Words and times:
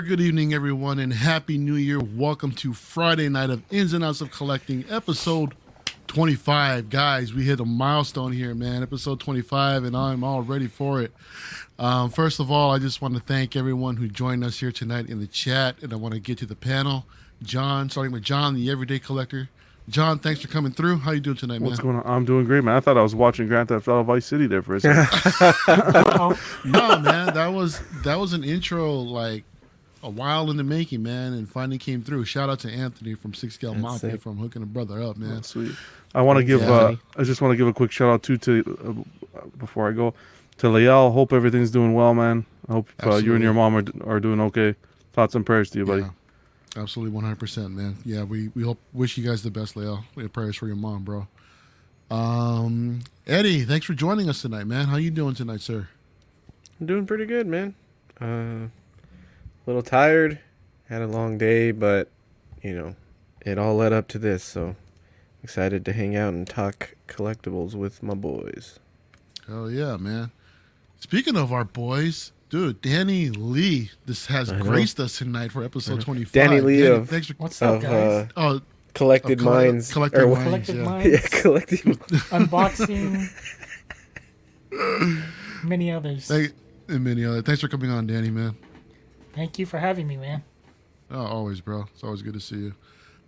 Yes, 0.00 0.06
sir. 0.06 0.16
Good 0.16 0.20
evening, 0.20 0.54
everyone, 0.54 0.98
and 0.98 1.12
happy 1.12 1.58
New 1.58 1.74
Year. 1.74 2.00
Welcome 2.00 2.52
to 2.52 2.72
Friday 2.72 3.28
night 3.28 3.50
of 3.50 3.62
Ins 3.70 3.92
and 3.92 4.02
Outs 4.02 4.20
of 4.22 4.30
Collecting, 4.30 4.84
episode 4.88 5.54
25. 6.06 6.88
Guys, 6.88 7.34
we 7.34 7.44
hit 7.44 7.60
a 7.60 7.64
milestone 7.64 8.32
here, 8.32 8.54
man. 8.54 8.82
Episode 8.82 9.20
25, 9.20 9.84
and 9.84 9.94
I'm 9.96 10.24
all 10.24 10.42
ready 10.42 10.68
for 10.68 11.02
it. 11.02 11.12
Um, 11.78 12.08
first 12.08 12.40
of 12.40 12.50
all, 12.50 12.70
I 12.70 12.78
just 12.78 13.02
want 13.02 13.14
to 13.14 13.20
thank 13.20 13.56
everyone 13.56 13.96
who 13.96 14.08
joined 14.08 14.42
us 14.42 14.60
here 14.60 14.72
tonight 14.72 15.08
in 15.08 15.20
the 15.20 15.26
chat, 15.26 15.76
and 15.82 15.92
I 15.92 15.96
want 15.96 16.14
to 16.14 16.20
get 16.20 16.38
to 16.38 16.46
the 16.46 16.56
panel. 16.56 17.04
John, 17.42 17.90
starting 17.90 18.12
with 18.12 18.22
John, 18.22 18.54
the 18.54 18.70
Everyday 18.70 19.00
Collector. 19.00 19.50
John, 19.88 20.18
thanks 20.18 20.40
for 20.40 20.48
coming 20.48 20.72
through. 20.72 20.98
How 20.98 21.10
you 21.10 21.20
doing 21.20 21.36
tonight, 21.36 21.60
man? 21.60 21.68
What's 21.68 21.80
going 21.80 21.96
on? 21.96 22.02
I'm 22.06 22.24
doing 22.24 22.46
great, 22.46 22.64
man. 22.64 22.76
I 22.76 22.80
thought 22.80 22.96
I 22.96 23.02
was 23.02 23.14
watching 23.14 23.48
Grand 23.48 23.68
Theft 23.68 23.88
Auto 23.88 24.02
Vice 24.04 24.24
City 24.24 24.46
there 24.46 24.62
for 24.62 24.76
a 24.76 24.80
second. 24.80 25.08
no, 26.72 26.98
man, 27.00 27.34
that 27.34 27.52
was 27.52 27.80
that 28.04 28.16
was 28.16 28.32
an 28.32 28.44
intro 28.44 28.92
like 28.94 29.44
a 30.02 30.10
while 30.10 30.50
in 30.50 30.56
the 30.56 30.64
making, 30.64 31.02
man, 31.02 31.32
and 31.32 31.48
finally 31.48 31.78
came 31.78 32.02
through. 32.02 32.24
Shout 32.24 32.48
out 32.48 32.60
to 32.60 32.70
Anthony 32.70 33.14
from 33.14 33.34
Six 33.34 33.54
Scale 33.54 33.72
That's 33.72 33.82
Mafia 33.82 34.14
it. 34.14 34.22
from 34.22 34.38
hooking 34.38 34.62
a 34.62 34.66
brother 34.66 35.02
up, 35.02 35.16
man. 35.16 35.38
Oh, 35.38 35.42
sweet. 35.42 35.72
I 36.14 36.22
want 36.22 36.38
to 36.38 36.44
give. 36.44 36.60
Yeah. 36.60 36.70
Uh, 36.70 36.96
I 37.16 37.22
just 37.24 37.40
want 37.40 37.52
to 37.52 37.56
give 37.56 37.66
a 37.68 37.72
quick 37.72 37.92
shout 37.92 38.08
out 38.08 38.22
too 38.22 38.36
to 38.38 39.04
uh, 39.36 39.46
before 39.58 39.88
I 39.88 39.92
go 39.92 40.14
to 40.58 40.68
Leal. 40.68 41.10
Hope 41.10 41.32
everything's 41.32 41.70
doing 41.70 41.94
well, 41.94 42.14
man. 42.14 42.46
I 42.68 42.72
hope 42.72 42.88
uh, 43.04 43.16
you 43.16 43.34
and 43.34 43.42
your 43.42 43.52
mom 43.52 43.76
are, 43.76 43.84
are 44.04 44.20
doing 44.20 44.40
okay. 44.40 44.74
Thoughts 45.12 45.34
and 45.34 45.44
prayers 45.44 45.70
to 45.70 45.78
you, 45.78 45.86
buddy. 45.86 46.02
Yeah, 46.02 46.10
absolutely, 46.82 47.12
one 47.12 47.24
hundred 47.24 47.40
percent, 47.40 47.70
man. 47.70 47.96
Yeah, 48.04 48.24
we 48.24 48.48
we 48.54 48.62
hope 48.62 48.78
wish 48.92 49.18
you 49.18 49.28
guys 49.28 49.42
the 49.42 49.50
best, 49.50 49.76
Leo. 49.76 50.00
We 50.14 50.22
have 50.22 50.32
prayers 50.32 50.56
for 50.56 50.66
your 50.66 50.76
mom, 50.76 51.04
bro. 51.04 51.26
Um, 52.10 53.00
Eddie, 53.26 53.64
thanks 53.64 53.86
for 53.86 53.94
joining 53.94 54.28
us 54.28 54.42
tonight, 54.42 54.64
man. 54.64 54.86
How 54.86 54.96
you 54.96 55.10
doing 55.10 55.34
tonight, 55.34 55.60
sir? 55.60 55.88
I'm 56.80 56.86
doing 56.86 57.06
pretty 57.06 57.26
good, 57.26 57.46
man. 57.46 57.74
Uh, 58.20 58.68
a 59.66 59.70
little 59.70 59.82
tired. 59.82 60.38
Had 60.88 61.02
a 61.02 61.06
long 61.06 61.38
day, 61.38 61.70
but 61.70 62.08
you 62.62 62.74
know, 62.74 62.96
it 63.46 63.58
all 63.58 63.76
led 63.76 63.92
up 63.92 64.08
to 64.08 64.18
this. 64.18 64.42
So 64.42 64.76
excited 65.42 65.84
to 65.84 65.92
hang 65.92 66.16
out 66.16 66.34
and 66.34 66.46
talk 66.48 66.94
collectibles 67.08 67.74
with 67.74 68.02
my 68.02 68.14
boys. 68.14 68.78
Hell 69.46 69.70
yeah, 69.70 69.96
man. 69.96 70.30
Speaking 70.98 71.36
of 71.36 71.52
our 71.52 71.64
boys, 71.64 72.32
dude, 72.50 72.80
Danny 72.82 73.30
Lee, 73.30 73.90
this 74.06 74.26
has 74.26 74.52
graced 74.52 74.98
us 75.00 75.18
tonight 75.18 75.52
for 75.52 75.62
episode 75.64 76.00
twenty 76.00 76.24
five. 76.24 76.32
Danny 76.32 76.60
Lee 76.60 76.86
of- 76.86 77.08
thanks 77.08 77.28
for 77.28 77.34
What's 77.34 77.60
up, 77.62 77.76
Of 77.76 77.82
guys? 77.82 77.92
uh, 77.92 78.26
oh 78.36 78.60
collected 78.94 79.38
of 79.38 79.44
colle- 79.44 79.54
minds, 79.54 79.92
collected 79.92 80.22
or 80.22 80.26
minds. 80.34 80.44
Collective 80.44 80.76
yeah. 80.76 80.84
Minds, 80.84 81.06
yeah, 81.06 81.40
collected. 81.42 81.78
unboxing, 82.30 83.28
many 85.64 85.90
others. 85.92 86.26
thank, 86.26 86.52
and 86.88 87.04
many 87.04 87.24
other. 87.24 87.40
Thanks 87.42 87.60
for 87.60 87.68
coming 87.68 87.90
on, 87.90 88.06
Danny, 88.08 88.30
man. 88.30 88.56
Thank 89.34 89.58
you 89.58 89.66
for 89.66 89.78
having 89.78 90.06
me, 90.06 90.16
man. 90.16 90.42
Oh, 91.10 91.24
always, 91.24 91.60
bro. 91.60 91.86
It's 91.92 92.04
always 92.04 92.22
good 92.22 92.34
to 92.34 92.40
see 92.40 92.56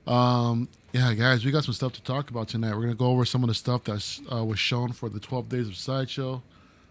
you. 0.06 0.12
Um, 0.12 0.68
yeah, 0.92 1.14
guys, 1.14 1.44
we 1.44 1.50
got 1.50 1.64
some 1.64 1.74
stuff 1.74 1.92
to 1.94 2.02
talk 2.02 2.30
about 2.30 2.48
tonight. 2.48 2.74
We're 2.74 2.82
gonna 2.82 2.94
go 2.94 3.06
over 3.06 3.24
some 3.24 3.42
of 3.42 3.48
the 3.48 3.54
stuff 3.54 3.84
that 3.84 4.20
uh, 4.32 4.44
was 4.44 4.58
shown 4.58 4.92
for 4.92 5.08
the 5.08 5.20
12 5.20 5.48
days 5.48 5.68
of 5.68 5.76
sideshow, 5.76 6.42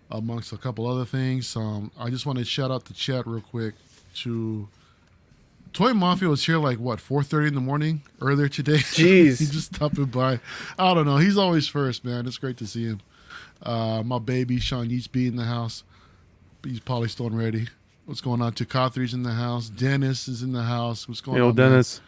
amongst 0.09 0.53
a 0.53 0.57
couple 0.57 0.87
other 0.87 1.05
things. 1.05 1.55
Um, 1.55 1.91
I 1.97 2.09
just 2.09 2.25
want 2.25 2.39
to 2.39 2.45
shout 2.45 2.71
out 2.71 2.85
the 2.85 2.93
chat 2.93 3.27
real 3.27 3.41
quick 3.41 3.75
to 4.15 4.67
Toy 5.73 5.93
Mafia 5.93 6.27
was 6.27 6.45
here 6.45 6.57
like 6.57 6.79
what 6.79 6.99
4:30 6.99 7.49
in 7.49 7.55
the 7.55 7.61
morning 7.61 8.01
earlier 8.19 8.49
today. 8.49 8.77
Jeez. 8.77 9.39
he 9.39 9.45
just 9.45 9.75
stopping 9.75 10.05
by. 10.05 10.39
I 10.77 10.93
don't 10.93 11.05
know. 11.05 11.17
He's 11.17 11.37
always 11.37 11.67
first, 11.67 12.03
man. 12.03 12.27
It's 12.27 12.37
great 12.37 12.57
to 12.57 12.67
see 12.67 12.85
him. 12.85 13.01
Uh, 13.63 14.03
my 14.03 14.19
baby 14.19 14.59
Sean 14.59 14.89
Yeats 14.89 15.07
be 15.07 15.27
in 15.27 15.35
the 15.35 15.45
house. 15.45 15.83
He's 16.63 16.79
polystone 16.79 17.37
ready. 17.37 17.67
What's 18.11 18.19
going 18.19 18.41
on? 18.41 18.51
Takathri's 18.51 19.13
in 19.13 19.23
the 19.23 19.31
house. 19.31 19.69
Dennis 19.69 20.27
is 20.27 20.43
in 20.43 20.51
the 20.51 20.63
house. 20.63 21.07
What's 21.07 21.21
going 21.21 21.37
Yo, 21.37 21.47
on, 21.47 21.55
man? 21.55 21.69
Dennis. 21.71 22.01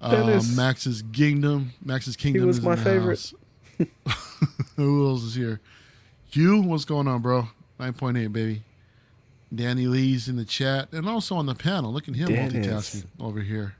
Uh, 0.00 0.10
Dennis. 0.12 0.56
Max's 0.56 1.02
Kingdom. 1.12 1.72
Max's 1.84 2.14
Kingdom 2.14 2.46
was 2.46 2.58
is 2.58 2.64
my 2.64 2.74
in 2.74 2.78
the 2.78 2.84
favorite. 2.84 3.32
house. 3.76 4.36
Who 4.76 5.08
else 5.08 5.24
is 5.24 5.34
here? 5.34 5.60
Hugh, 6.30 6.60
what's 6.60 6.84
going 6.84 7.08
on, 7.08 7.22
bro? 7.22 7.48
9.8, 7.80 8.32
baby. 8.32 8.62
Danny 9.52 9.88
Lee's 9.88 10.28
in 10.28 10.36
the 10.36 10.44
chat 10.44 10.92
and 10.92 11.08
also 11.08 11.34
on 11.34 11.46
the 11.46 11.56
panel. 11.56 11.92
Look 11.92 12.06
at 12.08 12.14
him 12.14 12.28
Dennis. 12.28 12.52
multitasking 13.02 13.06
over 13.18 13.40
here. 13.40 13.74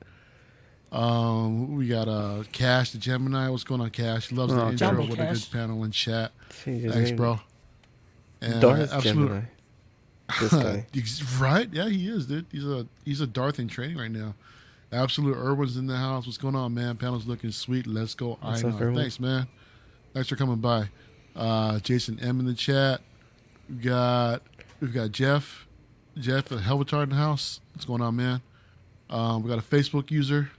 Um, 0.91 1.77
we 1.77 1.87
got 1.87 2.09
uh 2.09 2.43
Cash 2.51 2.91
the 2.91 2.99
Gemini. 2.99 3.49
What's 3.51 3.63
going 3.63 3.81
on, 3.81 3.91
Cash? 3.91 4.33
Loves 4.33 4.53
the 4.53 4.61
Oh, 4.65 4.71
intro. 4.71 4.89
Jumbo 4.89 5.03
What 5.03 5.21
a 5.21 5.33
good 5.33 5.47
panel 5.53 5.85
and 5.85 5.93
chat. 5.93 6.33
Change 6.65 6.91
Thanks, 6.91 7.11
name. 7.11 7.17
bro. 7.17 7.39
And 8.41 8.61
Darth 8.61 8.93
absolute- 8.93 9.03
Gemini. 9.29 9.41
This 10.41 10.53
guy. 10.53 10.87
Right? 11.39 11.69
Yeah, 11.73 11.89
he 11.89 12.09
is, 12.09 12.27
dude. 12.27 12.47
He's 12.51 12.65
a 12.67 12.87
he's 13.05 13.21
a 13.21 13.27
Darth 13.27 13.59
in 13.59 13.69
training 13.69 13.97
right 13.97 14.11
now. 14.11 14.35
Absolute 14.93 15.37
Irwin's 15.37 15.77
in 15.77 15.87
the 15.87 15.97
house. 15.97 16.27
What's 16.27 16.39
going 16.39 16.55
on, 16.55 16.73
man? 16.75 16.97
Panel's 16.97 17.27
looking 17.27 17.51
sweet. 17.51 17.87
Let's 17.87 18.15
go. 18.15 18.39
What's 18.41 18.65
I 18.65 18.69
up, 18.69 18.81
know. 18.81 18.95
Thanks, 18.95 19.19
man. 19.19 19.47
Thanks 20.15 20.29
for 20.29 20.37
coming 20.37 20.57
by. 20.57 20.89
Uh, 21.35 21.79
Jason 21.81 22.19
M 22.21 22.41
in 22.41 22.47
the 22.47 22.55
chat. 22.55 23.01
We 23.69 23.77
got 23.77 24.43
we've 24.81 24.95
got 24.95 25.13
Jeff. 25.13 25.67
Jeff 26.19 26.51
at 26.51 26.59
Helvatard 26.61 27.05
in 27.05 27.09
the 27.11 27.17
house. 27.17 27.61
What's 27.75 27.85
going 27.85 28.01
on, 28.01 28.17
man? 28.17 28.41
Um, 29.11 29.43
we 29.43 29.51
got 29.51 29.59
a 29.59 29.63
Facebook 29.63 30.11
user. 30.11 30.51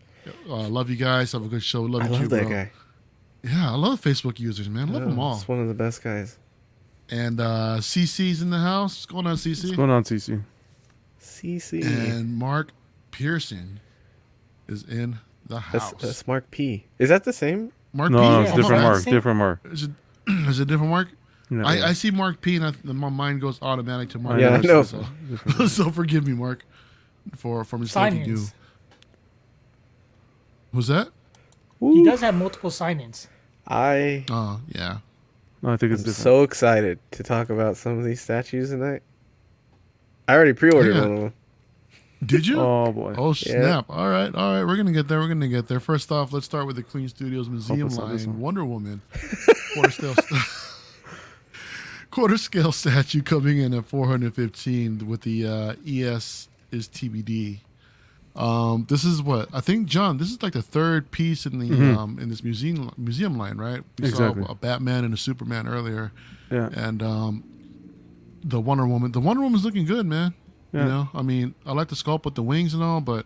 Uh, 0.48 0.68
love 0.68 0.90
you 0.90 0.98
guys. 0.98 1.32
Have 1.32 1.44
a 1.44 1.48
good 1.48 1.64
show. 1.64 1.82
Love 1.84 2.04
I 2.04 2.06
you 2.06 2.12
love 2.12 2.22
too, 2.22 2.28
that 2.28 2.42
bro. 2.44 2.50
guy. 2.52 2.72
Yeah, 3.44 3.72
I 3.72 3.76
love 3.76 4.00
Facebook 4.02 4.40
users, 4.40 4.70
man. 4.70 4.92
Love 4.92 5.04
Yeah, 5.04 5.10
them 5.10 5.20
all. 5.20 5.36
He's 5.36 5.48
one 5.48 5.60
of 5.62 5.68
the 5.68 5.74
best 5.74 6.04
guys. 6.04 6.38
And 7.10 7.40
uh, 7.40 7.78
CC's 7.80 8.42
in 8.42 8.50
the 8.50 8.60
house. 8.60 8.96
What's 8.96 9.06
going 9.06 9.28
on, 9.28 9.36
CC? 9.36 9.64
What's 9.66 9.76
going 9.78 9.90
on, 9.90 10.04
CC? 10.04 10.42
CC. 11.22 11.84
and 11.86 12.36
Mark 12.36 12.72
Pearson 13.12 13.80
is 14.68 14.84
in 14.84 15.20
the 15.46 15.60
house. 15.60 15.94
that's 16.02 16.28
Mark 16.28 16.50
P. 16.52 16.86
Is 17.00 17.10
that 17.10 17.24
the 17.24 17.32
same? 17.34 17.72
Mark 17.94 18.12
No, 18.12 18.18
P. 18.20 18.24
no, 18.24 18.32
Yeah, 18.32 18.42
it's 18.42 18.52
I'm 18.52 18.58
different 18.58 18.82
not 18.82 18.88
Mark. 18.90 19.04
saying- 19.04 19.16
Different 19.16 19.38
Mark. 19.38 19.60
Is 19.72 19.84
it, 19.84 19.92
is 20.28 20.60
it 20.60 20.68
different 20.68 20.90
Mark? 20.92 21.08
No, 21.50 21.66
I, 21.66 21.76
yeah. 21.76 21.86
I 21.88 21.94
see 21.94 22.12
Mark 22.12 22.42
P. 22.42 22.58
and 22.58 22.66
I, 22.66 22.74
my 22.84 23.08
mind 23.10 23.40
goes 23.40 23.58
automatic 23.62 24.10
to 24.10 24.20
Mark. 24.20 24.42
Yeah, 24.42 24.50
I 24.50 24.58
know. 24.62 24.84
So, 24.84 25.06
so 25.68 25.90
forgive 25.92 26.28
me, 26.28 26.34
Mark, 26.34 26.66
for 27.38 27.64
for 27.64 27.78
mistaking 27.78 28.26
you. 28.26 28.36
Sign-ins. 28.38 28.54
Was 30.74 30.88
that? 30.88 31.08
He 31.80 32.04
does 32.04 32.20
have 32.22 32.36
multiple 32.36 32.70
sign-ins. 32.70 33.28
I 33.66 34.26
Oh 34.30 34.60
yeah. 34.68 34.98
No, 35.68 35.74
I 35.74 35.78
think 35.78 35.92
it's 35.92 36.02
am 36.02 36.06
different. 36.06 36.24
so 36.24 36.44
excited 36.44 36.98
to 37.12 37.24
talk 37.24 37.50
about 37.50 37.76
some 37.76 38.00
of 38.00 38.06
these 38.06 38.22
statues 38.22 38.70
tonight. 38.70 39.04
I 40.28 40.34
already 40.34 40.54
pre-ordered 40.54 40.96
Yeah. 40.96 41.02
one 41.02 41.12
of 41.12 41.20
them. 41.20 41.34
Did 42.26 42.48
you? 42.48 42.60
oh 42.60 42.92
boy. 42.94 43.14
Oh 43.18 43.34
snap! 43.34 43.86
All 43.90 44.10
right, 44.10 44.34
all 44.34 44.54
right. 44.56 44.64
We're 44.64 44.78
gonna 44.78 44.94
get 44.94 45.08
there. 45.10 45.20
We're 45.20 45.28
gonna 45.28 45.50
get 45.50 45.68
there. 45.68 45.80
First 45.82 46.10
off, 46.12 46.32
let's 46.34 46.46
start 46.46 46.66
with 46.66 46.78
the 46.78 46.84
Queen 46.84 47.08
Studios 47.10 47.48
Museum 47.50 47.88
it's 47.88 47.98
not 47.98 48.10
this 48.12 48.26
line. 48.26 48.40
Wonder 48.40 48.66
Woman, 48.66 49.02
quarter 49.76 49.92
scale, 49.92 50.16
st- 50.16 50.42
quarter 52.12 52.38
scale 52.38 52.72
statue 52.72 53.22
coming 53.22 53.60
in 53.60 53.74
at 53.74 53.86
415 53.86 55.06
with 55.08 55.22
the 55.22 55.46
uh, 55.46 55.76
ES 55.86 56.48
is 56.72 56.88
TBD. 56.88 57.60
Um, 58.38 58.86
this 58.88 59.04
is 59.04 59.22
what 59.22 59.50
I 59.54 59.62
think, 59.62 59.88
John. 59.88 60.18
This 60.18 60.30
is 60.32 60.42
like 60.44 60.54
the 60.54 60.62
third 60.62 61.10
piece 61.12 61.46
in 61.46 61.58
the 61.60 61.70
Mhm. 61.70 61.98
um, 61.98 62.20
in 62.20 62.30
this 62.30 62.44
museum 62.44 62.92
museum 62.98 63.38
line, 63.38 63.58
right? 63.58 63.84
We 64.00 64.08
Exactly. 64.10 64.44
saw 64.44 64.52
a 64.52 64.56
Batman 64.56 65.04
and 65.06 65.14
a 65.14 65.18
Superman 65.18 65.68
earlier, 65.68 66.12
Yeah. 66.52 66.70
and 66.74 67.02
um, 67.02 67.44
the 68.44 68.62
Wonder 68.62 68.86
Woman. 68.86 69.12
The 69.12 69.20
Wonder 69.20 69.42
Woman's 69.42 69.66
looking 69.66 69.86
good, 69.86 70.06
man. 70.06 70.34
Yeah. 70.72 70.84
You 70.84 70.88
know, 70.90 71.10
I 71.16 71.22
mean, 71.24 71.56
I 71.66 71.72
like 71.74 71.88
the 71.88 71.96
sculpt 71.96 72.26
with 72.26 72.36
the 72.36 72.44
wings 72.44 72.74
and 72.76 72.84
all, 72.84 73.02
but 73.02 73.26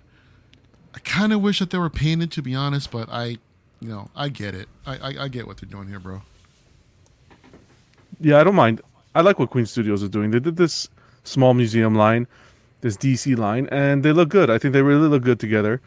I 0.95 0.99
kind 0.99 1.33
of 1.33 1.41
wish 1.41 1.59
that 1.59 1.71
they 1.71 1.77
were 1.77 1.89
painted, 1.89 2.31
to 2.33 2.41
be 2.41 2.55
honest. 2.55 2.89
But 2.91 3.09
I, 3.11 3.37
you 3.81 3.89
know, 3.89 4.09
I 4.15 4.29
get 4.29 4.55
it. 4.55 4.69
I, 4.85 4.95
I, 4.95 5.23
I 5.23 5.27
get 5.27 5.45
what 5.47 5.57
they're 5.57 5.69
doing 5.69 5.87
here, 5.89 5.99
bro. 5.99 6.21
Yeah, 8.19 8.39
I 8.39 8.43
don't 8.43 8.55
mind. 8.55 8.81
I 9.15 9.21
like 9.21 9.39
what 9.39 9.49
Queen 9.49 9.65
Studios 9.65 10.03
is 10.03 10.09
doing. 10.09 10.31
They 10.31 10.39
did 10.39 10.55
this 10.55 10.87
small 11.23 11.53
museum 11.53 11.95
line, 11.95 12.27
this 12.81 12.97
DC 12.97 13.37
line, 13.37 13.67
and 13.71 14.03
they 14.03 14.11
look 14.11 14.29
good. 14.29 14.49
I 14.49 14.57
think 14.57 14.73
they 14.73 14.81
really 14.81 15.07
look 15.07 15.23
good 15.23 15.39
together. 15.39 15.81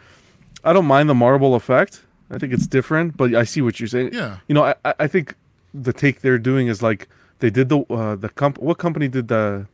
I 0.64 0.72
don't 0.72 0.86
mind 0.86 1.08
the 1.08 1.14
marble 1.14 1.54
effect. 1.54 2.02
I 2.30 2.38
think 2.38 2.52
it's 2.52 2.66
different, 2.66 3.16
but 3.16 3.34
I 3.34 3.44
see 3.44 3.60
what 3.60 3.78
you're 3.78 3.88
saying. 3.88 4.10
Yeah. 4.12 4.38
You 4.48 4.54
know, 4.54 4.64
I, 4.64 4.74
I- 4.84 4.94
I 5.00 5.06
think 5.06 5.34
the 5.74 5.92
take 5.92 6.20
they're 6.20 6.38
doing 6.38 6.68
is 6.68 6.82
like 6.82 7.08
they 7.40 7.50
did 7.50 7.68
the 7.68 7.80
uh, 7.90 8.16
the 8.16 8.28
comp. 8.28 8.58
What 8.58 8.78
company 8.78 9.08
did 9.08 9.28
the? 9.28 9.66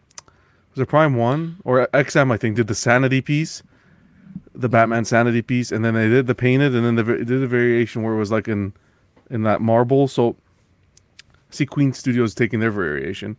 Was 0.75 0.82
it 0.82 0.87
Prime 0.88 1.14
One 1.17 1.56
or 1.64 1.87
XM? 1.94 2.32
I 2.32 2.37
think 2.37 2.56
did 2.56 2.67
the 2.69 2.75
Sanity 2.75 3.20
piece, 3.20 3.62
the 4.55 4.69
Batman 4.69 5.05
Sanity 5.05 5.43
piece, 5.43 5.70
and 5.72 5.84
then 5.84 5.94
they 5.94 6.08
did 6.08 6.26
the 6.26 6.34
painted, 6.34 6.75
and 6.75 6.84
then 6.84 6.94
they 6.96 7.02
did 7.02 7.28
the 7.40 7.46
variation 7.46 8.02
where 8.02 8.14
it 8.14 8.19
was 8.19 8.31
like 8.32 8.49
in 8.49 8.72
in 9.31 9.43
that 9.43 9.61
marble. 9.61 10.08
So 10.08 10.37
see 11.50 11.67
Queen 11.67 11.93
Studios 11.93 12.34
taking 12.34 12.61
their 12.61 12.70
variation. 12.70 13.37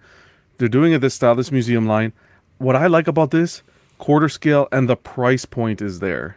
They're 0.58 0.68
doing 0.70 0.94
it 0.94 1.00
this 1.00 1.16
style, 1.16 1.36
this 1.36 1.52
museum 1.52 1.86
line. 1.88 2.14
What 2.60 2.76
I 2.76 2.88
like 2.88 3.08
about 3.08 3.32
this 3.32 3.64
quarter 4.02 4.28
scale 4.28 4.68
and 4.72 4.90
the 4.90 4.98
price 4.98 5.46
point 5.46 5.82
is 5.82 6.00
there. 6.00 6.36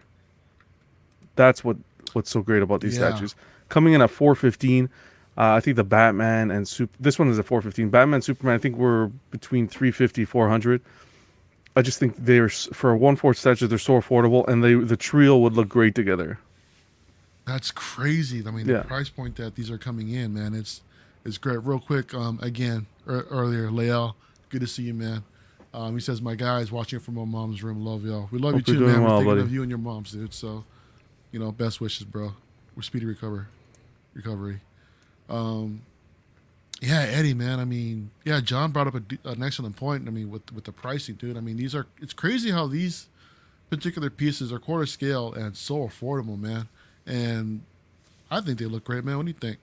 That's 1.34 1.64
what 1.64 1.76
what's 2.12 2.30
so 2.30 2.42
great 2.42 2.62
about 2.62 2.80
these 2.80 2.96
Yeah. 2.96 3.08
statues. 3.10 3.34
Coming 3.70 3.94
in 3.94 4.02
at 4.02 4.10
415, 4.10 4.88
uh, 5.36 5.54
I 5.54 5.60
think 5.60 5.74
the 5.76 5.82
Batman 5.82 6.52
and 6.52 6.68
Super. 6.68 6.94
this 7.00 7.18
one 7.18 7.28
is 7.28 7.38
a 7.38 7.42
415. 7.42 7.88
Batman, 7.90 8.22
Superman, 8.22 8.54
I 8.54 8.58
think 8.58 8.76
we're 8.76 9.06
between 9.32 9.66
350, 9.66 10.24
400. 10.24 10.80
I 11.74 11.82
just 11.82 11.98
think 11.98 12.14
they're 12.18 12.48
for 12.48 12.90
a 12.92 12.96
one 12.96 13.16
fourth 13.16 13.36
statue 13.38 13.66
they're 13.66 13.78
so 13.78 13.94
affordable, 13.94 14.46
and 14.46 14.62
they 14.62 14.74
the 14.74 14.96
trio 14.96 15.36
would 15.38 15.54
look 15.54 15.68
great 15.68 15.94
together. 15.96 16.38
That's 17.46 17.72
crazy. 17.72 18.44
I 18.46 18.50
mean, 18.52 18.68
Yeah. 18.68 18.78
the 18.78 18.84
price 18.84 19.08
point 19.08 19.36
that 19.36 19.56
these 19.56 19.70
are 19.70 19.78
coming 19.78 20.10
in, 20.10 20.34
man, 20.34 20.54
it's 20.54 20.82
it's 21.24 21.38
great. 21.38 21.64
Real 21.64 21.80
quick, 21.80 22.12
um, 22.14 22.38
again, 22.42 22.86
er, 23.08 23.26
earlier, 23.30 23.70
Lael, 23.70 24.14
good 24.50 24.60
to 24.60 24.66
see 24.66 24.82
you, 24.84 24.94
man. 24.94 25.24
Um, 25.74 25.94
he 25.94 26.00
says, 26.00 26.22
"My 26.22 26.34
guys 26.36 26.70
watching 26.70 27.00
from 27.00 27.14
my 27.16 27.24
mom's 27.24 27.62
room. 27.62 27.84
Love 27.84 28.04
y'all. 28.04 28.28
We 28.30 28.38
love 28.38 28.54
Hope 28.54 28.66
you 28.68 28.74
too, 28.74 28.80
man. 28.86 29.02
well, 29.02 29.14
We're 29.14 29.18
thinking 29.18 29.30
buddy. 29.32 29.40
of 29.42 29.52
you 29.52 29.62
and 29.62 29.70
your 29.70 29.78
moms, 29.78 30.12
dude. 30.12 30.32
So, 30.32 30.64
you 31.32 31.40
know, 31.40 31.50
best 31.52 31.80
wishes, 31.80 32.04
bro. 32.04 32.32
We're 32.76 32.82
speedy 32.82 33.06
recover, 33.06 33.48
recovery. 34.14 34.60
Um, 35.28 35.82
yeah, 36.80 37.00
Eddie, 37.02 37.34
man. 37.34 37.58
I 37.60 37.64
mean, 37.64 38.10
yeah, 38.24 38.40
John 38.40 38.70
brought 38.70 38.86
up 38.86 38.94
a, 38.94 39.00
d- 39.00 39.18
an 39.24 39.42
excellent 39.42 39.74
point. 39.76 40.06
I 40.06 40.10
mean, 40.12 40.30
with 40.30 40.52
with 40.52 40.64
the 40.64 40.72
pricing, 40.72 41.16
dude. 41.16 41.36
I 41.36 41.40
mean, 41.40 41.56
these 41.56 41.74
are 41.74 41.86
it's 42.00 42.12
crazy 42.12 42.50
how 42.52 42.66
these 42.68 43.08
particular 43.70 44.10
pieces 44.10 44.52
are 44.52 44.58
quarter 44.60 44.86
scale 44.86 45.32
and 45.32 45.56
so 45.56 45.78
affordable, 45.78 46.38
man. 46.38 46.68
And 47.06 47.62
I 48.30 48.40
think 48.40 48.58
they 48.60 48.66
look 48.66 48.84
great, 48.84 49.04
man. 49.04 49.16
What 49.16 49.26
do 49.26 49.32
you 49.32 49.38
think? 49.40 49.58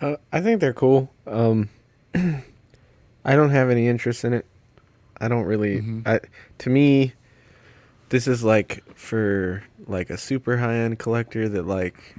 Uh, 0.00 0.16
I 0.32 0.40
think 0.40 0.60
they're 0.60 0.72
cool. 0.72 1.10
Um, 1.26 1.68
I 3.28 3.36
don't 3.36 3.50
have 3.50 3.68
any 3.70 3.86
interest 3.88 4.24
in 4.24 4.32
it. 4.32 4.46
I 5.20 5.28
don't 5.28 5.44
really. 5.44 5.80
Mhm. 5.82 6.06
I 6.06 6.20
to 6.58 6.70
me, 6.70 7.12
this 8.08 8.26
is 8.26 8.42
like 8.42 8.82
for 8.94 9.62
like 9.86 10.10
a 10.10 10.16
super 10.16 10.56
high 10.56 10.76
end 10.76 10.98
collector 10.98 11.48
that 11.48 11.66
like. 11.66 12.16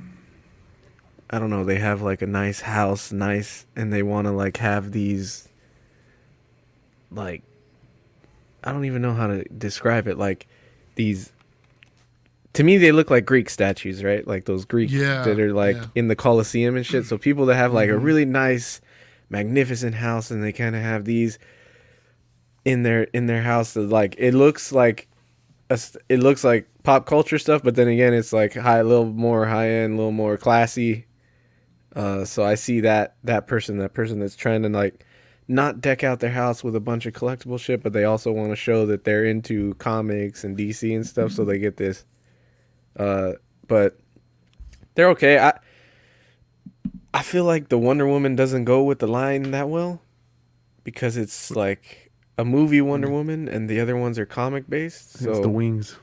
I 1.32 1.38
don't 1.40 1.50
know. 1.52 1.64
They 1.64 1.78
have 1.80 2.02
like 2.02 2.22
a 2.24 2.28
nice 2.28 2.62
house, 2.62 3.12
nice, 3.12 3.66
and 3.76 3.94
they 3.94 4.02
want 4.04 4.26
to 4.28 4.32
like 4.32 4.58
have 4.58 4.92
these. 4.92 5.48
Like. 7.12 7.44
I 8.64 8.72
don't 8.74 8.86
even 8.86 9.02
know 9.02 9.14
how 9.14 9.28
to 9.28 9.44
describe 9.46 10.08
it. 10.08 10.18
Like, 10.18 10.46
these. 10.96 11.32
To 12.54 12.64
me, 12.64 12.78
they 12.78 12.92
look 12.92 13.10
like 13.10 13.26
Greek 13.26 13.50
statues, 13.50 14.04
right? 14.04 14.28
Like 14.28 14.46
those 14.46 14.66
Greek 14.66 14.92
Yeah, 14.92 15.22
that 15.24 15.40
are 15.40 15.54
like 15.54 15.78
yeah. 15.78 15.86
in 15.96 16.08
the 16.08 16.16
Colosseum 16.16 16.76
and 16.76 16.86
shit. 16.86 17.06
So 17.06 17.18
people 17.18 17.46
that 17.46 17.56
have 17.56 17.74
like 17.74 17.90
a 17.90 17.94
Mhm. 17.94 18.04
really 18.04 18.26
nice, 18.26 18.82
magnificent 19.30 19.96
house, 19.96 20.32
and 20.32 20.44
they 20.44 20.52
kind 20.52 20.76
of 20.76 20.82
have 20.82 21.06
these 21.06 21.40
in 22.66 22.84
their 22.84 23.04
in 23.04 23.26
their 23.26 23.42
house. 23.42 23.74
That 23.74 23.90
like 23.90 24.16
it 24.18 24.34
looks 24.34 24.72
like, 24.72 25.08
a, 25.70 25.80
it 26.10 26.20
looks 26.20 26.44
like 26.44 26.68
pop 26.84 27.06
culture 27.06 27.38
stuff, 27.38 27.64
but 27.64 27.76
then 27.76 27.88
again, 27.88 28.14
it's 28.14 28.34
like 28.34 28.56
high, 28.56 28.80
a 28.80 28.84
little 28.84 29.06
more 29.06 29.46
high 29.46 29.70
end, 29.70 29.94
a 29.94 29.98
little 29.98 30.12
more 30.12 30.38
classy. 30.38 31.06
Uh, 31.96 32.24
so 32.24 32.44
I 32.44 32.56
see 32.56 32.82
that 32.82 33.16
that 33.24 33.48
person, 33.48 33.78
that 33.80 33.94
person 33.94 34.20
that's 34.20 34.36
trying 34.36 34.64
to 34.64 34.70
like 34.70 35.06
not 35.48 35.82
deck 35.82 36.04
out 36.04 36.20
their 36.20 36.30
house 36.30 36.64
with 36.64 36.76
a 36.76 36.80
bunch 36.80 37.08
of 37.08 37.14
collectible 37.14 37.60
shit, 37.60 37.82
but 37.82 37.92
they 37.92 38.04
also 38.04 38.32
want 38.32 38.52
to 38.52 38.56
show 38.56 38.86
that 38.86 39.04
they're 39.04 39.26
into 39.26 39.74
comics 39.76 40.44
and 40.44 40.56
DC 40.56 40.96
and 40.96 41.06
stuff, 41.06 41.32
so 41.32 41.44
they 41.44 41.58
get 41.58 41.78
this. 41.78 42.06
Uh, 42.96 43.34
but 43.68 43.98
they're 44.94 45.10
okay. 45.10 45.40
I 45.40 45.58
I 47.14 47.24
feel 47.24 47.44
like 47.44 47.70
the 47.70 47.78
Wonder 47.78 48.08
Woman 48.08 48.36
doesn't 48.36 48.66
go 48.66 48.84
with 48.84 49.00
the 49.00 49.08
line 49.08 49.52
that 49.52 49.70
well 49.70 50.02
because 50.84 51.18
it's 51.18 51.52
like 51.52 52.12
a 52.38 52.46
movie 52.46 52.82
Wonder 52.82 53.10
Woman 53.10 53.48
and 53.48 53.70
the 53.70 53.80
other 53.80 53.98
ones 53.98 54.20
are 54.20 54.26
comic 54.26 54.70
based. 54.70 55.16
it's 55.22 55.40
the 55.40 55.50
wings. 55.50 55.98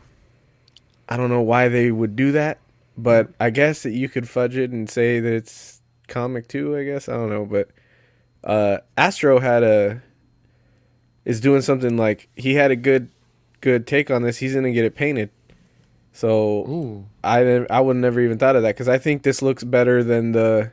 I 1.08 1.17
don't 1.17 1.31
know 1.31 1.43
why 1.43 1.69
they 1.69 1.91
would 1.93 2.17
do 2.17 2.32
that, 2.32 2.58
but 2.97 3.31
I 3.38 3.50
guess 3.50 3.85
that 3.85 3.93
you 3.93 4.08
could 4.08 4.29
fudge 4.29 4.56
it 4.56 4.70
and 4.70 4.91
say 4.91 5.20
that 5.20 5.32
it's 5.32 5.81
comic 6.08 6.49
too. 6.49 6.76
I 6.76 6.85
guess 6.85 7.08
I 7.08 7.12
don't 7.12 7.31
know, 7.31 7.47
but 7.47 7.70
uh, 8.43 8.79
Astro 8.97 9.38
had 9.38 9.62
a 9.62 10.03
is 11.25 11.41
doing 11.41 11.62
something 11.62 11.97
like 11.97 12.29
he 12.37 12.55
had 12.55 12.70
a 12.70 12.76
good 12.76 13.11
good 13.61 13.87
take 13.87 14.11
on 14.11 14.23
this. 14.23 14.38
He's 14.38 14.55
gonna 14.55 14.73
get 14.73 14.85
it 14.85 14.94
painted. 14.97 15.31
So 16.12 16.67
Ooh, 16.69 17.06
I 17.23 17.67
I 17.70 17.81
would 17.81 17.97
never 17.97 18.20
even 18.20 18.38
thought 18.38 18.56
of 18.56 18.62
that 18.62 18.75
because 18.75 18.88
I 18.88 18.99
think 18.99 19.23
this 19.23 19.43
looks 19.43 19.62
better 19.62 20.03
than 20.03 20.32
the 20.32 20.73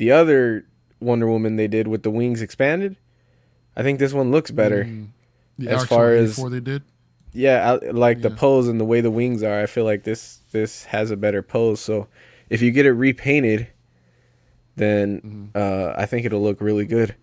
the 0.00 0.10
other 0.12 0.64
Wonder 0.98 1.28
Woman 1.28 1.56
they 1.56 1.68
did 1.68 1.86
with 1.86 2.02
the 2.02 2.10
wings 2.10 2.40
expanded. 2.40 2.96
I 3.76 3.82
think 3.82 3.98
this 3.98 4.14
one 4.14 4.30
looks 4.30 4.50
better. 4.50 4.84
Mm. 4.84 5.08
The 5.58 5.70
As 5.70 5.84
far 5.84 6.14
as- 6.14 6.32
84 6.38 6.50
they 6.50 6.60
did. 6.60 6.82
Yeah, 7.34 7.72
I, 7.82 7.90
like 7.90 8.22
the 8.22 8.30
pose 8.30 8.66
and 8.66 8.80
the 8.80 8.84
way 8.86 9.02
the 9.02 9.10
wings 9.10 9.42
are, 9.42 9.60
I 9.60 9.66
feel 9.66 9.84
like 9.84 10.02
this 10.04 10.40
this 10.52 10.84
has 10.86 11.10
a 11.10 11.16
better 11.16 11.42
pose. 11.42 11.78
So 11.80 12.08
if 12.48 12.60
you 12.62 12.70
get 12.72 12.86
it 12.86 12.92
repainted, 12.92 13.68
then 14.76 15.50
Mhm. 15.54 15.60
uh, 15.60 15.94
I 15.96 16.06
think 16.06 16.24
it'll 16.26 16.42
look 16.42 16.60
really 16.60 16.86
good. 16.86 17.14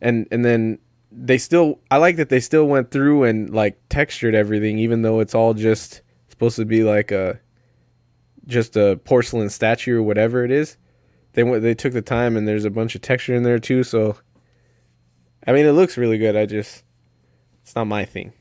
And 0.00 0.26
and 0.30 0.44
then 0.44 0.78
they 1.10 1.38
still 1.38 1.80
I 1.90 1.96
like 1.96 2.16
that 2.16 2.28
they 2.28 2.40
still 2.40 2.66
went 2.68 2.90
through 2.90 3.24
and 3.24 3.50
like 3.50 3.78
textured 3.88 4.34
everything, 4.34 4.78
even 4.78 5.02
though 5.02 5.20
it's 5.20 5.34
all 5.34 5.54
just 5.54 6.02
supposed 6.28 6.56
to 6.56 6.64
be 6.64 6.84
like 6.84 7.10
a 7.10 7.40
just 8.46 8.76
a 8.76 9.00
porcelain 9.04 9.48
statue 9.48 9.96
or 9.98 10.02
whatever 10.02 10.44
it 10.44 10.50
is. 10.50 10.76
They 11.34 11.42
went 11.42 11.62
they 11.62 11.74
took 11.74 11.92
the 11.92 12.02
time 12.02 12.36
and 12.36 12.46
there's 12.46 12.64
a 12.64 12.70
bunch 12.70 12.94
of 12.94 13.00
texture 13.02 13.34
in 13.34 13.42
there 13.42 13.58
too. 13.58 13.82
So 13.84 14.16
I 15.46 15.52
mean, 15.52 15.66
it 15.66 15.72
looks 15.72 15.96
really 15.96 16.18
good. 16.18 16.36
I 16.36 16.46
just 16.46 16.84
it's 17.62 17.74
not 17.74 17.86
my 17.86 18.04
thing. 18.04 18.32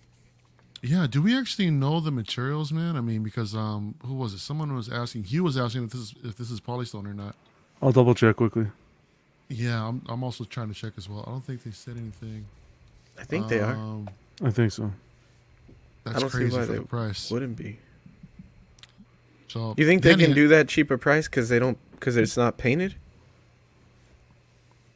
Yeah, 0.84 1.06
do 1.10 1.22
we 1.22 1.38
actually 1.38 1.70
know 1.70 2.00
the 2.00 2.10
materials, 2.12 2.72
man? 2.72 2.96
I 2.96 3.02
mean, 3.02 3.22
because 3.22 3.54
um, 3.56 3.94
who 4.04 4.16
was 4.16 4.34
it? 4.34 4.40
Someone 4.40 4.74
was 4.76 4.90
asking. 4.90 5.26
He 5.26 5.40
was 5.40 5.56
asking 5.56 5.84
if 5.86 5.92
this 5.92 6.02
is 6.02 6.16
if 6.24 6.36
this 6.38 6.50
is 6.50 6.60
polystone 6.60 7.06
or 7.06 7.14
not. 7.14 7.36
I'll 7.84 7.92
double 7.92 8.16
check 8.16 8.36
quickly. 8.36 8.68
Yeah, 9.48 9.88
I'm 9.88 10.02
I'm 10.10 10.24
also 10.24 10.44
trying 10.44 10.70
to 10.70 10.74
check 10.74 10.94
as 10.98 11.08
well. 11.08 11.24
I 11.28 11.32
don't 11.32 11.44
think 11.44 11.64
they 11.64 11.72
said 11.72 11.98
anything. 11.98 12.46
I 13.20 13.24
think 13.26 13.48
they 13.48 13.60
are. 13.60 13.74
Um, 13.76 14.10
I 14.44 14.50
think 14.50 14.72
so. 14.72 14.92
That's 16.04 16.18
I 16.18 16.20
don't 16.20 16.30
see 16.32 16.38
crazy 16.38 16.58
why 16.58 16.66
for 16.66 16.72
they 16.72 16.78
the 16.80 16.86
price. 16.86 17.30
Wouldn't 17.30 17.58
be. 17.58 17.78
So 19.50 19.76
You 19.78 19.86
think 19.86 20.02
they 20.02 20.12
Danny- 20.12 20.26
can 20.26 20.34
do 20.34 20.48
that 20.48 20.68
cheaper 20.68 20.98
price 20.98 21.28
because 21.28 21.50
they 21.50 21.60
don't 21.60 21.78
because 22.02 22.18
it's 22.18 22.36
not 22.36 22.58
painted? 22.58 22.96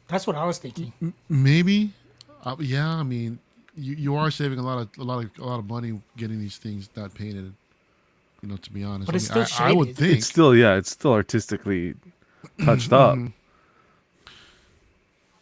That's 0.08 0.26
what 0.26 0.36
I 0.36 0.44
was 0.44 0.58
thinking. 0.58 0.92
M- 1.00 1.14
Maybe, 1.28 1.92
uh, 2.44 2.56
yeah. 2.58 2.88
I 2.88 3.02
mean, 3.04 3.38
you, 3.76 3.94
you 3.94 4.14
are 4.16 4.30
saving 4.30 4.58
a 4.58 4.62
lot 4.62 4.78
of 4.78 4.88
a 4.98 5.04
lot 5.04 5.24
of 5.24 5.30
a 5.38 5.44
lot 5.44 5.58
of 5.60 5.68
money 5.68 6.00
getting 6.16 6.40
these 6.40 6.58
things 6.58 6.88
not 6.96 7.14
painted. 7.14 7.52
You 8.42 8.48
know, 8.50 8.56
to 8.56 8.72
be 8.72 8.84
honest, 8.84 9.06
But 9.06 9.14
I 9.14 9.16
it's 9.16 9.34
mean, 9.34 9.46
still 9.46 9.64
I, 9.64 9.70
I 9.70 9.72
would 9.72 9.96
think 9.96 10.18
It's 10.18 10.26
still 10.26 10.54
yeah, 10.54 10.74
it's 10.74 10.90
still 10.90 11.12
artistically 11.12 11.94
touched 12.64 12.92
up. 12.92 13.16
Mhm. 13.16 13.32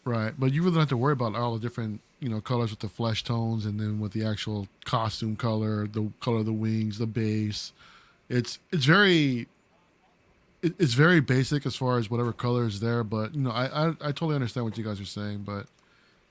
right, 0.05 0.35
but 0.39 0.53
you 0.53 0.63
really 0.63 0.75
don't 0.75 0.81
have 0.83 0.89
to 0.91 0.97
worry 0.97 1.13
about 1.15 1.35
all 1.35 1.55
the 1.55 1.61
different 1.61 2.01
you 2.21 2.29
know 2.29 2.41
colors 2.41 2.71
with 2.71 2.81
the 2.81 2.89
flesh 2.89 3.25
tones, 3.25 3.65
and 3.67 3.81
then 3.81 4.01
with 4.01 4.13
the 4.13 4.25
actual 4.25 4.69
costume 4.85 5.37
color, 5.37 5.87
the 5.87 6.11
color 6.21 6.39
of 6.39 6.47
the 6.47 6.53
wings, 6.53 6.99
the 6.99 7.07
base. 7.07 7.73
It's 8.29 8.59
it's 8.73 8.85
very 8.85 9.49
it, 10.65 10.75
it's 10.79 10.95
very 10.95 11.21
basic 11.21 11.67
as 11.67 11.77
far 11.77 11.99
as 11.99 12.11
whatever 12.11 12.33
color 12.33 12.67
is 12.67 12.81
there, 12.81 13.05
but 13.05 13.35
you 13.35 13.41
know, 13.43 13.51
I, 13.51 13.67
I 13.67 13.89
I 13.89 14.13
totally 14.13 14.35
understand 14.35 14.65
what 14.67 14.77
you 14.79 14.85
guys 14.85 15.01
are 15.01 15.05
saying, 15.05 15.45
but 15.45 15.67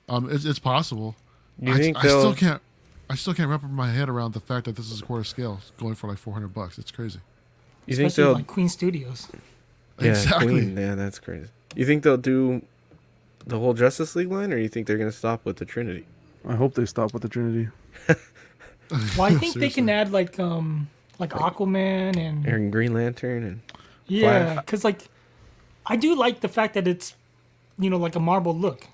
um, 0.08 0.30
it's 0.30 0.44
it's 0.44 0.58
possible. 0.58 1.16
You 1.60 1.72
I, 1.72 1.78
think 1.78 1.96
I 1.98 2.02
they'll? 2.02 2.20
still 2.20 2.34
can't. 2.34 2.62
I 3.08 3.14
still 3.16 3.34
can't 3.34 3.48
wrap 3.50 3.62
my 3.62 3.90
head 3.90 4.08
around 4.08 4.32
the 4.32 4.40
fact 4.40 4.64
that 4.66 4.76
this 4.76 4.90
is 4.90 5.00
a 5.02 5.04
quarter 5.04 5.24
scale, 5.24 5.60
going 5.78 5.94
for 5.94 6.08
like 6.08 6.18
four 6.18 6.34
hundred 6.34 6.54
bucks. 6.54 6.78
It's 6.78 6.90
crazy. 6.90 7.20
you 7.86 7.96
think 7.96 8.08
Especially 8.08 8.24
they'll? 8.24 8.34
like 8.34 8.46
Queen 8.46 8.68
Studios. 8.68 9.28
yeah, 10.00 10.10
exactly. 10.10 10.46
Queen. 10.48 10.76
Yeah, 10.76 10.94
that's 10.94 11.18
crazy. 11.18 11.48
You 11.76 11.86
think 11.86 12.02
they'll 12.02 12.16
do 12.16 12.62
the 13.46 13.58
whole 13.58 13.74
Justice 13.74 14.16
League 14.16 14.30
line, 14.32 14.52
or 14.52 14.56
you 14.56 14.68
think 14.68 14.86
they're 14.86 14.98
gonna 14.98 15.12
stop 15.12 15.44
with 15.44 15.56
the 15.56 15.64
Trinity? 15.64 16.06
I 16.46 16.54
hope 16.56 16.74
they 16.74 16.86
stop 16.86 17.12
with 17.12 17.22
the 17.22 17.28
Trinity. 17.28 17.68
Well, 19.16 19.22
I 19.22 19.34
think 19.38 19.54
they 19.54 19.70
can 19.70 19.88
add 19.88 20.12
like 20.12 20.38
um 20.38 20.88
like 21.18 21.30
Aquaman 21.30 22.16
and 22.16 22.46
Aaron 22.46 22.70
Green 22.70 22.92
Lantern 22.94 23.44
and 23.44 23.60
yeah, 24.06 24.56
because 24.56 24.84
like 24.84 25.02
I 25.86 25.96
do 25.96 26.14
like 26.14 26.40
the 26.40 26.48
fact 26.48 26.74
that 26.74 26.86
it's 26.88 27.14
you 27.78 27.90
know 27.90 27.96
like 27.98 28.14
a 28.16 28.20
marble 28.20 28.54
look 28.54 28.86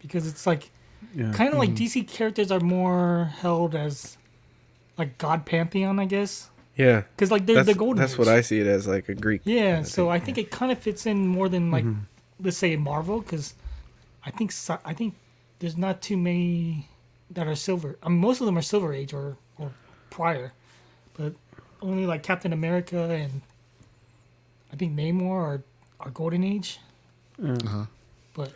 because 0.00 0.26
it's 0.26 0.46
like 0.46 0.70
Yeah. 1.14 1.32
kind 1.32 1.52
of 1.52 1.58
like 1.58 1.70
DC 1.70 2.06
characters 2.08 2.50
are 2.50 2.60
more 2.60 3.32
held 3.40 3.74
as 3.74 4.16
like 4.96 5.16
God 5.18 5.46
pantheon, 5.46 5.98
I 6.00 6.04
guess, 6.06 6.50
yeah, 6.76 7.02
because 7.16 7.30
like 7.30 7.46
they're 7.46 7.56
that's 7.56 7.68
the 7.68 7.74
golden. 7.74 8.00
that's 8.00 8.18
what 8.18 8.28
I 8.28 8.40
see 8.40 8.58
it 8.60 8.66
as, 8.66 8.86
like 8.86 9.08
a 9.08 9.14
Greek. 9.14 9.42
Yeah, 9.44 9.82
so 9.82 10.04
thing. 10.06 10.12
I 10.12 10.18
think 10.18 10.38
it 10.38 10.50
kind 10.50 10.70
of 10.72 10.78
fits 10.78 11.06
in 11.06 11.26
more 11.26 11.48
than 11.48 11.70
like 11.70 11.84
Mm-hmm. 11.84 12.44
let's 12.44 12.56
say 12.56 12.76
Marvel 12.76 13.20
because 13.20 13.54
I 14.24 14.30
think 14.30 14.52
I 14.84 14.92
think 14.92 15.14
there's 15.60 15.76
not 15.76 16.02
too 16.02 16.16
many 16.16 16.88
that 17.30 17.46
are 17.46 17.54
silver. 17.56 17.96
I 18.02 18.08
mean, 18.08 18.18
most 18.18 18.40
of 18.40 18.46
them 18.46 18.56
are 18.58 18.62
Silver 18.62 18.92
Age 18.92 19.12
or 19.14 19.36
or 19.58 19.72
prior, 20.10 20.52
but 21.16 21.34
only 21.80 22.06
like 22.06 22.22
Captain 22.22 22.52
America 22.52 22.98
and 23.10 23.42
I 24.72 24.76
think 24.76 24.96
Namor 24.96 25.30
are 25.30 25.62
are 26.00 26.10
Golden 26.10 26.44
Age. 26.44 26.78
Uh-huh. 27.42 27.86
But 28.34 28.52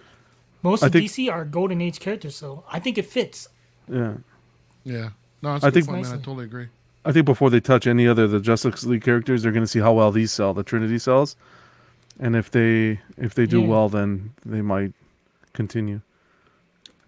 most 0.63 0.83
I 0.83 0.87
of 0.87 0.93
think- 0.93 1.11
DC 1.11 1.31
are 1.33 1.45
Golden 1.45 1.81
Age 1.81 1.99
characters, 2.01 2.37
so 2.37 2.65
I 2.71 2.79
think 2.79 2.99
it 2.99 3.07
fits. 3.07 3.49
Yeah. 3.89 4.15
Yeah. 4.85 5.11
No, 5.43 5.57
it's 5.57 5.65
I 5.65 5.69
a 5.69 5.71
good 5.71 5.85
think- 5.85 5.87
point, 5.89 6.03
man. 6.05 6.13
I 6.15 6.17
totally 6.19 6.45
agree. 6.45 6.69
I 7.05 7.11
think 7.11 7.27
before 7.27 7.51
they 7.51 7.59
touch 7.61 7.87
any 7.89 8.07
other 8.07 8.25
of 8.25 8.31
the 8.31 8.39
Justice 8.41 8.85
League 8.85 9.03
characters, 9.03 9.43
they're 9.43 9.51
going 9.51 9.65
to 9.65 9.69
see 9.69 9.81
how 9.81 9.93
well 9.93 10.13
these 10.13 10.31
sell. 10.31 10.55
The 10.55 10.63
Trinity 10.63 10.99
sells, 11.01 11.35
and 12.21 12.37
if 12.37 12.49
they 12.51 13.01
if 13.17 13.35
they 13.35 13.45
do 13.47 13.61
Yeah. 13.63 13.67
well, 13.67 13.89
then 13.89 14.33
they 14.47 14.63
might 14.63 14.93
continue. 15.53 16.01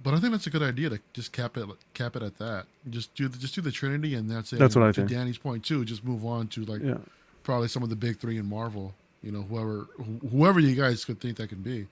but 0.03 0.13
I 0.13 0.19
think 0.21 0.33
that's 0.33 0.47
a 0.49 0.51
good 0.51 0.63
idea 0.63 0.91
to 0.91 0.99
just 1.13 1.31
cap 1.33 1.57
it 1.57 1.65
cap 1.95 2.17
it 2.17 2.23
at 2.25 2.39
that. 2.39 2.67
Just 2.91 3.15
do 3.15 3.29
the, 3.29 3.39
just 3.39 3.55
do 3.55 3.61
the 3.61 3.71
Trinity, 3.71 4.15
and 4.17 4.29
that's 4.29 4.53
it. 4.53 4.59
That's 4.59 4.75
And 4.75 4.83
what 4.83 4.89
I 4.89 4.93
to 4.93 5.01
think. 5.03 5.11
Danny's 5.11 5.39
point 5.39 5.65
too. 5.65 5.85
Just 5.85 6.05
move 6.05 6.25
on 6.27 6.49
to 6.49 6.65
like 6.65 6.83
Yeah. 6.83 6.99
Probably 7.45 7.69
some 7.69 7.83
of 7.83 7.91
the 7.91 7.97
big 7.97 8.19
three 8.19 8.39
in 8.39 8.47
Marvel. 8.47 8.95
You 9.23 9.33
know, 9.33 9.43
whoever 9.43 9.87
wh- 9.99 10.31
whoever 10.31 10.61
you 10.61 10.75
guys 10.75 11.05
could 11.05 11.21
think 11.21 11.37
that 11.37 11.49
can 11.49 11.63
be. 11.63 11.87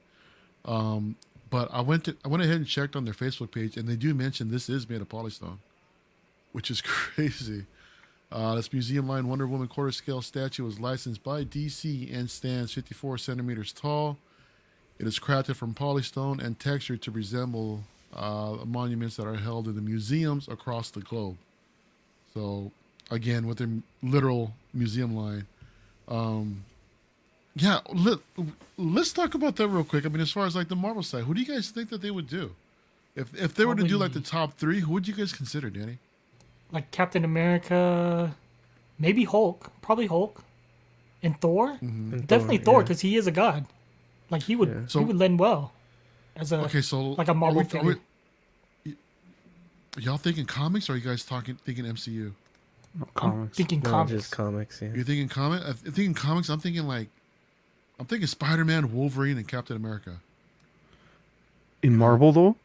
Um, 0.64 1.16
but 1.50 1.68
I 1.72 1.80
went 1.80 2.04
to 2.04 2.16
I 2.24 2.28
went 2.28 2.42
ahead 2.42 2.56
and 2.56 2.66
checked 2.66 2.96
on 2.96 3.04
their 3.04 3.14
Facebook 3.14 3.52
page, 3.52 3.76
and 3.76 3.88
they 3.88 3.96
do 3.96 4.14
mention 4.14 4.50
this 4.50 4.68
is 4.68 4.88
made 4.88 5.00
of 5.00 5.08
polystone, 5.08 5.58
which 6.52 6.70
is 6.70 6.80
crazy. 6.82 7.66
Uh, 8.32 8.54
this 8.54 8.72
museum 8.72 9.06
line 9.06 9.28
Wonder 9.28 9.46
Woman 9.46 9.68
quarter 9.68 9.92
scale 9.92 10.22
statue 10.22 10.64
was 10.64 10.80
licensed 10.80 11.22
by 11.22 11.44
DC 11.44 12.12
and 12.14 12.30
stands 12.30 12.72
54 12.72 13.18
centimeters 13.18 13.74
tall. 13.74 14.16
It 14.98 15.06
is 15.06 15.18
crafted 15.18 15.56
from 15.56 15.74
polystone 15.74 16.42
and 16.42 16.58
textured 16.58 17.02
to 17.02 17.10
resemble 17.10 17.82
uh, 18.14 18.56
monuments 18.64 19.16
that 19.16 19.26
are 19.26 19.36
held 19.36 19.68
in 19.68 19.74
the 19.74 19.82
museums 19.82 20.48
across 20.48 20.90
the 20.90 21.00
globe. 21.00 21.36
So, 22.32 22.72
again, 23.12 23.46
with 23.46 23.58
their 23.58 23.68
literal 24.02 24.54
museum 24.72 25.14
line. 25.14 25.46
Um, 26.08 26.64
yeah, 27.54 27.80
let, 27.92 28.18
let's 28.78 29.12
talk 29.12 29.34
about 29.34 29.56
that 29.56 29.68
real 29.68 29.84
quick. 29.84 30.06
I 30.06 30.08
mean, 30.08 30.20
as 30.20 30.30
far 30.32 30.46
as 30.46 30.56
like 30.56 30.68
the 30.68 30.76
Marvel 30.76 31.02
side, 31.02 31.24
who 31.24 31.34
do 31.34 31.40
you 31.40 31.46
guys 31.46 31.70
think 31.70 31.90
that 31.90 32.00
they 32.02 32.10
would 32.10 32.28
do? 32.28 32.54
If 33.14 33.34
if 33.38 33.54
they 33.54 33.66
were 33.66 33.74
to 33.74 33.84
do 33.84 33.98
like 33.98 34.14
the 34.14 34.20
top 34.22 34.54
three, 34.54 34.80
who 34.80 34.92
would 34.92 35.06
you 35.06 35.14
guys 35.14 35.32
consider, 35.34 35.68
Danny? 35.68 35.98
Like 36.70 36.90
Captain 36.90 37.24
America, 37.26 38.34
maybe 38.98 39.24
Hulk, 39.24 39.70
probably 39.82 40.06
Hulk, 40.06 40.42
and 41.22 41.38
Thor. 41.38 41.76
And 41.82 42.26
Definitely 42.26 42.56
Thor, 42.58 42.64
Thor 42.64 42.80
yeah. 42.80 42.84
because 42.84 43.00
he 43.02 43.16
is 43.16 43.26
a 43.26 43.30
god. 43.30 43.66
Like 44.30 44.44
he 44.44 44.56
would, 44.56 44.68
Yeah. 44.70 44.86
So- 44.86 45.00
he 45.00 45.04
would 45.04 45.16
lend 45.18 45.38
well 45.38 45.74
as 46.36 46.52
a 46.52 46.60
Okay, 46.62 46.80
so 46.80 47.10
like 47.10 47.28
a 47.28 47.34
Marvel 47.34 47.60
we- 47.60 47.66
are 47.66 47.68
figure. 47.68 47.98
we- 48.84 48.96
y'all 49.98 50.16
thinking 50.16 50.46
comics, 50.46 50.88
or 50.88 50.94
are 50.94 50.96
you 50.96 51.02
guys 51.02 51.22
talking 51.24 51.56
thinking 51.56 51.84
MCU? 51.84 52.32
I'm 53.16 53.48
thinking 53.48 53.80
No, 53.80 53.90
comics. 53.90 54.12
just 54.12 54.32
comics. 54.32 54.82
Yeah. 54.82 54.88
You're 54.94 55.04
thinking 55.04 55.28
comic? 55.28 55.62
I'm 55.66 55.74
thinking 55.74 56.14
comics. 56.14 56.48
I'm 56.48 56.60
thinking 56.60 56.86
like, 56.86 57.08
I'm 57.98 58.06
thinking 58.06 58.26
Spider 58.26 58.64
Man, 58.64 58.92
Wolverine, 58.92 59.38
and 59.38 59.46
Captain 59.48 59.76
America 59.76 60.20
In 61.82 61.96
Marvel 61.96 62.32
though? 62.32 62.56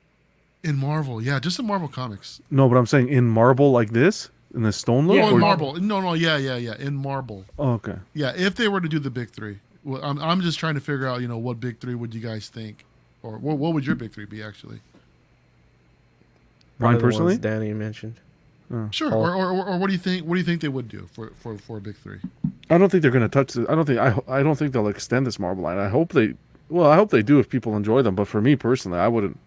in 0.63 0.75
Marvel. 0.77 1.22
Yeah, 1.22 1.39
just 1.39 1.60
in 1.60 1.65
Marvel 1.67 1.88
comics. 1.88 2.41
No, 2.51 2.67
but 2.67 2.75
I'm 2.75 2.86
saying 2.88 3.07
in 3.10 3.25
Marble 3.29 3.72
like 3.72 3.91
this 3.91 4.29
in 4.53 4.63
the 4.63 4.74
stone 4.74 5.07
look. 5.07 5.15
Yeah, 5.17 5.25
Oh, 5.25 5.29
in 5.29 5.34
or- 5.36 5.39
Marvel. 5.39 5.74
No, 5.75 6.01
no, 6.01 6.13
yeah, 6.13 6.36
yeah, 6.38 6.57
yeah. 6.57 6.75
In 6.77 6.96
Marvel. 6.96 7.46
Oh, 7.57 7.74
okay. 7.74 7.96
Yeah, 8.13 8.34
if 8.36 8.55
they 8.55 8.67
were 8.67 8.81
to 8.81 8.89
do 8.89 9.00
the 9.00 9.10
big 9.12 9.29
three, 9.29 9.60
well, 9.86 10.03
I'm, 10.03 10.19
I'm 10.19 10.41
just 10.41 10.60
trying 10.60 10.74
to 10.75 10.81
figure 10.81 11.07
out, 11.07 11.22
you 11.22 11.27
know, 11.29 11.38
what 11.38 11.60
big 11.62 11.79
three 11.79 11.96
would 11.96 12.13
you 12.13 12.19
guys 12.22 12.50
think, 12.50 12.84
or 13.24 13.38
what, 13.38 13.57
what 13.57 13.74
would 13.74 13.86
your 13.86 13.96
big 13.96 14.12
three 14.12 14.25
be 14.25 14.43
actually? 14.43 14.81
Mine 16.79 16.98
Probably 16.98 16.98
the 17.00 17.03
ones 17.05 17.15
personally? 17.15 17.38
Danny 17.38 17.74
mentioned. 17.74 18.15
Mm. 18.71 18.91
Sure. 18.93 19.13
Or, 19.13 19.33
or, 19.33 19.51
or, 19.51 19.65
or 19.65 19.77
what 19.79 19.88
do 19.88 19.93
you 19.93 20.00
think? 20.00 20.25
What 20.25 20.36
do 20.36 20.39
you 20.39 20.45
think 20.45 20.62
they 20.62 20.67
would 20.67 20.89
do 20.89 21.07
for 21.13 21.31
for, 21.39 21.57
for 21.57 21.77
a 21.77 21.81
big 21.81 21.95
three? 21.95 22.19
I 22.69 22.77
don't 22.77 22.89
think 22.89 23.01
they're 23.01 23.12
gonna 23.12 23.29
touch. 23.29 23.53
The, 23.53 23.65
I 23.69 23.75
don't 23.75 23.86
think. 23.86 24.00
I. 24.00 24.17
I 24.27 24.43
don't 24.43 24.55
think 24.57 24.74
they'll 24.74 24.88
extend 24.89 25.25
this 25.25 25.39
Marble 25.39 25.63
line. 25.63 25.77
I 25.77 25.88
hope 25.88 26.12
they. 26.13 26.33
Well, 26.69 26.89
I 26.89 26.95
hope 26.97 27.09
they 27.12 27.24
do 27.24 27.39
if 27.39 27.47
people 27.50 27.77
enjoy 27.77 28.01
them. 28.01 28.15
But 28.15 28.27
for 28.27 28.41
me 28.41 28.55
personally, 28.57 29.00
I 29.00 29.07
wouldn't. 29.07 29.39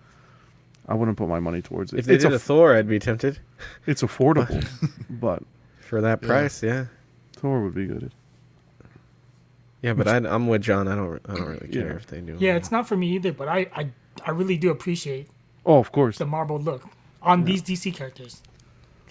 I 0.89 0.95
wouldn't 0.95 1.19
put 1.19 1.29
my 1.29 1.39
money 1.39 1.61
towards 1.61 1.93
it. 1.93 1.99
If 2.01 2.07
they 2.07 2.15
it's 2.15 2.25
did 2.25 2.33
a, 2.33 2.37
aff- 2.37 2.43
Thor, 2.43 2.75
I'd 2.75 2.89
be 2.89 2.99
tempted. 2.99 3.39
it's 3.87 4.03
affordable, 4.03 4.67
but 5.11 5.43
For 5.81 6.01
that 6.01 6.21
price, 6.23 6.63
yeah. 6.63 6.87
Thor 7.35 7.63
would 7.63 7.75
be 7.75 7.87
good. 7.87 8.11
Yeah, 9.83 9.93
but 9.95 10.09
I, 10.09 10.17
I'm 10.17 10.47
with 10.49 10.63
John. 10.63 10.89
I 10.89 10.95
don't. 10.95 11.21
I 11.29 11.35
don't 11.35 11.47
really 11.47 11.69
care 11.69 11.89
Yeah. 11.91 11.97
if 11.97 12.07
they 12.07 12.21
do. 12.21 12.37
yeah, 12.39 12.55
it's 12.57 12.71
not 12.73 12.89
for 12.89 12.97
me 12.97 13.09
either, 13.17 13.33
but 13.33 13.49
I, 13.49 13.67
I, 13.75 13.91
I 14.27 14.31
really 14.31 14.57
do 14.59 14.71
appreciate 14.71 15.29
Oh, 15.65 15.79
of 15.79 15.93
course. 15.93 16.19
the 16.19 16.27
marble 16.27 16.59
look 16.59 16.85
on 17.23 17.45
these 17.45 17.63
DC 17.63 17.95
characters. 17.95 18.43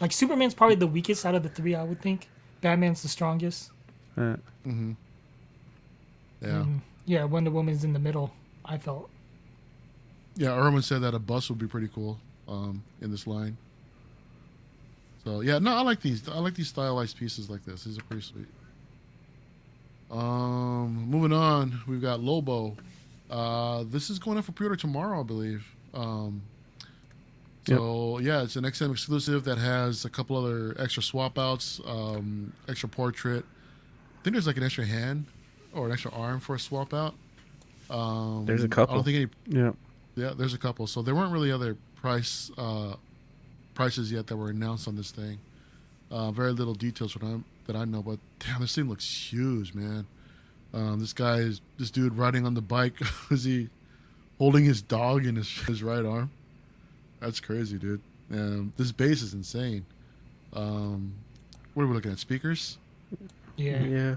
Like 0.02 0.12
Superman's 0.12 0.54
probably 0.54 0.76
the 0.76 0.88
weakest 0.88 1.26
out 1.26 1.36
of 1.36 1.44
the 1.44 1.50
three, 1.50 1.76
I 1.76 1.84
would 1.84 2.02
think. 2.02 2.30
Batman's 2.62 3.02
the 3.02 3.08
strongest. 3.08 3.72
Eh, 4.18 4.36
Yeah. 4.66 6.48
Mm, 6.48 6.80
yeah, 7.06 7.24
Wonder 7.26 7.52
Woman's 7.52 7.84
in 7.84 7.94
the 7.94 8.00
middle. 8.00 8.32
I 8.64 8.78
felt. 8.78 9.10
Yeah, 10.36 10.58
Erwin 10.58 10.82
said 10.82 11.02
that 11.02 11.14
a 11.14 11.20
bus 11.20 11.50
would 11.50 11.60
be 11.60 11.68
pretty 11.68 11.90
cool 11.94 12.18
um, 12.48 12.84
in 13.02 13.12
this 13.12 13.28
line. 13.28 13.58
So 15.26 15.42
yeah, 15.42 15.60
no, 15.60 15.74
I 15.74 15.82
like 15.82 16.02
these. 16.02 16.28
I 16.30 16.40
like 16.40 16.56
these 16.56 16.70
stylized 16.70 17.18
pieces 17.18 17.50
like 17.50 17.66
this. 17.66 17.84
These 17.84 17.98
are 17.98 18.04
pretty 18.04 18.22
sweet. 18.22 18.48
Um, 20.12 21.06
moving 21.10 21.34
on, 21.34 21.82
we've 21.88 22.02
got 22.02 22.20
Lobo. 22.22 22.76
Uh, 23.30 23.84
this 23.88 24.10
is 24.10 24.18
going 24.18 24.38
up 24.38 24.46
for 24.46 24.54
pre-order 24.54 24.76
tomorrow, 24.76 25.20
I 25.20 25.24
believe. 25.24 25.68
Um, 25.94 26.42
so 27.78 28.20
yeah, 28.20 28.44
it's 28.44 28.56
an 28.56 28.64
XM 28.64 28.92
exclusive 28.92 29.44
that 29.46 29.58
has 29.58 30.06
a 30.06 30.10
couple 30.10 30.38
other 30.38 30.76
extra 30.80 31.02
swap 31.02 31.38
outs, 31.38 31.80
um, 31.86 32.54
extra 32.68 32.90
portrait. 32.90 33.46
I 34.20 34.24
think 34.24 34.34
there's 34.34 34.48
like 34.48 34.58
an 34.58 34.64
extra 34.64 34.86
hand 34.86 35.26
or 35.74 35.86
an 35.86 35.92
extra 35.92 36.12
arm 36.12 36.40
for 36.40 36.56
a 36.56 36.60
swap 36.60 36.94
out. 36.94 37.16
Um, 37.90 38.46
There's 38.46 38.64
a 38.64 38.68
couple. 38.68 38.94
I 38.94 38.98
don't 38.98 39.04
think 39.04 39.16
any 39.48 39.60
yeah. 39.60 39.72
yeah, 40.16 40.34
there's 40.38 40.54
a 40.54 40.58
couple. 40.58 40.86
So 40.88 41.02
there 41.02 41.16
weren't 41.16 41.32
really 41.34 41.52
other 41.52 41.76
price 41.96 42.52
uh, 42.58 42.96
prices 43.74 44.12
yet 44.12 44.28
that 44.28 44.38
were 44.38 44.50
announced 44.50 44.88
on 44.88 44.96
this 44.96 45.12
thing. 45.12 45.40
Uh, 46.12 46.32
very 46.32 46.52
little 46.52 46.74
details 46.74 47.14
that 47.14 47.24
I 47.24 47.38
that 47.66 47.76
I 47.76 47.86
know, 47.86 48.02
but 48.02 48.20
damn, 48.40 48.62
this 48.62 48.76
thing 48.76 48.90
looks 48.90 49.32
huge, 49.32 49.74
man. 49.74 50.06
Um, 50.74 51.00
this 51.00 51.14
guy 51.14 51.38
is 51.38 51.62
this 51.78 51.90
dude 51.90 52.16
riding 52.16 52.46
on 52.46 52.54
the 52.54 52.62
bike. 52.62 52.96
is 53.32 53.44
he 53.44 53.70
holding 54.38 54.66
his 54.66 54.82
dog 54.82 55.26
in 55.26 55.36
his, 55.36 55.50
his 55.50 55.82
right 55.82 56.06
arm? 56.06 56.32
That's 57.20 57.40
crazy, 57.40 57.78
dude. 57.78 58.02
Um, 58.32 58.74
this 58.78 58.92
base 58.92 59.22
is 59.22 59.34
insane. 59.34 59.86
Um, 60.54 61.14
what 61.74 61.84
are 61.84 61.88
we 61.88 61.94
looking 61.94 62.12
at? 62.12 62.20
Speakers? 62.20 62.78
Yeah. 63.58 63.82
Yeah. 63.84 64.16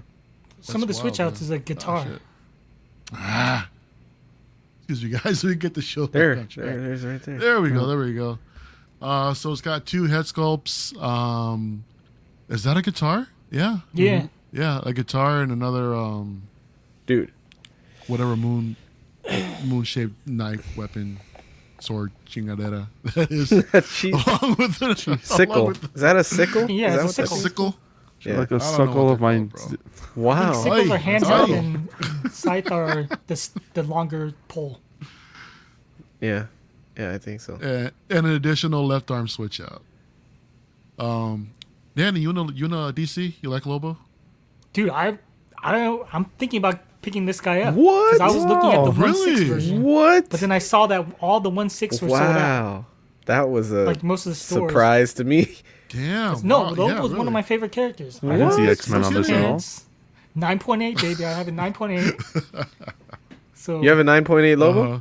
Some 0.61 0.81
of 0.81 0.87
the 0.87 0.93
That's 0.93 0.99
switch 0.99 1.19
wild, 1.19 1.33
outs 1.33 1.41
man. 1.41 1.45
is 1.45 1.51
a 1.51 1.55
Oh, 1.55 1.59
guitar. 1.59 2.05
shit. 2.05 2.21
ah, 3.13 3.69
excuse 4.87 5.03
me, 5.03 5.19
guys. 5.23 5.43
We 5.43 5.55
get 5.55 5.73
the 5.73 5.81
show 5.81 6.05
back 6.07 6.13
There. 6.13 6.35
There. 6.35 6.79
There's 6.81 7.05
right 7.05 7.21
there. 7.23 7.37
There 7.39 7.61
we 7.61 7.69
go. 7.71 7.85
There 7.87 7.97
we 7.97 8.13
go. 8.13 8.39
Uh, 9.01 9.33
so 9.33 9.51
it's 9.51 9.61
got 9.61 9.85
two 9.85 10.05
head 10.05 10.25
sculpts. 10.25 10.97
Um, 11.01 11.83
is 12.47 12.63
that 12.63 12.77
a 12.77 12.81
guitar? 12.81 13.27
Yeah. 13.51 13.79
yeah. 13.93 14.27
Yeah, 14.53 14.79
a 14.83 14.93
guitar 14.93 15.41
and 15.41 15.51
another 15.51 15.95
um, 15.95 16.43
Dude. 17.07 17.31
whatever 18.07 18.35
moon 18.37 18.75
moon 19.65 19.83
shaped 19.83 20.13
knife, 20.27 20.77
weapon, 20.77 21.19
sword, 21.83 22.11
chingadera. 22.25 22.87
That 23.15 23.31
is 23.31 23.49
She, 23.97 24.11
along 24.17 24.55
with 24.57 24.79
the 24.79 24.85
along 25.07 25.19
sickle. 25.19 25.67
with 25.67 25.81
the 25.81 25.89
Is 25.95 26.01
that 26.01 26.15
a 26.15 26.23
sickle? 26.23 26.71
Yeah, 26.71 26.95
Is 26.95 27.03
it's 27.05 27.15
that 27.17 27.23
a 27.23 27.27
sickle. 27.27 27.37
sickle. 27.37 27.75
Yeah. 28.21 28.37
Like 28.39 28.51
a 28.51 28.59
don't 28.59 28.61
suckle 28.61 29.09
of 29.11 29.19
mine. 29.19 29.49
called, 29.49 29.69
bro. 29.69 29.69
I 29.73 29.75
think 29.75 30.15
Wow. 30.15 30.53
sickles 30.53 30.89
are 30.91 30.97
handheld 30.97 31.49
oi. 31.49 31.53
and 31.57 32.31
scythe 32.31 32.71
are 32.71 33.07
the, 33.27 33.49
the 33.73 33.83
longer 33.83 34.33
pole. 34.47 34.79
Yeah. 36.21 36.45
Yeah, 36.97 37.11
I 37.13 37.17
think 37.17 37.41
so. 37.41 37.55
And, 37.61 37.91
and 38.09 38.25
an 38.27 38.33
additional 38.33 38.85
left 38.85 39.11
arm 39.11 39.27
switch 39.27 39.59
out. 39.59 39.81
Um, 40.99 41.49
Danny, 41.95 42.19
you 42.21 42.31
know 42.31 42.49
you 42.53 42.67
know 42.67 42.91
DC? 42.93 43.33
You 43.41 43.49
like 43.49 43.65
Lobo? 43.65 43.97
Dude, 44.73 44.89
I 44.89 45.17
I 45.61 45.71
don't 45.73 46.07
I'm 46.13 46.25
thinking 46.37 46.59
about 46.59 46.79
picking 47.03 47.25
this 47.25 47.39
guy 47.41 47.61
up. 47.61 47.75
What? 47.75 48.13
Because 48.13 48.31
I 48.31 48.35
was 48.35 48.45
looking 48.45 48.71
at 48.71 48.83
the 48.83 48.91
Wow, 48.91 49.01
one 49.07 49.13
six 49.15 49.41
version. 49.41 49.83
What? 49.83 50.29
But 50.29 50.39
then 50.39 50.51
I 50.51 50.57
saw 50.59 50.87
that 50.87 51.05
all 51.21 51.39
the 51.39 51.49
one 51.49 51.69
six 51.69 52.01
were 52.01 52.09
sold 52.09 52.21
out. 52.21 52.35
wow. 52.35 52.85
That 53.25 53.49
was 53.49 53.71
a 53.71 53.83
Like 53.83 54.03
most 54.03 54.25
of 54.25 54.31
the 54.31 54.35
stores. 54.35 54.69
surprise 54.71 55.13
to 55.15 55.23
me. 55.23 55.57
Damn. 55.89 56.45
No, 56.45 56.59
wow, 56.61 56.69
Lobo 56.69 56.87
yeah, 56.87 57.01
was 57.01 57.13
one 57.13 57.27
of 57.27 57.33
my 57.33 57.43
favorite 57.43 57.71
characters. 57.71 58.19
I 58.23 58.37
didn't 58.37 58.53
see 58.53 58.67
X 58.67 58.89
Men 58.89 59.03
on 59.03 59.13
this 59.13 59.29
at 59.29 59.45
all. 59.45 59.61
Nine 60.35 60.57
point 60.57 60.81
eight, 60.81 60.99
baby. 60.99 61.23
I 61.23 61.31
have 61.37 61.47
a 61.47 61.51
nine 61.51 61.73
point 61.73 61.99
eight. 61.99 62.15
So 63.55 63.81
You 63.81 63.89
have 63.91 63.99
a 63.99 64.03
9.8 64.03 64.57
Lobo? 64.57 64.83
Uh-huh. 64.95 64.99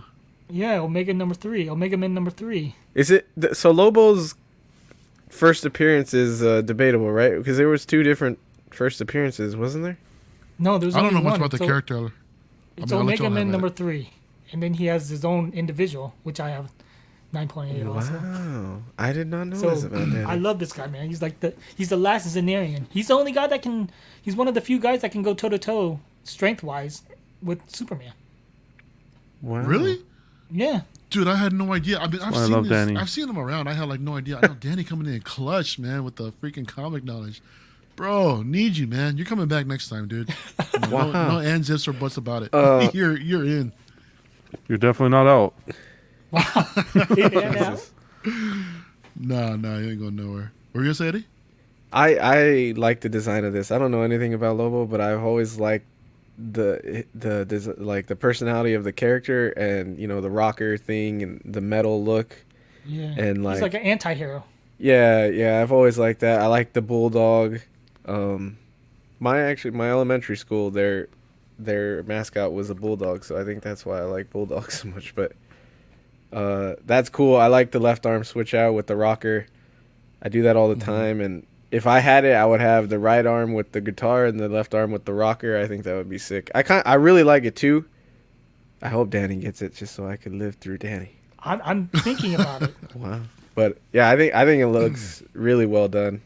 yeah, 0.48 0.78
Omega 0.78 1.12
number 1.12 1.34
three, 1.34 1.68
Omega 1.68 1.96
Man 1.96 2.14
number 2.14 2.30
three. 2.30 2.76
Is 2.94 3.10
it 3.10 3.26
th- 3.40 3.54
so? 3.54 3.72
Lobo's 3.72 4.36
first 5.30 5.64
appearance 5.64 6.14
is 6.14 6.44
uh, 6.44 6.60
debatable, 6.60 7.10
right? 7.10 7.36
Because 7.36 7.56
there 7.56 7.66
was 7.68 7.84
two 7.84 8.04
different 8.04 8.38
first 8.70 9.00
appearances, 9.00 9.56
wasn't 9.56 9.82
there? 9.82 9.98
No, 10.62 10.78
there's 10.78 10.94
I 10.94 10.98
don't 10.98 11.08
only 11.08 11.20
know 11.20 11.24
much 11.24 11.32
one. 11.32 11.40
about 11.40 11.50
the 11.50 11.58
So 11.58 11.66
character. 11.66 12.12
It's 12.76 12.92
I 12.92 12.96
mean, 12.96 13.00
I'll 13.00 13.00
Omega 13.00 13.22
y'all 13.24 13.30
Man 13.30 13.50
number 13.50 13.66
it. 13.68 13.76
three, 13.76 14.10
and 14.52 14.62
then 14.62 14.74
he 14.74 14.86
has 14.86 15.08
his 15.08 15.24
own 15.24 15.52
individual, 15.52 16.14
which 16.22 16.40
I 16.40 16.50
have 16.50 16.70
nine 17.32 17.48
point 17.48 17.74
eight 17.76 17.86
also. 17.86 18.12
Wow, 18.12 18.82
I 18.98 19.12
did 19.12 19.26
not 19.28 19.48
know 19.48 19.56
So 19.56 19.70
this 19.70 19.84
about 19.84 20.10
that. 20.12 20.26
I 20.26 20.36
love 20.36 20.58
this 20.58 20.72
guy, 20.72 20.86
man. 20.86 21.08
He's 21.08 21.20
like 21.22 21.40
the 21.40 21.54
he's 21.76 21.88
the 21.88 21.96
last 21.96 22.26
Czarnian. 22.34 22.84
He's 22.90 23.08
the 23.08 23.14
only 23.14 23.32
guy 23.32 23.46
that 23.48 23.60
can. 23.62 23.90
He's 24.22 24.36
one 24.36 24.48
of 24.48 24.54
the 24.54 24.60
few 24.60 24.78
guys 24.78 25.00
that 25.02 25.12
can 25.12 25.22
go 25.22 25.34
toe 25.34 25.48
to 25.48 25.58
toe, 25.58 26.00
strength 26.24 26.62
wise, 26.62 27.02
with 27.42 27.60
Superman. 27.68 28.12
wow. 29.42 29.62
Really? 29.62 30.02
Yeah, 30.54 30.82
Dude, 31.08 31.28
I 31.28 31.36
had 31.36 31.52
no 31.54 31.72
idea. 31.72 31.98
I 31.98 32.06
mean, 32.08 32.20
I've 32.20 32.32
why 32.34 32.40
I 32.40 32.42
seen 32.44 32.52
love 32.52 32.64
this, 32.64 32.70
Danny. 32.86 32.96
I've 32.96 33.08
seen 33.10 33.26
him 33.28 33.38
around. 33.38 33.68
I 33.68 33.72
had 33.72 33.88
like 33.88 34.00
no 34.00 34.16
idea. 34.16 34.38
I 34.42 34.46
know 34.46 34.54
Danny 34.54 34.84
coming 34.84 35.06
in 35.12 35.20
clutch, 35.22 35.78
man, 35.78 36.04
with 36.04 36.16
the 36.16 36.30
freaking 36.42 36.68
comic 36.68 37.04
knowledge. 37.04 37.40
Bro, 38.02 38.42
need 38.42 38.76
you, 38.76 38.88
man. 38.88 39.16
You're 39.16 39.26
coming 39.26 39.46
back 39.46 39.64
next 39.64 39.88
time, 39.88 40.08
dude. 40.08 40.28
No, 40.90 40.96
Wow. 40.96 41.12
no, 41.12 41.28
no 41.28 41.38
ands, 41.38 41.70
ifs, 41.70 41.86
or 41.86 41.92
buts 41.92 42.16
about 42.16 42.42
it. 42.42 42.52
Uh, 42.52 42.90
you're 42.94 43.16
you're 43.16 43.44
in. 43.44 43.72
You're 44.66 44.76
definitely 44.78 45.10
not 45.10 45.28
out. 45.28 45.54
Yeah, 47.16 47.28
now. 47.50 47.78
Nah, 49.14 49.54
nah, 49.54 49.76
you 49.78 49.90
ain't 49.90 50.00
going 50.00 50.16
nowhere. 50.16 50.50
What 50.72 50.80
were 50.80 50.80
you 50.80 50.86
gonna 50.86 50.94
say, 50.94 51.08
Eddie? 51.08 51.26
I 51.92 52.16
I 52.16 52.72
like 52.76 53.02
the 53.02 53.08
design 53.08 53.44
of 53.44 53.52
this. 53.52 53.70
I 53.70 53.78
don't 53.78 53.92
know 53.92 54.02
anything 54.02 54.34
about 54.34 54.56
Lobo, 54.56 54.84
but 54.84 55.00
I've 55.00 55.22
always 55.22 55.60
liked 55.60 55.86
the 56.36 57.04
the 57.14 57.44
des- 57.44 57.80
like 57.80 58.08
the 58.08 58.16
personality 58.16 58.74
of 58.74 58.82
the 58.82 58.92
character 58.92 59.50
and 59.50 59.96
you 59.96 60.08
know 60.08 60.20
the 60.20 60.30
rocker 60.30 60.76
thing 60.76 61.22
and 61.22 61.40
the 61.44 61.60
metal 61.60 62.02
look. 62.02 62.36
Yeah. 62.84 63.14
And, 63.16 63.44
like 63.44 63.54
he's 63.58 63.62
like- 63.62 63.74
like 63.74 63.80
an 63.82 63.86
anti-hero. 63.86 64.42
Yeah, 64.78 65.26
yeah, 65.26 65.62
I've 65.62 65.70
always 65.70 65.96
liked 65.98 66.18
that. 66.20 66.40
I 66.40 66.46
like 66.46 66.72
the 66.72 66.82
bulldog. 66.82 67.60
Um, 68.06 68.58
my 69.20 69.40
actually 69.40 69.72
my 69.72 69.90
elementary 69.90 70.36
school 70.36 70.70
their 70.70 71.08
their 71.58 72.02
mascot 72.04 72.52
was 72.52 72.70
a 72.70 72.74
bulldog, 72.74 73.24
so 73.24 73.38
I 73.40 73.44
think 73.44 73.62
that's 73.62 73.86
why 73.86 73.98
I 73.98 74.02
like 74.02 74.30
bulldogs 74.30 74.78
so 74.82 74.88
much. 74.88 75.14
But 75.14 75.32
uh, 76.32 76.74
that's 76.84 77.08
cool. 77.08 77.36
I 77.36 77.46
like 77.46 77.70
the 77.70 77.80
left 77.80 78.06
arm 78.06 78.24
switch 78.24 78.54
out 78.54 78.74
with 78.74 78.86
the 78.86 78.96
rocker. 78.96 79.46
I 80.22 80.28
do 80.28 80.42
that 80.42 80.56
all 80.56 80.68
the 80.68 80.84
time, 80.84 81.20
and 81.20 81.46
if 81.70 81.86
I 81.86 82.00
had 82.00 82.24
it, 82.24 82.34
I 82.34 82.44
would 82.44 82.60
have 82.60 82.88
the 82.88 82.98
right 82.98 83.24
arm 83.24 83.54
with 83.54 83.72
the 83.72 83.80
guitar 83.80 84.26
and 84.26 84.38
the 84.38 84.48
left 84.48 84.74
arm 84.74 84.92
with 84.92 85.04
the 85.04 85.14
rocker. 85.14 85.58
I 85.58 85.66
think 85.66 85.84
that 85.84 85.94
would 85.94 86.08
be 86.08 86.18
sick. 86.18 86.50
I 86.54 86.62
kind 86.62 86.82
I 86.86 86.94
really 86.94 87.22
like 87.22 87.44
it 87.44 87.56
too. 87.56 87.86
I 88.82 88.88
hope 88.88 89.10
Danny 89.10 89.36
gets 89.36 89.62
it 89.62 89.74
just 89.74 89.94
so 89.94 90.06
I 90.06 90.16
could 90.16 90.34
live 90.34 90.56
through 90.56 90.78
Danny. 90.78 91.16
I'm, 91.38 91.60
I'm 91.64 91.88
thinking 91.88 92.34
about 92.34 92.62
it. 92.62 92.74
Wow. 92.94 93.22
But 93.54 93.78
yeah, 93.92 94.08
I 94.08 94.16
think 94.16 94.34
I 94.34 94.44
think 94.44 94.62
it 94.62 94.68
looks 94.68 95.22
really 95.34 95.66
well 95.66 95.88
done. 95.88 96.22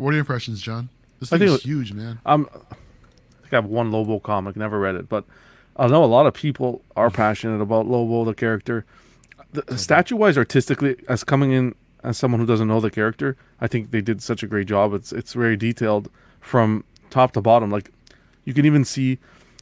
What 0.00 0.10
are 0.10 0.12
your 0.12 0.20
impressions, 0.20 0.62
John? 0.62 0.88
This 1.18 1.28
thing 1.28 1.42
is 1.42 1.62
huge, 1.62 1.92
man. 1.92 2.20
I'm, 2.24 2.46
I 2.46 3.42
think 3.42 3.52
I 3.52 3.56
have 3.56 3.66
one 3.66 3.92
Lobo 3.92 4.18
comic, 4.18 4.56
never 4.56 4.78
read 4.78 4.94
it, 4.94 5.10
but 5.10 5.26
I 5.76 5.88
know 5.88 6.02
a 6.02 6.06
lot 6.06 6.24
of 6.24 6.32
people 6.32 6.80
are 6.96 7.10
passionate 7.10 7.60
about 7.60 7.86
Lobo, 7.86 8.24
the 8.24 8.32
character. 8.32 8.86
The, 9.52 9.76
statue 9.76 10.16
wise, 10.16 10.38
artistically, 10.38 10.96
as 11.06 11.22
coming 11.22 11.52
in 11.52 11.74
as 12.02 12.16
someone 12.16 12.40
who 12.40 12.46
doesn't 12.46 12.66
know 12.66 12.80
the 12.80 12.90
character, 12.90 13.36
I 13.60 13.66
think 13.66 13.90
they 13.90 14.00
did 14.00 14.22
such 14.22 14.42
a 14.42 14.46
great 14.46 14.66
job. 14.66 14.94
It's 14.94 15.12
it's 15.12 15.34
very 15.34 15.56
detailed 15.56 16.08
from 16.40 16.82
top 17.10 17.32
to 17.32 17.42
bottom. 17.42 17.70
Like 17.70 17.90
you 18.46 18.54
can 18.54 18.64
even 18.64 18.86
see 18.86 19.18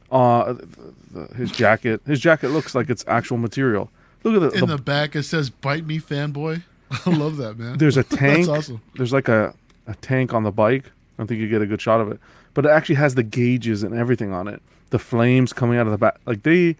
uh, 0.09 0.53
the, 0.53 0.93
the, 1.11 1.35
his 1.35 1.51
jacket. 1.51 2.01
His 2.05 2.21
jacket 2.21 2.49
looks 2.49 2.75
like 2.75 2.89
it's 2.89 3.03
actual 3.07 3.37
material. 3.37 3.91
Look 4.23 4.41
at 4.41 4.51
the, 4.51 4.57
In 4.57 4.69
the 4.69 4.77
the 4.77 4.81
back, 4.81 5.17
it 5.17 5.23
says 5.23 5.49
"Bite 5.49 5.85
me, 5.85 5.99
fanboy." 5.99 6.63
I 7.05 7.09
love 7.09 7.35
that, 7.37 7.57
man. 7.57 7.77
there's 7.77 7.97
a 7.97 8.03
tank. 8.05 8.45
That's 8.45 8.47
awesome. 8.47 8.81
There's 8.95 9.11
like 9.11 9.27
a, 9.27 9.53
a 9.89 9.95
tank 9.95 10.33
on 10.33 10.43
the 10.43 10.51
bike. 10.51 10.85
I 10.85 10.91
don't 11.17 11.27
think 11.27 11.41
you 11.41 11.49
get 11.49 11.61
a 11.61 11.65
good 11.65 11.81
shot 11.81 11.99
of 11.99 12.11
it, 12.11 12.19
but 12.53 12.65
it 12.65 12.69
actually 12.69 12.95
has 12.95 13.15
the 13.15 13.23
gauges 13.23 13.83
and 13.83 13.93
everything 13.93 14.31
on 14.31 14.47
it. 14.47 14.61
The 14.91 14.99
flames 14.99 15.51
coming 15.53 15.77
out 15.77 15.85
of 15.87 15.91
the 15.91 15.97
back, 15.97 16.17
like 16.25 16.43
they 16.43 16.75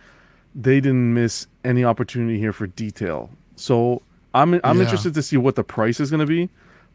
they 0.56 0.80
didn't 0.80 1.14
miss 1.14 1.48
any 1.64 1.84
opportunity 1.84 2.40
here 2.40 2.54
for 2.54 2.68
detail. 2.68 3.30
So 3.56 4.02
I'm 4.34 4.54
I'm 4.64 4.78
Yeah. 4.78 4.84
interested 4.84 5.14
to 5.16 5.22
see 5.22 5.38
what 5.38 5.56
the 5.56 5.64
price 5.64 6.00
is 6.00 6.10
going 6.10 6.22
to 6.22 6.26
be. 6.26 6.50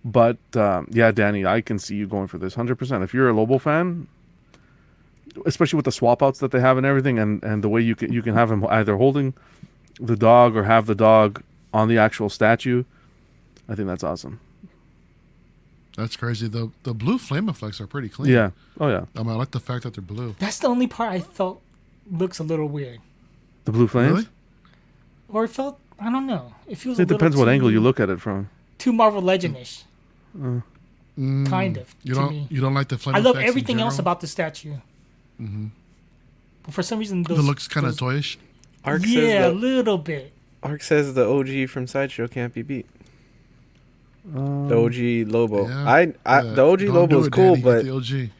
But 0.06 0.38
um, 0.56 0.86
yeah, 0.90 1.10
Danny, 1.12 1.46
I 1.46 1.60
can 1.62 1.78
see 1.78 1.96
you 1.96 2.06
going 2.06 2.26
for 2.26 2.36
this 2.38 2.54
100%. 2.56 3.02
If 3.02 3.14
you're 3.14 3.28
a 3.28 3.32
Lobo 3.32 3.56
fan, 3.58 4.06
especially 5.46 5.76
with 5.76 5.86
the 5.86 5.92
swap 5.92 6.22
outs 6.22 6.40
that 6.40 6.50
they 6.50 6.60
have 6.60 6.76
and 6.76 6.86
everything, 6.86 7.18
and, 7.18 7.42
and 7.42 7.64
the 7.64 7.68
way 7.68 7.80
you 7.80 7.94
can 7.94 8.12
you 8.12 8.22
can 8.22 8.34
have 8.34 8.50
him 8.50 8.64
either 8.66 8.96
holding 8.96 9.34
the 10.00 10.16
dog 10.16 10.56
or 10.56 10.64
have 10.64 10.86
the 10.86 10.94
dog 10.94 11.42
on 11.72 11.88
the 11.88 11.98
actual 11.98 12.28
statue, 12.28 12.84
I 13.68 13.74
think 13.74 13.88
that's 13.88 14.04
awesome. 14.04 14.40
That's 15.96 16.16
crazy. 16.16 16.48
The 16.48 16.70
the 16.82 16.92
blue 16.94 17.18
flame 17.18 17.48
effects 17.48 17.80
are 17.80 17.86
pretty 17.86 18.08
clean. 18.08 18.32
Yeah. 18.32 18.50
Oh 18.80 18.88
yeah. 18.88 19.04
I 19.16 19.22
mean, 19.22 19.30
I 19.30 19.34
like 19.36 19.52
the 19.52 19.60
fact 19.60 19.84
that 19.84 19.94
they're 19.94 20.02
blue. 20.02 20.34
That's 20.38 20.58
the 20.58 20.66
only 20.68 20.86
part 20.88 21.12
I 21.12 21.20
felt 21.20 21.60
looks 22.10 22.38
a 22.38 22.42
little 22.42 22.66
weird. 22.68 22.98
The 23.64 23.72
blue 23.72 23.86
flames. 23.88 24.12
Really? 24.12 24.26
Or 25.28 25.44
it 25.44 25.48
felt, 25.48 25.78
I 25.98 26.10
don't 26.10 26.26
know. 26.26 26.52
It 26.66 26.76
feels. 26.78 26.98
It 26.98 27.04
a 27.04 27.06
depends 27.06 27.36
what 27.36 27.48
angle 27.48 27.70
you 27.70 27.80
look 27.80 27.98
at 28.00 28.10
it 28.10 28.20
from. 28.20 28.48
Too 28.78 28.92
Marvel 28.92 29.22
Legend-ish, 29.22 29.84
Mm, 31.16 31.48
kind 31.48 31.76
of. 31.76 31.94
You 32.02 32.14
to 32.14 32.20
don't 32.20 32.30
me. 32.32 32.46
you 32.50 32.60
don't 32.60 32.74
like 32.74 32.88
the 32.88 32.98
flame 32.98 33.14
effects? 33.14 33.24
I 33.24 33.28
love 33.28 33.36
effects 33.36 33.44
in 33.44 33.48
everything 33.48 33.80
else 33.80 33.98
about 34.00 34.20
the 34.20 34.26
statue. 34.26 34.74
Mm-hmm. 35.40 35.66
But 36.64 36.74
for 36.74 36.82
some 36.82 36.98
reason, 36.98 37.20
It 37.22 37.28
looks 37.30 37.68
kind 37.68 37.86
of 37.86 37.96
those- 37.96 38.14
toyish. 38.20 38.36
Ark 38.84 39.02
yeah, 39.06 39.20
a 39.20 39.22
says 39.22 39.52
the 39.52 39.58
little 39.58 39.98
bit. 39.98 40.32
Ark 40.62 40.82
says 40.82 41.14
the 41.14 41.24
OG 41.26 41.68
from 41.70 41.86
Sideshow 41.86 42.26
can't 42.28 42.52
be 42.52 42.62
beat. 42.62 42.86
Um, 44.34 44.68
The 44.68 44.76
OG 44.76 45.32
Lobo. 45.32 45.68
Yeah. 45.68 45.84
I, 45.88 46.12
I 46.24 46.42
Yeah. 46.42 46.52
the 46.54 46.62
OG 46.64 46.78
Don't 46.80 46.94
Lobo 46.94 47.20
is 47.20 47.28
cool, 47.28 47.56
Danny. 47.56 47.62
But 47.62 47.84
the 47.84 47.94
OG. 47.94 48.30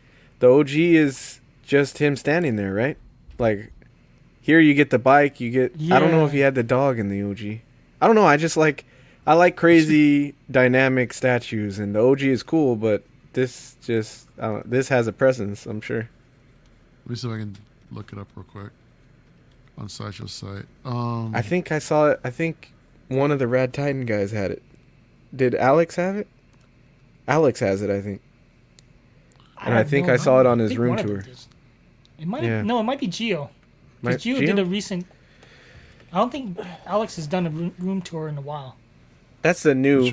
the 0.41 0.49
OG 0.49 0.71
is 0.71 1.41
just 1.63 1.99
him 1.99 2.17
standing 2.17 2.57
there, 2.57 2.73
right? 2.73 2.97
Like 3.39 3.73
here 4.41 4.61
you 4.61 4.75
get 4.75 4.91
the 4.91 4.99
bike, 4.99 5.41
you 5.41 5.51
get 5.51 5.73
I 5.93 5.99
don't 5.99 6.11
know 6.11 6.25
if 6.27 6.33
he 6.33 6.41
had 6.41 6.55
the 6.55 6.63
dog 6.63 6.99
in 6.99 7.09
the 7.09 7.23
OG. 7.23 7.61
I 8.01 8.07
don't 8.07 8.15
know, 8.17 8.27
I 8.27 8.37
just 8.37 8.57
like 8.57 8.85
I 9.27 9.35
like 9.35 9.57
crazy 9.57 10.35
dynamic 10.51 11.13
statues 11.15 11.79
and 11.79 11.95
the 11.95 12.01
OG 12.01 12.23
is 12.23 12.43
cool, 12.43 12.77
but 12.77 13.03
this 13.33 13.77
just 13.83 14.29
I 14.39 14.47
don't, 14.49 14.71
this 14.71 14.89
has 14.89 15.07
a 15.07 15.13
presence, 15.13 15.67
I'm 15.67 15.81
sure. 15.81 16.09
Let 17.05 17.11
me 17.11 17.17
see 17.17 17.29
if 17.29 17.35
I 17.35 17.39
can 17.39 17.57
look 17.91 18.13
it 18.13 18.19
up 18.19 18.29
real 18.35 18.45
quick 18.45 18.73
on 19.77 19.89
Sideshow's 19.89 20.33
site. 20.33 20.67
Um, 20.85 21.35
I 21.35 21.43
think 21.43 21.73
I 21.73 21.79
saw 21.79 22.11
it 22.11 22.21
I 22.25 22.31
think 22.31 22.73
one 23.09 23.31
of 23.31 23.39
the 23.39 23.47
Rad 23.49 23.73
Titan 23.73 24.05
guys 24.07 24.31
had 24.33 24.51
it. 24.51 24.63
Did 25.35 25.55
Alex 25.55 25.97
have 25.97 26.17
it? 26.17 26.29
Alex 27.27 27.61
has 27.61 27.83
it, 27.83 27.91
I 27.91 28.01
think. 28.01 28.21
And 29.63 29.75
I 29.75 29.79
have 29.79 29.89
think 29.91 30.09
I 30.09 30.17
saw 30.17 30.41
it 30.41 30.47
on 30.47 30.59
his 30.59 30.77
room 30.77 30.91
one 30.91 30.99
of 31.01 31.07
them 31.07 31.15
tour. 31.17 31.23
did. 31.23 31.39
It 32.19 32.27
might 32.29 32.43
Yeah. 32.45 32.63
no, 32.63 32.79
it 32.81 32.83
might 32.85 33.01
be 33.01 33.07
Geo. 33.07 33.51
Because 34.03 34.23
Geo, 34.23 34.37
Gio? 34.39 34.47
did 34.47 34.59
a 34.59 34.65
recent. 34.65 35.07
I 36.13 36.19
don't 36.19 36.31
think 36.31 36.59
Alex 36.87 37.17
has 37.17 37.27
done 37.27 37.47
a 37.47 37.51
room, 37.51 37.75
room 37.79 38.03
tour 38.03 38.29
in 38.29 38.37
a 38.37 38.41
while. 38.43 38.77
That's 39.43 39.63
the 39.63 39.75
new. 39.75 40.13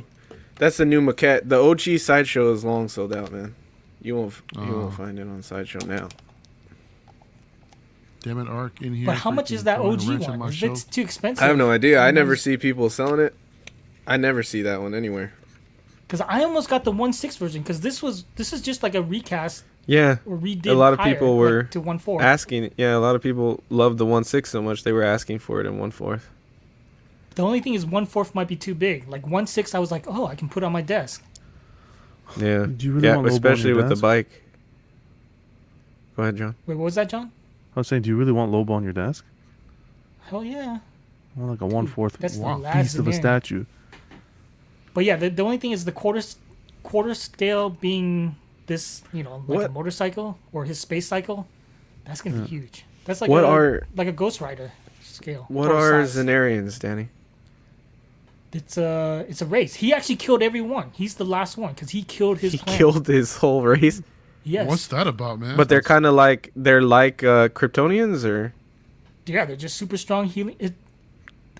That's 0.57 0.77
the 0.77 0.85
new 0.85 1.01
maquette. 1.01 1.49
The 1.49 1.57
OG 1.61 1.97
sideshow 1.99 2.53
is 2.53 2.63
long 2.63 2.87
sold 2.87 3.13
out, 3.13 3.31
man. 3.31 3.55
You 4.01 4.15
won't. 4.15 4.33
You 4.55 4.61
Oh. 4.61 4.79
won't 4.79 4.93
find 4.95 5.19
it 5.19 5.23
on 5.27 5.41
sideshow 5.43 5.79
now. 5.85 6.07
damn 8.23 8.39
it, 8.39 8.47
Arc 8.47 8.81
in 8.81 8.93
here. 8.93 9.05
But 9.07 9.17
how 9.17 9.31
much 9.31 9.51
is 9.51 9.63
that 9.65 9.79
OG 9.79 10.19
one? 10.19 10.49
If 10.49 10.61
it's 10.63 10.83
too 10.83 11.01
expensive. 11.01 11.43
I 11.43 11.47
have 11.47 11.57
no 11.57 11.71
idea. 11.71 11.99
I 11.99 12.11
never 12.11 12.35
see 12.35 12.55
people 12.57 12.89
selling 12.89 13.19
it. 13.19 13.35
I 14.11 14.17
never 14.17 14.43
see 14.43 14.61
that 14.63 14.81
one 14.81 14.93
anywhere. 14.93 15.33
Because 16.05 16.21
I 16.27 16.43
almost 16.43 16.69
got 16.69 16.83
the 16.83 16.91
one 16.91 17.13
six 17.13 17.37
version. 17.37 17.61
Because 17.61 17.79
this 17.81 18.03
was 18.03 18.25
this 18.35 18.51
is 18.53 18.61
just 18.61 18.83
like 18.83 18.95
a 18.95 19.01
recast 19.01 19.63
Yeah, 19.85 20.17
or 20.25 20.37
redid. 20.37 20.67
A 20.67 20.73
lot 20.73 20.93
of 20.93 20.99
higher, 20.99 21.13
people 21.13 21.31
like, 21.35 21.39
were 21.39 21.63
to 21.63 21.79
one 21.79 21.97
four. 21.99 22.21
asking. 22.21 22.71
Yeah, 22.77 22.97
a 22.97 22.99
lot 22.99 23.15
of 23.15 23.21
people 23.23 23.63
loved 23.69 23.97
the 23.97 24.05
one 24.05 24.23
six 24.23 24.49
so 24.49 24.61
much 24.61 24.83
they 24.83 24.91
were 24.91 25.03
asking 25.03 25.39
for 25.39 25.61
it 25.61 25.65
in 25.65 25.77
one 25.79 25.91
fourth. 25.91 26.29
The 27.35 27.43
only 27.43 27.61
thing 27.61 27.73
is 27.75 27.85
one 27.85 28.05
fourth 28.05 28.35
might 28.35 28.49
be 28.49 28.57
too 28.57 28.75
big. 28.75 29.07
Like 29.07 29.25
one 29.25 29.47
six, 29.47 29.73
I 29.73 29.79
was 29.79 29.89
like, 29.91 30.03
oh, 30.07 30.27
I 30.27 30.35
can 30.35 30.49
put 30.49 30.63
it 30.63 30.65
on 30.65 30.73
my 30.73 30.81
desk. 30.81 31.23
Yeah, 32.37 32.65
Do 32.65 32.85
you 32.85 32.91
really 32.93 33.07
yeah, 33.07 33.15
want 33.15 33.27
Lobo 33.27 33.35
on 33.47 33.53
especially 33.53 33.69
your 33.69 33.77
with 33.77 33.89
the 33.89 33.95
bike. 33.95 34.29
Go 36.15 36.23
ahead, 36.23 36.35
John. 36.37 36.55
Wait, 36.65 36.75
what 36.75 36.85
was 36.85 36.95
that, 36.95 37.09
John? 37.09 37.31
I 37.75 37.79
was 37.79 37.87
saying, 37.87 38.01
do 38.03 38.09
you 38.09 38.17
really 38.17 38.31
want 38.33 38.51
Lobo 38.51 38.73
on 38.73 38.83
your 38.83 38.93
desk? 38.93 39.25
Hell 40.29 40.43
yeah. 40.43 40.79
Well, 41.35 41.47
like 41.49 41.61
a 41.61 41.65
one 41.65 41.87
fourth 41.87 42.17
that's 42.19 42.35
the 42.35 42.41
wow, 42.43 42.57
last 42.57 42.75
beast 42.83 42.99
of 42.99 43.07
a 43.07 43.11
thing. 43.11 43.21
statue. 43.21 43.65
But 44.93 45.05
yeah, 45.05 45.15
the, 45.15 45.29
the 45.29 45.43
only 45.43 45.57
thing 45.57 45.71
is 45.71 45.85
the 45.85 45.91
quarter 45.91 46.21
quarter 46.83 47.13
scale 47.13 47.69
being 47.69 48.35
this, 48.67 49.03
you 49.13 49.23
know, 49.23 49.43
like 49.47 49.67
a 49.67 49.71
motorcycle 49.71 50.37
or 50.53 50.65
his 50.65 50.79
space 50.79 51.07
cycle. 51.07 51.47
That's 52.05 52.21
gonna 52.21 52.41
be 52.41 52.47
huge. 52.47 52.85
That's 53.05 53.21
like 53.21 53.29
What 53.29 53.43
a, 53.43 53.47
are- 53.47 53.87
like 53.95 54.07
a 54.07 54.11
Ghost 54.11 54.41
Rider 54.41 54.71
scale. 55.01 55.45
What 55.47 55.71
are 55.71 56.05
size. 56.05 56.15
Czarnians, 56.25 56.79
Danny? 56.79 57.09
It's 58.53 58.77
a 58.77 59.25
it's 59.29 59.41
a 59.41 59.45
race. 59.45 59.75
He 59.75 59.93
actually 59.93 60.17
killed 60.17 60.43
everyone. 60.43 60.91
He's 60.93 61.15
the 61.15 61.23
last 61.23 61.55
one 61.57 61.73
because 61.73 61.91
he 61.91 62.03
killed 62.03 62.39
his 62.39 62.51
He 62.51 62.57
clan. 62.57 62.77
killed 62.77 63.07
his 63.07 63.37
whole 63.37 63.61
race. 63.63 64.01
Yes. 64.43 64.67
What's 64.67 64.87
that 64.87 65.07
about, 65.07 65.39
man? 65.39 65.55
But 65.55 65.69
they're 65.69 65.81
kind 65.81 66.05
of 66.05 66.15
like 66.15 66.51
they're 66.55 66.81
like 66.81 67.23
uh, 67.23 67.47
Kryptonians, 67.49 68.25
or 68.25 68.53
Yeah, 69.25 69.45
they're 69.45 69.55
just 69.55 69.77
super 69.77 69.95
strong 69.97 70.25
healing. 70.25 70.55
It, 70.59 70.73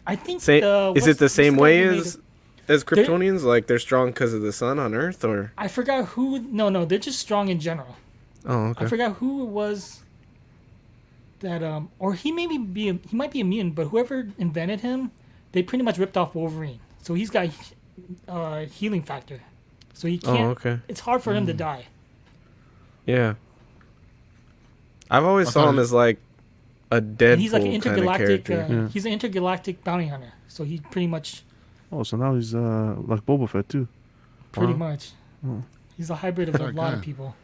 I 0.05 0.15
think. 0.17 0.41
Say, 0.41 0.59
the, 0.59 0.91
is 0.95 1.07
it 1.07 1.17
the 1.17 1.25
what's 1.25 1.33
same 1.35 1.55
way 1.55 1.83
who 1.85 1.91
made 1.91 1.99
as 1.99 2.17
it? 2.71 2.75
as 2.75 2.83
Kryptonians? 2.83 3.43
Like 3.43 3.67
they're 3.67 3.79
strong 3.79 4.07
because 4.09 4.33
of 4.33 4.41
the 4.41 4.51
sun 4.53 4.79
on 4.79 4.93
Earth, 4.93 5.23
or 5.23 5.51
I 5.57 5.67
forgot 5.67 6.05
who. 6.09 6.39
No, 6.39 6.69
no, 6.69 6.85
they're 6.85 6.97
just 6.99 7.19
strong 7.19 7.49
in 7.49 7.59
general. 7.59 7.97
oh, 8.45 8.73
I 8.77 8.85
forgot 8.85 9.17
who 9.17 9.43
it 9.43 9.49
was. 9.49 10.01
That 11.41 11.63
um, 11.63 11.89
or 11.97 12.13
he 12.13 12.31
maybe 12.31 12.57
be 12.57 12.99
he 13.09 13.15
might 13.15 13.31
be 13.31 13.39
immune, 13.39 13.71
but 13.71 13.87
whoever 13.87 14.27
invented 14.37 14.81
him, 14.81 15.11
they 15.53 15.63
pretty 15.63 15.83
much 15.83 15.97
ripped 15.97 16.15
off 16.17 16.35
Wolverine. 16.35 16.79
So 17.01 17.13
he's 17.15 17.29
got 17.31 17.49
uh 18.27 18.65
healing 18.65 19.01
factor, 19.01 19.41
so 19.93 20.07
he 20.07 20.19
Oh, 20.25 20.35
can't. 20.35 20.51
okay. 20.51 20.79
It's 20.87 20.99
hard 21.01 21.23
for 21.23 21.33
him 21.33 21.43
Hmm. 21.43 21.47
to 21.47 21.53
die. 21.53 21.85
Yeah. 23.07 23.33
I've 25.09 25.25
always 25.25 25.47
I 25.47 25.51
saw 25.51 25.69
him 25.69 25.79
it- 25.79 25.81
as 25.81 25.91
like 25.91 26.19
a 26.91 27.01
dead. 27.01 27.39
He's 27.39 27.53
like 27.53 27.63
an 27.63 27.71
intergalactic. 27.73 28.49
Uh, 28.49 28.53
Yeah. 28.69 28.87
He's 28.89 29.05
an 29.05 29.11
intergalactic 29.13 29.83
bounty 29.83 30.07
hunter. 30.07 30.33
So 30.47 30.63
he 30.63 30.79
pretty 30.91 31.07
much, 31.07 31.43
Oh, 31.91 32.03
so 32.03 32.17
now 32.17 32.35
he's 32.35 32.53
uh 32.55 32.95
like 33.05 33.25
Boba 33.25 33.49
Fett 33.49 33.67
too. 33.69 33.87
pretty 34.51 34.73
Wow. 34.73 34.79
much, 34.91 35.11
Oh. 35.47 35.61
he's 35.97 36.09
a 36.09 36.15
hybrid 36.15 36.49
of 36.49 36.55
a 36.55 36.57
That 36.59 36.75
lot 36.75 36.93
of 36.93 37.01
people. 37.01 37.35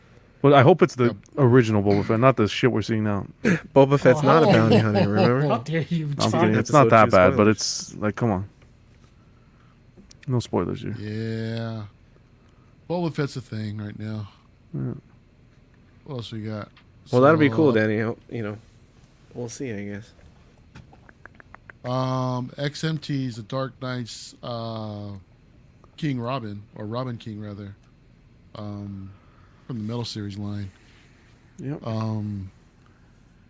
But 0.42 0.54
I 0.54 0.62
hope 0.62 0.82
it's 0.82 0.96
the 0.96 1.06
Yep. 1.06 1.16
original 1.38 1.82
Boba 1.82 2.06
Fett, 2.06 2.20
not 2.20 2.38
the 2.38 2.48
shit 2.48 2.72
we're 2.72 2.82
seeing 2.84 3.04
now. 3.04 3.26
Boba 3.44 4.00
Fett's 4.00 4.22
not 4.24 4.44
a 4.44 4.48
Oh. 4.48 4.52
bounty 4.54 4.78
hunter, 4.78 5.00
remember? 5.10 5.18
How 5.20 5.34
remember? 5.36 5.64
dare 5.64 5.82
you, 5.90 6.10
I'm 6.20 6.32
kidding. 6.32 6.56
It's 6.56 6.72
not 6.72 6.90
that 6.90 7.06
two 7.06 7.12
bad, 7.12 7.36
but 7.38 7.48
it's 7.48 7.96
like, 7.98 8.16
come 8.16 8.32
on. 8.32 8.50
No 10.28 10.40
spoilers 10.40 10.82
here. 10.82 10.96
Yeah. 11.00 11.84
Boba 12.90 13.14
Fett's 13.14 13.36
a 13.38 13.42
thing 13.42 13.78
right 13.78 13.98
now. 13.98 14.30
Yeah. 14.74 14.94
What 16.06 16.16
else 16.18 16.32
we 16.32 16.42
got? 16.42 16.70
Well, 17.12 17.22
that'll 17.22 17.40
be 17.40 17.50
cool, 17.50 17.72
Danny. 17.72 17.96
You 17.96 18.16
know, 18.30 18.58
we'll 19.34 19.50
see. 19.50 19.72
I 19.74 19.84
guess. 19.86 20.12
Um, 21.88 22.52
XMT's 22.58 23.38
The 23.38 23.44
Dark 23.44 23.82
Knight's 23.82 24.36
uh, 24.44 25.12
King 25.96 26.20
Robin, 26.20 26.64
or 26.76 26.86
Robin 26.86 27.18
King 27.18 27.40
rather, 27.40 27.76
um, 28.56 29.12
from 29.66 29.78
the 29.78 29.84
Metal 29.84 30.04
Series 30.04 30.38
line. 30.38 30.70
Yep. 31.60 31.86
Um, 31.88 32.52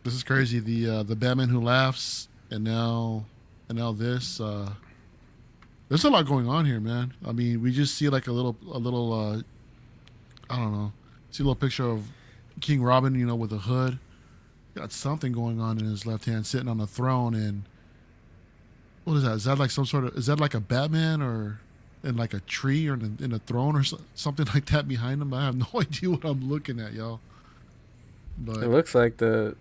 this 0.04 0.14
is 0.14 0.24
crazy. 0.24 0.60
The 0.60 0.90
uh, 0.90 1.04
the 1.04 1.16
Batman 1.16 1.50
Who 1.50 1.60
Laughs, 1.60 2.30
and 2.52 2.64
now 2.64 3.26
and 3.70 3.78
now 3.78 3.92
this. 3.92 4.40
Uh, 4.40 4.70
there's 5.90 6.04
a 6.04 6.10
lot 6.10 6.26
going 6.26 6.48
on 6.48 6.66
here, 6.66 6.80
man. 6.80 7.14
I 7.26 7.32
mean, 7.32 7.62
we 7.62 7.72
just 7.72 7.96
see 7.96 8.08
like 8.08 8.28
a 8.28 8.32
little 8.32 8.56
a 8.72 8.78
little. 8.78 9.14
Uh, 9.14 9.42
I 10.50 10.58
don't 10.58 10.74
know. 10.74 10.94
See 11.32 11.44
a 11.44 11.46
little 11.46 11.56
picture 11.56 11.90
of 11.90 12.08
King 12.62 12.84
Robin, 12.84 13.16
you 13.16 13.26
know, 13.26 13.36
with 13.36 13.52
a 13.52 13.58
hood. 13.58 14.00
Got 14.76 14.92
something 14.92 15.32
going 15.32 15.60
on 15.60 15.80
in 15.80 15.86
his 15.86 16.06
left 16.06 16.26
hand, 16.26 16.46
sitting 16.46 16.68
on 16.68 16.80
a 16.80 16.88
throne, 16.88 17.34
and 17.34 17.64
what 19.08 19.18
is 19.18 19.24
that? 19.24 19.34
Is 19.34 19.44
that 19.46 19.58
like 19.58 19.72
some 19.72 19.86
sort 19.86 20.04
of? 20.06 20.16
Is 20.18 20.26
that 20.28 20.40
like 20.40 20.54
a 20.54 20.60
Batman 20.60 21.22
or? 21.22 21.60
In 22.04 22.16
like 22.16 22.34
a 22.34 22.40
tree 22.42 22.88
or 22.88 22.94
in 22.94 23.18
a, 23.20 23.24
in 23.24 23.34
a 23.34 23.40
throne 23.40 23.76
or 23.76 23.84
so, 23.84 24.00
something 24.14 24.46
like 24.54 24.68
that 24.68 24.88
behind 24.88 25.20
him. 25.22 25.34
I 25.34 25.46
have 25.46 25.56
no 25.56 25.66
idea 25.82 26.12
what 26.12 26.24
I'm 26.24 26.48
looking 26.48 26.80
at, 26.80 26.94
y'all. 26.94 27.20
But 28.38 28.58
It 28.64 28.68
looks 28.70 28.94
like 28.94 29.18
the 29.18 29.56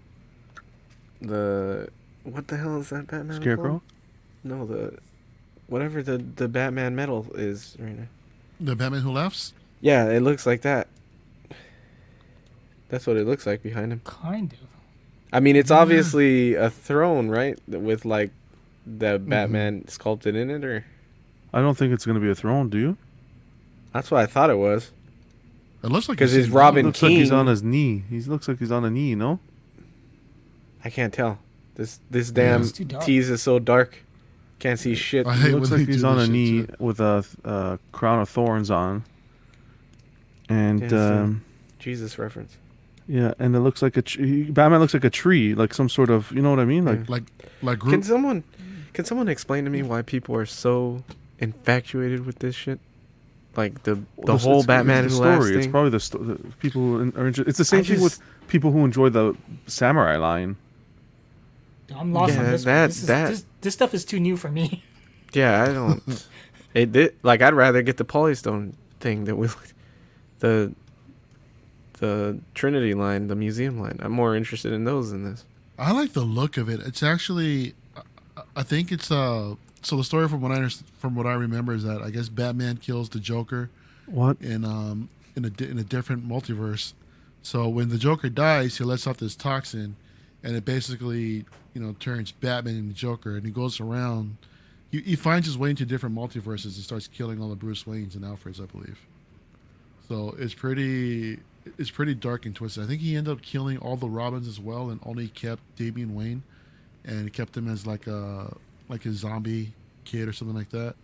the 1.22 1.88
what 2.24 2.48
the 2.48 2.58
hell 2.58 2.78
is 2.78 2.90
that 2.90 3.06
Batman? 3.06 3.40
Scarecrow? 3.40 3.68
called? 3.68 3.80
No, 4.44 4.66
the 4.66 4.98
whatever 5.66 6.02
the 6.02 6.18
the 6.18 6.46
Batman 6.46 6.94
medal 6.94 7.26
is 7.34 7.74
right 7.80 7.98
now. 7.98 8.06
The 8.60 8.76
Batman 8.76 9.00
Who 9.00 9.12
Laughs? 9.12 9.54
Yeah, 9.80 10.10
it 10.10 10.20
looks 10.20 10.44
like 10.46 10.60
that. 10.62 10.88
That's 12.88 13.06
what 13.06 13.16
it 13.16 13.26
looks 13.26 13.46
like 13.46 13.62
behind 13.62 13.92
him. 13.92 14.02
Kind 14.04 14.52
of. 14.52 14.58
I 15.32 15.40
mean, 15.40 15.56
it's 15.56 15.70
Yeah. 15.70 15.78
obviously 15.78 16.54
a 16.54 16.70
throne, 16.70 17.28
right? 17.28 17.58
With 17.66 18.04
like 18.04 18.30
the 18.86 19.18
Batman 19.18 19.86
sculpted 19.88 20.36
in 20.36 20.50
it, 20.50 20.64
or 20.64 20.84
I 21.52 21.60
don't 21.60 21.76
think 21.76 21.92
it's 21.92 22.04
going 22.06 22.14
to 22.14 22.20
be 22.20 22.30
a 22.30 22.34
throne, 22.34 22.68
do 22.70 22.78
you? 22.78 22.96
that's 23.92 24.10
what 24.10 24.20
I 24.20 24.26
thought 24.26 24.50
it 24.50 24.58
was. 24.58 24.90
It 25.82 25.88
looks 25.90 26.08
like 26.08 26.18
'Cause 26.18 26.30
he's 26.30 26.36
he's 26.36 26.44
sitting 26.46 26.56
Robin 26.58 26.82
down. 26.84 26.88
looks 26.88 27.02
like 27.02 27.12
he's 27.12 27.32
on 27.32 27.46
his 27.46 27.62
knee. 27.62 28.04
He 28.10 28.20
looks 28.20 28.46
like 28.48 28.58
he's 28.58 28.70
on 28.72 28.84
a 28.84 28.90
knee, 28.90 29.14
no? 29.14 29.40
I 30.84 30.90
can't 30.90 31.12
tell. 31.14 31.38
This 31.76 32.00
this 32.10 32.30
damn 32.30 32.62
It's 32.62 32.72
too 32.72 32.84
dark. 32.84 33.04
tease 33.04 33.30
is 33.30 33.42
so 33.42 33.58
dark. 33.58 34.02
Can't 34.58 34.78
see 34.78 34.94
shit. 34.94 35.26
I 35.26 35.34
He 35.36 35.48
looks 35.50 35.70
like 35.70 35.86
he's 35.86 36.04
on 36.04 36.18
a 36.18 36.26
knee 36.26 36.62
too. 36.66 36.74
with 36.78 37.00
a 37.00 37.24
uh, 37.44 37.76
crown 37.92 38.20
of 38.20 38.28
thorns 38.28 38.70
on. 38.70 39.04
And 40.48 40.92
um, 40.92 41.44
Jesus 41.78 42.18
reference. 42.18 42.56
yeah, 43.08 43.34
and 43.38 43.54
it 43.56 43.60
looks 43.60 43.82
like 43.82 43.96
a 43.96 44.02
tree. 44.02 44.44
Batman 44.44 44.80
looks 44.80 44.94
like 44.94 45.04
a 45.04 45.10
tree, 45.10 45.54
like 45.54 45.74
some 45.74 45.88
sort 45.88 46.08
of, 46.10 46.30
you 46.32 46.40
know 46.40 46.50
what 46.50 46.60
I 46.60 46.64
mean? 46.64 46.84
Like 46.84 47.08
Like 47.08 47.24
like 47.62 47.80
Can 47.80 48.02
someone 48.02 48.44
can 48.96 49.04
someone 49.04 49.28
explain 49.28 49.64
to 49.64 49.70
me 49.70 49.82
why 49.82 50.02
people 50.02 50.34
are 50.34 50.46
so 50.46 51.04
infatuated 51.38 52.26
with 52.26 52.38
this 52.40 52.54
shit? 52.56 52.80
Like 53.56 53.82
the 53.84 53.94
the 53.94 54.02
Well, 54.16 54.38
whole 54.38 54.52
it's- 54.60 54.66
Batman 54.66 55.04
it's 55.04 55.14
the 55.16 55.20
laughs 55.22 55.44
story. 55.44 55.56
It's 55.56 55.64
thing. 55.66 55.70
probably 55.70 55.90
the, 55.90 56.00
sto- 56.00 56.18
the 56.18 56.34
people 56.58 56.82
who 56.82 56.98
are 57.16 57.26
interested. 57.26 57.48
It's 57.48 57.58
the 57.58 57.64
same 57.64 57.80
I 57.80 57.84
thing 57.84 58.00
with 58.00 58.18
people 58.48 58.70
who 58.72 58.84
enjoy 58.84 59.08
the 59.10 59.34
samurai 59.66 60.16
line. 60.16 60.56
I'm 61.94 62.12
lost 62.12 62.32
Yeah, 62.34 62.40
on 62.40 62.44
this. 62.46 62.64
that- 62.64 62.80
one. 62.80 62.88
This, 62.88 62.96
is, 62.98 63.06
that- 63.06 63.28
this 63.30 63.44
this 63.60 63.74
stuff 63.74 63.94
is 63.94 64.04
too 64.04 64.18
new 64.20 64.36
for 64.36 64.50
me. 64.50 64.82
Yeah, 65.32 65.64
I 65.64 65.72
don't. 65.72 66.26
it 66.74 66.92
did 66.92 67.14
like 67.22 67.42
I'd 67.42 67.52
rather 67.52 67.82
get 67.82 67.96
the 67.98 68.04
Polystone 68.04 68.72
thing 69.00 69.24
that 69.24 69.36
we 69.36 69.48
the 70.38 70.72
the 71.98 72.38
Trinity 72.54 72.94
line, 72.94 73.26
the 73.26 73.34
museum 73.34 73.78
line. 73.80 73.98
I'm 74.00 74.12
more 74.12 74.36
interested 74.36 74.72
in 74.72 74.84
those 74.84 75.10
than 75.10 75.24
this. 75.24 75.44
I 75.78 75.92
like 75.92 76.12
the 76.12 76.22
look 76.22 76.56
of 76.56 76.68
it. 76.68 76.80
It's 76.80 77.02
actually, 77.02 77.74
I- 78.56 78.62
think 78.62 78.90
it's 78.92 79.10
uh. 79.10 79.54
So 79.82 79.96
the 79.96 80.04
story 80.04 80.28
from 80.28 80.40
what 80.40 80.50
I 80.50 80.68
from 80.98 81.14
what 81.14 81.26
I 81.26 81.34
remember 81.34 81.72
is 81.72 81.84
that 81.84 82.02
I 82.02 82.10
guess 82.10 82.28
Batman 82.28 82.78
kills 82.78 83.08
the 83.10 83.20
Joker 83.20 83.70
What? 84.06 84.36
in 84.40 84.64
um 84.64 85.08
in 85.36 85.44
a 85.44 85.62
in 85.62 85.78
a 85.78 85.84
different 85.84 86.28
multiverse. 86.28 86.92
So 87.42 87.68
when 87.68 87.90
the 87.90 87.98
Joker 87.98 88.28
dies, 88.28 88.78
he 88.78 88.84
lets 88.84 89.06
out 89.06 89.18
this 89.18 89.36
toxin, 89.36 89.94
and 90.42 90.56
it 90.56 90.64
basically 90.64 91.44
you 91.74 91.80
know 91.80 91.94
turns 92.00 92.32
Batman 92.32 92.76
into 92.76 92.94
Joker, 92.94 93.36
and 93.36 93.44
he 93.46 93.52
goes 93.52 93.78
around. 93.80 94.38
He, 94.90 95.00
he 95.02 95.16
finds 95.16 95.46
his 95.46 95.58
way 95.58 95.70
into 95.70 95.84
different 95.84 96.14
multiverses 96.16 96.64
and 96.64 96.74
starts 96.74 97.06
killing 97.08 97.40
all 97.40 97.48
the 97.48 97.56
Bruce 97.56 97.84
Waynes 97.84 98.14
and 98.14 98.24
Alfreds, 98.24 98.60
I 98.62 98.66
believe. 98.66 98.98
So 100.08 100.34
it's 100.38 100.54
pretty 100.54 101.38
it's 101.78 101.90
pretty 101.90 102.14
dark 102.14 102.46
and 102.46 102.54
twisted. 102.54 102.82
I 102.84 102.86
think 102.86 103.00
he 103.02 103.14
ended 103.16 103.32
up 103.32 103.42
killing 103.42 103.78
all 103.78 103.96
the 103.96 104.08
Robins 104.08 104.48
as 104.48 104.58
well, 104.58 104.90
and 104.90 105.00
only 105.04 105.28
kept 105.28 105.62
Damian 105.76 106.14
Wayne, 106.14 106.42
and 107.06 107.32
kept 107.32 107.56
him 107.56 107.68
as 107.68 107.86
like 107.86 108.06
a 108.06 108.54
like 108.88 109.04
a 109.06 109.12
zombie 109.12 109.72
kid 110.04 110.28
or 110.28 110.32
something 110.32 110.56
like 110.56 110.70
that. 110.70 110.94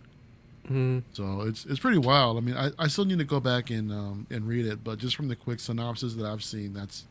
Mm. 0.69 1.03
So 1.13 1.41
it's 1.41 1.65
it's 1.65 1.79
pretty 1.79 1.97
wild. 1.97 2.37
I 2.37 2.41
mean, 2.41 2.55
I, 2.55 2.71
I 2.79 2.87
still 2.87 3.05
need 3.05 3.19
to 3.19 3.25
go 3.25 3.39
back 3.39 3.69
and 3.69 3.91
um, 3.91 4.27
and 4.29 4.47
read 4.47 4.65
it, 4.65 4.83
but 4.83 4.97
just 4.97 5.15
from 5.15 5.27
the 5.27 5.35
quick 5.35 5.59
synopsis 5.59 6.15
that 6.15 6.25
I've 6.25 6.43
seen, 6.43 6.73
that's 6.73 7.05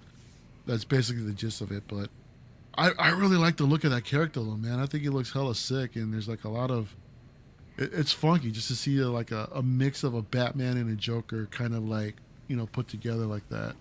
that's 0.67 0.85
basically 0.85 1.25
the 1.25 1.33
gist 1.33 1.61
of 1.61 1.71
it. 1.71 1.85
But 1.87 2.09
I, 2.77 2.93
I 2.99 3.11
really 3.11 3.37
like 3.37 3.57
the 3.57 3.65
look 3.65 3.85
of 3.85 3.91
that 3.91 4.05
character 4.05 4.41
though, 4.41 4.57
man. 4.57 4.79
I 4.79 4.87
think 4.87 5.03
he 5.03 5.11
looks 5.11 5.33
hella 5.33 5.55
sick, 5.55 5.97
and 5.97 6.13
there's 6.13 6.29
like 6.29 6.45
a 6.45 6.49
lot 6.49 6.71
of 6.71 6.95
it, 7.77 7.93
it's 7.93 8.13
funky 8.13 8.51
just 8.51 8.69
to 8.69 8.75
see 8.75 9.03
uh, 9.03 9.09
like 9.09 9.31
a, 9.31 9.51
a 9.55 9.63
mix 9.63 10.03
of 10.05 10.15
a 10.15 10.23
Batman 10.23 10.77
and 10.77 10.91
a 10.91 10.97
Joker 10.97 11.47
kind 11.51 11.75
of 11.75 11.87
like 11.87 12.17
you 12.49 12.57
know 12.57 12.67
put 12.67 12.89
together 12.89 13.27
like 13.27 13.49
that. 13.51 13.75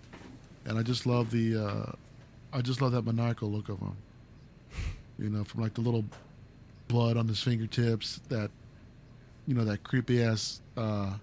And 0.64 0.78
I 0.78 0.82
just 0.82 1.06
love 1.06 1.30
the 1.30 1.56
uh, 1.56 1.92
I 2.52 2.60
just 2.60 2.82
love 2.82 2.92
that 2.92 3.06
maniacal 3.06 3.50
look 3.50 3.70
of 3.70 3.78
him. 3.78 3.96
You 5.22 5.30
know, 5.30 5.44
from 5.44 5.62
like 5.62 5.74
the 5.74 5.82
little 5.82 6.06
blood 6.88 7.16
on 7.16 7.28
his 7.28 7.42
fingertips, 7.42 8.20
that 8.28 8.50
you 9.46 9.54
know 9.54 9.64
that 9.64 9.84
creepy 9.84 10.22
ass 10.22 10.62
uh, 10.76 11.14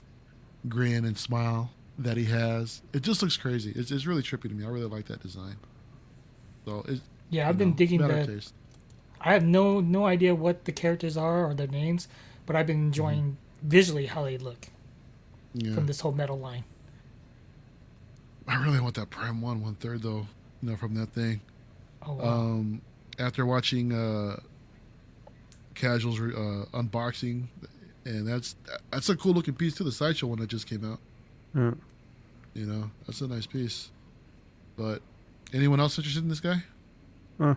grin 0.68 1.06
and 1.06 1.18
smile 1.18 1.72
that 1.98 2.18
he 2.18 2.26
has. 2.26 2.82
It 2.94 3.04
just 3.04 3.22
looks 3.22 3.38
crazy. 3.38 3.74
It's, 3.76 3.92
it's 3.92 4.06
really 4.08 4.24
trippy 4.24 4.44
to 4.50 4.56
me. 4.56 4.66
I 4.66 4.70
really 4.70 4.88
like 4.88 5.08
that 5.08 5.22
design. 5.22 5.58
So 6.66 6.86
it's 6.88 7.02
Yeah, 7.30 7.50
I've 7.50 7.58
been 7.58 7.70
know, 7.70 7.76
digging 7.76 8.06
that. 8.08 8.26
taste. 8.26 8.54
I 9.22 9.34
have 9.34 9.46
no 9.46 9.80
no 9.82 10.06
idea 10.06 10.36
what 10.36 10.66
the 10.66 10.72
characters 10.74 11.18
are 11.18 11.46
or 11.46 11.54
their 11.54 11.68
names, 11.68 12.08
but 12.46 12.56
I've 12.56 12.68
been 12.68 12.82
enjoying 12.84 13.38
visually 13.62 14.08
how 14.08 14.24
they 14.24 14.38
look 14.38 14.70
Yeah, 15.54 15.74
from 15.74 15.88
this 15.88 16.02
whole 16.02 16.12
metal 16.12 16.40
line. 16.40 16.66
I 18.48 18.56
really 18.64 18.80
want 18.80 18.96
that 18.96 19.10
Prime 19.10 19.42
One 19.42 19.62
one 19.62 19.76
third 19.76 20.02
though. 20.04 20.28
You 20.62 20.72
know, 20.72 20.76
from 20.78 20.96
that 20.96 21.14
thing. 21.14 21.42
Oh 22.02 22.14
wow. 22.16 22.50
Um, 22.60 22.82
after 23.20 23.46
watching 23.46 23.94
uh, 23.94 24.40
Casual's 25.76 26.20
uh, 26.20 26.66
unboxing, 26.74 27.44
and 28.06 28.28
that's 28.28 28.56
that's 28.92 29.10
a 29.10 29.16
cool 29.16 29.34
looking 29.34 29.54
piece 29.54 29.76
too. 29.76 29.84
The 29.84 29.92
sideshow 29.92 30.28
one 30.28 30.40
that 30.40 30.48
just 30.48 30.68
came 30.68 30.90
out. 30.90 31.00
Yeah. 31.56 31.72
You 32.54 32.66
know, 32.66 32.92
that's 33.06 33.22
a 33.22 33.28
nice 33.28 33.46
piece. 33.46 33.92
But 34.78 35.02
anyone 35.54 35.80
else 35.80 35.98
interested 35.98 36.24
in 36.24 36.30
this 36.30 36.40
guy? 36.40 36.64
Uh. 37.40 37.56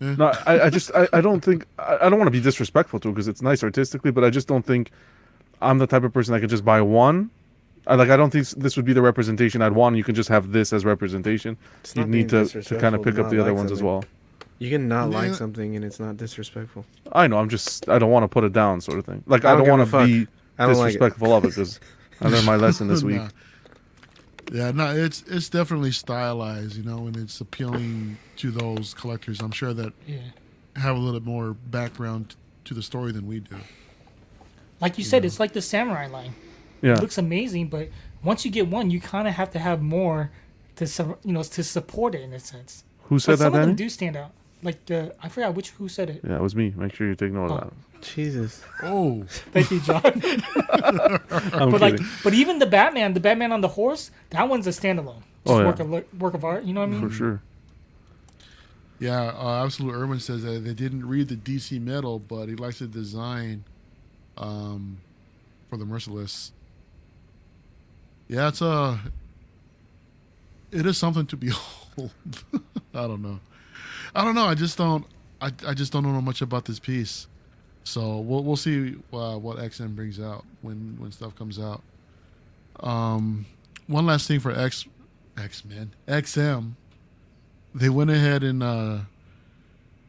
Yeah. 0.00 0.14
No, 0.16 0.32
I, 0.46 0.62
I 0.62 0.70
just 0.70 0.90
I, 0.94 1.08
I 1.12 1.20
don't 1.20 1.40
think 1.40 1.66
I, 1.78 1.98
I 2.02 2.10
don't 2.10 2.18
want 2.18 2.26
to 2.26 2.32
be 2.32 2.40
disrespectful 2.40 3.00
to 3.00 3.08
it 3.08 3.12
because 3.12 3.28
it's 3.28 3.42
nice 3.42 3.62
artistically, 3.62 4.10
but 4.10 4.24
I 4.24 4.30
just 4.30 4.48
don't 4.48 4.64
think 4.64 4.90
I'm 5.62 5.78
the 5.78 5.86
type 5.86 6.02
of 6.02 6.12
person 6.12 6.34
that 6.34 6.40
could 6.40 6.50
just 6.50 6.64
buy 6.64 6.80
one. 6.82 7.30
I 7.86 7.94
like 7.96 8.10
I 8.10 8.16
don't 8.16 8.30
think 8.30 8.48
this 8.50 8.76
would 8.76 8.84
be 8.84 8.92
the 8.92 9.02
representation 9.02 9.62
I'd 9.62 9.72
want. 9.72 9.96
You 9.96 10.04
can 10.04 10.14
just 10.14 10.28
have 10.28 10.52
this 10.52 10.72
as 10.72 10.84
representation. 10.84 11.56
You 11.94 12.02
not 12.02 12.08
need 12.08 12.28
to, 12.30 12.46
to 12.46 12.78
kind 12.78 12.94
of 12.94 13.02
pick 13.02 13.14
up 13.14 13.24
not 13.24 13.30
the 13.30 13.40
other 13.40 13.52
like 13.52 13.58
ones 13.58 13.72
as 13.72 13.82
well. 13.82 14.04
You 14.58 14.70
can 14.70 14.88
not 14.88 15.10
like 15.10 15.34
something 15.34 15.76
and 15.76 15.84
it's 15.84 16.00
not 16.00 16.16
disrespectful. 16.16 16.86
I 17.12 17.26
know. 17.26 17.38
I'm 17.38 17.48
just 17.48 17.88
I 17.88 17.98
don't 17.98 18.10
want 18.10 18.24
to 18.24 18.28
put 18.28 18.44
it 18.44 18.52
down, 18.52 18.80
sort 18.80 18.98
of 18.98 19.04
thing. 19.06 19.22
Like 19.26 19.44
I 19.44 19.52
I 19.52 19.56
don't 19.56 19.66
don't, 19.66 19.68
want 19.68 19.90
to 19.90 20.06
be 20.06 20.28
I 20.58 20.66
don't 20.66 20.76
like 20.78 20.94
it. 20.94 21.00
disrespectful 21.00 21.32
of 21.34 21.44
it 21.44 21.48
because 21.48 21.80
I 22.20 22.28
learned 22.28 22.46
my 22.46 22.56
lesson 22.56 22.88
this 22.88 23.02
week. 23.04 23.16
Nah. 23.16 23.28
Yeah, 24.52 24.70
no, 24.72 24.94
it's 24.94 25.22
it's 25.22 25.48
definitely 25.48 25.92
stylized, 25.92 26.76
you 26.76 26.84
know, 26.84 27.06
and 27.06 27.16
it's 27.16 27.40
appealing 27.40 28.18
to 28.36 28.50
those 28.50 28.94
collectors. 28.94 29.40
I'm 29.40 29.50
sure 29.52 29.72
that 29.74 29.92
yeah. 30.06 30.18
have 30.76 30.96
a 30.96 30.98
little 30.98 31.18
bit 31.18 31.26
more 31.26 31.54
background 31.54 32.36
to 32.66 32.74
the 32.74 32.82
story 32.82 33.12
than 33.12 33.26
we 33.26 33.40
do. 33.40 33.56
Like 34.80 34.98
you 34.98 35.04
said, 35.04 35.24
it's 35.24 35.40
like 35.40 35.52
the 35.52 35.62
samurai 35.62 36.06
line. 36.08 36.36
Yeah, 36.82 36.96
It 36.96 37.00
looks 37.00 37.16
amazing, 37.18 37.68
but 37.68 37.88
once 38.22 38.44
you 38.44 38.50
get 38.50 38.68
one, 38.68 38.90
you 38.90 39.00
kind 39.00 39.26
of 39.26 39.34
have 39.34 39.50
to 39.52 39.58
have 39.58 39.80
more 39.82 40.30
to 40.76 40.86
you 41.24 41.32
know 41.32 41.42
to 41.42 41.64
support 41.64 42.14
it 42.14 42.22
in 42.22 42.32
a 42.32 42.40
sense. 42.40 42.84
who 43.04 43.18
But 43.26 43.38
said 43.38 43.38
some 43.38 43.52
that, 43.52 43.54
of 43.54 43.62
them 43.62 43.74
do 43.74 43.88
stand 43.88 44.16
out. 44.16 44.32
Like 44.64 44.90
uh, 44.90 45.10
I 45.22 45.28
forgot 45.28 45.54
which 45.54 45.70
who 45.70 45.88
said 45.88 46.10
it. 46.10 46.20
Yeah, 46.26 46.36
it 46.36 46.42
was 46.42 46.56
me. 46.56 46.72
Make 46.76 46.94
sure 46.94 47.06
you 47.06 47.14
take 47.14 47.30
note 47.32 47.50
of 47.52 47.60
that. 47.60 47.72
Jesus. 48.02 48.62
Oh, 48.82 49.22
Thank 49.52 49.70
you, 49.70 49.80
John. 49.80 50.02
I'm 51.54 51.70
but 51.70 51.80
like, 51.80 51.92
kidding. 51.96 52.06
but 52.24 52.34
even 52.34 52.58
the 52.58 52.66
Batman, 52.66 53.14
the 53.14 53.20
Batman 53.20 53.52
on 53.52 53.60
the 53.60 53.68
horse, 53.68 54.10
that 54.30 54.48
one's 54.48 54.66
a 54.66 54.70
standalone. 54.70 55.22
Just 55.46 55.56
Oh, 55.56 55.58
yeah. 55.60 55.66
work 55.66 55.80
of 55.80 56.20
work 56.20 56.34
of 56.34 56.44
art. 56.44 56.64
You 56.64 56.72
know 56.74 56.80
what 56.80 56.88
I 56.88 56.92
mean? 56.92 57.08
for 57.08 57.14
sure. 57.14 57.42
yeah. 58.98 59.32
Uh, 59.38 59.64
Absolute 59.64 59.92
Urban 59.94 60.18
says 60.20 60.42
that 60.42 60.64
they 60.64 60.74
didn't 60.74 61.06
read 61.06 61.28
the 61.28 61.36
DC 61.36 61.80
metal, 61.80 62.18
but 62.18 62.46
he 62.48 62.56
likes 62.56 62.78
the 62.80 62.86
design 62.86 63.64
um, 64.38 64.98
for 65.70 65.76
the 65.76 65.84
Merciless. 65.84 66.52
Yeah, 68.28 68.48
it's 68.48 68.60
a. 68.62 68.98
It 70.72 70.86
is 70.86 70.96
something 70.98 71.26
to 71.26 71.36
behold. 71.36 72.10
I 72.94 73.06
don't 73.06 73.22
know. 73.22 73.38
I 74.14 74.24
don't 74.24 74.34
know. 74.34 74.46
I 74.46 74.54
just 74.54 74.78
don't. 74.78 75.06
I, 75.40 75.50
I 75.66 75.74
just 75.74 75.92
don't 75.92 76.02
know 76.02 76.20
much 76.20 76.40
about 76.40 76.64
this 76.64 76.78
piece. 76.78 77.26
So 77.84 78.18
we'll 78.18 78.42
we'll 78.42 78.56
see 78.56 78.96
uh, 79.12 79.36
what 79.36 79.58
XM 79.58 79.94
brings 79.94 80.20
out 80.20 80.44
when 80.62 80.96
when 80.98 81.12
stuff 81.12 81.36
comes 81.36 81.58
out. 81.58 81.82
Um, 82.80 83.46
one 83.86 84.06
last 84.06 84.26
thing 84.26 84.40
for 84.40 84.52
X 84.52 84.86
X 85.36 85.64
Men 85.64 85.92
XM, 86.08 86.72
they 87.74 87.88
went 87.88 88.10
ahead 88.10 88.42
and 88.42 88.62
uh, 88.62 88.98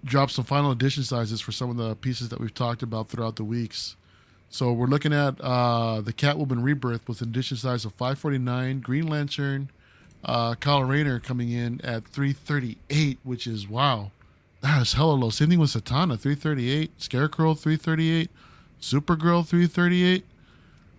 dropped 0.03 0.31
some 0.31 0.45
final 0.45 0.71
edition 0.71 1.03
sizes 1.03 1.41
for 1.41 1.51
some 1.51 1.69
of 1.69 1.77
the 1.77 1.95
pieces 1.95 2.29
that 2.29 2.39
we've 2.39 2.53
talked 2.53 2.81
about 2.83 3.09
throughout 3.09 3.35
the 3.35 3.43
weeks. 3.43 3.95
So 4.49 4.71
we're 4.71 4.87
looking 4.87 5.11
at 5.11 5.39
uh, 5.41 5.99
the 5.99 6.13
Catwoman 6.13 6.63
Rebirth 6.63 7.09
with 7.09 7.21
an 7.21 7.29
edition 7.29 7.57
size 7.57 7.83
of 7.83 7.93
549, 7.95 8.79
Green 8.79 9.07
Lantern, 9.07 9.69
uh, 10.25 10.55
Kyle 10.55 10.83
Rayner 10.83 11.19
coming 11.19 11.51
in 11.51 11.79
at 11.81 12.05
338, 12.07 13.19
which 13.23 13.47
is 13.47 13.67
wow. 13.67 14.11
That 14.61 14.81
is 14.81 14.93
hella 14.93 15.13
low. 15.13 15.29
Same 15.29 15.49
thing 15.49 15.59
with 15.59 15.69
Satana, 15.71 16.19
338. 16.19 16.91
Scarecrow, 17.01 17.53
338. 17.53 18.29
Supergirl, 18.81 19.45
338. 19.45 20.25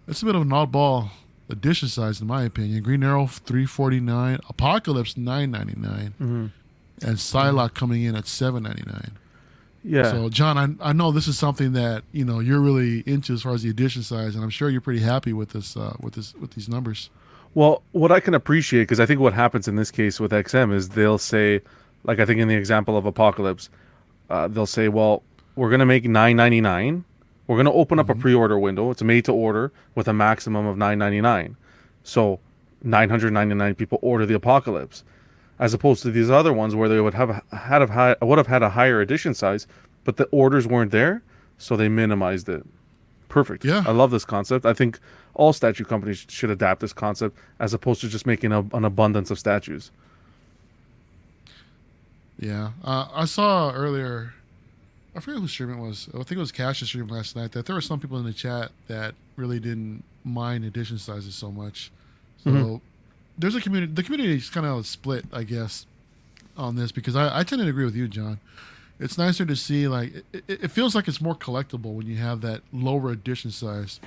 That's 0.07 0.23
a 0.23 0.25
bit 0.25 0.35
of 0.37 0.43
an 0.43 0.51
oddball 0.51 1.11
edition 1.49 1.89
size, 1.89 2.21
in 2.21 2.27
my 2.29 2.45
opinion. 2.45 2.83
Green 2.83 3.03
Arrow, 3.03 3.27
349. 3.27 4.39
Apocalypse, 4.49 5.17
999. 5.17 6.15
Mhm. 6.21 6.51
And 7.03 7.17
Psylocke 7.19 7.75
coming 7.75 8.03
in 8.05 8.15
at 8.15 8.27
799. 8.27 9.13
Yeah. 9.85 10.11
So, 10.11 10.29
John, 10.29 10.57
I, 10.81 10.91
I 10.91 10.93
know 10.93 11.13
this 11.13 11.29
is 11.29 11.39
something 11.39 11.73
that 11.73 12.03
you 12.13 12.25
know 12.25 12.41
you're 12.41 12.61
really 12.61 13.01
into 13.07 13.33
as 13.35 13.43
far 13.43 13.53
as 13.55 13.63
the 13.63 13.71
edition 13.71 14.03
size, 14.03 14.35
and 14.35 14.43
I'm 14.43 14.51
sure 14.51 14.69
you're 14.71 14.81
pretty 14.81 15.01
happy 15.01 15.33
with 15.33 15.51
this 15.51 15.77
uh, 15.77 15.95
with 16.01 16.15
this 16.15 16.35
with 16.35 16.53
these 16.53 16.69
numbers. 16.69 17.11
Well, 17.57 17.83
what 17.93 18.13
I 18.13 18.21
can 18.21 18.35
appreciate, 18.35 18.83
because 18.83 19.01
I 19.01 19.07
think 19.07 19.19
what 19.19 19.33
happens 19.33 19.67
in 19.67 19.77
this 19.77 19.91
case 19.91 20.21
with 20.21 20.31
XM 20.31 20.75
is 20.75 20.91
they'll 20.91 21.17
say, 21.17 21.63
like 22.05 22.21
I 22.21 22.27
think 22.27 22.39
in 22.39 22.49
the 22.49 22.55
example 22.55 22.99
of 22.99 23.07
Apocalypse, 23.07 23.71
uh, 24.29 24.47
they'll 24.47 24.67
say, 24.67 24.89
well, 24.89 25.23
we're 25.55 25.71
going 25.71 25.81
to 25.81 25.87
make 25.87 26.05
nine 26.05 26.37
ninety 26.37 26.61
nine. 26.61 27.07
We're 27.47 27.57
going 27.57 27.65
to 27.65 27.73
open 27.73 27.99
up 27.99 28.11
a 28.11 28.15
pre 28.15 28.35
order 28.35 28.59
window. 28.59 28.91
It's 28.91 29.03
made 29.03 29.25
to 29.25 29.33
order 29.33 29.73
with 29.95 30.07
a 30.07 30.13
maximum 30.13 30.67
of 30.67 30.77
nine 30.77 30.99
ninety 30.99 31.23
nine. 31.23 31.57
So 32.03 32.41
999 32.83 33.75
people 33.75 33.99
order 34.03 34.27
the 34.27 34.35
Apocalypse, 34.35 35.03
as 35.59 35.73
opposed 35.73 36.03
to 36.03 36.11
these 36.11 36.29
other 36.29 36.53
ones 36.53 36.75
where 36.75 36.91
they 36.91 37.01
would 37.01 37.15
have 37.15 37.43
had 37.53 37.81
a 37.81 37.87
high, 37.87 38.17
would 38.21 38.37
have 38.37 38.49
had 38.49 38.63
a 38.63 38.69
higher 38.69 39.01
edition 39.01 39.33
size, 39.33 39.67
but 40.05 40.19
the 40.19 40.27
orders 40.27 40.67
weren't 40.67 40.93
there, 40.93 41.23
so 41.57 41.75
they 41.75 41.89
minimized 41.89 42.51
it. 42.51 42.67
Perfect. 43.31 43.65
Yeah. 43.65 43.83
I 43.87 43.93
love 43.93 44.11
this 44.11 44.27
concept. 44.27 44.67
I 44.67 44.75
think 44.75 45.01
all 45.37 45.53
statue 45.53 45.85
companies 45.85 46.27
should 46.29 46.51
adapt 46.51 46.81
this 46.81 46.93
concept 46.93 47.39
as 47.61 47.73
opposed 47.75 48.01
to 48.01 48.09
just 48.09 48.27
making 48.27 48.53
a, 48.53 48.61
an 48.73 48.85
abundance 48.85 49.31
of 49.31 49.39
statues. 49.39 49.91
Yeah, 52.39 52.73
uh, 52.85 53.09
I 53.15 53.25
saw 53.25 53.73
earlier. 53.73 54.35
I 55.15 55.21
forget 55.21 55.41
whose 55.41 55.51
stream 55.53 55.71
it 55.73 55.77
was. 55.79 56.09
I 56.13 56.19
think 56.19 56.33
it 56.33 56.39
was 56.39 56.53
Cash's 56.53 56.89
stream 56.89 57.07
last 57.09 57.35
night. 57.37 57.53
That 57.53 57.65
there 57.67 57.75
were 57.75 57.81
some 57.81 57.99
people 58.01 58.19
in 58.19 58.25
the 58.27 58.33
chat 58.35 58.71
that 58.89 59.15
really 59.37 59.59
didn't 59.59 60.05
mind 60.25 60.65
edition 60.65 60.99
sizes 60.99 61.35
so 61.35 61.51
much. 61.51 61.91
So 62.45 62.51
Mhm. 62.51 62.81
there's 63.39 63.55
a 63.55 63.61
community. 63.61 63.93
The 63.95 64.03
community 64.03 64.35
is 64.37 64.51
kind 64.51 64.67
of 64.67 64.87
split, 64.87 65.25
I 65.33 65.45
guess, 65.45 65.87
on 66.57 66.77
this 66.77 66.93
because 66.93 67.17
I, 67.17 67.41
I 67.41 67.43
tend 67.45 67.63
to 67.63 67.69
agree 67.69 67.85
with 67.87 67.97
you, 67.97 68.09
John. 68.09 68.39
It's 69.01 69.17
nicer 69.19 69.45
to 69.47 69.57
see 69.57 69.89
like 69.89 70.15
it, 70.33 70.45
it 70.49 70.65
it 70.65 70.71
feels 70.71 70.95
like 70.95 71.09
it's 71.09 71.21
more 71.21 71.35
collectible 71.35 71.95
when 71.95 72.07
you 72.07 72.17
have 72.17 72.41
that 72.43 72.61
lower 72.73 73.11
edition 73.11 73.51
size. 73.51 74.01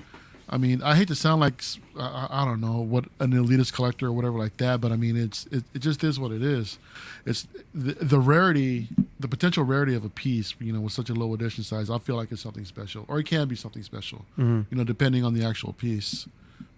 I 0.51 0.57
mean, 0.57 0.81
I 0.81 0.95
hate 0.95 1.07
to 1.09 1.15
sound 1.15 1.41
like 1.41 1.63
I 1.95 2.43
don't 2.43 2.59
know 2.59 2.79
what 2.79 3.05
an 3.19 3.33
elitist 3.33 3.71
collector 3.73 4.07
or 4.07 4.11
whatever 4.11 4.39
like 4.39 4.57
that, 4.57 4.81
but 4.81 4.91
I 4.91 4.95
mean, 4.95 5.15
it's 5.15 5.45
it, 5.47 5.63
it 5.75 5.79
just 5.79 6.03
is 6.03 6.19
what 6.19 6.31
it 6.31 6.41
is. 6.41 6.79
It's 7.23 7.47
the, 7.73 7.93
the 7.93 8.19
rarity, 8.19 8.87
the 9.19 9.27
potential 9.27 9.63
rarity 9.63 9.93
of 9.93 10.03
a 10.03 10.09
piece, 10.09 10.55
you 10.59 10.73
know, 10.73 10.81
with 10.81 10.93
such 10.93 11.11
a 11.11 11.13
low 11.13 11.35
edition 11.35 11.63
size. 11.63 11.91
I 11.91 11.99
feel 11.99 12.15
like 12.15 12.31
it's 12.31 12.41
something 12.41 12.65
special, 12.65 13.05
or 13.07 13.19
it 13.19 13.25
can 13.25 13.47
be 13.47 13.55
something 13.55 13.83
special, 13.83 14.25
you 14.71 14.77
know, 14.77 14.83
depending 14.83 15.23
on 15.23 15.35
the 15.35 15.45
actual 15.45 15.73
piece. 15.73 16.27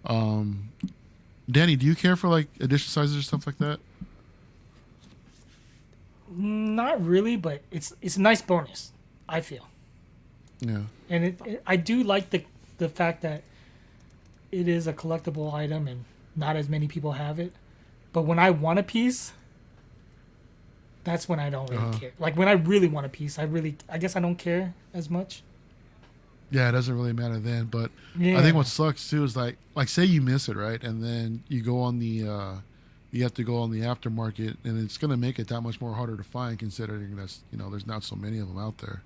Um, 0.04 0.70
Danny, 1.50 1.74
do 1.76 1.86
you 1.86 1.94
care 1.94 2.14
for 2.16 2.28
like 2.28 2.48
edition 2.60 2.90
sizes 2.90 3.16
or 3.16 3.22
stuff 3.22 3.46
like 3.46 3.56
that? 3.58 3.80
Not 6.36 7.04
really, 7.04 7.36
but 7.36 7.62
it's 7.70 7.94
it's 8.02 8.18
a 8.18 8.20
nice 8.20 8.42
bonus. 8.42 8.92
I 9.28 9.40
feel, 9.40 9.66
Yeah, 10.60 10.82
and 11.08 11.24
it, 11.24 11.40
it 11.46 11.62
I 11.66 11.76
do 11.76 12.02
like 12.02 12.28
the 12.28 12.44
the 12.76 12.90
fact 12.90 13.22
that 13.22 13.42
it 14.52 14.68
is 14.68 14.86
a 14.86 14.92
collectible 14.92 15.52
item 15.52 15.88
and 15.88 16.04
not 16.36 16.56
as 16.56 16.68
many 16.68 16.86
people 16.86 17.12
have 17.12 17.38
it. 17.38 17.52
But 18.12 18.22
when 18.22 18.38
I 18.38 18.50
want 18.50 18.78
a 18.78 18.82
piece, 18.82 19.32
that's 21.04 21.28
when 21.28 21.40
I 21.40 21.50
don't 21.50 21.68
really 21.70 21.82
Uh-huh. 21.82 21.98
care. 21.98 22.12
Like 22.18 22.36
when 22.36 22.48
I 22.48 22.52
really 22.52 22.88
want 22.88 23.06
a 23.06 23.08
piece, 23.08 23.38
I 23.38 23.42
really 23.44 23.76
I 23.88 23.98
guess 23.98 24.14
I 24.16 24.20
don't 24.20 24.36
care 24.36 24.74
as 24.94 25.10
much. 25.10 25.42
yeah, 26.50 26.68
it 26.68 26.72
doesn't 26.72 26.94
really 26.94 27.14
matter 27.14 27.38
then. 27.38 27.64
But 27.66 27.90
Yeah. 28.18 28.38
I 28.38 28.42
think 28.42 28.54
what 28.54 28.66
sucks 28.66 29.08
too 29.08 29.24
is 29.24 29.34
like 29.34 29.56
like 29.74 29.88
say 29.88 30.04
you 30.04 30.20
miss 30.20 30.48
it 30.48 30.56
right, 30.56 30.82
and 30.84 31.02
then 31.02 31.42
you 31.48 31.62
go 31.62 31.80
on 31.80 31.98
the 31.98 32.28
uh, 32.28 32.54
you 33.10 33.22
have 33.22 33.32
to 33.34 33.42
go 33.44 33.56
on 33.62 33.70
the 33.70 33.80
aftermarket, 33.80 34.56
and 34.64 34.78
it's 34.78 34.98
gonna 34.98 35.16
make 35.16 35.38
it 35.38 35.48
that 35.48 35.62
much 35.62 35.80
more 35.80 35.94
harder 35.94 36.16
to 36.16 36.22
find, 36.22 36.58
considering 36.58 37.16
that's 37.16 37.42
you 37.50 37.56
know 37.58 37.70
there's 37.70 37.86
not 37.86 38.04
so 38.04 38.14
many 38.16 38.38
of 38.38 38.48
them 38.48 38.58
out 38.58 38.78
there. 38.78 39.02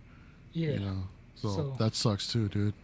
yeah. 0.53 0.71
You 0.73 0.81
know, 0.81 1.03
so, 1.37 1.49
So- 1.55 1.77
that 1.79 1.95
sucks 1.95 2.27
too, 2.27 2.49
dude. 2.49 2.75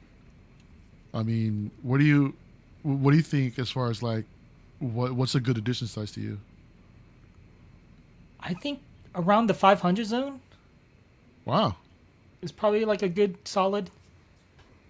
I 1.15 1.23
mean, 1.25 1.71
what 1.83 1.99
do 1.99 2.05
you 2.05 2.35
what 2.83 3.11
do 3.13 3.17
you 3.17 3.23
think 3.23 3.59
as 3.59 3.71
far 3.71 3.91
as 3.91 4.03
like 4.03 4.25
what 4.79 5.13
what's 5.13 5.35
a 5.35 5.41
good 5.41 5.57
addition 5.59 5.87
size 5.87 6.11
to 6.13 6.21
you? 6.21 6.39
I 8.41 8.55
think 8.55 8.81
around 9.15 9.47
the 9.47 9.55
500 9.55 10.05
zone 10.07 10.41
Wow, 11.45 11.77
It's 12.41 12.53
probably 12.53 12.85
like 12.85 13.03
a 13.03 13.09
good 13.09 13.37
solid. 13.47 13.91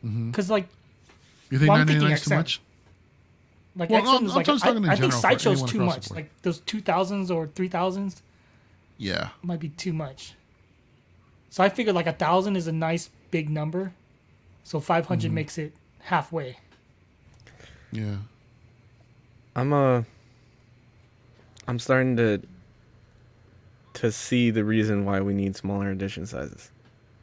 Because 0.03 0.51
like 0.51 0.67
you 1.51 1.59
think 1.59 1.71
Well, 1.71 1.81
I'm 1.81 1.87
999 1.87 2.13
is 2.13 2.25
too 2.25 2.35
much? 2.35 2.61
like 3.77 3.91
Well, 3.91 4.03
XM 4.03 4.07
I'm- 4.07 4.25
is 4.27 4.31
I'm 4.33 4.37
like 4.37 4.47
just 4.47 4.65
I, 4.65 4.69
talking 4.69 4.85
in 4.85 4.91
I 4.91 4.97
think 4.97 5.13
sideshow's 5.13 5.63
too 5.71 5.81
much. 5.81 6.11
Like 6.11 6.31
those 6.43 6.61
2000s 6.63 7.31
or 7.31 7.47
3000s 7.47 8.21
Yeah, 8.99 9.29
might 9.43 9.61
be 9.61 9.69
too 9.71 9.93
much. 9.93 10.35
So 11.51 11.63
I 11.65 11.69
figured 11.69 11.95
like 11.95 12.07
a 12.07 12.13
thousand 12.13 12.57
is 12.57 12.67
a 12.67 12.73
nice 12.73 13.11
big 13.31 13.49
number. 13.51 13.93
So 14.65 14.79
500 14.81 15.27
Mm-hmm. 15.27 15.35
makes 15.35 15.59
it 15.59 15.75
halfway. 16.01 16.59
Yeah. 17.93 18.17
I'm 19.55 19.73
uh 19.73 20.03
I'm 21.69 21.79
starting 21.79 22.17
to 22.17 22.41
to 23.95 24.11
see 24.11 24.51
the 24.51 24.65
reason 24.65 25.05
why 25.05 25.21
we 25.21 25.35
need 25.35 25.55
smaller 25.55 25.91
edition 25.91 26.27
sizes. 26.27 26.71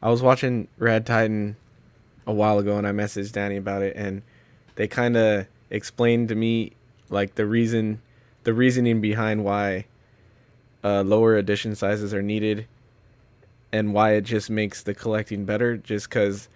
I 0.00 0.08
was 0.08 0.22
watching 0.22 0.68
Rad 0.78 1.04
Titan 1.04 1.56
a 2.26 2.32
while 2.32 2.58
ago 2.58 2.78
and 2.78 2.86
I 2.86 2.92
messaged 2.92 3.32
Danny 3.32 3.56
about 3.56 3.82
it 3.82 3.96
and 3.96 4.22
they 4.76 4.86
kind 4.86 5.16
of 5.16 5.46
explained 5.68 6.28
to 6.28 6.34
me 6.34 6.72
like 7.10 7.34
the 7.34 7.44
reason 7.44 8.00
the 8.44 8.54
reasoning 8.54 9.00
behind 9.00 9.44
why 9.44 9.86
uh, 10.82 11.02
lower 11.02 11.36
edition 11.36 11.74
sizes 11.74 12.14
are 12.14 12.22
needed 12.22 12.66
and 13.72 13.92
why 13.92 14.12
it 14.12 14.22
just 14.22 14.48
makes 14.48 14.82
the 14.82 14.94
collecting 14.94 15.44
better 15.44 15.76
just 15.76 16.08
cuz 16.08 16.48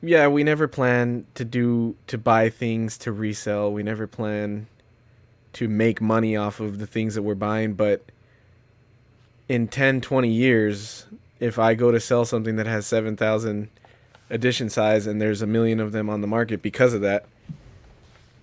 yeah, 0.00 0.28
we 0.28 0.44
never 0.44 0.68
plan 0.68 1.26
to 1.34 1.44
do 1.44 1.96
to 2.06 2.18
buy 2.18 2.50
things 2.50 2.96
to 2.98 3.12
resell. 3.12 3.72
We 3.72 3.82
never 3.82 4.06
plan 4.06 4.68
to 5.54 5.68
make 5.68 6.00
money 6.00 6.36
off 6.36 6.60
of 6.60 6.78
the 6.78 6.86
things 6.86 7.14
that 7.14 7.22
we're 7.22 7.34
buying, 7.34 7.74
but 7.74 8.04
in 9.48 9.66
10, 9.66 10.00
20 10.00 10.28
years, 10.28 11.06
if 11.40 11.58
I 11.58 11.74
go 11.74 11.90
to 11.90 11.98
sell 11.98 12.24
something 12.24 12.56
that 12.56 12.66
has 12.66 12.86
7,000 12.86 13.70
edition 14.30 14.68
size 14.68 15.06
and 15.06 15.20
there's 15.20 15.42
a 15.42 15.46
million 15.46 15.80
of 15.80 15.92
them 15.92 16.10
on 16.10 16.20
the 16.20 16.26
market 16.26 16.62
because 16.62 16.92
of 16.92 17.00
that, 17.00 17.24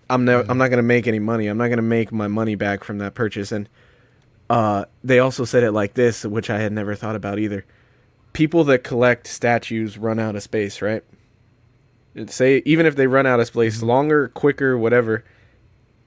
I'm 0.09 0.25
never 0.25 0.45
I'm 0.49 0.57
not 0.57 0.67
going 0.67 0.77
to 0.77 0.83
make 0.83 1.07
any 1.07 1.19
money. 1.19 1.47
I'm 1.47 1.57
not 1.57 1.67
going 1.67 1.77
to 1.77 1.83
make 1.83 2.11
my 2.11 2.27
money 2.27 2.55
back 2.55 2.83
from 2.83 2.99
that 2.99 3.15
purchase 3.15 3.51
and 3.51 3.69
uh, 4.49 4.85
they 5.03 5.19
also 5.19 5.45
said 5.45 5.63
it 5.63 5.71
like 5.71 5.95
this, 5.95 6.23
which 6.23 6.49
I 6.49 6.59
had 6.59 6.71
never 6.71 6.95
thought 6.95 7.15
about 7.15 7.39
either. 7.39 7.65
People 8.33 8.63
that 8.65 8.83
collect 8.83 9.25
statues 9.25 9.97
run 9.97 10.19
out 10.19 10.35
of 10.35 10.43
space, 10.43 10.81
right? 10.81 11.03
Say 12.27 12.61
even 12.65 12.85
if 12.85 12.95
they 12.95 13.07
run 13.07 13.25
out 13.25 13.39
of 13.39 13.47
space 13.47 13.77
mm-hmm. 13.77 13.87
longer 13.87 14.27
quicker 14.29 14.77
whatever 14.77 15.23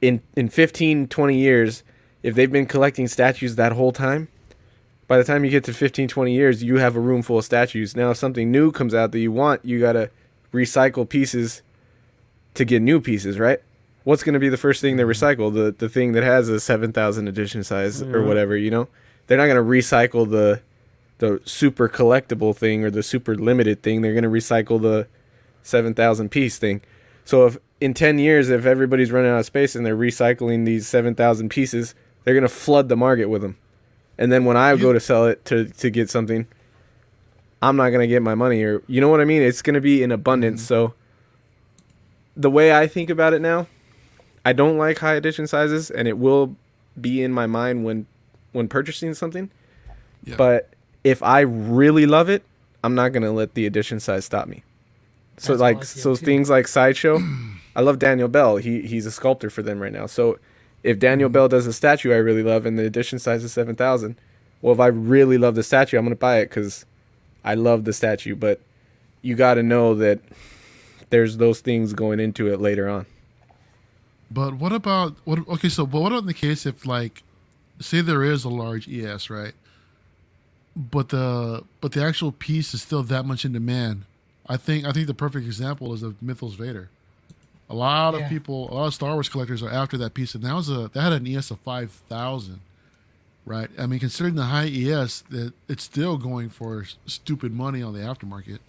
in 0.00 0.22
in 0.36 0.48
15 0.48 1.08
20 1.08 1.36
years 1.36 1.82
if 2.22 2.34
they've 2.34 2.52
been 2.52 2.66
collecting 2.66 3.06
statues 3.06 3.56
that 3.56 3.72
whole 3.72 3.92
time 3.92 4.28
by 5.08 5.16
the 5.16 5.24
time 5.24 5.42
you 5.42 5.50
get 5.50 5.64
to 5.64 5.72
15, 5.72 6.06
20 6.06 6.32
years, 6.32 6.62
you 6.62 6.76
have 6.76 6.94
a 6.94 7.00
room 7.00 7.22
full 7.22 7.38
of 7.38 7.44
statues. 7.44 7.96
Now, 7.96 8.10
if 8.10 8.18
something 8.18 8.52
new 8.52 8.70
comes 8.70 8.94
out 8.94 9.10
that 9.12 9.18
you 9.18 9.32
want, 9.32 9.64
you 9.64 9.80
gotta 9.80 10.10
recycle 10.52 11.08
pieces 11.08 11.62
to 12.54 12.64
get 12.64 12.82
new 12.82 13.00
pieces, 13.00 13.38
right? 13.38 13.60
What's 14.04 14.22
gonna 14.22 14.38
be 14.38 14.50
the 14.50 14.58
first 14.58 14.82
thing 14.82 14.96
they 14.96 15.02
mm-hmm. 15.02 15.24
recycle? 15.24 15.52
The 15.52 15.74
the 15.76 15.88
thing 15.88 16.12
that 16.12 16.22
has 16.22 16.50
a 16.50 16.60
seven 16.60 16.92
thousand 16.92 17.26
edition 17.26 17.64
size 17.64 18.02
or 18.02 18.22
whatever, 18.22 18.56
you 18.56 18.70
know? 18.70 18.88
They're 19.26 19.38
not 19.38 19.46
gonna 19.46 19.60
recycle 19.60 20.30
the 20.30 20.60
the 21.18 21.40
super 21.44 21.88
collectible 21.88 22.54
thing 22.54 22.84
or 22.84 22.90
the 22.90 23.02
super 23.02 23.34
limited 23.34 23.82
thing. 23.82 24.02
They're 24.02 24.14
gonna 24.14 24.28
recycle 24.28 24.80
the 24.80 25.08
seven 25.68 25.94
thousand 25.94 26.30
piece 26.30 26.58
thing. 26.58 26.80
So 27.24 27.46
if 27.46 27.58
in 27.80 27.94
ten 27.94 28.18
years, 28.18 28.48
if 28.48 28.66
everybody's 28.66 29.12
running 29.12 29.30
out 29.30 29.38
of 29.38 29.46
space 29.46 29.76
and 29.76 29.84
they're 29.84 29.96
recycling 29.96 30.64
these 30.64 30.88
seven 30.88 31.14
thousand 31.14 31.50
pieces, 31.50 31.94
they're 32.24 32.34
gonna 32.34 32.48
flood 32.48 32.88
the 32.88 32.96
market 32.96 33.26
with 33.26 33.42
them. 33.42 33.56
And 34.18 34.32
then 34.32 34.44
when 34.44 34.56
I 34.56 34.74
go 34.76 34.92
to 34.92 35.00
sell 35.00 35.26
it 35.26 35.44
to 35.46 35.66
to 35.66 35.90
get 35.90 36.10
something, 36.10 36.46
I'm 37.62 37.76
not 37.76 37.90
gonna 37.90 38.06
get 38.06 38.22
my 38.22 38.34
money 38.34 38.62
or 38.62 38.82
you 38.86 39.00
know 39.00 39.08
what 39.08 39.20
I 39.20 39.24
mean. 39.24 39.42
It's 39.42 39.62
gonna 39.62 39.80
be 39.80 40.02
in 40.02 40.10
abundance. 40.10 40.62
Mm-hmm. 40.62 40.68
So 40.68 40.94
the 42.36 42.50
way 42.50 42.72
I 42.72 42.86
think 42.86 43.10
about 43.10 43.34
it 43.34 43.42
now, 43.42 43.66
I 44.44 44.52
don't 44.52 44.78
like 44.78 44.98
high 44.98 45.14
edition 45.14 45.46
sizes, 45.46 45.90
and 45.90 46.08
it 46.08 46.16
will 46.18 46.56
be 46.98 47.22
in 47.22 47.32
my 47.32 47.46
mind 47.46 47.84
when 47.84 48.06
when 48.52 48.68
purchasing 48.68 49.14
something. 49.14 49.50
Yeah. 50.24 50.36
But 50.36 50.70
if 51.04 51.22
I 51.22 51.40
really 51.40 52.06
love 52.06 52.28
it, 52.28 52.42
I'm 52.82 52.94
not 52.94 53.12
gonna 53.12 53.32
let 53.32 53.54
the 53.54 53.66
edition 53.66 54.00
size 54.00 54.24
stop 54.24 54.48
me. 54.48 54.62
So 55.38 55.52
That's 55.52 55.60
like 55.60 55.76
I 55.78 55.80
feel 55.80 56.02
so 56.02 56.16
too. 56.16 56.24
things 56.24 56.50
like 56.50 56.68
sideshow, 56.68 57.20
I 57.76 57.80
love 57.80 57.98
Daniel 57.98 58.28
Bell. 58.28 58.56
He 58.56 58.82
he's 58.82 59.06
a 59.06 59.10
sculptor 59.10 59.50
for 59.50 59.62
them 59.62 59.80
right 59.80 59.92
now. 59.92 60.06
So 60.06 60.38
if 60.82 60.98
Daniel 60.98 61.28
mm. 61.28 61.32
Bell 61.32 61.48
does 61.48 61.66
a 61.66 61.72
statue 61.72 62.12
I 62.12 62.16
really 62.16 62.42
love 62.42 62.66
and 62.66 62.78
the 62.78 62.84
edition 62.84 63.18
size 63.18 63.44
is 63.44 63.52
seven 63.52 63.76
thousand, 63.76 64.16
well 64.62 64.74
if 64.74 64.80
I 64.80 64.86
really 64.86 65.38
love 65.38 65.54
the 65.54 65.62
statue, 65.62 65.98
I'm 65.98 66.04
gonna 66.04 66.16
buy 66.16 66.38
it 66.38 66.46
because 66.50 66.84
I 67.44 67.54
love 67.54 67.84
the 67.84 67.92
statue. 67.92 68.34
But 68.34 68.60
you 69.22 69.34
got 69.34 69.54
to 69.54 69.62
know 69.62 69.94
that 69.94 70.20
there's 71.10 71.36
those 71.36 71.60
things 71.60 71.92
going 71.92 72.20
into 72.20 72.52
it 72.52 72.60
later 72.60 72.88
on. 72.88 73.06
But 74.30 74.54
what 74.54 74.72
about 74.72 75.14
what? 75.24 75.46
Okay, 75.48 75.68
so 75.68 75.86
but 75.86 76.00
what 76.00 76.12
about 76.12 76.22
in 76.22 76.26
the 76.26 76.34
case 76.34 76.66
if 76.66 76.84
like, 76.84 77.22
say 77.80 78.00
there 78.00 78.22
is 78.22 78.44
a 78.44 78.50
large 78.50 78.88
ES, 78.88 79.30
right? 79.30 79.54
But 80.76 81.08
the 81.08 81.64
but 81.80 81.92
the 81.92 82.04
actual 82.04 82.32
piece 82.32 82.74
is 82.74 82.82
still 82.82 83.02
that 83.04 83.24
much 83.24 83.44
in 83.44 83.52
demand. 83.52 84.04
I 84.48 84.56
think 84.56 84.86
I 84.86 84.92
think 84.92 85.06
the 85.06 85.14
perfect 85.14 85.46
example 85.46 85.92
is 85.94 86.02
of 86.02 86.20
Mythos 86.22 86.54
Vader. 86.54 86.88
A 87.70 87.74
lot 87.74 88.14
of 88.14 88.22
people, 88.30 88.70
a 88.72 88.74
lot 88.74 88.86
of 88.86 88.94
Star 88.94 89.12
Wars 89.12 89.28
collectors 89.28 89.62
are 89.62 89.68
after 89.70 89.98
that 89.98 90.14
piece, 90.14 90.34
and 90.34 90.42
that 90.44 90.54
was 90.54 90.70
a 90.70 90.90
that 90.94 91.02
had 91.02 91.12
an 91.12 91.26
ES 91.26 91.50
of 91.50 91.58
five 91.60 91.90
thousand, 91.90 92.60
right? 93.44 93.68
I 93.78 93.86
mean, 93.86 94.00
considering 94.00 94.36
the 94.36 94.44
high 94.44 94.68
ES, 94.68 95.22
that 95.30 95.52
it's 95.68 95.84
still 95.84 96.16
going 96.16 96.48
for 96.48 96.86
stupid 97.06 97.52
money 97.52 97.82
on 97.82 97.92
the 97.92 98.00
aftermarket. 98.00 98.60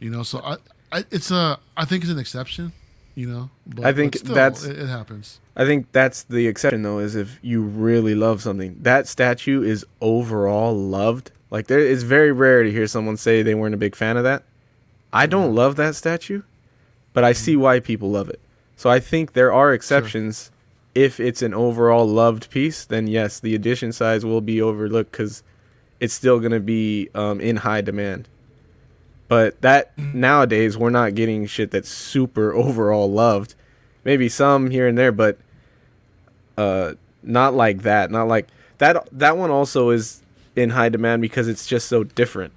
You 0.00 0.10
know, 0.10 0.22
so 0.22 0.40
I, 0.40 0.56
I 0.92 1.04
it's 1.10 1.30
a 1.30 1.58
I 1.78 1.86
think 1.86 2.04
it's 2.04 2.12
an 2.12 2.18
exception. 2.18 2.72
You 3.14 3.26
know, 3.28 3.50
but, 3.66 3.86
I 3.86 3.92
think 3.92 4.12
but 4.12 4.20
still, 4.20 4.34
that's- 4.34 4.64
it, 4.64 4.78
it 4.78 4.86
happens. 4.88 5.40
I 5.56 5.64
think 5.64 5.90
that's 5.92 6.22
the 6.24 6.46
exception 6.46 6.82
though, 6.82 6.98
is 6.98 7.16
if 7.16 7.38
you 7.42 7.62
really 7.62 8.14
love 8.14 8.42
something. 8.42 8.76
That 8.82 9.08
statue 9.08 9.62
is 9.62 9.84
overall 10.02 10.74
loved. 10.76 11.30
Like 11.50 11.66
there 11.68 11.80
it's 11.80 12.02
very 12.02 12.32
rare 12.32 12.62
to 12.62 12.70
hear 12.70 12.86
someone 12.86 13.16
say 13.16 13.42
they 13.42 13.54
weren't 13.54 13.74
a 13.74 13.78
big 13.78 13.96
fan 13.96 14.18
of 14.18 14.24
that. 14.24 14.44
I 15.12 15.26
don't 15.26 15.54
love 15.54 15.76
that 15.76 15.96
statue, 15.96 16.42
but 17.12 17.24
I 17.24 17.32
see 17.32 17.56
why 17.56 17.80
people 17.80 18.10
love 18.10 18.28
it. 18.28 18.40
So 18.76 18.88
I 18.88 19.00
think 19.00 19.32
there 19.32 19.52
are 19.52 19.72
exceptions. 19.72 20.50
If 20.94 21.20
it's 21.20 21.42
an 21.42 21.54
overall 21.54 22.06
loved 22.06 22.50
piece, 22.50 22.84
then 22.84 23.06
yes, 23.06 23.40
the 23.40 23.54
edition 23.54 23.92
size 23.92 24.24
will 24.24 24.40
be 24.40 24.62
overlooked 24.62 25.12
because 25.12 25.42
it's 26.00 26.14
still 26.14 26.38
going 26.38 26.52
to 26.52 26.60
be 26.60 27.10
um, 27.14 27.40
in 27.40 27.56
high 27.56 27.80
demand. 27.80 28.28
But 29.28 29.60
that 29.60 29.96
nowadays 29.98 30.76
we're 30.76 30.90
not 30.90 31.14
getting 31.14 31.46
shit 31.46 31.70
that's 31.70 31.88
super 31.88 32.52
overall 32.54 33.10
loved. 33.10 33.54
Maybe 34.04 34.28
some 34.28 34.70
here 34.70 34.88
and 34.88 34.96
there, 34.96 35.12
but 35.12 35.38
uh, 36.56 36.94
not 37.22 37.54
like 37.54 37.82
that. 37.82 38.10
Not 38.10 38.28
like 38.28 38.48
that. 38.78 39.06
That 39.12 39.36
one 39.36 39.50
also 39.50 39.90
is 39.90 40.22
in 40.56 40.70
high 40.70 40.88
demand 40.88 41.22
because 41.22 41.48
it's 41.48 41.66
just 41.66 41.86
so 41.88 42.02
different. 42.02 42.52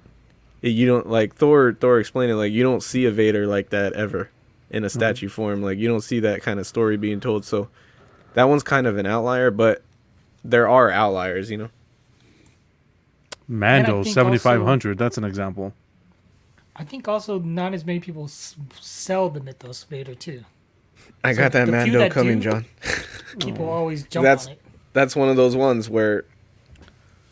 It- 0.64 0.70
You 0.70 0.86
don't 0.86 1.08
like 1.08 1.34
Thor. 1.34 1.76
Thor 1.78 1.98
explained 2.00 2.32
it 2.32 2.36
like 2.36 2.52
you 2.52 2.62
don't 2.62 2.82
see 2.82 3.04
a 3.04 3.10
Vader 3.10 3.46
like 3.46 3.70
that 3.70 3.92
ever 3.92 4.30
in 4.70 4.82
a 4.82 4.86
mm-hmm. 4.86 4.98
statue 4.98 5.28
form. 5.28 5.62
Like 5.62 5.78
you 5.78 5.88
don't 5.88 6.00
see 6.00 6.20
that 6.20 6.40
kind 6.42 6.58
of 6.58 6.66
story 6.66 6.96
being 6.96 7.20
told. 7.20 7.44
So 7.44 7.68
that 8.32 8.48
one's 8.48 8.62
kind 8.62 8.86
of 8.86 8.96
an 8.96 9.06
outlier, 9.06 9.50
but 9.50 9.82
there 10.42 10.68
are 10.68 10.90
outliers. 10.90 11.50
You 11.50 11.58
know. 11.58 11.70
Mando 13.46 14.02
seventy 14.04 14.38
five 14.38 14.62
hundred. 14.62 14.96
That's 14.98 15.18
an 15.18 15.24
example. 15.24 15.74
I 16.76 16.82
think 16.84 17.06
also 17.06 17.38
not 17.38 17.74
as 17.74 17.84
many 17.84 18.00
people 18.00 18.24
s- 18.24 18.56
sell 18.80 19.28
the 19.28 19.40
Mythos 19.40 19.84
Vader 19.84 20.14
too. 20.14 20.44
I 21.22 21.32
So 21.32 21.42
got 21.42 21.52
that 21.52 21.66
the 21.66 21.72
Mando 21.72 21.98
that 21.98 22.10
coming, 22.10 22.40
do- 22.40 22.50
John. 22.50 22.64
People 23.38 23.68
always 23.68 24.04
jump 24.04 24.24
That's- 24.24 24.46
on 24.46 24.52
it. 24.52 24.60
That's 24.94 25.14
one 25.16 25.28
of 25.28 25.36
those 25.36 25.56
ones 25.56 25.90
where 25.90 26.24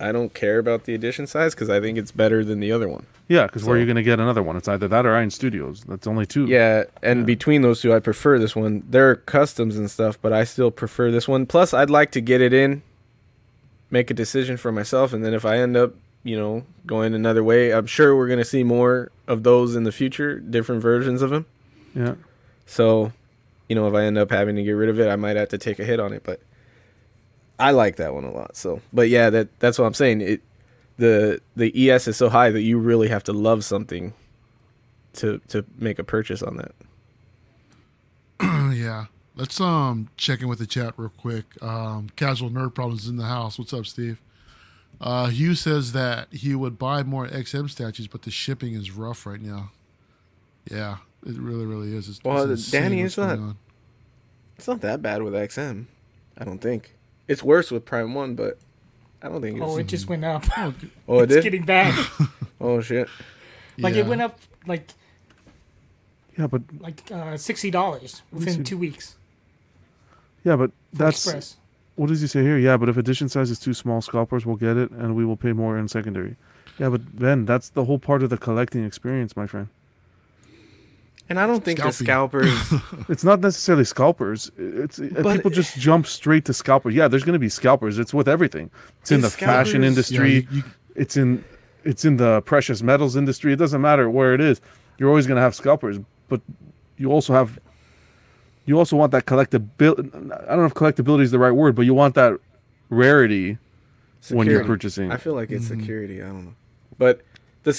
I 0.03 0.13
don't 0.13 0.35
care 0.35 0.59
about 0.59 0.85
the 0.85 0.95
edition 0.95 1.27
size 1.27 1.55
because 1.55 1.71
I 1.71 1.81
think 1.81 1.97
it's 1.97 2.11
better 2.13 2.45
than 2.45 2.61
the 2.61 2.73
other 2.73 2.89
one. 2.89 3.07
Yeah, 3.29 3.47
because 3.47 3.65
where 3.65 3.77
are 3.77 3.81
you 3.81 3.87
going 3.87 3.97
to 3.97 4.03
get 4.03 4.19
another 4.21 4.43
one? 4.43 4.57
It's 4.57 4.69
either 4.69 4.89
that 4.89 5.07
or 5.07 5.15
Iron 5.15 5.31
Studios. 5.31 5.85
That's 5.89 6.07
only 6.07 6.27
two. 6.27 6.47
Yeah, 6.47 6.85
and 7.03 7.21
Yeah. 7.21 7.25
between 7.27 7.63
those 7.63 7.81
two, 7.81 7.95
I 7.95 8.01
prefer 8.01 8.39
this 8.39 8.55
one. 8.57 8.83
There 8.91 9.09
are 9.11 9.15
customs 9.17 9.77
and 9.79 9.91
stuff, 9.91 10.19
but 10.21 10.33
I 10.33 10.45
still 10.45 10.71
prefer 10.71 11.11
this 11.11 11.27
one. 11.29 11.47
Plus, 11.47 11.73
I'd 11.73 11.89
like 11.91 12.11
to 12.13 12.21
get 12.21 12.41
it 12.41 12.53
in, 12.53 12.83
make 13.91 14.11
a 14.11 14.15
decision 14.15 14.57
for 14.57 14.73
myself, 14.73 15.13
and 15.13 15.25
then 15.25 15.35
if 15.35 15.45
I 15.45 15.59
end 15.59 15.77
up, 15.77 15.95
you 16.25 16.37
know, 16.37 16.65
going 16.87 17.15
another 17.15 17.43
way, 17.45 17.73
I'm 17.73 17.87
sure 17.87 18.17
we're 18.17 18.29
gonna 18.29 18.45
see 18.45 18.65
more 18.65 19.11
of 19.29 19.43
those 19.45 19.75
in 19.77 19.85
the 19.85 19.93
future, 19.93 20.39
different 20.41 20.83
versions 20.83 21.23
of 21.23 21.31
them. 21.31 21.47
yeah. 21.95 22.15
So, 22.67 23.13
you 23.69 23.75
know, 23.77 23.87
if 23.89 23.95
I 23.95 24.03
end 24.05 24.17
up 24.19 24.31
having 24.31 24.57
to 24.57 24.63
get 24.63 24.73
rid 24.73 24.89
of 24.89 24.99
it, 25.01 25.09
I 25.09 25.17
might 25.17 25.37
have 25.37 25.49
to 25.51 25.59
take 25.59 25.79
a 25.79 25.85
hit 25.85 26.01
on 26.01 26.13
it. 26.13 26.23
But 26.25 26.41
I 27.63 27.71
like 27.71 27.97
that 27.97 28.13
one 28.13 28.25
a 28.25 28.33
lot. 28.33 28.57
So, 28.57 28.81
but 28.93 29.09
yeah, 29.09 29.31
that 29.31 29.61
that's 29.61 29.79
what 29.79 29.87
I'm 29.87 29.95
saying. 29.95 30.21
It 30.21 30.43
the 30.97 31.41
the 31.55 31.91
ES 31.91 32.09
is 32.09 32.17
so 32.17 32.29
high 32.29 32.51
that 32.51 32.63
you 32.63 32.77
really 32.77 33.09
have 33.09 33.23
to 33.25 33.33
love 33.33 33.65
something 33.65 34.13
to 35.15 35.41
to 35.49 35.65
make 35.79 36.01
a 36.01 36.05
purchase 36.05 36.43
on 36.43 36.57
that. 36.57 36.73
yeah. 38.77 39.07
Let's 39.37 39.61
um 39.61 40.09
check 40.17 40.43
in 40.43 40.49
with 40.49 40.59
the 40.59 40.67
chat 40.67 40.95
real 40.97 41.13
quick. 41.17 41.45
Um, 41.63 42.09
casual 42.17 42.51
nerd 42.51 42.75
problems 42.75 43.07
in 43.07 43.17
the 43.17 43.27
house. 43.27 43.61
What's 43.61 43.73
up, 43.73 43.87
Steve? 43.87 44.21
Uh, 45.01 45.29
Hugh 45.29 45.55
says 45.55 45.93
that 45.93 46.29
he 46.33 46.55
would 46.57 46.79
buy 46.79 47.05
more 47.05 47.29
XM 47.29 47.71
statues, 47.71 48.09
but 48.09 48.23
the 48.23 48.31
shipping 48.31 48.75
is 48.75 48.91
rough 48.91 49.25
right 49.25 49.41
now. 49.41 49.71
Yeah, 50.71 50.99
it 51.27 51.37
really, 51.37 51.65
really 51.65 51.97
is. 51.97 52.09
It's, 52.09 52.21
Well, 52.23 52.49
it's 52.51 52.71
Danny, 52.71 53.01
it's 53.01 53.17
not-. 53.17 53.57
It's 54.57 54.69
not 54.69 54.81
that 54.83 55.03
bad 55.03 55.23
with 55.23 55.33
XM. 55.33 55.87
I 56.39 56.45
don't 56.45 56.61
think. 56.61 56.95
It's 57.33 57.43
worse 57.43 57.71
with 57.71 57.85
Prime 57.85 58.15
One, 58.15 58.35
but 58.35 58.59
I 59.23 59.29
don't 59.29 59.41
think 59.41 59.57
it's. 59.57 59.67
Oh, 59.67 59.79
it 59.79 59.87
just 59.87 60.09
went 60.09 60.25
up. 60.25 60.45
Oh, 60.57 60.75
oh 61.09 61.19
it 61.21 61.25
it's 61.25 61.35
did. 61.35 61.45
getting 61.45 61.65
bad. 61.65 61.95
Oh 62.65 62.81
shit. 62.81 63.09
Like 63.77 63.95
yeah. 63.95 64.03
it 64.03 64.07
went 64.07 64.23
up 64.23 64.39
like 64.69 64.87
Yeah, 66.39 66.47
but 66.47 66.63
like 66.79 67.03
uh, 67.11 67.37
sixty 67.37 67.73
dollars 67.73 68.23
within 68.31 68.63
two 68.63 68.79
weeks. 68.79 69.17
yeah, 70.45 70.55
but 70.55 70.71
that's 70.93 71.27
Express. 71.27 71.57
what 71.97 72.07
does 72.07 72.21
he 72.21 72.29
say 72.29 72.43
here? 72.43 72.57
Yeah, 72.59 72.77
but 72.77 72.89
if 72.89 72.97
edition 72.97 73.29
size 73.29 73.51
is 73.51 73.59
too 73.59 73.75
small, 73.75 74.01
scalpers 74.01 74.47
will 74.47 74.55
get 74.55 74.77
it, 74.77 74.93
and 74.93 75.17
we 75.17 75.25
will 75.25 75.37
pay 75.37 75.53
more 75.53 75.77
in 75.77 75.89
secondary. 75.89 76.37
Yeah, 76.79 76.89
but 76.91 77.19
Ben, 77.19 77.47
that's 77.47 77.71
the 77.71 77.85
whole 77.85 77.99
part 77.99 78.23
of 78.23 78.31
the 78.31 78.39
collecting 78.39 78.85
experience, 78.85 79.37
my 79.37 79.49
friend. 79.49 79.67
And 81.33 81.41
I 81.41 81.47
don't 81.47 81.65
think 81.65 81.81
the 81.83 81.91
scalpers. 81.93 82.53
It's 83.09 83.25
not 83.25 83.41
necessarily 83.41 83.85
scalpers. 83.87 84.51
It's 84.59 84.99
uh, 85.01 85.09
But- 85.23 85.37
people 85.37 85.51
just 85.51 85.79
jump 85.79 86.07
straight 86.07 86.45
to 86.45 86.53
scalpers. 86.53 86.95
Yeah, 86.95 87.09
there's 87.09 87.25
going 87.25 87.33
to 87.33 87.39
be 87.39 87.49
scalpers. 87.49 87.99
It's 87.99 88.13
with 88.13 88.29
everything. 88.29 88.71
It's 89.01 89.11
in 89.11 89.23
the 89.23 89.29
Is 89.29 89.37
fashion 89.37 89.81
scalpers- 89.81 90.11
Yeah, 90.11 90.21
industry. 90.21 90.33
you- 90.35 90.47
you- 90.59 90.65
it's 90.95 91.17
in 91.17 91.43
it's 91.85 92.05
in 92.05 92.19
the 92.19 92.43
precious 92.43 92.83
metals 92.83 93.17
industry. 93.17 93.51
It 93.55 93.57
doesn't 93.57 93.81
matter 93.81 94.11
where 94.11 94.35
it 94.35 94.43
is. 94.43 94.61
You're 94.99 95.09
always 95.09 95.27
going 95.27 95.37
to 95.37 95.43
have 95.43 95.55
scalpers, 95.55 95.97
but 96.29 96.43
you 96.99 97.11
also 97.11 97.33
have 97.33 97.59
you 98.67 98.77
also 98.79 98.97
want 98.97 99.11
that 99.13 99.25
collectability. 99.25 100.15
I 100.15 100.49
don't 100.55 100.59
know 100.59 100.67
if 100.67 100.75
collectability 100.75 101.23
is 101.23 101.31
the 101.31 101.39
right 101.39 101.51
word, 101.63 101.75
but 101.75 101.87
you 101.87 101.95
want 101.95 102.15
that 102.15 102.39
rarity 102.91 103.57
when 104.31 104.47
you're 104.49 104.65
purchasing. 104.67 105.11
I 105.11 105.17
feel 105.17 105.33
like 105.35 105.51
it's 105.51 105.65
Mm-hmm. 105.71 105.81
security. 105.81 106.23
I 106.23 106.27
don't 106.27 106.45
know, 106.45 106.55
but 106.99 107.23
the 107.63 107.73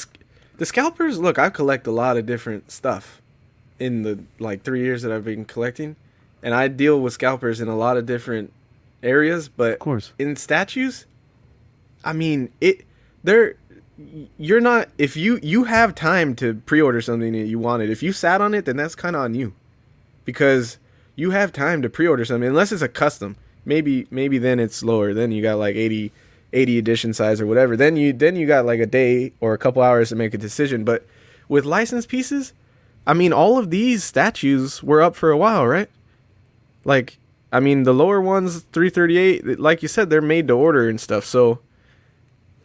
the 0.58 0.66
scalpers. 0.66 1.20
Look, 1.20 1.38
I 1.38 1.50
collect 1.52 1.86
a 1.86 1.92
lot 1.92 2.18
of 2.18 2.26
different 2.26 2.72
stuff 2.72 3.22
in 3.84 4.04
the 4.04 4.20
like 4.40 4.64
three 4.64 4.82
years 4.82 5.02
that 5.02 5.12
I've 5.12 5.26
been 5.26 5.46
collecting, 5.46 5.96
and 6.42 6.54
I 6.54 6.68
deal 6.68 7.00
with 7.02 7.14
scalpers 7.14 7.60
in 7.62 7.68
a 7.68 7.76
lot 7.76 7.98
of 7.98 8.06
different 8.06 8.52
areas. 9.02 9.50
But 9.50 9.74
Of 9.74 9.80
course. 9.80 10.14
in 10.18 10.36
statues, 10.36 11.06
I 12.04 12.14
mean 12.14 12.50
it. 12.62 12.86
They're 13.24 13.56
you're 14.38 14.62
not 14.62 14.90
if 14.98 15.16
you 15.16 15.40
you 15.44 15.66
have 15.66 15.94
time 15.96 16.36
to 16.36 16.56
pre-order 16.66 17.02
something 17.02 17.34
that 17.34 17.46
you 17.46 17.60
wanted. 17.60 17.90
If 17.90 18.02
you 18.02 18.12
sat 18.12 18.42
on 18.42 18.54
it, 18.54 18.66
then 18.66 18.78
that's 18.78 18.96
kind 18.96 19.16
of 19.16 19.22
on 19.22 19.36
you, 19.36 19.54
because 20.26 20.78
you 21.16 21.32
have 21.32 21.52
time 21.54 21.82
to 21.84 21.90
pre-order 21.90 22.26
something 22.26 22.48
unless 22.50 22.72
it's 22.72 22.82
a 22.82 22.88
custom. 22.88 23.36
Maybe 23.66 24.08
maybe 24.10 24.38
then 24.40 24.60
it's 24.60 24.84
lower. 24.84 25.14
Then 25.14 25.32
you 25.32 25.42
got 25.42 25.58
like 25.58 25.76
80, 25.76 26.12
80 26.52 26.78
edition 26.78 27.14
size 27.14 27.40
or 27.40 27.46
whatever. 27.48 27.78
Then 27.78 27.96
you 27.96 28.12
then 28.12 28.36
you 28.36 28.46
got 28.48 28.66
like 28.66 28.80
a 28.82 28.86
day 28.86 29.32
or 29.40 29.54
a 29.54 29.58
couple 29.58 29.82
hours 29.82 30.10
to 30.10 30.16
make 30.16 30.34
a 30.34 30.38
decision. 30.38 30.84
But 30.84 31.06
with 31.48 31.64
licensed 31.64 32.10
pieces, 32.10 32.52
I 33.06 33.14
mean, 33.14 33.34
all 33.34 33.58
of 33.58 33.70
these 33.70 34.04
statues 34.04 34.82
were 34.82 35.02
up 35.02 35.16
for 35.16 35.30
a 35.32 35.38
while, 35.38 35.68
right? 35.68 35.90
Like, 36.86 37.18
I 37.52 37.60
mean, 37.60 37.84
the 37.84 37.94
lower 37.94 38.22
ones, 38.22 38.66
338, 38.72 39.60
like 39.60 39.82
you 39.82 39.88
said, 39.88 40.10
they're 40.10 40.22
made 40.22 40.48
to 40.48 40.54
order 40.54 40.88
and 40.90 41.00
stuff. 41.00 41.26
So 41.26 41.60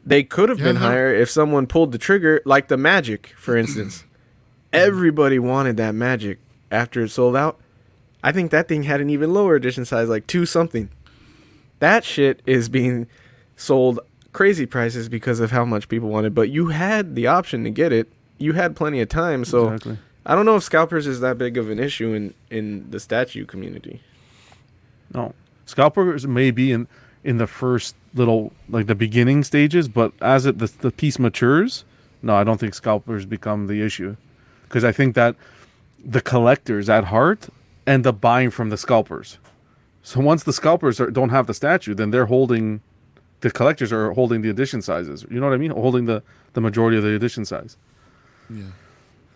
they 0.07 0.23
could 0.23 0.49
have 0.49 0.59
Yeah, 0.59 0.67
been 0.67 0.75
no. 0.77 0.81
higher 0.83 1.13
if 1.15 1.29
someone 1.31 1.67
pulled 1.67 1.93
the 1.93 1.99
trigger, 1.99 2.41
like 2.45 2.69
the 2.69 2.77
Magic, 2.77 3.35
for 3.37 3.57
instance. 3.57 4.05
Mm-hmm. 4.71 4.87
Everybody 4.87 5.39
wanted 5.39 5.79
that 5.79 5.95
Magic 5.95 6.39
after 6.71 7.03
it 7.03 7.09
sold 7.09 7.35
out. 7.35 7.59
I 8.23 8.33
think 8.33 8.51
that 8.51 8.69
thing 8.69 8.83
had 8.83 9.01
an 9.01 9.09
even 9.09 9.33
lower 9.33 9.55
edition 9.55 9.87
size, 9.87 10.11
like 10.11 10.27
two 10.27 10.45
something. 10.45 10.91
That 11.79 12.05
shit 12.05 12.43
is 12.45 12.69
being 12.69 13.07
sold 13.57 13.99
crazy 14.35 14.67
prices 14.67 15.09
because 15.09 15.41
of 15.41 15.53
how 15.53 15.65
much 15.65 15.89
people 15.89 16.11
wanted. 16.11 16.35
But 16.35 16.51
you 16.51 16.67
had 16.69 17.15
the 17.15 17.27
option 17.29 17.65
to 17.65 17.71
get 17.71 17.93
it. 17.95 18.13
You 18.37 18.53
had 18.53 18.77
plenty 18.77 19.01
of 19.01 19.09
time, 19.09 19.47
so 19.47 19.69
exactly. 19.71 19.97
I 20.29 20.35
don't 20.35 20.45
know 20.45 20.57
if 20.57 20.63
scalpers 20.63 21.07
is 21.07 21.21
that 21.21 21.39
big 21.39 21.57
of 21.57 21.71
an 21.71 21.79
issue 21.81 22.13
in 22.13 22.35
in 22.51 22.91
the 22.91 23.01
statue 23.01 23.47
community. 23.47 24.03
No, 25.15 25.35
scalpers 25.65 26.27
may 26.27 26.51
be 26.51 26.71
in 26.71 26.87
in 27.25 27.39
the 27.39 27.47
first 27.47 27.97
little 28.15 28.53
like 28.69 28.87
the 28.87 28.95
beginning 28.95 29.43
stages, 29.43 29.89
but 29.89 30.13
as 30.21 30.45
it 30.47 30.59
the, 30.59 30.71
the 30.81 30.91
piece 30.93 31.19
matures, 31.19 31.85
no, 32.23 32.35
I 32.37 32.45
don't 32.45 32.61
think 32.61 32.75
scalpers 32.75 33.25
become 33.25 33.67
the 33.69 33.83
issue, 33.83 34.17
because 34.65 34.85
I 34.85 34.93
think 34.93 35.15
that 35.15 35.35
the 36.05 36.21
collectors 36.21 36.89
at 36.89 37.05
heart 37.05 37.49
end 37.87 38.07
up 38.07 38.21
buying 38.21 38.51
from 38.51 38.69
the 38.69 38.77
scalpers. 38.77 39.39
So 40.03 40.21
once 40.21 40.45
the 40.45 40.53
scalpers 40.53 41.01
are, 41.01 41.11
don't 41.11 41.31
have 41.31 41.47
the 41.47 41.55
statue, 41.55 41.95
then 41.95 42.11
they're 42.11 42.27
holding, 42.27 42.81
the 43.41 43.51
collectors 43.51 43.93
are 43.93 44.13
holding 44.13 44.43
the 44.43 44.51
edition 44.51 44.81
sizes. 44.81 45.27
You 45.31 45.41
know 45.41 45.47
what 45.47 45.55
I 45.55 45.59
mean? 45.59 45.71
Holding 45.71 46.05
the 46.05 46.23
the 46.53 46.61
majority 46.61 46.99
of 46.99 47.03
the 47.03 47.15
edition 47.15 47.45
size. 47.47 47.77
Yeah. 48.51 48.65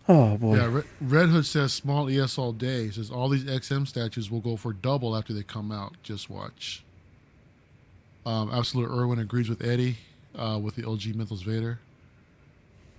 Oh 0.08 0.36
boy. 0.36 0.56
Yeah, 0.56 0.82
Red, 1.00 1.28
Hood 1.28 1.46
says 1.46 1.72
small 1.72 2.08
ES 2.08 2.36
all 2.36 2.52
day. 2.52 2.90
Says 2.90 3.10
all 3.10 3.28
these 3.28 3.44
XM 3.44 3.86
statues 3.86 4.30
will 4.30 4.40
go 4.40 4.56
for 4.56 4.72
double 4.72 5.16
after 5.16 5.32
they 5.32 5.42
come 5.42 5.70
out. 5.70 5.94
Just 6.02 6.28
watch. 6.28 6.82
Um, 8.26 8.50
Absolute 8.52 8.90
Irwin 8.90 9.18
agrees 9.18 9.48
with 9.48 9.64
Eddie 9.64 9.96
uh, 10.36 10.58
with 10.60 10.76
the 10.76 10.88
OG 10.88 11.14
Mythos 11.14 11.42
Vader. 11.42 11.78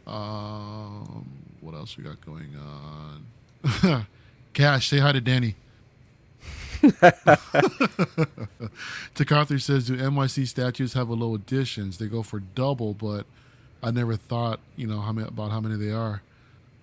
Um, 0.06 1.30
what 1.62 1.76
else 1.76 1.98
we 1.98 2.04
got 2.04 2.20
going 2.26 2.56
on? 2.58 4.06
Cash, 4.54 4.90
say 4.90 5.00
hi 5.00 5.12
to 5.14 5.22
Danny. 5.22 5.56
Takathri 9.16 9.62
says, 9.62 9.88
"Do 9.88 9.96
NYC 9.96 10.48
statues 10.48 10.94
have 10.94 11.08
a 11.08 11.14
low 11.14 11.34
additions? 11.36 11.98
They 11.98 12.08
go 12.08 12.24
for 12.24 12.42
double, 12.42 12.94
but 12.94 13.26
I 13.82 13.92
never 13.92 14.18
thought, 14.18 14.60
you 14.76 14.88
know, 14.88 15.00
how 15.00 15.14
many 15.14 15.28
about 15.28 15.52
how 15.52 15.62
many 15.62 15.78
they 15.78 15.92
are." 15.92 16.22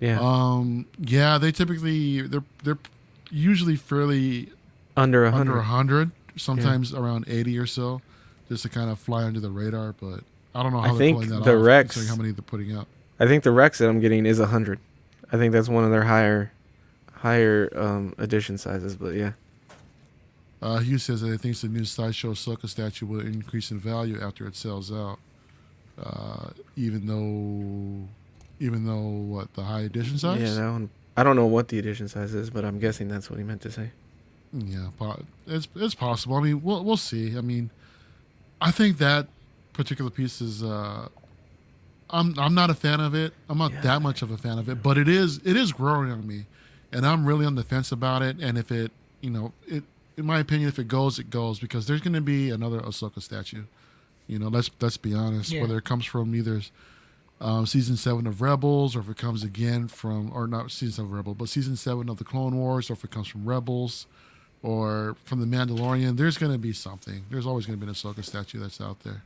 Yeah, 0.01 0.19
Um, 0.21 0.87
yeah, 0.99 1.37
they 1.39 1.53
typically 1.53 2.23
they're 2.23 2.43
they're 2.65 2.79
usually 3.31 3.77
fairly 3.77 4.49
under 4.97 5.25
a 5.25 5.29
under 5.33 5.53
hundred. 5.55 5.59
a 5.59 5.63
hundred, 5.63 6.11
sometimes 6.37 6.95
around 6.95 7.27
eighty 7.29 7.59
or 7.59 7.67
so, 7.67 8.01
just 8.49 8.63
to 8.63 8.69
kind 8.71 8.91
of 8.91 8.99
fly 8.99 9.25
under 9.25 9.41
the 9.41 9.51
radar. 9.51 9.93
But 10.01 10.21
I 10.55 10.63
don't 10.63 10.73
know 10.73 10.79
I 10.79 10.89
how 10.89 10.95
they're 10.95 10.99
think 10.99 11.17
pulling 11.17 11.29
that 11.31 11.45
the 11.45 11.57
off, 11.59 11.65
Rex- 11.65 12.09
how 12.09 12.17
many 12.17 12.31
they're 12.33 12.43
putting 12.43 12.75
out. 12.75 12.87
I 13.19 13.27
think 13.27 13.45
the 13.45 13.51
Rex 13.51 13.79
that 13.79 13.89
I'm 13.89 14.01
getting 14.01 14.25
is 14.25 14.41
a 14.41 14.47
hundred. 14.47 14.79
I 15.31 15.37
think 15.37 15.53
that's 15.53 15.69
one 15.69 15.85
of 15.85 15.91
their 15.91 16.05
higher, 16.05 16.51
higher 17.13 17.71
um, 17.77 18.15
edition 18.17 18.57
sizes. 18.57 18.97
But 18.97 19.15
yeah, 19.15 19.33
Uh, 20.63 20.79
Hugh 20.79 20.97
says 20.99 21.21
that 21.21 21.31
he 21.31 21.37
thinks 21.37 21.61
the 21.61 21.69
new 21.69 21.85
sideshow 21.85 22.33
Soka 22.33 22.69
statue 22.71 23.05
will 23.07 23.21
increase 23.21 23.71
in 23.71 23.79
value 23.79 24.19
after 24.21 24.47
it 24.47 24.57
sells 24.57 24.91
out, 24.91 25.19
uh, 26.03 26.49
even 26.77 27.07
though, 27.07 28.09
even 28.61 28.85
though 28.87 29.01
what 29.01 29.53
the 29.55 29.63
high 29.65 29.81
edition 29.81 30.17
size? 30.19 30.41
yeah, 30.41 30.55
that 30.55 30.71
one. 30.71 30.91
I 31.17 31.23
don't 31.25 31.35
know 31.37 31.47
what 31.47 31.69
the 31.69 31.79
edition 31.79 32.07
size 32.09 32.33
is, 32.35 32.51
but 32.51 32.65
I'm 32.65 32.79
guessing 32.79 33.09
that's 33.09 33.29
what 33.29 33.39
he 33.39 33.45
meant 33.45 33.61
to 33.63 33.73
say. 33.73 33.91
Yeah, 34.53 34.89
po- 34.99 35.23
it's 35.47 35.67
it's 35.75 35.95
possible. 35.95 36.37
I 36.37 36.41
mean, 36.43 36.63
we'll 36.63 36.85
we'll 36.85 36.97
see. 36.97 37.37
I 37.37 37.41
mean, 37.41 37.71
I 38.61 38.71
think 38.71 38.99
that 38.99 39.27
particular 39.73 40.11
piece 40.11 40.41
is. 40.41 40.63
Uh, 40.63 41.09
I'm 42.13 42.37
I'm 42.39 42.55
not 42.55 42.71
a 42.71 42.75
fan 42.75 43.01
of 43.01 43.15
it. 43.15 43.33
I'm 43.49 43.59
not 43.59 43.73
Yeah. 43.73 43.81
that 43.83 44.03
much 44.03 44.23
of 44.23 44.31
a 44.31 44.37
fan 44.37 44.59
of 44.59 44.69
it, 44.69 44.83
but 44.83 44.99
it 44.99 45.09
is 45.09 45.39
it 45.45 45.57
is 45.57 45.73
growing 45.73 46.11
on 46.11 46.27
me, 46.27 46.47
and 46.93 47.07
I'm 47.07 47.25
really 47.25 47.47
on 47.47 47.55
the 47.55 47.63
fence 47.63 47.93
about 47.93 48.23
it. 48.23 48.37
And 48.41 48.59
if 48.59 48.73
it, 48.73 48.91
you 49.21 49.31
know, 49.31 49.53
it 49.69 49.85
in 50.17 50.27
my 50.27 50.41
opinion, 50.41 50.69
if 50.69 50.79
it 50.81 50.89
goes, 50.89 51.19
it 51.21 51.31
goes 51.31 51.61
because 51.61 51.87
there's 51.87 52.01
going 52.01 52.15
to 52.15 52.21
be 52.21 52.51
another 52.51 52.81
Ahsoka 52.81 53.23
statue. 53.23 53.63
You 54.27 54.39
know, 54.41 54.49
let's 54.49 54.71
let's 54.81 54.97
be 54.97 55.15
honest. 55.15 55.53
Yeah. 55.53 55.63
Whether 55.63 55.79
it 55.79 55.85
comes 55.85 56.05
from 56.05 56.35
either 56.35 56.61
um, 57.41 57.67
season 57.67 57.97
seven 57.97 58.27
of 58.27 58.41
Rebels, 58.43 58.95
or 58.95 59.01
if 59.01 59.09
it 59.09 59.17
comes 59.17 59.43
again 59.43 59.89
from, 59.89 60.31
or 60.35 60.47
not 60.47 60.71
season 60.71 60.93
seven 60.93 61.11
of 61.11 61.17
Rebels, 61.17 61.37
but 61.39 61.49
season 61.49 61.77
seven 61.77 62.09
of 62.09 62.19
the 62.19 62.25
Clone 62.25 62.57
Wars, 62.57 62.91
or 62.91 62.95
if 62.95 63.05
it 63.05 63.11
comes 63.11 63.29
from 63.29 63.45
Rebels, 63.47 64.07
or 64.63 65.17
from 65.25 65.41
the 65.41 65.47
Mandalorian, 65.57 66.17
there's 66.17 66.37
going 66.37 66.53
to 66.53 66.59
be 66.59 66.73
something. 66.73 67.25
There's 67.31 67.47
always 67.47 67.65
going 67.67 67.79
to 67.79 67.85
be 67.85 67.89
an 67.89 67.95
Ahsoka 67.95 68.25
statue 68.25 68.59
that's 68.61 68.81
out 68.81 69.01
there. 69.01 69.23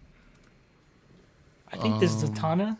I 1.73 1.77
think 1.77 1.99
this 1.99 2.23
Um, 2.23 2.35
Zatanna 2.35 2.77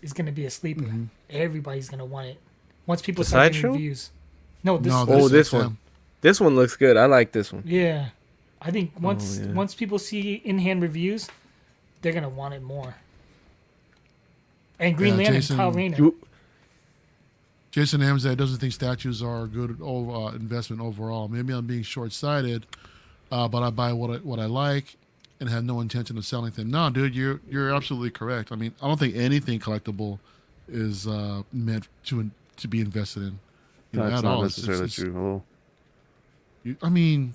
is 0.00 0.14
going 0.14 0.26
to 0.26 0.32
be 0.32 0.46
a 0.46 0.50
sleeper. 0.50 0.84
Mm-hmm. 0.84 1.04
Everybody's 1.28 1.90
going 1.90 1.98
to 1.98 2.06
want 2.06 2.28
it. 2.28 2.40
Once 2.86 3.02
people 3.02 3.22
The 3.22 3.28
start 3.28 3.52
getting 3.52 3.72
reviews. 3.72 4.10
No, 4.62 4.78
this. 4.78 4.92
no, 4.92 5.04
Oh, 5.08 5.28
this 5.28 5.50
them. 5.50 5.60
one. 5.60 5.78
This 6.22 6.40
one 6.40 6.54
looks 6.54 6.74
good. 6.74 6.96
I 6.96 7.04
like 7.04 7.32
this 7.32 7.52
one. 7.52 7.64
Yeah, 7.66 8.08
I 8.62 8.70
think 8.70 8.92
once 8.98 9.40
yeah. 9.40 9.52
once 9.52 9.74
people 9.74 9.98
see 9.98 10.34
in 10.36 10.58
hand 10.58 10.80
reviews, 10.80 11.28
they're 12.00 12.14
gonna 12.14 12.30
want 12.30 12.54
it 12.54 12.62
more. 12.62 12.94
And 14.78 14.96
Green 14.96 15.12
Yeah, 15.14 15.18
Lantern, 15.18 15.34
Jason- 15.36 15.56
Kyle 15.56 15.72
Rayner. 15.72 15.96
You, 15.96 16.14
Jason 17.70 18.00
Amzad 18.00 18.36
doesn't 18.36 18.58
think 18.58 18.72
statues 18.72 19.22
are 19.22 19.44
a 19.44 19.48
good 19.48 19.78
uh, 19.82 20.28
investment 20.36 20.80
overall. 20.80 21.26
Maybe 21.28 21.52
I'm 21.52 21.66
being 21.66 21.82
short-sighted, 21.82 22.66
uh, 23.32 23.48
but 23.48 23.62
I 23.62 23.70
buy 23.70 23.92
what 23.92 24.10
I, 24.10 24.16
what 24.18 24.38
I 24.38 24.46
like 24.46 24.96
and 25.40 25.48
have 25.48 25.64
no 25.64 25.80
intention 25.80 26.16
of 26.16 26.24
selling 26.24 26.52
them. 26.52 26.70
No, 26.70 26.88
dude, 26.90 27.14
you're 27.16 27.40
you're 27.50 27.74
absolutely 27.74 28.10
correct. 28.10 28.52
I 28.52 28.56
mean, 28.56 28.72
I 28.80 28.86
don't 28.86 28.98
think 28.98 29.16
anything 29.16 29.58
collectible 29.58 30.18
is 30.68 31.06
uh, 31.08 31.42
meant 31.52 31.88
to 32.06 32.30
to 32.58 32.68
be 32.68 32.80
invested 32.80 33.24
in. 33.24 33.38
You 33.92 34.00
know, 34.00 34.06
at 34.06 34.12
not 34.12 34.24
all. 34.24 34.42
Necessarily 34.42 34.84
it's- 34.84 34.94
true. 34.94 35.42
You- 36.62 36.76
I 36.82 36.88
mean, 36.88 37.34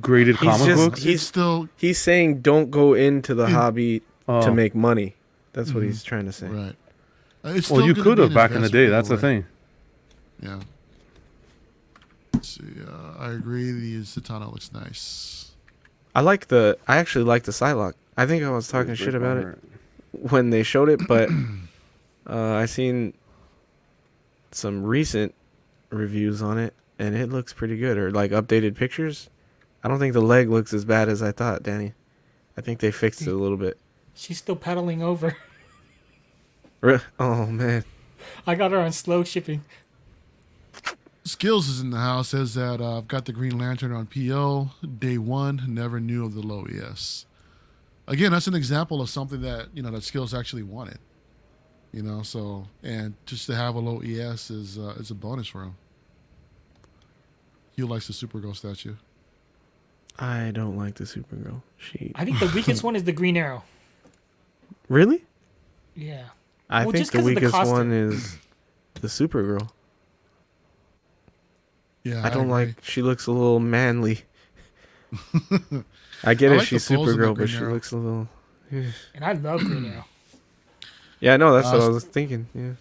Graded 0.00 0.36
comic 0.36 0.66
just- 0.66 0.76
books. 0.76 1.02
He's- 1.02 1.14
it's 1.16 1.22
still 1.24 1.68
he's 1.76 1.98
saying 1.98 2.40
don't 2.42 2.70
go 2.70 2.92
into 2.94 3.34
the 3.34 3.46
Hmm. 3.46 3.52
hobby 3.54 4.02
Oh. 4.28 4.42
to 4.44 4.52
make 4.54 4.74
money. 4.74 5.14
That's 5.52 5.72
what 5.72 5.82
Mhm. 5.82 5.86
he's 5.86 6.02
trying 6.02 6.26
to 6.26 6.32
say. 6.32 6.48
right. 6.48 6.74
Uh, 7.44 7.48
It's 7.50 7.68
Well, 7.70 7.84
you 7.86 7.94
could 7.94 8.18
have 8.18 8.32
back 8.32 8.52
in 8.52 8.62
the 8.62 8.68
day. 8.68 8.84
investment 8.84 8.90
That's 8.90 9.08
the 9.08 9.16
thing. 9.18 9.44
Yeah. 10.40 10.60
Let's 12.34 12.48
see. 12.48 12.62
Uh, 12.86 13.18
I 13.18 13.32
agree. 13.32 13.70
The 13.72 14.00
Zatanna 14.02 14.50
looks 14.52 14.72
nice. 14.72 15.50
I 16.14 16.20
like 16.20 16.48
the. 16.48 16.78
I 16.88 16.96
actually 16.96 17.24
like 17.24 17.44
the 17.44 17.52
Psylocke. 17.52 17.94
I 18.16 18.26
think 18.26 18.42
I 18.44 18.50
was 18.50 18.68
talking 18.68 18.94
shit 18.94 19.14
about 19.14 19.38
it 19.38 19.58
when 20.12 20.50
they 20.50 20.62
showed 20.62 20.88
it, 20.88 21.00
but 21.08 21.28
uh, 22.28 22.52
I 22.54 22.66
seen 22.66 23.14
some 24.50 24.82
recent 24.82 25.34
reviews 25.90 26.42
on 26.42 26.58
it, 26.58 26.74
and 26.98 27.14
it 27.14 27.30
looks 27.30 27.52
pretty 27.52 27.76
good. 27.78 27.96
Or 27.98 28.10
like 28.10 28.30
updated 28.30 28.74
pictures. 28.76 29.28
I 29.84 29.88
don't 29.88 29.98
think 29.98 30.12
the 30.12 30.20
leg 30.22 30.48
looks 30.48 30.72
as 30.72 30.84
bad 30.84 31.08
as 31.08 31.22
I 31.22 31.32
thought, 31.32 31.62
Danny. 31.62 31.92
I 32.56 32.60
think 32.60 32.78
they 32.80 32.90
fixed 32.90 33.22
it 33.22 33.28
a 33.28 33.34
little 33.34 33.56
bit. 33.56 33.78
She's 34.14 34.38
still 34.38 34.56
pedaling 34.56 35.02
over. 35.02 35.36
Oh 37.18 37.46
man, 37.46 37.84
I 38.46 38.54
got 38.56 38.72
her 38.72 38.78
on 38.78 38.92
slow 38.92 39.22
shipping. 39.22 39.64
Skills 41.24 41.68
is 41.68 41.80
in 41.80 41.90
the 41.90 41.98
house. 41.98 42.30
Says 42.30 42.54
that 42.54 42.80
uh, 42.80 42.98
I've 42.98 43.06
got 43.06 43.26
the 43.26 43.32
Green 43.32 43.56
Lantern 43.56 43.92
on 43.92 44.06
PO 44.06 44.70
day 44.98 45.18
one. 45.18 45.62
Never 45.68 46.00
knew 46.00 46.24
of 46.24 46.34
the 46.34 46.40
low 46.40 46.64
ES. 46.64 47.26
Again, 48.08 48.32
that's 48.32 48.48
an 48.48 48.54
example 48.54 49.00
of 49.00 49.08
something 49.08 49.40
that 49.42 49.68
you 49.72 49.82
know 49.82 49.92
that 49.92 50.02
Skills 50.02 50.34
actually 50.34 50.64
wanted. 50.64 50.98
You 51.92 52.02
know, 52.02 52.22
so 52.22 52.66
and 52.82 53.14
just 53.26 53.46
to 53.46 53.54
have 53.54 53.76
a 53.76 53.78
low 53.78 54.00
ES 54.00 54.50
is 54.50 54.78
uh, 54.78 54.94
is 54.98 55.10
a 55.10 55.14
bonus 55.14 55.46
for 55.46 55.62
him. 55.62 55.76
He 57.76 57.82
likes 57.82 58.08
the 58.08 58.12
Supergirl 58.12 58.56
statue. 58.56 58.96
I 60.18 60.50
don't 60.50 60.76
like 60.76 60.96
the 60.96 61.04
Supergirl. 61.04 61.62
She 61.76 62.12
I 62.16 62.24
think 62.24 62.40
the 62.40 62.50
weakest 62.54 62.82
one 62.84 62.96
is 62.96 63.04
the 63.04 63.12
Green 63.12 63.36
Arrow. 63.36 63.62
Really? 64.92 65.24
Yeah. 65.96 66.24
I 66.70 66.84
Well, 66.84 66.92
think 66.92 66.96
just 67.02 67.12
the 67.12 67.18
'cause 67.18 67.26
of 67.26 67.34
the 67.34 67.34
weakest 67.34 67.52
costume. 67.54 67.72
one 67.76 67.92
is 67.92 68.36
the 68.94 69.08
Supergirl. 69.08 69.68
Yeah, 72.04 72.24
I 72.24 72.30
don't 72.30 72.42
agree. 72.50 72.52
like. 72.52 72.76
She 72.84 73.02
looks 73.02 73.26
a 73.26 73.32
little 73.32 73.60
manly. 73.60 74.22
I 76.24 76.34
get 76.34 76.50
I 76.50 76.54
it. 76.54 76.58
like 76.58 76.66
she's 76.68 76.86
the 76.88 76.96
pose 76.96 77.10
of 77.10 77.18
the 77.18 77.24
Supergirl, 77.26 77.36
but 77.38 77.48
she 77.48 77.56
Arrow. 77.58 77.72
looks 77.74 77.92
a 77.92 77.96
little. 77.96 78.28
And 78.70 79.24
I 79.24 79.32
love 79.32 79.60
Green 79.64 79.84
Arrow. 79.92 80.04
Yeah, 81.20 81.36
no, 81.36 81.54
that's 81.54 81.68
Uh, 81.68 81.84
I 81.86 81.88
was 81.88 82.04
thinking. 82.04 82.46
Yeah. 82.54 82.72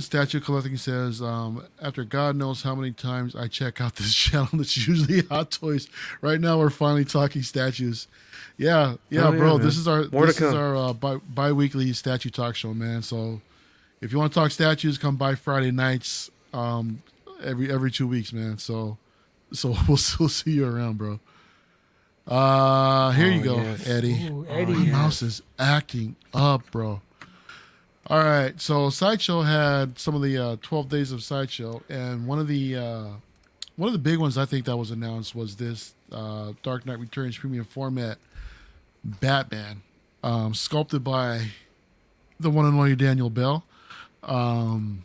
Statue 0.00 0.38
Collecting 0.40 0.76
says, 0.76 1.20
um, 1.20 1.64
after 1.82 2.04
God 2.04 2.36
knows 2.36 2.62
how 2.62 2.76
many 2.76 2.92
times 2.92 3.34
I 3.34 3.48
check 3.48 3.80
out 3.80 3.96
this 3.96 4.14
channel, 4.26 4.48
that's 4.52 4.76
usually 4.86 5.22
Hot 5.22 5.50
Toys. 5.50 5.88
Right 6.20 6.40
now, 6.40 6.58
we're 6.58 6.70
finally 6.70 7.04
talking 7.04 7.42
statues. 7.42 8.06
Yeah, 8.60 8.96
yeah, 9.08 9.28
Oh, 9.28 9.32
bro. 9.32 9.56
man. 9.56 9.66
this 9.66 9.78
is 9.78 9.88
our 9.88 10.04
More 10.12 10.26
this 10.26 10.38
is 10.40 10.52
our 10.52 10.76
uh, 10.76 10.92
bi- 10.92 11.16
bi-weekly 11.16 11.94
statue 11.94 12.28
talk 12.28 12.54
show, 12.54 12.74
man. 12.74 13.00
So 13.00 13.40
if 14.02 14.12
you 14.12 14.18
want 14.18 14.34
to 14.34 14.38
talk 14.38 14.50
statues, 14.50 14.98
come 14.98 15.16
by 15.16 15.34
Friday 15.34 15.70
nights. 15.70 16.30
Um, 16.52 17.02
every 17.42 17.72
every 17.72 17.90
two 17.90 18.06
weeks, 18.06 18.34
man. 18.34 18.58
So 18.58 18.98
so 19.52 19.68
we'll, 19.88 19.98
we'll 20.18 20.28
see 20.28 20.50
you 20.50 20.66
around, 20.66 20.98
bro. 20.98 21.20
Uh, 22.26 23.12
here 23.12 23.28
you 23.30 23.40
Oh, 23.40 23.44
go, 23.44 23.56
yes. 23.56 23.88
Eddie. 23.88 24.28
Ooh, 24.28 24.46
Oh, 24.48 24.52
Eddie. 24.52 24.72
my 24.74 24.84
mouse 24.86 25.22
is 25.22 25.42
acting 25.58 26.16
up, 26.34 26.70
bro. 26.70 27.00
All 28.08 28.18
right, 28.24 28.60
so 28.60 28.90
Sideshow 28.90 29.42
had 29.42 29.98
some 29.98 30.14
of 30.16 30.22
the 30.22 30.36
uh, 30.36 30.56
12 30.62 30.88
days 30.88 31.12
of 31.12 31.22
Sideshow, 31.22 31.80
and 31.88 32.26
one 32.26 32.38
of 32.40 32.46
the 32.48 32.76
uh, 32.76 33.06
one 33.76 33.86
of 33.86 33.92
the 33.92 33.98
big 33.98 34.18
ones 34.18 34.36
I 34.36 34.44
think 34.44 34.66
that 34.66 34.76
was 34.76 34.90
announced 34.90 35.34
was 35.34 35.56
this 35.56 35.94
uh, 36.12 36.52
Dark 36.62 36.84
Knight 36.86 36.98
Returns 36.98 37.38
premium 37.38 37.64
format 37.64 38.18
Batman, 39.04 39.82
um, 40.22 40.54
sculpted 40.54 41.04
by 41.04 41.48
the 42.38 42.50
one 42.50 42.66
and 42.66 42.74
only 42.74 42.96
Daniel 42.96 43.30
Bell. 43.30 43.64
Um, 44.22 45.04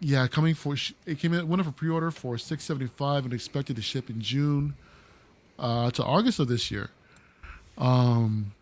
yeah, 0.00 0.26
coming 0.26 0.54
for 0.54 0.76
it 1.06 1.18
came 1.18 1.34
in 1.34 1.48
went 1.48 1.60
up 1.60 1.66
for 1.66 1.72
pre-order 1.72 2.10
for 2.10 2.38
675 2.38 3.24
and 3.24 3.34
expected 3.34 3.76
to 3.76 3.82
ship 3.82 4.08
in 4.08 4.20
June 4.20 4.74
uh, 5.58 5.90
to 5.90 6.04
August 6.04 6.38
of 6.38 6.48
this 6.48 6.70
year. 6.70 6.90
Um, 7.76 8.52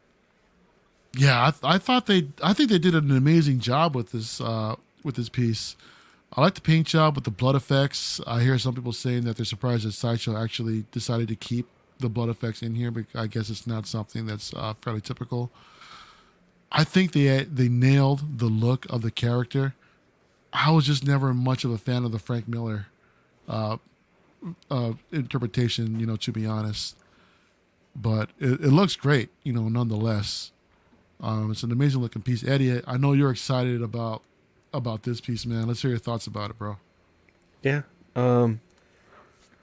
yeah, 1.17 1.51
I, 1.63 1.75
I 1.75 1.79
thought 1.79 2.07
they, 2.07 2.29
I 2.43 2.53
think 2.53 2.71
they 2.71 2.79
did 2.79 2.95
an 2.95 3.11
amazing 3.11 3.61
job 3.61 3.95
with 3.95 4.13
this, 4.13 4.41
uh, 4.41 4.77
with 5.03 5.17
this 5.17 5.29
piece. 5.29 5.77
I 6.33 6.43
like 6.43 6.55
the 6.55 6.61
paint 6.61 6.87
job 6.87 7.15
with 7.15 7.25
the 7.25 7.31
blood 7.31 7.55
effects. 7.55 8.21
I 8.27 8.43
hear 8.43 8.59
some 8.59 8.75
people 8.75 8.93
saying 8.93 9.25
that 9.25 9.37
they're 9.37 9.47
surprised 9.47 9.87
that 9.87 9.93
Sideshow 9.93 10.37
actually 10.37 10.85
decided 10.91 11.29
to 11.29 11.37
keep 11.37 11.67
the 11.99 12.09
blood 12.09 12.29
effects 12.29 12.63
in 12.63 12.75
here, 12.75 12.91
but 12.91 13.05
I 13.15 13.27
guess 13.27 13.51
it's 13.51 13.67
not 13.67 13.87
something 13.87 14.27
that's 14.27 14.53
uh, 14.55 14.75
fairly 14.75 15.01
typical. 15.01 15.51
I 16.71 16.85
think 16.85 17.13
they 17.13 17.45
they 17.45 17.69
nailed 17.69 18.39
the 18.39 18.47
look 18.47 18.87
of 18.91 19.03
the 19.03 19.11
character. 19.11 19.75
I 20.53 20.71
was 20.71 20.87
just 20.87 21.07
never 21.07 21.33
much 21.35 21.65
of 21.65 21.71
a 21.71 21.79
fan 21.79 22.05
of 22.05 22.13
the 22.13 22.19
Frank 22.19 22.49
Miller 22.49 22.87
uh, 23.49 23.77
uh, 24.71 24.93
interpretation, 25.13 26.01
you 26.01 26.07
know, 26.07 26.17
to 26.17 26.33
be 26.33 26.47
honest. 26.47 26.97
But 27.95 28.31
it, 28.39 28.61
it 28.61 28.71
looks 28.71 28.97
great, 28.97 29.31
you 29.43 29.53
know, 29.53 29.69
nonetheless. 29.69 30.53
Um, 31.21 31.51
it's 31.51 31.63
an 31.63 31.73
amazing 31.73 32.01
looking 32.03 32.23
piece. 32.23 32.45
Eddie, 32.45 32.83
I 32.87 32.97
know 32.97 33.13
you're 33.13 33.31
excited 33.31 33.81
about 33.83 34.23
about 34.75 35.05
this 35.05 35.21
piece, 35.21 35.47
man. 35.47 35.67
Let's 35.67 35.81
hear 35.81 35.91
your 35.91 35.99
thoughts 35.99 36.27
about 36.27 36.51
it, 36.51 36.59
bro. 36.59 36.77
Yeah. 37.63 37.83
Um 38.15 38.61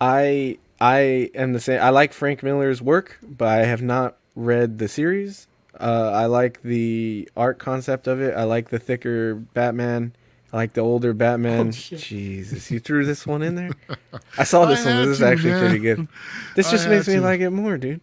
I 0.01 0.57
I 0.83 1.31
am 1.33 1.53
the 1.53 1.61
same 1.61 1.81
I 1.81 1.91
like 1.91 2.11
Frank 2.11 2.43
Miller's 2.43 2.81
work, 2.81 3.17
but 3.23 3.47
I 3.47 3.63
have 3.63 3.81
not 3.81 4.17
read 4.35 4.79
the 4.79 4.89
series. 4.89 5.47
Uh 5.79 6.11
I 6.13 6.25
like 6.25 6.61
the 6.61 7.29
art 7.37 7.57
concept 7.57 8.05
of 8.05 8.19
it. 8.19 8.35
I 8.35 8.43
like 8.43 8.67
the 8.67 8.79
thicker 8.79 9.35
Batman. 9.35 10.13
I 10.51 10.57
like 10.57 10.73
the 10.73 10.81
older 10.81 11.13
Batman. 11.13 11.69
Oh. 11.69 11.71
Jesus, 11.71 12.69
you 12.69 12.81
threw 12.81 13.05
this 13.05 13.25
one 13.25 13.41
in 13.41 13.55
there? 13.55 13.71
I 14.37 14.43
saw 14.43 14.65
this 14.65 14.85
I 14.85 14.93
one. 14.93 15.07
This 15.07 15.17
is 15.17 15.23
actually 15.23 15.51
man. 15.51 15.61
pretty 15.61 15.79
good. 15.79 16.07
This 16.55 16.67
I 16.67 16.71
just 16.71 16.89
makes 16.89 17.07
me 17.07 17.15
to. 17.15 17.21
like 17.21 17.39
it 17.39 17.51
more, 17.51 17.77
dude. 17.77 18.01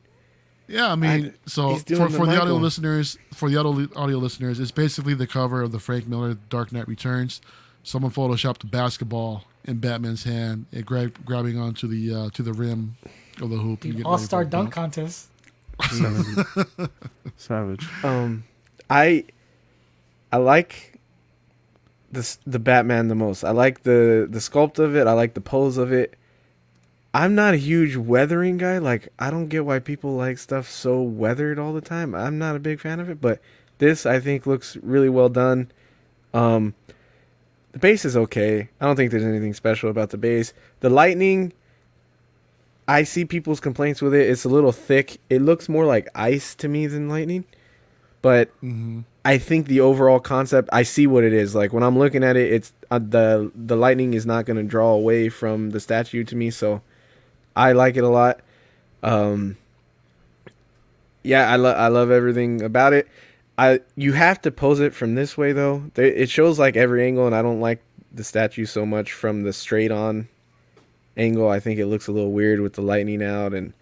Yeah, 0.66 0.90
I 0.90 0.94
mean, 0.94 1.34
so 1.46 1.74
he's 1.74 1.82
for, 1.82 2.08
the 2.08 2.10
for 2.10 2.26
the 2.26 2.40
audio 2.40 2.54
listeners, 2.54 3.18
for 3.34 3.50
the 3.50 3.56
audio, 3.56 3.88
audio 3.96 4.18
listeners, 4.18 4.60
it's 4.60 4.70
basically 4.70 5.14
the 5.14 5.26
cover 5.26 5.62
of 5.62 5.72
the 5.72 5.80
Frank 5.80 6.06
Miller 6.06 6.34
Dark 6.48 6.72
Knight 6.72 6.86
Returns. 6.86 7.40
Someone 7.82 8.12
photoshopped 8.12 8.62
a 8.62 8.68
basketball 8.68 9.44
in 9.64 9.78
Batman's 9.78 10.24
hand, 10.24 10.66
and 10.72 10.84
grab, 10.84 11.24
grabbing 11.24 11.58
onto 11.58 11.86
the 11.86 12.14
uh, 12.14 12.30
to 12.30 12.42
the 12.42 12.52
rim 12.52 12.96
of 13.40 13.50
the 13.50 13.58
hoop. 13.58 13.84
and 13.84 14.04
All 14.04 14.18
star 14.18 14.44
for 14.44 14.50
dunk 14.50 14.72
contest. 14.72 15.28
Savage. 17.36 17.88
Um, 18.04 18.44
I 18.88 19.24
I 20.32 20.36
like 20.36 20.98
the 22.12 22.36
the 22.46 22.58
Batman 22.58 23.08
the 23.08 23.14
most. 23.14 23.44
I 23.44 23.50
like 23.50 23.82
the 23.82 24.26
the 24.28 24.38
sculpt 24.38 24.78
of 24.78 24.96
it. 24.96 25.06
I 25.06 25.12
like 25.12 25.34
the 25.34 25.40
pose 25.40 25.76
of 25.76 25.92
it. 25.92 26.14
I'm 27.12 27.34
not 27.34 27.54
a 27.54 27.56
huge 27.56 27.96
weathering 27.96 28.56
guy. 28.56 28.78
Like 28.78 29.08
I 29.18 29.30
don't 29.30 29.48
get 29.48 29.64
why 29.64 29.78
people 29.78 30.14
like 30.14 30.38
stuff 30.38 30.68
so 30.68 31.02
weathered 31.02 31.58
all 31.58 31.72
the 31.72 31.80
time. 31.80 32.14
I'm 32.14 32.38
not 32.38 32.56
a 32.56 32.60
big 32.60 32.80
fan 32.80 33.00
of 33.00 33.08
it, 33.10 33.20
but 33.20 33.40
this 33.78 34.06
I 34.06 34.20
think 34.20 34.46
looks 34.46 34.76
really 34.76 35.08
well 35.08 35.28
done. 35.28 35.70
Um, 36.32 36.74
the 37.72 37.78
base 37.78 38.04
is 38.04 38.16
okay. 38.16 38.68
I 38.80 38.86
don't 38.86 38.96
think 38.96 39.10
there's 39.10 39.24
anything 39.24 39.54
special 39.54 39.90
about 39.90 40.10
the 40.10 40.18
base. 40.18 40.52
The 40.80 40.90
lightning, 40.90 41.52
I 42.88 43.04
see 43.04 43.24
people's 43.24 43.60
complaints 43.60 44.02
with 44.02 44.14
it. 44.14 44.28
It's 44.28 44.44
a 44.44 44.48
little 44.48 44.72
thick. 44.72 45.18
It 45.30 45.42
looks 45.42 45.68
more 45.68 45.86
like 45.86 46.08
ice 46.14 46.54
to 46.56 46.68
me 46.68 46.86
than 46.86 47.08
lightning. 47.08 47.44
But 48.22 48.50
hmm 48.60 49.00
I 49.24 49.36
think 49.36 49.66
the 49.66 49.80
overall 49.80 50.18
concept, 50.18 50.70
I 50.72 50.82
see 50.82 51.06
what 51.06 51.24
it 51.24 51.32
is. 51.34 51.54
Like 51.54 51.72
when 51.74 51.82
I'm 51.82 51.98
looking 51.98 52.24
at 52.24 52.36
it, 52.36 52.52
it's 52.52 52.72
uh, 52.90 52.98
the 52.98 53.52
the 53.54 53.76
lightning 53.76 54.14
is 54.14 54.24
not 54.24 54.46
going 54.46 54.56
to 54.56 54.62
draw 54.62 54.92
away 54.92 55.28
from 55.28 55.70
the 55.70 55.80
statue 55.80 56.24
to 56.24 56.36
me, 56.36 56.50
so 56.50 56.80
I 57.54 57.72
like 57.72 57.96
it 57.96 58.04
a 58.04 58.08
lot. 58.08 58.40
Um, 59.02 59.58
yeah, 61.22 61.50
I 61.50 61.56
love 61.56 61.76
I 61.76 61.88
love 61.88 62.10
everything 62.10 62.62
about 62.62 62.92
it. 62.94 63.08
I 63.60 63.80
you 63.94 64.14
have 64.14 64.40
to 64.42 64.50
pose 64.50 64.80
it 64.80 64.94
from 64.94 65.16
this 65.16 65.36
way 65.36 65.52
though. 65.52 65.90
It 65.94 66.30
shows 66.30 66.58
like 66.58 66.76
every 66.76 67.04
angle, 67.04 67.26
and 67.26 67.34
I 67.34 67.42
don't 67.42 67.60
like 67.60 67.82
the 68.10 68.24
statue 68.24 68.64
so 68.64 68.86
much 68.86 69.12
from 69.12 69.42
the 69.42 69.52
straight 69.52 69.90
on 69.90 70.28
angle. 71.14 71.46
I 71.46 71.60
think 71.60 71.78
it 71.78 71.84
looks 71.84 72.08
a 72.08 72.12
little 72.12 72.32
weird 72.32 72.60
with 72.60 72.72
the 72.72 72.80
lightning 72.80 73.22
out 73.22 73.52
and 73.52 73.74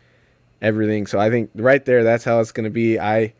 everything. 0.61 1.07
So 1.07 1.21
I 1.21 1.31
think 1.31 1.51
right 1.55 1.85
there, 1.85 2.03
that's 2.03 2.25
how 2.25 2.41
it's 2.41 2.51
going 2.51 2.65
to 2.65 2.71
be. 2.71 2.99
I 2.99 3.35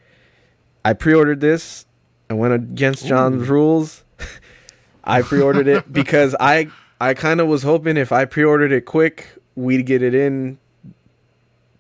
I 0.85 0.93
pre-ordered 0.93 1.41
this. 1.41 1.87
I 2.31 2.35
went 2.35 2.55
against 2.55 3.05
John's 3.05 3.49
rules. 3.49 4.05
I 5.03 5.23
pre-ordered 5.23 5.67
it 5.67 5.93
because 5.93 6.37
I 6.39 6.69
I 7.01 7.15
kind 7.15 7.41
of 7.41 7.49
was 7.49 7.65
hoping 7.65 7.97
if 7.97 8.13
I 8.13 8.27
pre-ordered 8.27 8.71
it 8.71 8.85
quick, 8.85 9.27
we'd 9.57 9.87
get 9.87 10.05
it 10.05 10.15
in 10.15 10.59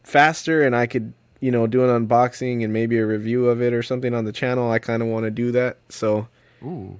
faster 0.02 0.64
and 0.64 0.74
I 0.74 0.88
could, 0.88 1.12
you 1.40 1.50
know, 1.50 1.66
do 1.66 1.88
an 1.88 2.06
unboxing 2.06 2.64
and 2.64 2.72
maybe 2.72 2.98
a 2.98 3.06
review 3.06 3.48
of 3.48 3.62
it 3.62 3.72
or 3.72 3.82
something 3.82 4.14
on 4.14 4.24
the 4.24 4.32
channel. 4.32 4.70
I 4.70 4.78
kind 4.78 5.02
of 5.02 5.08
want 5.08 5.24
to 5.24 5.30
do 5.30 5.52
that. 5.52 5.78
So, 5.88 6.28
Ooh, 6.62 6.98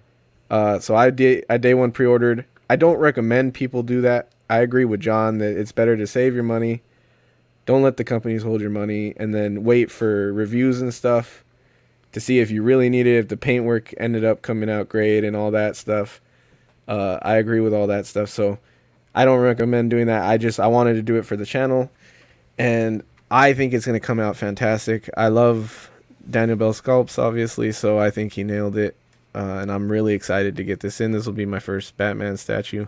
uh 0.51 0.78
so 0.78 0.95
I 0.95 1.11
did 1.11 1.45
I 1.51 1.59
day 1.59 1.74
one 1.74 1.93
pre-ordered. 1.93 2.45
I 2.70 2.76
don't 2.76 2.99
recommend 2.99 3.55
people 3.55 3.82
do 3.82 4.01
that. 4.03 4.30
I 4.51 4.59
agree 4.59 4.84
with 4.84 5.01
John 5.01 5.39
that 5.39 5.57
it's 5.59 5.72
better 5.72 5.97
to 5.97 6.07
save 6.07 6.34
your 6.34 6.45
money. 6.45 6.82
Don't 7.66 7.82
let 7.82 7.99
the 7.99 8.05
companies 8.05 8.43
hold 8.43 8.61
your 8.61 8.70
money 8.70 9.12
and 9.16 9.34
then 9.34 9.64
wait 9.64 9.91
for 9.91 10.32
reviews 10.32 10.80
and 10.80 10.93
stuff 10.95 11.45
to 12.12 12.20
see 12.20 12.39
if 12.39 12.51
you 12.51 12.62
really 12.62 12.89
need 12.89 13.07
it, 13.07 13.18
if 13.18 13.28
the 13.28 13.36
paintwork 13.36 13.93
ended 13.99 14.24
up 14.24 14.41
coming 14.41 14.70
out 14.70 14.89
great 14.89 15.24
and 15.24 15.36
all 15.36 15.51
that 15.51 15.76
stuff. 15.76 16.20
Uh, 16.86 17.18
I 17.20 17.34
agree 17.36 17.61
with 17.61 17.74
all 17.74 17.86
that 17.89 18.07
stuff. 18.07 18.30
So 18.30 18.59
I 19.14 19.26
don't 19.26 19.41
recommend 19.41 19.91
doing 19.91 20.07
that. 20.07 20.22
I 20.22 20.39
just 20.39 20.59
I 20.59 20.68
wanted 20.68 20.95
to 20.95 21.03
do 21.03 21.16
it 21.16 21.26
for 21.26 21.36
the 21.36 21.45
channel, 21.45 21.91
and 22.59 23.03
I 23.31 23.53
think 23.53 23.72
it's 23.72 23.87
gonna 23.87 24.01
come 24.01 24.20
out 24.20 24.37
fantastic. 24.37 25.09
I 25.16 25.29
love 25.29 25.91
Daniel 26.29 26.57
Bell 26.57 26.72
sculpts, 26.72 27.18
obviously, 27.18 27.72
so 27.72 27.99
I 27.99 28.11
think 28.11 28.35
he 28.35 28.45
nailed 28.45 28.76
it, 28.76 28.97
uh, 29.35 29.59
and 29.61 29.70
I'm 29.70 29.91
really 29.91 30.14
excited 30.14 30.57
to 30.57 30.64
get 30.64 30.81
this 30.81 31.01
in. 31.01 31.12
This 31.12 31.26
will 31.26 31.33
be 31.33 31.47
my 31.47 31.59
first 31.59 31.97
Batman 31.97 32.37
statue, 32.37 32.87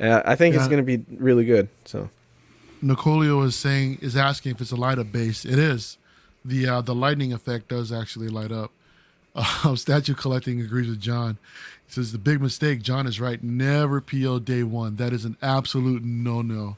I 0.00 0.36
think 0.36 0.54
it's 0.54 0.68
gonna 0.68 0.82
be 0.82 1.04
really 1.16 1.44
good. 1.44 1.68
So 1.84 2.08
Nicolio 2.82 3.44
is 3.44 3.56
saying 3.56 3.98
is 4.00 4.16
asking 4.16 4.52
if 4.52 4.60
it's 4.60 4.72
a 4.72 4.76
light 4.76 4.98
up 4.98 5.10
base. 5.12 5.44
It 5.44 5.58
is. 5.58 5.98
The 6.44 6.68
uh, 6.68 6.80
the 6.82 6.94
lightning 6.94 7.32
effect 7.32 7.68
does 7.68 7.92
actually 7.92 8.28
light 8.28 8.52
up. 8.52 8.70
Uh, 9.34 9.74
statue 9.76 10.14
collecting 10.14 10.60
agrees 10.60 10.88
with 10.88 11.00
John. 11.00 11.38
He 11.86 11.92
says 11.92 12.12
the 12.12 12.18
big 12.18 12.40
mistake. 12.40 12.82
John 12.82 13.06
is 13.06 13.20
right. 13.20 13.42
Never 13.42 14.00
PO 14.00 14.40
day 14.40 14.62
one. 14.62 14.96
That 14.96 15.12
is 15.12 15.24
an 15.24 15.36
absolute 15.42 16.04
no 16.04 16.42
no. 16.42 16.76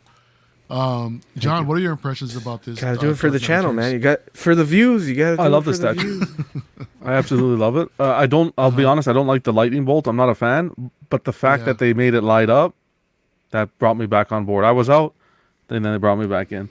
Um, 0.71 1.21
John, 1.37 1.66
what 1.66 1.77
are 1.77 1.81
your 1.81 1.93
impressions 1.93 2.37
about 2.37 2.62
this? 2.62 2.81
gotta 2.81 2.97
uh, 2.99 3.01
do 3.01 3.11
it 3.11 3.16
for 3.16 3.29
the 3.29 3.41
channel, 3.41 3.73
man. 3.73 3.93
You 3.93 3.99
got 3.99 4.21
for 4.37 4.55
the 4.55 4.64
views. 4.64 5.09
You 5.09 5.16
gotta. 5.16 5.37
Do 5.37 5.43
I 5.43 5.49
love 5.49 5.64
it 5.66 5.73
the 5.73 5.75
statue. 5.75 6.01
views. 6.25 6.29
I 7.05 7.14
absolutely 7.14 7.57
love 7.59 7.77
it. 7.77 7.89
Uh, 7.99 8.12
I 8.12 8.27
don't. 8.27 8.55
I'll 8.57 8.71
be 8.71 8.85
honest. 8.85 9.09
I 9.09 9.12
don't 9.12 9.27
like 9.27 9.43
the 9.45 9.53
lightning 9.53 9.85
bolt. 9.85 10.07
I'm 10.07 10.16
not 10.16 10.29
a 10.29 10.35
fan. 10.35 10.91
But 11.09 11.25
the 11.25 11.33
fact 11.33 11.61
Yeah. 11.62 11.64
that 11.66 11.79
they 11.79 11.93
made 11.93 12.14
it 12.14 12.23
light 12.23 12.51
up, 12.51 12.75
that 13.51 13.77
brought 13.79 13.97
me 13.97 14.07
back 14.07 14.31
on 14.31 14.45
board. 14.45 14.64
I 14.64 14.71
was 14.71 14.89
out, 14.89 15.14
and 15.68 15.85
then 15.85 15.93
they 15.93 15.99
brought 15.99 16.18
me 16.18 16.27
back 16.27 16.53
in. 16.53 16.68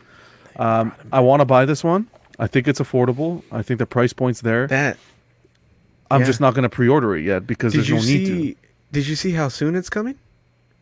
Um, 0.55 0.93
I 1.11 1.19
want 1.19 1.41
to 1.41 1.45
buy 1.45 1.65
this 1.65 1.83
one. 1.83 2.07
I 2.37 2.47
think 2.47 2.67
it's 2.69 2.79
affordable. 2.79 3.43
I 3.51 3.61
think 3.63 3.79
the 3.79 3.85
price 3.85 4.13
point's 4.13 4.41
there. 4.41 4.67
that 4.67 4.97
I'm 6.09 6.21
yeah. 6.21 6.25
just 6.27 6.39
not 6.41 6.53
going 6.53 6.63
to 6.63 6.69
pre-order 6.69 7.15
it 7.15 7.23
yet 7.23 7.45
because 7.45 7.73
Did 7.73 7.79
there's 7.79 7.89
you 7.89 7.95
no 7.95 8.01
need 8.01 8.25
see? 8.27 8.57
Did 8.91 9.07
you 9.07 9.15
see 9.15 9.31
how 9.33 9.49
soon 9.49 9.75
it's 9.75 9.89
coming, 9.89 10.17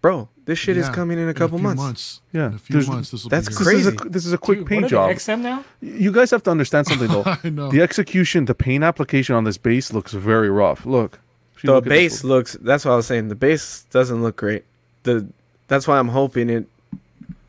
bro? 0.01 0.29
This 0.45 0.57
shit 0.59 0.77
is 0.77 0.87
Yeah, 0.87 0.93
coming 0.93 1.19
in 1.19 1.27
a 1.27 1.33
couple 1.33 1.57
few 1.57 1.73
months. 1.75 2.21
Yeah, 2.31 2.47
in 2.47 2.53
a 2.53 2.57
few 2.57 2.73
there's- 2.75 2.87
months. 2.87 3.11
This 3.11 3.23
will 3.23 3.29
that's 3.29 3.49
be 3.49 3.55
to. 3.55 3.63
here. 3.63 3.73
This 3.73 3.85
is 3.87 3.93
crazy. 3.95 4.07
a 4.07 4.09
this 4.11 4.25
is 4.25 4.33
a 4.33 4.37
quick 4.37 4.59
Dude, 4.59 4.67
paint 4.67 4.81
what 4.83 4.91
job. 4.91 5.09
are 5.09 5.13
they, 5.13 5.19
XM 5.19 5.41
now? 5.41 5.65
You 5.81 6.11
guys 6.11 6.31
have 6.31 6.43
to 6.43 6.51
understand 6.51 6.87
something 6.91 7.07
though. 7.09 7.23
I 7.25 7.49
know. 7.49 7.69
The 7.69 7.81
execution, 7.81 8.45
the 8.45 8.55
paint 8.55 8.83
application 8.83 9.35
on 9.35 9.43
this 9.43 9.57
base 9.57 9.91
looks 9.93 10.13
very 10.13 10.49
rough. 10.49 10.85
Look, 10.85 11.19
If 11.55 11.63
you 11.63 11.67
the 11.67 11.73
look 11.75 11.85
at 11.85 11.89
base 11.89 12.23
looks. 12.23 12.53
That's 12.61 12.85
what 12.85 12.91
I 12.93 12.95
was 12.95 13.07
saying. 13.07 13.27
The 13.27 13.35
base 13.35 13.85
doesn't 13.91 14.21
look 14.21 14.37
great. 14.37 14.63
The 15.03 15.27
that's 15.67 15.87
why 15.87 15.97
I'm 15.99 16.09
hoping 16.09 16.49
it 16.49 16.65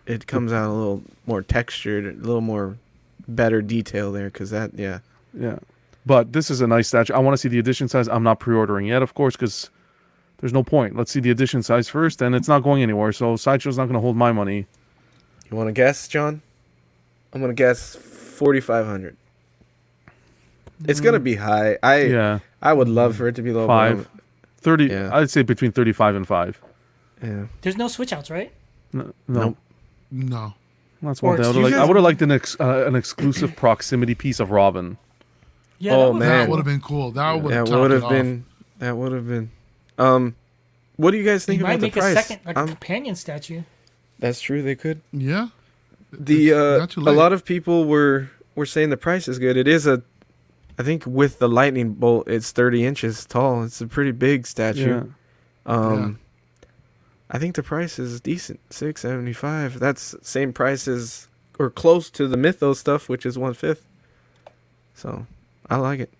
it 0.06 0.26
comes 0.26 0.52
out 0.52 0.68
a 0.70 0.72
little 0.72 1.02
more 1.26 1.42
textured, 1.42 2.04
a 2.06 2.16
little 2.26 2.40
more 2.40 2.76
better 3.28 3.60
detail 3.62 4.10
there. 4.10 4.30
Cause 4.30 4.50
that 4.50 4.72
yeah. 4.74 5.00
Yeah, 5.38 5.58
but 6.06 6.32
this 6.32 6.50
is 6.50 6.62
a 6.62 6.66
nice 6.66 6.88
statue. 6.88 7.12
I 7.12 7.18
want 7.18 7.34
to 7.34 7.38
see 7.38 7.48
the 7.50 7.58
edition 7.58 7.86
size. 7.86 8.08
I'm 8.08 8.22
not 8.24 8.40
pre-ordering 8.40 8.86
yet, 8.86 9.02
of 9.02 9.12
course, 9.14 9.36
because 9.36 9.68
there's 10.38 10.52
no 10.52 10.62
point. 10.62 10.96
Let's 10.96 11.10
see 11.12 11.20
the 11.20 11.30
edition 11.30 11.62
size 11.62 11.88
first, 11.88 12.22
and 12.22 12.34
it's 12.34 12.48
not 12.48 12.60
going 12.62 12.82
anywhere. 12.82 13.12
So 13.12 13.36
sideshow's 13.36 13.76
not 13.78 13.84
going 13.84 13.94
to 13.94 14.00
hold 14.00 14.16
my 14.16 14.32
money. 14.32 14.66
You 15.50 15.56
want 15.56 15.68
to 15.68 15.72
guess, 15.72 16.08
John? 16.08 16.42
I'm 17.32 17.40
gonna 17.42 17.52
guess 17.54 17.94
forty 17.94 18.60
five 18.60 18.86
hundred. 18.86 19.16
It's 20.86 21.00
gonna 21.00 21.18
be 21.18 21.34
high. 21.34 21.76
I 21.82 22.02
Yeah, 22.02 22.38
I 22.62 22.72
would 22.72 22.88
love 22.88 23.16
for 23.16 23.28
it 23.28 23.34
to 23.36 23.42
be 23.42 23.52
low. 23.52 23.66
but 23.66 23.72
I'm- 23.74 23.96
five, 24.04 24.08
thirty. 24.58 24.86
Yeah. 24.86 25.10
I'd 25.12 25.30
say 25.30 25.42
between 25.42 25.72
thirty-five 25.72 26.14
and 26.14 26.26
five. 26.26 26.60
Yeah. 27.22 27.46
There's 27.62 27.76
no 27.76 27.88
switch 27.88 28.12
outs, 28.12 28.30
right? 28.30 28.52
No, 28.92 29.12
no. 29.26 29.40
Nope. 29.40 29.56
No. 30.10 30.54
That's 31.02 31.22
Or 31.22 31.30
one 31.30 31.36
thing. 31.36 31.44
I 31.44 31.48
would 31.48 31.56
excuse 31.56 31.64
like. 31.72 31.74
I 31.74 31.82
us? 31.82 31.88
would 31.88 31.96
have 31.96 32.04
liked 32.04 32.22
an 32.22 32.30
ex, 32.32 32.56
uh, 32.60 32.84
an 32.86 32.94
exclusive 32.96 33.54
proximity 33.56 34.14
piece 34.14 34.40
of 34.40 34.50
Robin. 34.50 34.96
Yeah. 35.78 35.94
Oh, 35.96 36.12
that 36.12 36.18
man. 36.18 36.28
That 36.28 36.48
would 36.50 36.56
have 36.58 36.66
been 36.66 36.80
cool. 36.80 37.10
That 37.12 37.32
would 37.42 37.52
That 37.52 37.68
have 37.68 37.68
would 37.80 37.90
have 37.90 38.08
been. 38.08 38.44
That 38.78 38.96
would 38.96 39.12
have 39.12 39.26
been. 39.28 39.50
Um, 39.98 40.34
what 40.96 41.10
do 41.10 41.16
you 41.18 41.24
guys 41.24 41.44
They 41.46 41.54
think 41.54 41.62
might 41.62 41.70
about 41.74 41.80
the 41.80 41.86
make 41.86 41.92
price? 41.94 42.16
a 42.16 42.22
second, 42.22 42.46
like 42.46 42.56
a 42.56 42.60
Um, 42.60 42.68
companion 42.68 43.14
statue. 43.14 43.62
that's 44.18 44.40
true. 44.40 44.62
They 44.62 44.74
could. 44.74 45.00
Yeah. 45.12 45.48
The 46.12 46.52
uh, 46.54 46.78
not 46.78 46.90
too 46.90 47.00
a 47.00 47.10
lot 47.10 47.32
of 47.32 47.44
people 47.44 47.84
were 47.84 48.30
were 48.54 48.66
saying 48.66 48.90
the 48.90 48.96
price 48.96 49.28
is 49.28 49.38
good. 49.38 49.56
It 49.56 49.68
is 49.68 49.86
a, 49.86 50.02
I 50.78 50.82
think 50.82 51.04
with 51.06 51.38
the 51.38 51.48
lightning 51.48 51.92
bolt, 51.94 52.26
it's 52.28 52.50
thirty 52.50 52.84
inches 52.86 53.26
tall. 53.26 53.62
It's 53.64 53.80
a 53.80 53.86
pretty 53.86 54.12
big 54.12 54.46
statue. 54.46 54.80
Yeah. 54.88 55.00
statue. 55.00 55.12
Um, 55.66 56.18
I 57.30 57.38
think 57.38 57.56
the 57.56 57.62
price 57.62 57.98
is 57.98 58.20
decent, 58.22 58.58
six 58.70 59.02
seventy 59.02 59.34
five. 59.34 59.78
That's 59.78 60.14
same 60.22 60.52
price 60.54 60.88
as 60.88 61.28
or 61.58 61.68
close 61.68 62.08
to 62.10 62.26
the 62.26 62.36
Mythos 62.38 62.78
stuff, 62.78 63.08
which 63.10 63.26
is 63.26 63.36
one 63.38 63.52
fifth. 63.52 63.84
So, 64.94 65.26
I 65.68 65.76
like 65.76 66.00
it. 66.00 66.12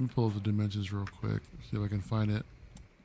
Let 0.00 0.08
me 0.08 0.14
pull 0.14 0.28
up 0.28 0.32
the 0.34 0.40
dimensions 0.40 0.90
real 0.94 1.04
quick. 1.04 1.42
See 1.70 1.76
if 1.76 1.82
I 1.82 1.86
can 1.86 2.00
find 2.00 2.30
it. 2.30 2.42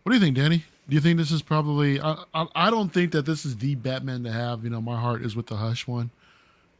What 0.04 0.12
do 0.12 0.16
you 0.18 0.24
think, 0.24 0.38
Danny? 0.38 0.64
Do 0.88 0.96
you 0.96 1.02
think 1.02 1.18
this 1.18 1.30
is 1.30 1.42
probably? 1.42 2.00
I, 2.00 2.24
I, 2.34 2.48
I 2.56 2.70
don't 2.70 2.88
think 2.88 3.12
that 3.12 3.26
this 3.26 3.46
is 3.46 3.58
the 3.58 3.76
Batman 3.76 4.24
to 4.24 4.32
have. 4.32 4.64
You 4.64 4.70
know, 4.70 4.80
my 4.80 4.98
heart 4.98 5.22
is 5.22 5.36
with 5.36 5.48
the 5.48 5.58
Hush 5.58 5.88
one. 5.88 6.10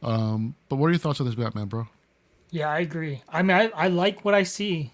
Um, 0.02 0.54
but 0.70 0.76
what 0.76 0.86
are 0.86 0.90
your 0.90 0.98
thoughts 0.98 1.20
on 1.20 1.26
this 1.26 1.34
Batman, 1.34 1.66
bro? 1.66 1.88
Yeah, 2.50 2.70
I 2.70 2.78
agree. 2.78 3.24
I 3.28 3.42
mean, 3.42 3.54
I, 3.54 3.68
I 3.76 3.88
like 3.88 4.24
what 4.24 4.32
I 4.32 4.42
see. 4.42 4.92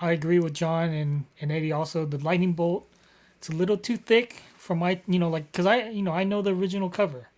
I 0.00 0.12
agree 0.12 0.38
with 0.38 0.54
John 0.54 0.88
and, 0.88 1.26
and 1.42 1.52
Eddie 1.52 1.72
also. 1.72 2.06
The 2.06 2.16
lightning 2.16 2.54
bolt, 2.54 2.88
it's 3.36 3.50
a 3.50 3.52
little 3.52 3.76
too 3.76 3.98
thick 3.98 4.42
for 4.56 4.74
my, 4.74 5.02
you 5.06 5.18
know, 5.18 5.28
like, 5.28 5.52
because 5.52 5.66
I, 5.66 5.90
you 5.90 6.00
know, 6.00 6.12
I 6.12 6.24
know 6.24 6.40
the 6.40 6.54
original 6.54 6.88
cover. 6.88 7.28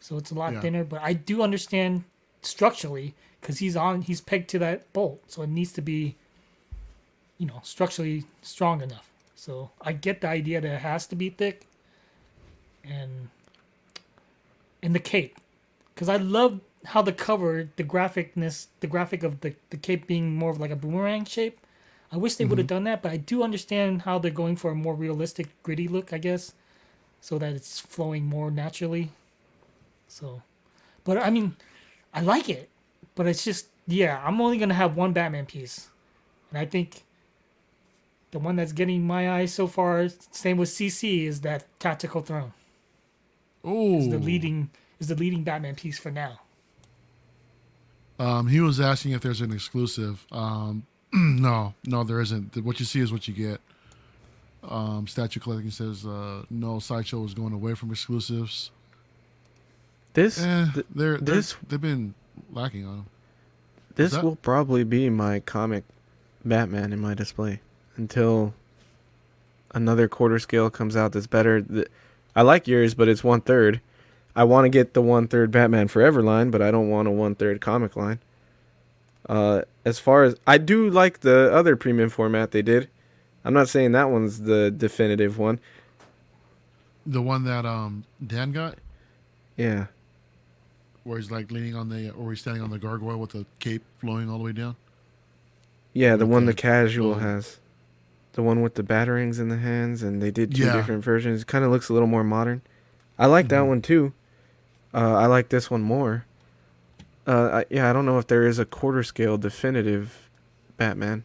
So 0.00 0.16
it's 0.16 0.30
a 0.30 0.34
lot 0.34 0.54
Yeah. 0.54 0.62
thinner, 0.62 0.84
but 0.84 1.02
I 1.02 1.12
do 1.12 1.42
understand 1.42 2.04
structurally 2.40 3.14
because 3.42 3.58
he's 3.58 3.76
on, 3.76 4.00
he's 4.00 4.22
pegged 4.22 4.48
to 4.50 4.58
that 4.60 4.90
bolt. 4.94 5.22
So 5.26 5.42
it 5.42 5.50
needs 5.50 5.72
to 5.74 5.82
be, 5.82 6.16
you 7.38 7.46
know, 7.46 7.60
structurally 7.62 8.24
strong 8.42 8.82
enough. 8.82 9.10
So 9.34 9.70
I 9.80 9.92
get 9.92 10.20
the 10.20 10.28
idea 10.28 10.60
that 10.60 10.72
it 10.72 10.80
has 10.80 11.06
to 11.08 11.16
be 11.16 11.30
thick. 11.30 11.66
And, 12.84 13.30
and 14.82 14.94
the 14.94 15.00
cape 15.00 15.36
because 15.96 16.10
I 16.10 16.18
love 16.18 16.60
how 16.84 17.00
the 17.00 17.12
cover, 17.12 17.68
the 17.76 17.82
graphicness, 17.82 18.66
the 18.80 18.86
graphic 18.86 19.22
of 19.22 19.40
the, 19.40 19.54
the 19.70 19.78
cape 19.78 20.06
being 20.06 20.36
more 20.36 20.50
of 20.50 20.60
like 20.60 20.70
a 20.70 20.76
boomerang 20.76 21.24
shape. 21.24 21.58
I 22.12 22.18
wish 22.18 22.34
they 22.34 22.44
mm-hmm. 22.44 22.50
would 22.50 22.58
have 22.58 22.66
done 22.66 22.84
that, 22.84 23.02
but 23.02 23.10
I 23.10 23.16
do 23.16 23.42
understand 23.42 24.02
how 24.02 24.18
they're 24.18 24.30
going 24.30 24.56
for 24.56 24.70
a 24.70 24.74
more 24.74 24.94
realistic, 24.94 25.48
gritty 25.62 25.88
look, 25.88 26.12
I 26.12 26.18
guess, 26.18 26.52
so 27.22 27.38
that 27.38 27.54
it's 27.54 27.80
flowing 27.80 28.26
more 28.26 28.50
naturally. 28.50 29.10
So, 30.06 30.42
but 31.02 31.16
I 31.16 31.30
mean, 31.30 31.56
I 32.12 32.20
like 32.20 32.50
it, 32.50 32.68
but 33.14 33.26
it's 33.26 33.42
just, 33.42 33.68
yeah, 33.88 34.22
I'm 34.22 34.40
only 34.40 34.58
gonna 34.58 34.74
have 34.74 34.96
one 34.96 35.14
Batman 35.14 35.46
piece, 35.46 35.88
and 36.50 36.58
I 36.58 36.66
think 36.66 37.04
the 38.36 38.40
one 38.40 38.56
that's 38.56 38.72
getting 38.72 39.06
my 39.06 39.30
eye 39.32 39.46
so 39.46 39.66
far, 39.66 40.10
same 40.30 40.58
with 40.58 40.68
CC, 40.68 41.26
is 41.26 41.40
that 41.40 41.64
Tactical 41.80 42.20
Throne 42.20 42.52
Oh, 43.64 43.96
is 43.96 44.10
the 44.10 44.18
leading 44.18 44.68
is 45.00 45.06
the 45.08 45.14
leading 45.14 45.42
Batman 45.42 45.74
piece 45.74 45.98
for 45.98 46.10
now. 46.10 46.40
Um, 48.18 48.46
he 48.48 48.60
was 48.60 48.78
asking 48.78 49.12
if 49.12 49.22
there's 49.22 49.40
an 49.40 49.52
exclusive. 49.54 50.26
Um, 50.30 50.84
no, 51.14 51.72
no, 51.86 52.04
there 52.04 52.20
isn't. 52.20 52.56
What 52.62 52.78
you 52.78 52.84
see 52.84 53.00
is 53.00 53.10
what 53.10 53.26
you 53.26 53.32
get. 53.32 53.58
Um, 54.62 55.06
Statue 55.06 55.40
Collecting 55.40 55.70
says 55.70 56.04
uh, 56.04 56.42
no. 56.50 56.78
Sideshow 56.78 57.24
is 57.24 57.32
going 57.32 57.54
away 57.54 57.72
from 57.72 57.90
exclusives. 57.90 58.70
This 60.12 60.42
Eh, 60.42 60.66
th- 60.74 60.86
they're, 60.94 61.16
they're 61.16 61.36
this- 61.36 61.56
they've 61.66 61.80
been 61.80 62.12
lacking 62.52 62.84
on 62.86 62.96
them. 62.96 63.06
This 63.94 64.12
that- 64.12 64.22
will 64.22 64.36
probably 64.36 64.84
be 64.84 65.08
my 65.08 65.40
comic 65.40 65.84
Batman 66.44 66.92
in 66.92 67.00
my 67.00 67.14
display 67.14 67.60
until 67.96 68.54
another 69.74 70.08
quarter 70.08 70.38
scale 70.38 70.70
comes 70.70 70.96
out 70.96 71.12
that's 71.12 71.26
better. 71.26 71.64
I 72.34 72.42
like 72.42 72.66
yours, 72.68 72.94
but 72.94 73.08
it's 73.08 73.24
one 73.24 73.40
third. 73.40 73.80
I 74.34 74.44
want 74.44 74.66
to 74.66 74.68
get 74.68 74.92
the 74.94 75.02
one 75.02 75.28
third 75.28 75.50
Batman 75.50 75.88
Forever 75.88 76.22
line, 76.22 76.50
but 76.50 76.60
I 76.60 76.70
don't 76.70 76.90
want 76.90 77.08
a 77.08 77.10
one 77.10 77.34
third 77.34 77.60
comic 77.60 77.96
line. 77.96 78.18
Uh, 79.28 79.62
as 79.84 79.98
far 79.98 80.24
as 80.24 80.36
I 80.46 80.58
do 80.58 80.88
like 80.90 81.20
the 81.20 81.52
other 81.52 81.74
premium 81.76 82.10
format 82.10 82.50
they 82.52 82.62
did, 82.62 82.88
I'm 83.44 83.54
not 83.54 83.68
saying 83.68 83.92
that 83.92 84.10
one's 84.10 84.42
the 84.42 84.70
definitive 84.70 85.38
one. 85.38 85.58
The 87.06 87.22
one 87.22 87.44
that 87.44 87.64
um 87.64 88.04
Dan 88.24 88.52
got, 88.52 88.76
Yeah, 89.56 89.86
where 91.04 91.18
he's 91.18 91.30
like 91.30 91.50
leaning 91.50 91.74
on 91.76 91.88
the, 91.88 92.10
or 92.10 92.30
he's 92.30 92.40
standing 92.40 92.62
on 92.62 92.70
the 92.70 92.78
gargoyle 92.78 93.18
with 93.18 93.30
the 93.30 93.46
cape 93.60 93.82
flowing 94.00 94.28
all 94.28 94.38
the 94.38 94.44
way 94.44 94.52
down. 94.52 94.76
yeah, 95.92 96.16
the 96.16 96.26
one 96.26 96.46
the 96.46 96.54
casual 96.54 97.14
the- 97.14 97.20
has, 97.20 97.58
the 98.36 98.42
one 98.42 98.62
with 98.62 98.74
the 98.76 98.82
batarangs 98.84 99.40
in 99.40 99.48
the 99.48 99.56
hands, 99.56 100.02
and 100.02 100.22
they 100.22 100.30
did 100.30 100.54
two 100.54 100.64
Yeah. 100.64 100.72
different 100.76 101.02
versions. 101.04 101.42
It 101.42 101.46
Kind 101.48 101.64
of 101.64 101.70
looks 101.72 101.88
a 101.88 101.92
little 101.92 102.06
more 102.08 102.22
modern. 102.24 102.62
I 103.18 103.26
like 103.26 103.48
that 103.48 103.62
Mhm. 103.62 103.68
one 103.68 103.82
too. 103.82 104.12
Uh, 104.94 105.14
I 105.16 105.26
like 105.26 105.48
this 105.48 105.70
one 105.70 105.82
more. 105.82 106.24
Uh, 107.26 107.62
I, 107.62 107.64
yeah, 107.70 107.90
I 107.90 107.92
don't 107.92 108.06
know 108.06 108.18
if 108.18 108.28
there 108.28 108.46
is 108.46 108.58
a 108.60 108.64
quarter 108.64 109.02
scale 109.02 109.36
definitive 109.36 110.28
Batman, 110.76 111.24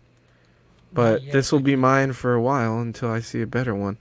but 0.94 1.22
yet, 1.24 1.34
this 1.34 1.52
will 1.52 1.60
be 1.60 1.76
mine 1.76 2.14
for 2.14 2.34
a 2.34 2.42
while 2.42 2.80
until 2.80 3.12
I 3.12 3.20
see 3.20 3.42
a 3.42 3.48
better 3.48 3.76
one. 3.76 3.98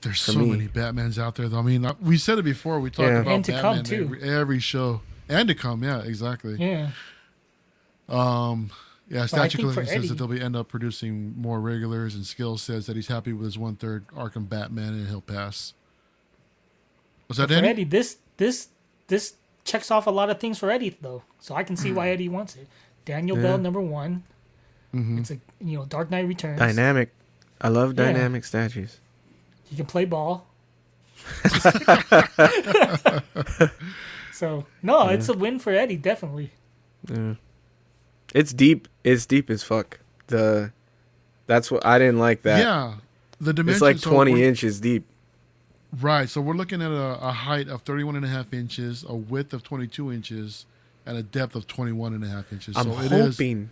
There's 0.00 0.20
so 0.20 0.38
me. 0.40 0.50
many 0.50 0.66
Batmans 0.68 1.18
out 1.18 1.36
there. 1.36 1.48
Though. 1.48 1.60
I 1.60 1.62
mean, 1.62 1.84
uh, 1.86 1.94
we 2.00 2.18
said 2.18 2.38
it 2.38 2.42
before. 2.42 2.80
We 2.80 2.90
talked 2.90 3.08
Yeah. 3.08 3.20
about 3.20 3.34
And 3.34 3.44
to 3.44 3.52
Batman 3.52 3.74
come, 3.76 3.84
too. 3.84 4.04
Every, 4.16 4.22
every 4.22 4.58
show, 4.58 5.02
and 5.28 5.46
to 5.48 5.54
come. 5.54 5.84
Yeah, 5.84 6.00
exactly. 6.02 6.56
Yeah, 6.58 6.90
Um, 8.08 8.70
yeah, 9.12 9.26
Statue 9.26 9.58
think 9.58 9.72
Collecting 9.72 9.84
says 9.86 9.96
Eddie- 9.96 10.08
that 10.08 10.14
they'll 10.18 10.28
be 10.28 10.40
end 10.40 10.56
up 10.56 10.68
producing 10.68 11.34
more 11.40 11.60
regulars, 11.60 12.14
and 12.14 12.24
Skills 12.26 12.62
says 12.62 12.86
that 12.86 12.96
he's 12.96 13.08
happy 13.08 13.32
with 13.32 13.44
his 13.44 13.58
one 13.58 13.76
third 13.76 14.06
Arkham 14.08 14.48
Batman, 14.48 14.94
and 14.94 15.08
he'll 15.08 15.20
pass. 15.20 15.74
Was 17.28 17.36
that 17.38 17.48
for 17.48 17.54
Eddie, 17.54 17.84
this 17.84 18.18
this 18.38 18.68
this 19.08 19.34
checks 19.64 19.90
off 19.90 20.06
a 20.06 20.10
lot 20.10 20.30
of 20.30 20.40
things 20.40 20.58
for 20.58 20.70
Eddie 20.70 20.96
though, 21.00 21.22
so 21.40 21.54
I 21.54 21.62
can 21.62 21.76
see 21.76 21.92
why 21.92 22.10
Eddie 22.10 22.28
wants 22.28 22.56
it. 22.56 22.66
Daniel 23.04 23.36
Yeah. 23.36 23.42
Bell, 23.42 23.58
number 23.58 23.80
one. 23.80 24.22
Mhm. 24.94 25.20
It's 25.20 25.30
a 25.30 25.38
you 25.60 25.78
know 25.78 25.84
Dark 25.84 26.10
Knight 26.10 26.26
Returns. 26.26 26.58
Dynamic. 26.58 27.10
I 27.60 27.68
love 27.68 27.90
Yeah. 27.96 28.04
dynamic 28.06 28.44
statues. 28.44 28.98
He 29.64 29.76
can 29.76 29.86
play 29.86 30.04
ball. 30.04 30.46
so 34.32 34.66
no, 34.82 35.08
it's 35.08 35.28
a 35.28 35.32
win 35.34 35.58
for 35.58 35.72
Eddie 35.72 35.96
definitely. 35.96 36.52
Yeah. 37.08 37.34
It's 38.32 38.52
deep. 38.52 38.88
It's 39.04 39.26
deep 39.26 39.50
as 39.50 39.62
fuck. 39.62 40.00
The 40.28 40.72
that's 41.46 41.70
what 41.70 41.84
I 41.84 41.98
didn't 41.98 42.18
like 42.18 42.42
that. 42.42 42.60
Yeah, 42.60 42.94
the 43.40 43.52
dimensions. 43.52 43.82
it's 43.82 44.04
like 44.04 44.12
20 44.12 44.32
we're- 44.34 44.46
inches 44.46 44.80
deep. 44.80 45.04
Right, 46.00 46.26
so 46.26 46.40
we're 46.40 46.54
looking 46.54 46.80
at 46.80 46.90
a, 46.90 47.18
a 47.20 47.32
height 47.32 47.68
of 47.68 47.82
31 47.82 48.16
and 48.16 48.24
a 48.24 48.28
half 48.28 48.54
inches, 48.54 49.04
a 49.06 49.14
width 49.14 49.52
of 49.52 49.62
22 49.62 50.10
inches, 50.10 50.64
and 51.04 51.18
a 51.18 51.22
depth 51.22 51.54
of 51.54 51.66
21 51.66 52.14
and 52.14 52.24
a 52.24 52.28
half 52.28 52.50
inches. 52.50 52.74
I'm 52.78 52.84
so 52.84 52.98
it 53.00 53.12
is. 53.12 53.36
hoping 53.36 53.68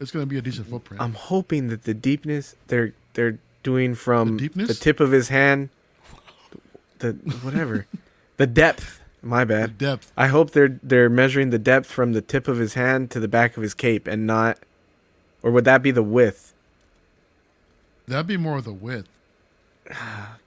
It's 0.00 0.10
going 0.10 0.24
to 0.24 0.26
be 0.28 0.38
a 0.38 0.42
decent 0.42 0.66
footprint. 0.68 1.00
I'm 1.00 1.14
hoping 1.14 1.68
that 1.68 1.84
the 1.84 1.94
deepness 1.94 2.56
they're 2.66 2.94
they're 3.14 3.38
doing 3.62 3.94
from 3.94 4.36
The 4.38 4.48
deepness? 4.48 4.80
tip 4.80 4.98
of 4.98 5.12
his 5.12 5.28
hand 5.28 5.68
the 6.98 7.12
whatever. 7.42 7.86
the 8.38 8.46
depth. 8.48 9.00
My 9.22 9.44
the 9.44 9.54
bad. 9.54 9.78
depth. 9.78 10.12
I 10.16 10.26
hope 10.28 10.50
they're 10.50 10.78
they're 10.82 11.08
measuring 11.08 11.50
the 11.50 11.58
depth 11.58 11.86
from 11.90 12.12
the 12.12 12.20
tip 12.20 12.48
of 12.48 12.58
his 12.58 12.74
hand 12.74 13.10
to 13.12 13.20
the 13.20 13.28
back 13.28 13.56
of 13.56 13.62
his 13.62 13.72
cape 13.74 14.06
and 14.08 14.26
not 14.26 14.58
or 15.42 15.50
would 15.52 15.64
that 15.64 15.82
be 15.82 15.90
the 15.90 16.02
width? 16.02 16.52
That'd 18.06 18.26
be 18.26 18.36
more 18.36 18.58
of 18.58 18.64
the 18.64 18.72
width. 18.72 19.08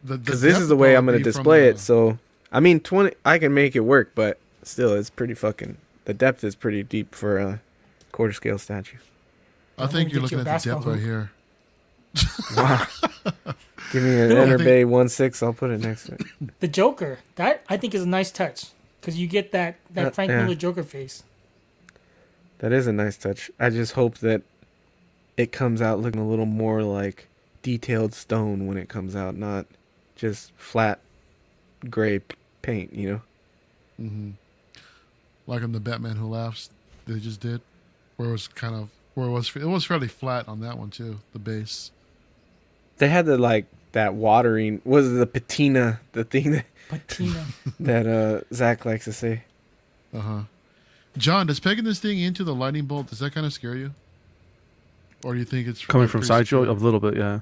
The- 0.04 0.14
the 0.14 0.18
Because 0.20 0.42
this 0.42 0.58
is 0.60 0.68
the 0.68 0.76
way 0.76 0.96
I'm 0.96 1.06
going 1.06 1.18
to 1.18 1.24
display 1.24 1.62
the- 1.62 1.70
it. 1.70 1.80
So, 1.80 2.20
I 2.52 2.60
mean, 2.60 2.80
20. 2.80 3.16
I 3.26 3.40
can 3.40 3.54
make 3.56 3.76
it 3.76 3.80
work, 3.82 4.12
but 4.14 4.38
still, 4.64 4.94
it's 4.94 5.10
pretty 5.10 5.34
fucking. 5.34 5.78
The 6.06 6.14
depth 6.14 6.44
is 6.44 6.56
pretty 6.56 6.84
deep 6.84 7.16
for 7.16 7.40
a 7.40 7.60
quarter 8.12 8.34
scale 8.34 8.60
statue. 8.60 8.98
I 9.80 9.84
I'm 9.84 9.90
think 9.90 10.12
you're 10.14 10.22
looking 10.22 10.38
at 10.40 10.46
the 10.46 10.52
depth 10.52 10.66
basketball 10.66 10.94
right 10.94 11.02
here. 11.02 11.32
Wow. 12.56 12.86
Give 13.92 14.04
me 14.04 14.20
an 14.20 14.30
Dude, 14.30 14.38
I 14.38 14.42
Enter 14.42 14.58
think- 14.58 14.68
Bay 14.68 14.86
one 14.86 15.10
six. 15.10 15.42
I'll 15.44 15.54
put 15.54 15.72
it 15.72 15.80
next 15.82 16.06
to 16.08 16.14
it. 16.14 16.22
The 16.60 16.68
Joker, 16.68 17.20
that 17.36 17.64
I 17.70 17.78
think 17.78 17.94
is 17.94 18.04
a 18.04 18.08
nice 18.08 18.32
touch 18.32 18.68
because 19.00 19.18
you 19.20 19.28
get 19.28 19.52
that 19.52 19.76
that 19.94 20.08
Uh, 20.08 20.10
Frank 20.12 20.30
yeah. 20.32 20.44
Miller 20.44 20.56
Joker 20.56 20.84
face. 20.84 21.24
That 22.60 22.72
is 22.72 22.88
a 22.88 22.94
nice 22.94 23.18
touch. 23.18 23.52
I 23.60 23.70
just 23.70 23.94
hope 23.94 24.18
that 24.20 24.42
it 25.38 25.52
comes 25.52 25.82
out 25.82 26.00
looking 26.00 26.22
a 26.22 26.28
little 26.28 26.46
more 26.46 26.82
like 26.84 27.28
detailed 27.62 28.14
stone 28.14 28.68
when 28.68 28.78
it 28.78 28.88
comes 28.90 29.16
out, 29.16 29.36
not 29.36 29.66
just 30.16 30.52
flat 30.58 31.00
gray 31.90 32.20
p- 32.20 32.36
paint. 32.62 32.94
You 32.94 33.10
know. 33.10 33.22
hmm 33.98 34.30
Like 35.48 35.62
in 35.62 35.74
the 35.74 35.80
Batman 35.80 36.16
Who 36.16 36.28
Laughs, 36.30 36.70
they 37.06 37.20
just 37.20 37.40
did, 37.42 37.62
where 38.16 38.30
it 38.30 38.32
was 38.32 38.48
kind 38.48 38.74
of 38.76 38.90
where 39.14 39.28
it 39.28 39.32
was 39.32 39.56
it 39.56 39.66
was 39.66 39.86
fairly 39.86 40.08
flat 40.08 40.48
on 40.48 40.60
that 40.62 40.78
one 40.78 40.90
too. 40.90 41.20
The 41.34 41.40
base. 41.40 41.92
They 42.98 43.08
had 43.10 43.26
the 43.26 43.38
like 43.38 43.66
that 43.92 44.14
watering 44.14 44.82
was 44.86 45.08
it 45.12 45.16
the 45.16 45.26
patina 45.28 46.00
the 46.14 46.24
thing 46.24 46.52
that 46.52 46.66
Patina. 46.90 47.46
that 47.80 48.08
uh 48.08 48.42
Zach 48.54 48.86
likes 48.86 49.06
to 49.06 49.14
say. 49.14 49.44
Uh 50.14 50.20
huh. 50.20 50.42
John, 51.18 51.48
does 51.48 51.60
pegging 51.60 51.86
this 51.86 52.00
thing 52.00 52.20
into 52.20 52.44
the 52.44 52.54
lightning 52.54 52.86
bolt 52.86 53.08
does 53.08 53.20
that 53.20 53.34
kind 53.34 53.46
of 53.46 53.54
scare 53.54 53.76
you, 53.76 53.92
or 55.24 55.34
do 55.34 55.40
you 55.40 55.46
think 55.46 55.68
it's 55.68 55.86
Coming 55.86 56.08
from 56.08 56.20
pretty 56.22 56.28
sideshow, 56.28 56.70
a 56.70 56.74
little 56.74 57.00
bit, 57.00 57.16
yeah. 57.16 57.40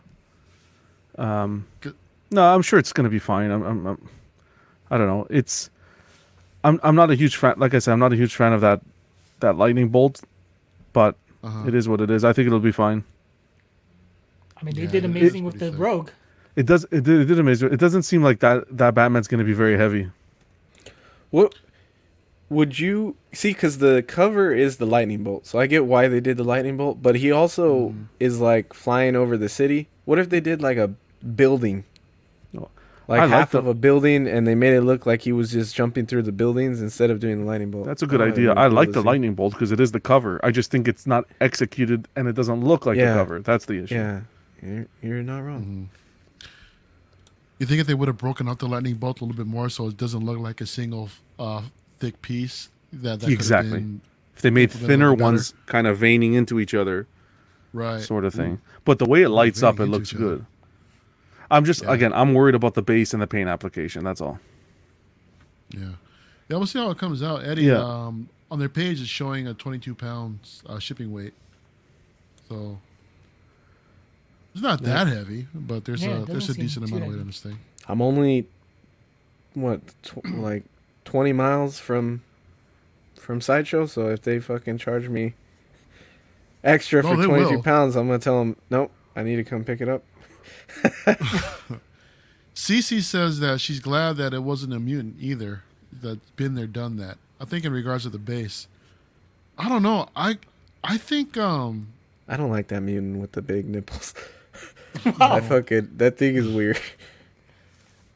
Um, 1.18 1.66
Good. 1.82 1.96
no, 2.32 2.44
I'm 2.54 2.62
sure 2.62 2.78
it's 2.80 2.94
gonna 2.94 3.10
be 3.10 3.20
fine. 3.20 3.52
I'm, 3.52 3.64
I'm, 3.64 3.86
I'm, 3.88 4.10
I 4.92 4.98
don't 4.98 5.08
know. 5.08 5.28
It's, 5.30 5.70
I'm, 6.64 6.80
I'm 6.84 6.96
not 6.96 7.10
a 7.12 7.16
huge 7.16 7.36
fan. 7.36 7.56
Like 7.58 7.74
I 7.74 7.80
said, 7.80 7.94
I'm 7.94 8.00
not 8.00 8.14
a 8.14 8.16
huge 8.16 8.36
fan 8.36 8.54
of 8.54 8.62
that, 8.62 8.82
that 9.40 9.58
lightning 9.58 9.90
bolt, 9.90 10.22
but 10.94 11.16
Uh-huh. 11.44 11.68
it 11.68 11.74
is 11.76 11.88
what 11.90 12.00
it 12.02 12.10
is. 12.10 12.24
I 12.24 12.32
think 12.34 12.48
it'll 12.48 12.60
be 12.60 12.72
fine. 12.72 13.04
I 14.64 14.66
mean, 14.66 14.76
they 14.76 14.84
Yeah, 14.84 14.92
did 14.92 15.04
amazing 15.06 15.44
with 15.44 15.60
the 15.60 15.72
sick. 15.72 15.78
Rogue. 15.80 16.10
It 16.56 16.66
does. 16.66 16.86
It 16.86 17.04
did, 17.04 17.20
it 17.22 17.26
did 17.26 17.38
amazing. 17.38 17.74
It 17.74 17.80
doesn't 17.82 18.04
seem 18.04 18.24
like 18.24 18.40
that 18.40 18.64
that 18.78 18.94
Batman's 18.96 19.28
gonna 19.28 19.44
be 19.44 19.52
very 19.54 19.76
heavy. 19.78 20.10
What 21.32 21.56
would 22.50 22.80
you 22.80 23.16
see? 23.34 23.50
Because 23.52 23.80
the 23.80 24.04
cover 24.08 24.54
is 24.54 24.78
the 24.78 24.86
lightning 24.86 25.24
bolt, 25.24 25.46
so 25.46 25.60
I 25.60 25.68
get 25.68 25.86
why 25.86 26.08
they 26.08 26.22
did 26.22 26.38
the 26.38 26.44
lightning 26.46 26.78
bolt. 26.78 27.02
But 27.02 27.16
he 27.16 27.30
also 27.32 27.90
Mm-hmm. 27.90 28.04
is 28.22 28.40
like 28.40 28.74
flying 28.74 29.16
over 29.18 29.36
the 29.36 29.50
city. 29.50 29.90
What 30.06 30.18
if 30.20 30.30
they 30.30 30.40
did 30.40 30.62
like 30.62 30.78
a 30.78 30.92
building, 31.36 31.84
like 32.54 33.20
I 33.20 33.26
like 33.26 33.30
half 33.32 33.52
the- 33.52 33.58
of 33.60 33.68
a 33.68 33.74
building, 33.74 34.28
and 34.28 34.48
they 34.48 34.56
made 34.56 34.74
it 34.74 34.82
look 34.82 35.06
like 35.06 35.24
he 35.24 35.34
was 35.34 35.52
just 35.52 35.76
jumping 35.76 36.06
through 36.06 36.22
the 36.24 36.32
buildings 36.32 36.82
instead 36.82 37.10
of 37.10 37.20
doing 37.20 37.40
the 37.42 37.46
lightning 37.46 37.70
bolt? 37.72 37.86
That's 37.86 38.02
a 38.02 38.08
good 38.08 38.22
Oh, 38.22 38.26
idea. 38.26 38.54
I 38.54 38.68
like 38.68 38.94
the 38.94 39.02
see. 39.02 39.06
lightning 39.08 39.34
bolt 39.34 39.52
because 39.54 39.74
it 39.74 39.80
is 39.82 39.92
the 39.92 40.00
cover. 40.00 40.40
I 40.44 40.52
just 40.52 40.72
think 40.72 40.88
it's 40.88 41.06
not 41.06 41.26
executed 41.42 42.08
and 42.16 42.28
it 42.30 42.34
doesn't 42.36 42.64
look 42.64 42.86
like 42.86 42.98
Yeah. 42.98 43.14
the 43.14 43.20
cover. 43.20 43.40
That's 43.42 43.66
the 43.66 43.84
issue. 43.84 43.96
Yeah, 43.96 44.22
you're, 44.64 44.88
you're 45.02 45.24
not 45.24 45.40
wrong. 45.40 45.90
Mhm. 46.42 46.48
You 47.60 47.66
think 47.68 47.80
if 47.80 47.88
they 47.88 47.94
would 47.94 48.08
have 48.08 48.18
broken 48.18 48.48
up 48.48 48.60
the 48.60 48.68
lightning 48.68 48.96
bolt 48.96 49.22
a 49.22 49.26
little 49.26 49.38
bit 49.38 49.48
more, 49.50 49.70
so 49.70 49.88
it 49.88 49.98
doesn't 49.98 50.26
look 50.26 50.40
like 50.40 50.60
a 50.62 50.66
single 50.66 51.10
uh, 51.40 51.62
thick 52.00 52.22
piece, 52.22 52.70
that, 52.92 53.20
that 53.22 53.30
Exactly. 53.30 53.86
If 54.36 54.42
they 54.42 54.50
made 54.50 54.72
thinner 54.72 55.14
ones, 55.14 55.54
kind 55.68 55.86
of 55.88 55.98
veining 56.00 56.34
into 56.34 56.60
each 56.60 56.74
other, 56.74 57.08
right? 57.72 58.02
sort 58.02 58.26
of 58.26 58.34
thing. 58.34 58.60
But 58.84 58.98
the 59.00 59.06
way 59.06 59.22
it 59.22 59.30
lights 59.30 59.62
up, 59.64 59.80
it 59.80 59.86
looks 59.86 60.10
each 60.12 60.16
other. 60.16 60.24
good. 60.38 60.46
I'm 61.52 61.66
just 61.66 61.84
Yeah. 61.84 61.94
again, 61.94 62.14
I'm 62.14 62.34
worried 62.34 62.56
about 62.56 62.74
the 62.74 62.82
base 62.82 63.14
and 63.14 63.22
the 63.22 63.28
paint 63.28 63.48
application. 63.48 64.04
That's 64.04 64.22
all. 64.22 64.40
Yeah. 65.70 65.90
Yeah, 66.50 66.58
we'll 66.58 66.66
see 66.66 66.80
how 66.80 66.90
it 66.90 66.98
comes 66.98 67.22
out. 67.24 67.46
Eddie, 67.46 67.64
Yeah. 67.64 67.78
um, 67.84 68.28
on 68.52 68.60
their 68.60 68.70
page 68.70 69.00
is 69.00 69.08
showing 69.08 69.48
a 69.48 69.54
22 69.54 69.94
pounds 69.96 70.64
uh, 70.66 70.80
shipping 70.80 71.12
weight. 71.14 71.34
So 72.50 72.80
it's 74.54 74.62
not 74.62 74.82
that 74.84 75.08
heavy, 75.08 75.48
but 75.54 75.86
there's 75.86 76.04
Yeah, 76.04 76.22
a 76.24 76.26
there's 76.26 76.50
a 76.50 76.54
decent 76.54 76.86
amount 76.88 77.04
of 77.04 77.08
weight 77.10 77.12
heavy. 77.16 77.22
on 77.22 77.28
this 77.28 77.42
thing. 77.42 77.60
I'm 77.88 78.02
only 78.02 78.48
what 79.54 79.82
tw- 80.04 80.26
like 80.34 80.64
20 81.06 81.34
miles 81.34 81.80
from 81.80 82.22
from 83.16 83.42
sideshow. 83.42 83.86
So 83.86 84.10
if 84.10 84.22
they 84.22 84.40
fucking 84.40 84.78
charge 84.78 85.10
me 85.10 85.34
extra 86.64 87.02
No, 87.04 87.16
for 87.16 87.24
22 87.26 87.56
will. 87.56 87.64
pounds, 87.64 87.96
I'm 87.96 88.08
gonna 88.08 88.20
tell 88.20 88.40
them 88.40 88.56
nope. 88.70 88.92
I 89.16 89.24
need 89.24 89.36
to 89.38 89.44
come 89.44 89.64
pick 89.64 89.80
it 89.82 89.90
up. 89.90 90.04
Cece 92.56 93.02
says 93.02 93.40
that 93.40 93.60
she's 93.62 93.80
glad 93.80 94.18
that 94.18 94.34
it 94.34 94.44
wasn't 94.44 94.74
a 94.74 94.80
mutant 94.80 95.16
either. 95.20 95.64
That's 95.92 96.30
been 96.36 96.56
there, 96.56 96.68
done 96.68 96.98
that. 96.98 97.18
I 97.40 97.46
think 97.46 97.66
in 97.66 97.72
regards 97.72 98.04
to 98.04 98.10
the 98.10 98.18
base, 98.20 98.68
I 99.58 99.70
don't 99.70 99.84
know. 99.84 100.10
I 100.16 100.38
I 100.84 100.98
think 100.98 101.38
um 101.38 101.88
I 102.28 102.38
don't 102.38 102.50
like 102.52 102.68
that 102.70 102.82
mutant 102.82 103.18
with 103.20 103.34
the 103.34 103.42
big 103.42 103.68
nipples. 103.68 104.14
I 105.20 105.40
fucking 105.42 105.90
that 105.98 106.18
thing 106.18 106.36
is 106.36 106.48
weird. 106.48 106.80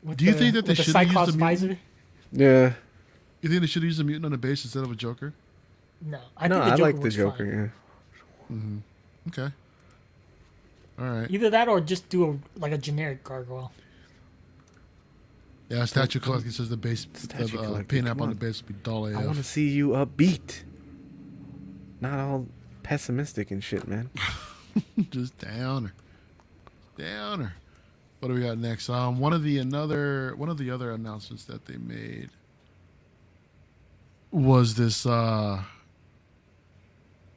With 0.04 0.18
Do 0.18 0.26
you 0.26 0.32
the- 0.34 0.38
think 0.40 0.54
that 0.56 0.66
they 0.66 0.72
with 0.72 0.78
the 0.78 0.84
should've 0.84 1.02
used 1.04 1.16
the 1.16 1.24
mutant? 1.24 1.40
visor? 1.40 1.78
Yeah, 2.32 2.74
you 3.42 3.50
think 3.50 3.62
they 3.62 3.68
should 3.68 3.84
use 3.84 4.00
a 4.00 4.04
mutant 4.04 4.26
on 4.26 4.32
the 4.32 4.38
base 4.38 4.64
instead 4.64 4.84
of 4.84 4.92
a 4.92 4.96
Joker? 4.96 5.34
No, 6.02 6.20
I 6.38 6.48
no, 6.48 6.56
think 6.56 6.66
the 6.66 6.72
I 6.72 6.78
Joker 6.78 6.84
like 6.84 6.96
the 6.96 7.02
was 7.02 7.16
Joker. 7.16 7.72
fine. 8.50 8.82
Yeah. 9.34 9.44
Okay. 9.46 9.54
All 11.00 11.06
right. 11.06 11.30
Either 11.32 11.50
that 11.50 11.68
or 11.68 11.82
just 11.82 12.08
do 12.10 12.26
a 12.30 12.60
like 12.60 12.72
a 12.72 12.78
generic 12.78 13.24
gargoyle. 13.24 13.72
Yeah, 15.70 15.84
statue 15.86 16.20
collecting 16.20 16.52
says 16.52 16.70
the 16.70 16.78
base, 16.78 17.06
Statue 17.14 17.48
the 17.58 17.60
uh, 17.60 17.66
collecting, 17.66 17.88
paint 17.88 18.08
app 18.08 18.18
come 18.18 18.22
on 18.24 18.30
the 18.30 18.36
base 18.36 18.62
would 18.62 18.68
be 18.74 18.80
dull 18.84 19.06
AF. 19.08 19.18
I 19.18 19.26
want 19.26 19.38
to 19.38 19.44
see 19.44 19.68
you 19.68 19.90
upbeat, 19.90 20.62
not 22.00 22.20
all 22.20 22.46
pessimistic 22.84 23.52
and 23.52 23.62
shit, 23.62 23.86
man. 23.88 24.10
just 25.12 25.38
downer, 25.40 25.92
downer. 26.98 27.54
What 28.20 28.30
do 28.30 28.34
we 28.34 28.42
got 28.42 28.58
next? 28.58 28.90
Um, 28.90 29.20
one 29.20 29.34
of 29.34 29.44
the 29.44 29.60
another 29.60 30.34
one 30.36 30.50
of 30.50 30.58
the 30.58 30.72
other 30.72 30.92
announcements 30.92 31.46
that 31.46 31.66
they 31.66 31.78
made 31.78 32.30
was 34.32 34.76
this 34.76 35.06
uh, 35.06 35.64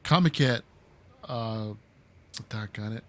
Comic 0.02 0.32
Cat 0.34 0.62
uh, 1.28 1.68
attack 2.38 2.78
on 2.80 2.94
it. 2.94 3.04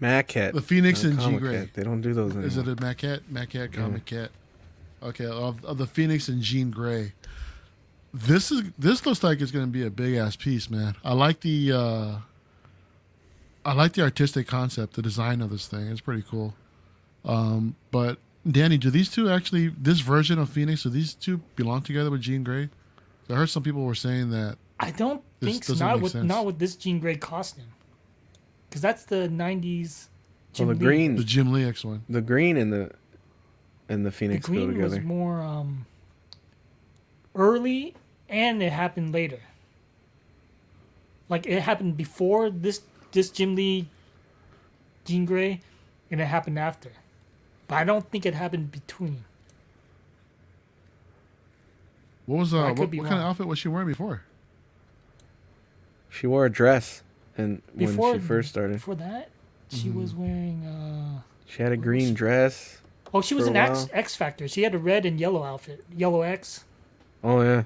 Macat. 0.00 0.52
The 0.52 0.62
Phoenix 0.62 1.02
not 1.02 1.10
and 1.12 1.20
Jean 1.20 1.38
Grey. 1.38 1.70
They 1.74 1.82
don't 1.82 2.00
do 2.00 2.14
those 2.14 2.32
anymore. 2.32 2.46
Is 2.46 2.56
it 2.56 2.68
a 2.68 2.80
Mac 2.80 2.98
Cat? 2.98 3.22
Mac 3.28 3.50
Cat, 3.50 3.72
Comic 3.72 4.04
Cat. 4.04 4.30
Okay, 5.02 5.26
of, 5.26 5.64
of 5.64 5.78
the 5.78 5.86
Phoenix 5.86 6.28
and 6.28 6.40
Jean 6.40 6.70
Grey. 6.70 7.12
This 8.14 8.50
is 8.50 8.62
this 8.78 9.04
looks 9.04 9.22
like 9.22 9.40
it's 9.40 9.50
going 9.50 9.66
to 9.66 9.70
be 9.70 9.84
a 9.84 9.90
big 9.90 10.14
ass 10.16 10.36
piece, 10.36 10.70
man. 10.70 10.96
I 11.04 11.12
like 11.14 11.40
the 11.40 11.72
uh 11.72 12.18
I 13.68 13.72
like 13.74 13.92
the 13.92 14.02
artistic 14.02 14.46
concept, 14.46 14.94
the 14.94 15.02
design 15.02 15.40
of 15.42 15.50
this 15.50 15.66
thing. 15.66 15.88
It's 15.88 16.00
pretty 16.00 16.22
cool. 16.28 16.54
Um, 17.24 17.76
but 17.90 18.18
Danny, 18.50 18.78
do 18.78 18.88
these 18.90 19.10
two 19.10 19.28
actually 19.28 19.68
this 19.68 20.00
version 20.00 20.38
of 20.38 20.48
Phoenix? 20.48 20.84
Do 20.84 20.88
these 20.90 21.12
two 21.14 21.38
belong 21.56 21.82
together 21.82 22.10
with 22.10 22.22
Jean 22.22 22.42
Grey? 22.44 22.70
I 23.28 23.34
heard 23.34 23.50
some 23.50 23.62
people 23.62 23.84
were 23.84 23.94
saying 23.94 24.30
that. 24.30 24.56
I 24.80 24.90
don't 24.92 25.22
think 25.40 25.64
so. 25.64 25.74
doesn't 25.74 25.86
Not 25.86 26.00
with 26.00 26.12
sense. 26.12 26.24
not 26.26 26.46
with 26.46 26.58
this 26.58 26.76
Jean 26.76 26.98
Grey 26.98 27.16
costume, 27.16 27.66
because 28.68 28.80
that's 28.80 29.04
the 29.04 29.28
'90s. 29.28 30.06
Well, 30.58 30.68
the 30.68 30.74
Lee. 30.74 30.78
green, 30.80 31.16
The 31.16 31.24
Jim 31.24 31.52
Lee 31.52 31.64
X 31.64 31.84
one. 31.84 32.04
the 32.08 32.20
green 32.22 32.56
and 32.56 32.72
the 32.72 32.90
and 33.90 34.04
the 34.04 34.10
The 34.10 34.16
Phoenix 34.16 34.46
go 34.46 34.52
green 34.54 34.80
was 34.80 34.92
together. 34.92 35.06
more 35.06 35.42
um, 35.42 35.84
early, 37.34 37.94
and 38.28 38.62
it 38.62 38.72
happened 38.72 39.12
later. 39.12 39.40
Like 41.28 41.46
it 41.46 41.60
happened 41.60 41.96
before 41.96 42.48
this 42.50 42.80
this 43.12 43.30
Jim 43.30 43.54
Lee, 43.54 43.88
Jean 45.04 45.24
Grey, 45.24 45.60
and 46.10 46.20
it 46.20 46.26
happened 46.26 46.58
after. 46.58 46.90
But 47.66 47.76
I 47.76 47.84
don't 47.84 48.08
think 48.10 48.24
it 48.26 48.34
happened 48.34 48.70
between. 48.72 49.24
What 52.26 52.38
was 52.40 52.54
uh 52.54 52.74
what, 52.76 52.78
what 52.78 52.90
kind 53.06 53.20
of 53.20 53.26
outfit 53.26 53.46
was 53.46 53.58
she 53.58 53.68
wearing 53.68 53.88
before? 53.88 54.22
She 56.10 56.26
wore 56.26 56.44
a 56.46 56.50
dress, 56.50 57.02
and 57.36 57.62
Before 57.76 58.12
when 58.12 58.20
she 58.20 58.26
first 58.26 58.48
started, 58.50 58.74
Before 58.74 58.94
that, 58.96 59.28
she 59.70 59.88
Mm-hmm. 59.88 60.00
was 60.00 60.14
wearing. 60.14 60.66
uh 60.66 61.20
she 61.46 61.62
had 61.62 61.72
a 61.72 61.76
green 61.76 62.12
dress. 62.14 62.78
Oh, 63.14 63.22
she 63.22 63.34
was 63.34 63.44
For 63.44 63.50
a 63.54 63.54
an 63.54 63.70
X. 63.70 63.88
X 63.92 64.14
Factor. 64.14 64.48
She 64.48 64.62
had 64.62 64.74
a 64.74 64.78
red 64.78 65.06
and 65.06 65.18
yellow 65.18 65.42
outfit. 65.42 65.84
Yellow 65.96 66.20
X. 66.22 66.64
Oh 67.24 67.40
yeah, 67.42 67.64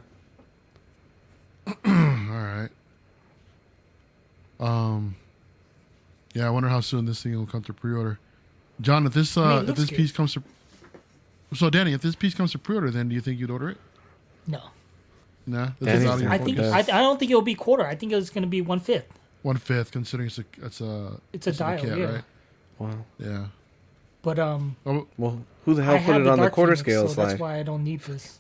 All 1.66 1.72
right. 1.84 2.68
Um. 4.60 5.16
Yeah, 6.34 6.46
I 6.46 6.50
wonder 6.50 6.68
how 6.68 6.80
soon 6.80 7.04
this 7.06 7.22
thing 7.22 7.36
will 7.36 7.46
come 7.46 7.62
to 7.64 7.72
pre-order. 7.72 8.18
John, 8.80 9.06
if 9.06 9.12
this 9.14 9.36
uh, 9.36 9.42
I 9.42 9.60
mean, 9.60 9.68
if 9.70 9.76
this 9.76 9.90
good. 9.90 9.96
piece 9.96 10.12
comes 10.12 10.32
to, 10.34 10.42
so 11.54 11.68
Danny, 11.70 11.92
if 11.92 12.00
this 12.02 12.14
piece 12.14 12.34
comes 12.34 12.52
to 12.52 12.58
pre-order, 12.58 12.90
then 12.90 13.08
do 13.08 13.14
you 13.14 13.20
think 13.20 13.38
you'd 13.38 13.50
order 13.50 13.70
it? 13.70 13.76
No, 14.46 14.60
Nah, 15.46 15.70
this 15.78 15.86
Danny's 15.86 16.02
is 16.04 16.08
out 16.10 16.20
of 16.22 16.26
I 16.32 16.38
think. 16.38 16.58
I, 16.58 16.78
I 16.78 16.82
don't 16.82 17.18
think 17.18 17.30
it'll 17.30 17.42
be 17.42 17.54
quarter. 17.54 17.86
I 17.86 17.94
think 17.94 18.12
it's 18.12 18.30
going 18.30 18.42
to 18.42 18.48
be 18.48 18.60
one 18.62 18.80
fifth. 18.80 19.06
one 19.42 19.56
fifth, 19.56 19.90
considering 19.92 20.26
it's 20.28 20.38
a 20.38 20.44
it's 20.62 20.80
a 20.80 21.20
It's 21.32 21.46
a 21.46 21.50
it's 21.50 21.58
dial, 21.58 21.78
cat, 21.84 21.98
yeah. 21.98 22.04
right? 22.04 22.24
wow. 22.78 23.04
Yeah. 23.18 23.46
But 24.22 24.38
um, 24.38 24.76
Oh, 24.86 25.06
Well, 25.18 25.42
who 25.64 25.74
the 25.74 25.82
hell 25.82 25.96
have 25.96 26.06
put 26.06 26.20
it 26.20 26.24
the 26.24 26.30
on 26.32 26.38
the 26.40 26.50
quarter 26.50 26.72
Phoenix, 26.76 26.80
scale 26.80 27.08
so 27.08 27.14
slide? 27.14 27.26
that's 27.26 27.40
why 27.40 27.58
I 27.58 27.62
don't 27.62 27.84
need 27.84 28.00
this. 28.00 28.38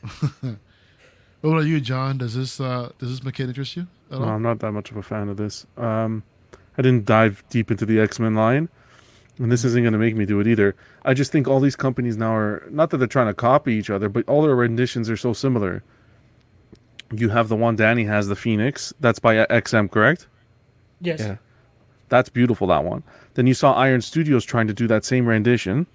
what 0.40 1.50
about 1.50 1.60
you, 1.66 1.80
John? 1.80 2.18
Does 2.18 2.34
this 2.34 2.60
uh 2.60 2.90
does 2.98 3.10
this 3.10 3.22
mechanic 3.22 3.50
interest 3.50 3.76
you 3.76 3.86
at 4.10 4.18
No, 4.18 4.24
all? 4.24 4.30
I'm 4.30 4.42
not 4.42 4.60
that 4.60 4.72
much 4.72 4.90
of 4.90 4.96
a 4.96 5.02
fan 5.02 5.28
of 5.28 5.36
this. 5.36 5.66
Um, 5.76 6.22
I 6.78 6.82
didn't 6.82 7.04
dive 7.04 7.42
deep 7.50 7.70
into 7.70 7.84
the 7.84 7.98
X 7.98 8.20
Men 8.20 8.36
line, 8.36 8.68
and 9.38 9.50
this 9.50 9.62
mm. 9.62 9.66
isn't 9.66 9.82
going 9.82 9.92
to 9.92 9.98
make 9.98 10.14
me 10.16 10.24
do 10.24 10.38
it 10.40 10.46
either. 10.46 10.76
I 11.04 11.12
just 11.12 11.32
think 11.32 11.48
all 11.48 11.58
these 11.60 11.76
companies 11.76 12.16
now 12.16 12.34
are 12.34 12.66
not 12.70 12.90
that 12.90 12.98
they're 12.98 13.08
trying 13.08 13.26
to 13.26 13.34
copy 13.34 13.74
each 13.74 13.90
other, 13.90 14.08
but 14.08 14.26
all 14.28 14.42
their 14.42 14.54
renditions 14.54 15.10
are 15.10 15.16
so 15.16 15.32
similar. 15.32 15.82
You 17.12 17.30
have 17.30 17.48
the 17.48 17.56
one 17.56 17.74
Danny 17.74 18.04
has, 18.04 18.28
the 18.28 18.36
Phoenix. 18.36 18.94
That's 19.00 19.18
by 19.18 19.44
XM, 19.46 19.90
correct? 19.90 20.28
Yes. 21.00 21.20
Yeah. 21.20 21.36
That's 22.10 22.28
beautiful. 22.28 22.68
That 22.68 22.84
one. 22.84 23.02
Then 23.34 23.46
you 23.46 23.54
saw 23.54 23.72
Iron 23.74 24.00
Studios 24.00 24.44
trying 24.44 24.68
to 24.68 24.74
do 24.74 24.86
that 24.86 25.04
same 25.04 25.26
rendition 25.26 25.86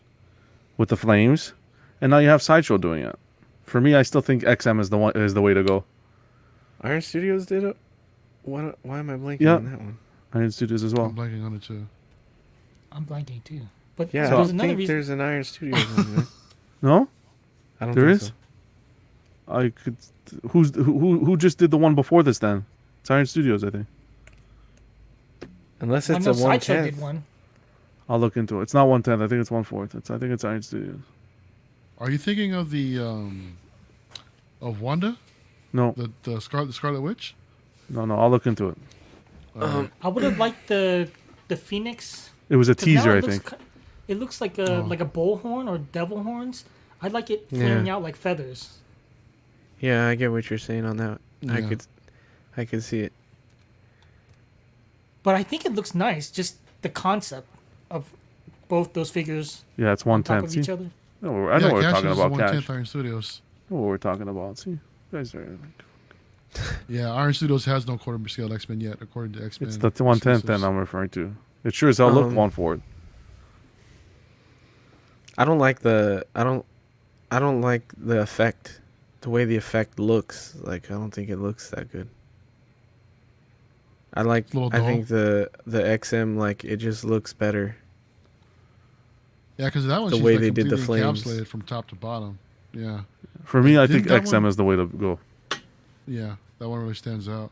with 0.77 0.89
the 0.89 0.97
flames, 0.97 1.53
and 2.01 2.09
now 2.09 2.17
you 2.17 2.27
have 2.27 2.41
Sideshow 2.41 2.77
doing 2.77 3.03
it. 3.03 3.17
For 3.63 3.79
me, 3.79 3.95
I 3.95 4.01
still 4.01 4.21
think 4.21 4.43
XM 4.43 4.79
is 4.79 4.89
the 4.89 4.97
one 4.97 5.13
is 5.15 5.34
the 5.34 5.41
way 5.41 5.53
to 5.53 5.63
go. 5.63 5.86
Iron 6.81 7.01
Studios 7.01 7.45
did 7.45 7.63
it. 7.63 7.77
Why, 8.41 8.73
why 8.81 8.99
am 8.99 9.09
I 9.09 9.13
blanking 9.13 9.41
Yeah. 9.41 9.55
on 9.55 9.65
that 9.65 9.79
one? 9.79 9.97
Iron 10.34 10.51
Studios 10.51 10.84
as 10.84 10.93
well. 10.93 11.05
I'm 11.07 11.15
blanking 11.15 11.45
on 11.45 11.55
it 11.55 11.61
too. 11.63 11.86
I'm 12.91 13.05
blanking 13.05 13.43
too. 13.43 13.61
But 13.95 14.13
Yeah, 14.13 14.27
I 14.27 14.29
don't 14.31 14.49
another 14.49 14.67
think 14.69 14.77
reason. 14.79 14.95
there's 14.95 15.09
an 15.09 15.21
Iron 15.21 15.43
Studios 15.43 15.86
one. 15.97 16.15
right? 16.15 16.25
No, 16.81 17.07
I 17.79 17.86
don't 17.86 17.95
There 17.95 18.09
think 18.09 18.21
is? 18.21 18.27
so. 18.27 18.34
I 19.53 19.69
could. 19.69 19.95
Who's 20.51 20.75
who? 20.75 20.84
Who 20.84 21.23
who 21.25 21.38
just 21.38 21.57
did 21.57 21.71
the 21.71 21.77
one 21.77 21.95
before 21.95 22.23
this? 22.23 22.39
Then 22.39 22.65
it's 23.01 23.09
Iron 23.11 23.25
Studios, 23.25 23.63
I 23.63 23.69
think. 23.69 23.88
Unless 25.79 26.09
it's 26.09 26.15
I 26.27 26.29
it's 26.31 26.39
know 26.39 26.45
a 26.45 26.47
one 26.49 26.59
Sideshow 26.61 26.84
did 26.84 26.99
one. 26.99 27.23
I'll 28.09 28.19
look 28.19 28.36
into 28.38 28.59
it. 28.59 28.63
It's 28.63 28.73
not 28.73 28.88
one 28.88 29.01
tenth. 29.03 29.21
I 29.21 29.27
think 29.27 29.39
it's 29.41 29.51
one 29.51 29.63
fourth. 29.63 29.95
It's 29.95 30.09
I 30.11 30.17
think 30.17 30.31
it's 30.34 30.43
Iron 30.43 30.61
Studios. 30.61 30.99
Are 31.99 32.09
you 32.09 32.17
thinking 32.17 32.53
of 32.53 32.69
the 32.71 32.99
um, 32.99 33.55
of 34.61 34.81
Wanda, 34.81 35.17
No, 35.71 35.93
the 35.95 36.11
the 36.23 36.41
Scarlet 36.41 36.67
the 36.67 36.73
Scarlet 36.73 37.01
Witch? 37.01 37.36
no, 37.89 38.05
no. 38.05 38.17
I'll 38.19 38.29
look 38.29 38.45
into 38.45 38.69
it. 38.69 38.77
Um, 39.56 39.91
I 40.01 40.08
would 40.08 40.24
have 40.24 40.38
liked 40.38 40.68
the 40.68 41.10
the 41.47 41.56
Phoenix. 41.56 42.30
It 42.49 42.56
was 42.56 42.70
a 42.70 42.76
teaser, 42.76 43.12
I 43.12 43.20
looks 43.20 43.28
think. 43.28 43.54
It 44.08 44.20
looks 44.20 44.41
like 44.41 44.58
a 44.58 44.78
Oh. 44.78 44.82
like 44.82 44.99
a 45.01 45.06
bullhorn 45.06 45.70
or 45.70 45.78
devil 45.78 46.24
horns. 46.24 46.66
I'd 47.01 47.14
like 47.14 47.30
it 47.30 47.49
flaring 47.49 47.86
Yeah. 47.88 47.95
out 47.95 48.01
like 48.04 48.16
feathers. 48.16 48.78
yeah, 49.80 50.08
I 50.08 50.16
get 50.16 50.32
what 50.32 50.49
you're 50.49 50.60
saying 50.60 50.86
on 50.86 50.97
that. 50.97 51.20
I 51.49 51.62
could, 51.62 51.84
I 52.56 52.64
could 52.66 52.84
see 52.84 53.01
it. 53.01 53.12
But 55.24 55.36
I 55.36 55.43
think 55.43 55.66
it 55.66 55.74
looks 55.74 55.93
nice. 55.93 56.30
Just 56.32 56.58
the 56.82 56.89
concept 56.89 57.47
of 57.91 58.06
both 58.70 58.93
those 58.93 59.10
figures 59.10 59.64
Yeah, 59.78 59.91
it's 59.93 60.06
one 60.06 60.24
on 60.30 60.43
of 60.45 60.58
each 60.58 60.66
See, 60.66 60.72
other. 60.72 60.89
no, 61.22 61.49
I 61.49 61.60
know 61.60 61.68
what 61.68 61.74
we're 61.76 61.82
Cash 61.82 61.91
talking 61.93 62.12
about. 62.12 62.32
one 62.32 62.39
Cash. 62.39 62.51
tenth 62.51 62.70
Iron 62.70 62.86
Studios. 62.86 63.41
I 63.70 63.74
know 63.74 63.82
what 63.82 63.88
we're 63.89 63.97
talking 63.97 64.28
about. 64.28 64.58
See, 64.58 64.72
you 64.72 64.80
guys 65.12 65.36
are. 65.36 65.58
Yeah, 66.88 67.12
Iron 67.14 67.34
Studios 67.34 67.66
has 67.66 67.88
no 67.88 67.97
quarter 67.97 68.28
scale 68.30 68.54
X 68.54 68.68
Men 68.70 68.80
yet, 68.82 68.97
according 69.01 69.34
to 69.34 69.45
X 69.45 69.60
Men. 69.60 69.70
It's 69.70 69.78
the 69.78 70.04
one 70.04 70.20
tenth 70.20 70.43
that 70.43 70.62
I'm 70.64 70.76
referring 70.78 71.10
to. 71.12 71.36
It 71.64 71.74
sure 71.74 71.89
as 71.89 71.97
hell 71.97 72.12
looked 72.12 72.28
Um, 72.30 72.36
one 72.36 72.49
fourth. 72.51 72.82
I 75.38 75.45
don't 75.45 75.60
like 75.60 75.80
the. 75.80 76.26
I 76.36 76.43
don't. 76.43 76.66
I 77.32 77.39
don't 77.39 77.62
like 77.62 77.91
the 77.97 78.22
effect. 78.22 78.80
The 79.22 79.30
way 79.30 79.45
the 79.45 79.56
effect 79.56 79.97
looks. 79.99 80.56
Like 80.62 80.91
I 80.91 80.93
don't 80.93 81.12
think 81.12 81.30
it 81.30 81.38
looks 81.38 81.70
that 81.72 81.91
good. 81.91 82.08
I 84.14 84.22
like. 84.22 84.45
It's 84.54 84.74
I 84.76 84.80
think 84.80 85.08
the 85.08 85.49
the 85.66 85.80
XM 85.82 86.38
like 86.38 86.64
it 86.64 86.78
just 86.78 87.04
looks 87.04 87.34
better. 87.34 87.76
Yeah, 89.58 89.66
because 89.68 89.86
that 89.88 90.01
one 90.01 90.12
the 90.12 90.18
way 90.18 90.34
like 90.34 90.41
they 90.41 90.49
did 90.51 90.70
the 90.70 90.78
flames. 90.78 91.24
encapsulated 91.24 91.47
from 91.47 91.62
top 91.64 91.88
to 91.89 91.95
bottom. 91.95 92.38
Yeah, 92.74 93.01
For 93.43 93.62
me, 93.62 93.78
I 93.78 93.86
Didn't 93.86 94.06
think 94.06 94.08
that 94.10 94.24
XM 94.24 94.41
one- 94.41 94.45
is 94.47 94.56
the 94.56 94.64
way 94.64 94.76
to 94.76 94.88
go. 94.88 95.20
yeah, 96.08 96.36
that 96.60 96.70
one 96.70 96.80
really 96.82 96.93
stands 96.93 97.28
out. 97.28 97.51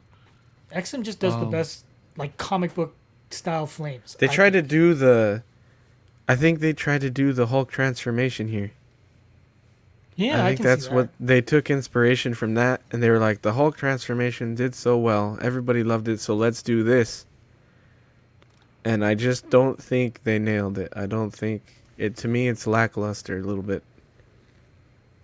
XM 0.72 1.04
just 1.04 1.20
does 1.20 1.34
the 1.36 1.42
Um, 1.42 1.52
best 1.52 1.86
like 2.18 2.38
comic 2.38 2.74
book 2.76 2.96
style 3.30 3.66
flames. 3.68 4.16
They 4.20 4.28
I- 4.30 4.34
tried 4.34 4.54
to 4.54 4.62
do 4.62 4.94
the. 4.94 5.44
I 6.28 6.36
think 6.36 6.60
they 6.60 6.72
tried 6.74 7.02
to 7.02 7.10
do 7.10 7.34
the 7.34 7.48
Hulk 7.48 7.70
transformation 7.72 8.48
here. 8.48 8.72
Yeah, 10.16 10.38
I 10.44 10.46
I, 10.46 10.48
think 10.50 10.58
can 10.58 10.66
that's 10.66 10.84
see 10.84 10.90
that. 10.90 10.96
what 10.96 11.10
they 11.20 11.42
took 11.42 11.70
inspiration 11.70 12.34
from 12.34 12.54
that, 12.54 12.82
and 12.92 13.02
they 13.02 13.10
were 13.10 13.18
like, 13.20 13.42
the 13.42 13.54
Hulk 13.54 13.76
transformation 13.76 14.56
did 14.56 14.76
so 14.76 14.98
well, 14.98 15.38
everybody 15.42 15.84
loved 15.84 16.08
it, 16.08 16.20
so 16.20 16.36
let's 16.36 16.62
do 16.62 16.84
this. 16.84 17.26
And 18.86 19.04
I 19.06 19.16
just 19.16 19.50
don't 19.50 19.82
think 19.82 20.22
they 20.24 20.40
nailed 20.40 20.78
it. 20.78 20.92
I 20.96 21.06
don't 21.06 21.32
think 21.32 21.62
it. 21.98 22.16
To 22.18 22.28
me, 22.28 22.48
it's 22.48 22.66
lackluster 22.66 23.38
a 23.38 23.42
little 23.42 23.64
bit. 23.64 23.84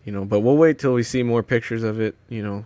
You 0.06 0.12
know, 0.14 0.26
but 0.26 0.40
we'll 0.40 0.58
wait 0.58 0.80
till 0.80 0.94
we 0.94 1.04
see 1.04 1.22
more 1.24 1.44
pictures 1.44 1.84
of 1.84 2.00
it. 2.00 2.16
You 2.30 2.44
know, 2.44 2.66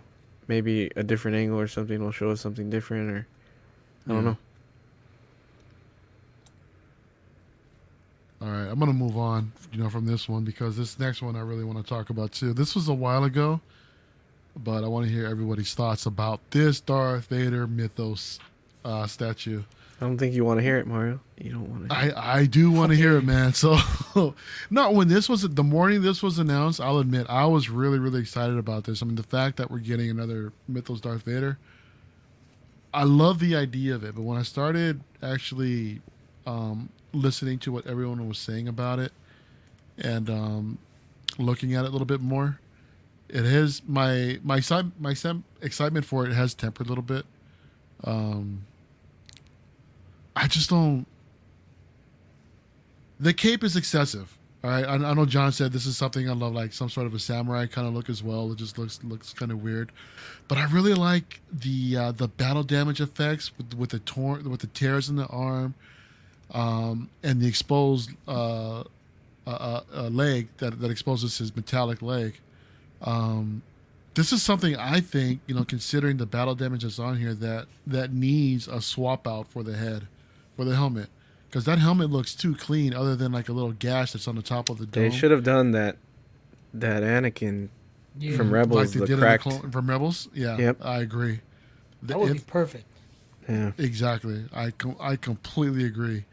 maybe 0.52 0.90
a 0.96 1.02
different 1.02 1.34
angle 1.34 1.58
or 1.58 1.66
something 1.66 1.98
will 1.98 2.12
show 2.12 2.28
us 2.30 2.42
something 2.42 2.68
different, 2.68 3.10
or 3.10 3.26
I 4.06 4.12
don't 4.12 4.24
Yeah. 4.24 4.30
know. 4.30 4.36
All 8.42 8.48
right, 8.48 8.68
I'm 8.70 8.78
gonna 8.78 8.92
move 8.92 9.16
on, 9.16 9.52
you 9.72 9.78
know, 9.78 9.88
from 9.88 10.04
this 10.04 10.28
one 10.28 10.44
because 10.44 10.76
this 10.76 10.98
next 10.98 11.22
one 11.22 11.36
I 11.36 11.40
really 11.40 11.64
want 11.64 11.78
to 11.78 11.88
talk 11.88 12.10
about 12.10 12.32
too. 12.32 12.52
This 12.52 12.74
was 12.74 12.88
a 12.88 12.92
while 12.92 13.24
ago, 13.24 13.60
but 14.56 14.84
I 14.84 14.88
want 14.88 15.06
to 15.06 15.12
hear 15.12 15.26
everybody's 15.26 15.72
thoughts 15.72 16.04
about 16.04 16.40
this 16.50 16.80
Darth 16.80 17.26
Vader 17.26 17.66
mythos 17.66 18.38
uh, 18.84 19.06
statue. 19.06 19.62
I 20.00 20.04
don't 20.06 20.18
think 20.18 20.34
you 20.34 20.44
want 20.44 20.58
to 20.58 20.62
hear 20.64 20.78
it, 20.78 20.86
Mario. 20.86 21.20
You 21.36 21.52
don't 21.52 21.70
want 21.70 21.88
to. 21.88 21.94
I 21.94 22.38
I 22.40 22.46
do 22.46 22.70
want 22.70 22.90
to 22.90 22.96
hear 22.96 23.16
it, 23.18 23.22
man. 23.22 23.52
So, 24.14 24.34
not 24.70 24.94
when 24.94 25.08
this 25.08 25.28
was 25.28 25.42
the 25.42 25.62
morning 25.62 26.02
this 26.02 26.22
was 26.22 26.38
announced, 26.38 26.80
I'll 26.80 26.98
admit 26.98 27.26
I 27.28 27.46
was 27.46 27.70
really 27.70 27.98
really 27.98 28.20
excited 28.20 28.58
about 28.58 28.84
this. 28.84 29.02
I 29.02 29.06
mean, 29.06 29.14
the 29.14 29.22
fact 29.22 29.56
that 29.58 29.70
we're 29.70 29.78
getting 29.78 30.10
another 30.10 30.52
mythos 30.66 31.00
Darth 31.00 31.22
Vader, 31.22 31.58
I 32.92 33.04
love 33.04 33.38
the 33.38 33.54
idea 33.54 33.94
of 33.94 34.02
it. 34.04 34.14
But 34.14 34.22
when 34.22 34.38
I 34.38 34.42
started 34.42 35.00
actually 35.22 36.00
um, 36.46 36.88
listening 37.12 37.58
to 37.60 37.72
what 37.72 37.86
everyone 37.86 38.26
was 38.28 38.38
saying 38.38 38.68
about 38.68 38.98
it 38.98 39.12
and 39.98 40.28
um, 40.28 40.78
looking 41.38 41.74
at 41.74 41.84
it 41.84 41.88
a 41.88 41.90
little 41.90 42.06
bit 42.06 42.20
more, 42.20 42.58
it 43.28 43.44
has 43.44 43.82
my 43.86 44.38
my 44.42 44.60
my 44.98 45.14
excitement 45.60 46.06
for 46.06 46.26
it 46.26 46.32
has 46.32 46.54
tempered 46.54 46.86
a 46.86 46.88
little 46.88 47.04
bit. 47.04 47.24
Um, 48.04 48.66
I 50.34 50.48
just 50.48 50.70
don't. 50.70 51.06
The 53.20 53.32
cape 53.32 53.62
is 53.62 53.76
excessive. 53.76 54.36
All 54.64 54.70
right, 54.70 54.84
I, 54.84 54.94
I 54.94 55.14
know 55.14 55.26
John 55.26 55.50
said 55.50 55.72
this 55.72 55.86
is 55.86 55.96
something 55.96 56.28
I 56.30 56.34
love, 56.34 56.52
like 56.52 56.72
some 56.72 56.88
sort 56.88 57.06
of 57.06 57.14
a 57.14 57.18
samurai 57.18 57.66
kind 57.66 57.86
of 57.86 57.94
look 57.94 58.08
as 58.08 58.22
well. 58.22 58.52
It 58.52 58.58
just 58.58 58.78
looks 58.78 59.00
looks 59.02 59.32
kind 59.32 59.50
of 59.50 59.62
weird, 59.62 59.90
but 60.46 60.56
I 60.56 60.64
really 60.66 60.94
like 60.94 61.40
the 61.52 61.96
uh, 61.96 62.12
the 62.12 62.28
battle 62.28 62.62
damage 62.62 63.00
effects 63.00 63.50
with 63.56 63.74
with 63.74 63.90
the 63.90 63.98
torn 64.00 64.48
with 64.48 64.60
the 64.60 64.68
tears 64.68 65.08
in 65.08 65.16
the 65.16 65.26
arm, 65.26 65.74
um, 66.52 67.10
and 67.24 67.40
the 67.40 67.48
exposed 67.48 68.10
uh, 68.28 68.80
uh, 68.80 68.84
uh, 69.46 69.80
uh, 69.92 70.02
leg 70.08 70.46
that 70.58 70.80
that 70.80 70.90
exposes 70.92 71.38
his 71.38 71.54
metallic 71.56 72.00
leg. 72.00 72.38
Um, 73.00 73.62
this 74.14 74.32
is 74.32 74.44
something 74.44 74.76
I 74.76 75.00
think 75.00 75.40
you 75.48 75.54
know, 75.56 75.64
considering 75.64 76.18
the 76.18 76.26
battle 76.26 76.54
damage 76.54 76.84
that's 76.84 77.00
on 77.00 77.16
here, 77.16 77.34
that 77.34 77.66
that 77.88 78.12
needs 78.12 78.68
a 78.68 78.80
swap 78.80 79.26
out 79.26 79.48
for 79.48 79.64
the 79.64 79.76
head, 79.76 80.06
for 80.56 80.64
the 80.64 80.74
helmet, 80.76 81.08
because 81.48 81.64
that 81.64 81.78
helmet 81.78 82.10
looks 82.10 82.34
too 82.34 82.54
clean, 82.54 82.94
other 82.94 83.16
than 83.16 83.32
like 83.32 83.48
a 83.48 83.52
little 83.52 83.72
gash 83.72 84.12
that's 84.12 84.28
on 84.28 84.36
the 84.36 84.42
top 84.42 84.68
of 84.70 84.78
the 84.78 84.86
dome. 84.86 85.04
They 85.04 85.10
should 85.10 85.30
have 85.30 85.44
done 85.44 85.72
that. 85.72 85.96
That 86.74 87.02
Anakin 87.02 87.68
Yeah, 88.18 88.36
from 88.36 88.50
Rebels, 88.52 88.76
like 88.80 88.90
they 88.90 89.00
the 89.00 89.06
did 89.06 89.18
cracked. 89.18 89.44
in 89.46 89.52
the 89.52 89.58
clone, 89.58 89.70
from 89.72 89.90
Rebels. 89.90 90.28
Yeah, 90.34 90.56
Yep. 90.58 90.78
I 90.82 91.00
agree. 91.00 91.40
The- 92.02 92.06
that 92.08 92.18
would 92.20 92.30
it- 92.30 92.34
be 92.34 92.40
perfect. 92.46 92.84
yeah. 93.48 93.72
Exactly. 93.78 94.44
I 94.54 94.70
com- 94.70 94.96
I 95.00 95.16
completely 95.16 95.84
agree. 95.84 96.24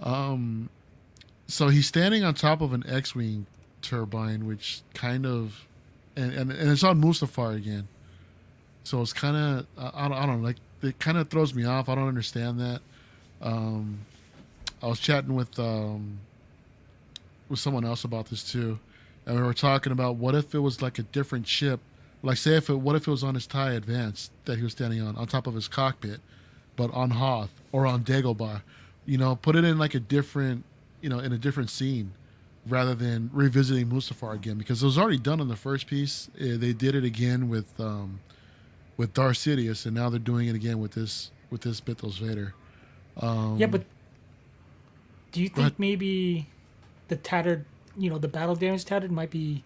Um, 0.00 0.68
so 1.46 1.68
he's 1.68 1.86
standing 1.86 2.24
on 2.24 2.34
top 2.34 2.60
of 2.60 2.72
an 2.72 2.82
X-wing 2.88 3.46
turbine, 3.82 4.46
which 4.46 4.82
kind 4.94 5.24
of, 5.24 5.66
and 6.16 6.32
and, 6.32 6.50
and 6.50 6.70
it's 6.70 6.82
on 6.82 7.00
Mustafar 7.00 7.54
again. 7.56 7.86
So 8.84 9.00
it's 9.02 9.12
kind 9.12 9.36
of 9.36 9.66
I, 9.78 10.06
I 10.06 10.08
don't 10.08 10.18
I 10.18 10.26
don't 10.26 10.40
know, 10.42 10.46
like 10.48 10.56
it 10.82 10.98
kind 10.98 11.16
of 11.16 11.28
throws 11.28 11.54
me 11.54 11.64
off. 11.64 11.88
I 11.88 11.94
don't 11.94 12.08
understand 12.08 12.58
that. 12.60 12.80
Um, 13.46 14.00
I 14.82 14.86
was 14.86 15.00
chatting 15.00 15.34
with 15.34 15.58
um 15.58 16.18
with 17.48 17.58
someone 17.58 17.84
else 17.84 18.04
about 18.04 18.26
this 18.26 18.42
too, 18.42 18.78
and 19.24 19.36
we 19.36 19.42
were 19.42 19.54
talking 19.54 19.92
about 19.92 20.16
what 20.16 20.34
if 20.34 20.54
it 20.54 20.58
was 20.58 20.82
like 20.82 20.98
a 20.98 21.02
different 21.02 21.46
ship, 21.46 21.80
like 22.22 22.36
say 22.38 22.56
if 22.56 22.68
it 22.68 22.76
what 22.76 22.96
if 22.96 23.06
it 23.06 23.10
was 23.10 23.22
on 23.22 23.34
his 23.34 23.46
tie 23.46 23.72
advance 23.72 24.30
that 24.46 24.58
he 24.58 24.64
was 24.64 24.72
standing 24.72 25.00
on 25.00 25.16
on 25.16 25.26
top 25.26 25.46
of 25.46 25.54
his 25.54 25.68
cockpit 25.68 26.20
but 26.76 26.92
on 26.92 27.10
Hoth 27.10 27.50
or 27.72 27.86
on 27.86 28.04
Dagobah. 28.04 28.62
You 29.06 29.18
know, 29.18 29.36
put 29.36 29.56
it 29.56 29.64
in 29.64 29.78
like 29.78 29.94
a 29.94 30.00
different, 30.00 30.64
you 31.00 31.08
know, 31.08 31.18
in 31.18 31.32
a 31.32 31.38
different 31.38 31.70
scene 31.70 32.12
rather 32.68 32.94
than 32.94 33.30
revisiting 33.32 33.88
Mustafar 33.88 34.34
again 34.34 34.58
because 34.58 34.82
it 34.82 34.86
was 34.86 34.98
already 34.98 35.18
done 35.18 35.40
in 35.40 35.48
the 35.48 35.56
first 35.56 35.86
piece. 35.86 36.28
Uh, 36.40 36.56
they 36.56 36.72
did 36.72 36.94
it 36.94 37.04
again 37.04 37.48
with 37.48 37.78
um, 37.80 38.20
with 38.96 39.14
Darth 39.14 39.36
Sidious, 39.36 39.86
and 39.86 39.94
now 39.94 40.10
they're 40.10 40.18
doing 40.18 40.48
it 40.48 40.54
again 40.54 40.78
with 40.78 40.92
this 40.92 41.30
with 41.50 41.62
this 41.62 41.84
Mythos 41.86 42.18
Vader. 42.18 42.54
Um, 43.20 43.56
Yeah, 43.58 43.66
but 43.66 43.84
do 45.32 45.42
you 45.42 45.48
Go 45.48 45.60
ahead. 45.60 45.72
think 45.72 45.78
maybe 45.78 46.46
the 47.08 47.16
tattered, 47.16 47.64
you 47.96 48.10
know, 48.10 48.18
the 48.18 48.28
battle 48.28 48.54
damage 48.54 48.84
tattered 48.84 49.10
might 49.12 49.30
be 49.30 49.62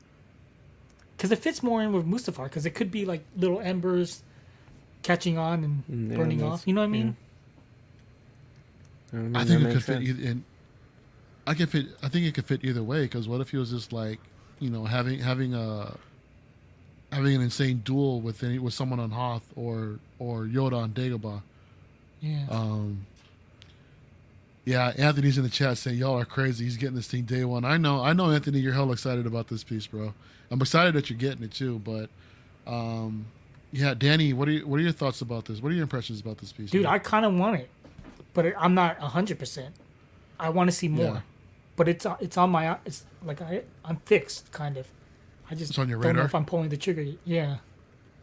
because 1.17 1.33
it 1.33 1.39
fits 1.39 1.63
more 1.63 1.83
in 1.83 1.93
with 1.93 2.07
Mustafar 2.07 2.45
because 2.45 2.65
it 2.67 2.71
could 2.71 2.91
be 2.91 3.05
like 3.05 3.25
little 3.37 3.61
embers 3.61 4.23
catching 5.03 5.39
on 5.39 5.65
and 5.65 5.85
Mm, 5.91 6.11
yeah, 6.11 6.17
burning 6.17 6.43
off. 6.43 6.67
You 6.67 6.75
know 6.75 6.81
what 6.81 6.87
I 6.87 6.89
mean? 6.89 7.17
You 9.13 9.19
know 9.19 9.29
what 9.31 9.41
I 9.41 9.45
think 9.45 9.61
it 9.61 9.65
could 9.65 9.75
makes 9.75 9.87
fit. 9.87 10.03
Either, 10.03 10.23
in, 10.31 10.45
I 11.47 11.55
can 11.55 11.67
fit. 11.67 11.87
I 12.03 12.09
think 12.09 12.27
it 12.27 12.35
could 12.35 12.47
fit 12.47 12.65
either 12.65 12.83
way. 12.83 13.03
Because 13.03 13.29
what 13.29 13.41
if 13.41 13.51
he 13.51 13.57
was 13.57 13.71
just 13.71 13.93
like, 13.93 14.21
you 14.61 14.71
know, 14.71 14.85
having 14.85 15.19
having 15.19 15.55
a 15.55 15.97
having 17.13 17.35
an 17.35 17.43
insane 17.43 17.79
duel 17.85 18.21
with 18.21 18.43
any 18.43 18.59
with 18.59 18.75
someone 18.75 19.01
on 19.01 19.11
Hoth 19.11 19.53
or 19.57 19.99
or 20.19 20.45
Yoda 20.45 20.75
on 20.75 20.91
Dagobah. 20.91 21.43
Yeah. 22.21 22.47
Um, 22.51 23.07
yeah, 24.65 24.93
Anthony's 24.99 25.39
in 25.39 25.45
the 25.45 25.51
chat 25.51 25.79
saying 25.79 25.97
y'all 25.99 26.19
are 26.19 26.25
crazy. 26.25 26.65
He's 26.65 26.77
getting 26.77 26.97
this 26.97 27.09
thing 27.09 27.23
day 27.23 27.45
one. 27.45 27.65
I 27.65 27.77
know, 27.77 28.03
I 28.03 28.13
know, 28.13 28.31
Anthony. 28.31 28.59
You're 28.61 28.75
hell 28.75 28.93
excited 28.93 29.27
about 29.27 29.49
this 29.49 29.65
piece, 29.65 29.87
bro. 29.87 30.13
I'm 30.51 30.61
excited 30.61 30.95
that 30.95 31.09
you're 31.11 31.19
getting 31.19 31.43
it 31.45 31.53
too. 31.53 31.79
But, 31.81 32.11
um, 32.67 33.27
yeah, 33.73 33.95
Danny, 33.95 34.33
what 34.33 34.49
are 34.49 34.53
you, 34.53 34.67
what 34.67 34.79
are 34.79 34.83
your 34.83 34.93
thoughts 34.93 35.21
about 35.23 35.47
this? 35.47 35.63
What 35.63 35.71
are 35.73 35.75
your 35.75 35.83
impressions 35.85 36.21
about 36.21 36.39
this 36.39 36.53
piece, 36.53 36.71
Dude, 36.71 36.83
man? 36.85 36.93
I 36.93 36.99
kind 36.99 37.25
of 37.25 37.35
want 37.35 37.57
it, 37.61 37.71
but 38.35 38.47
it, 38.47 38.55
I'm 38.59 38.75
not 38.75 38.99
hundred 38.99 39.39
percent. 39.39 39.75
I 40.39 40.49
want 40.51 40.69
to 40.71 40.77
see 40.77 40.89
more, 40.89 41.05
Yeah. 41.15 41.21
but 41.77 41.89
it's 41.89 42.05
uh, 42.07 42.17
it's 42.21 42.37
on 42.37 42.51
my 42.51 42.77
it's 42.85 43.05
like 43.25 43.41
I 43.43 43.63
I'm 43.85 43.97
fixed 44.07 44.51
kind 44.53 44.77
of. 44.77 44.89
I 45.51 45.55
just 45.55 45.71
It's 45.71 45.79
on 45.79 45.89
your 45.89 45.99
don't 46.01 46.13
know 46.15 46.21
radar? 46.21 46.27
if 46.27 46.35
I'm 46.35 46.45
pulling 46.45 46.69
the 46.69 46.77
trigger. 46.77 47.05
Yeah, 47.25 47.57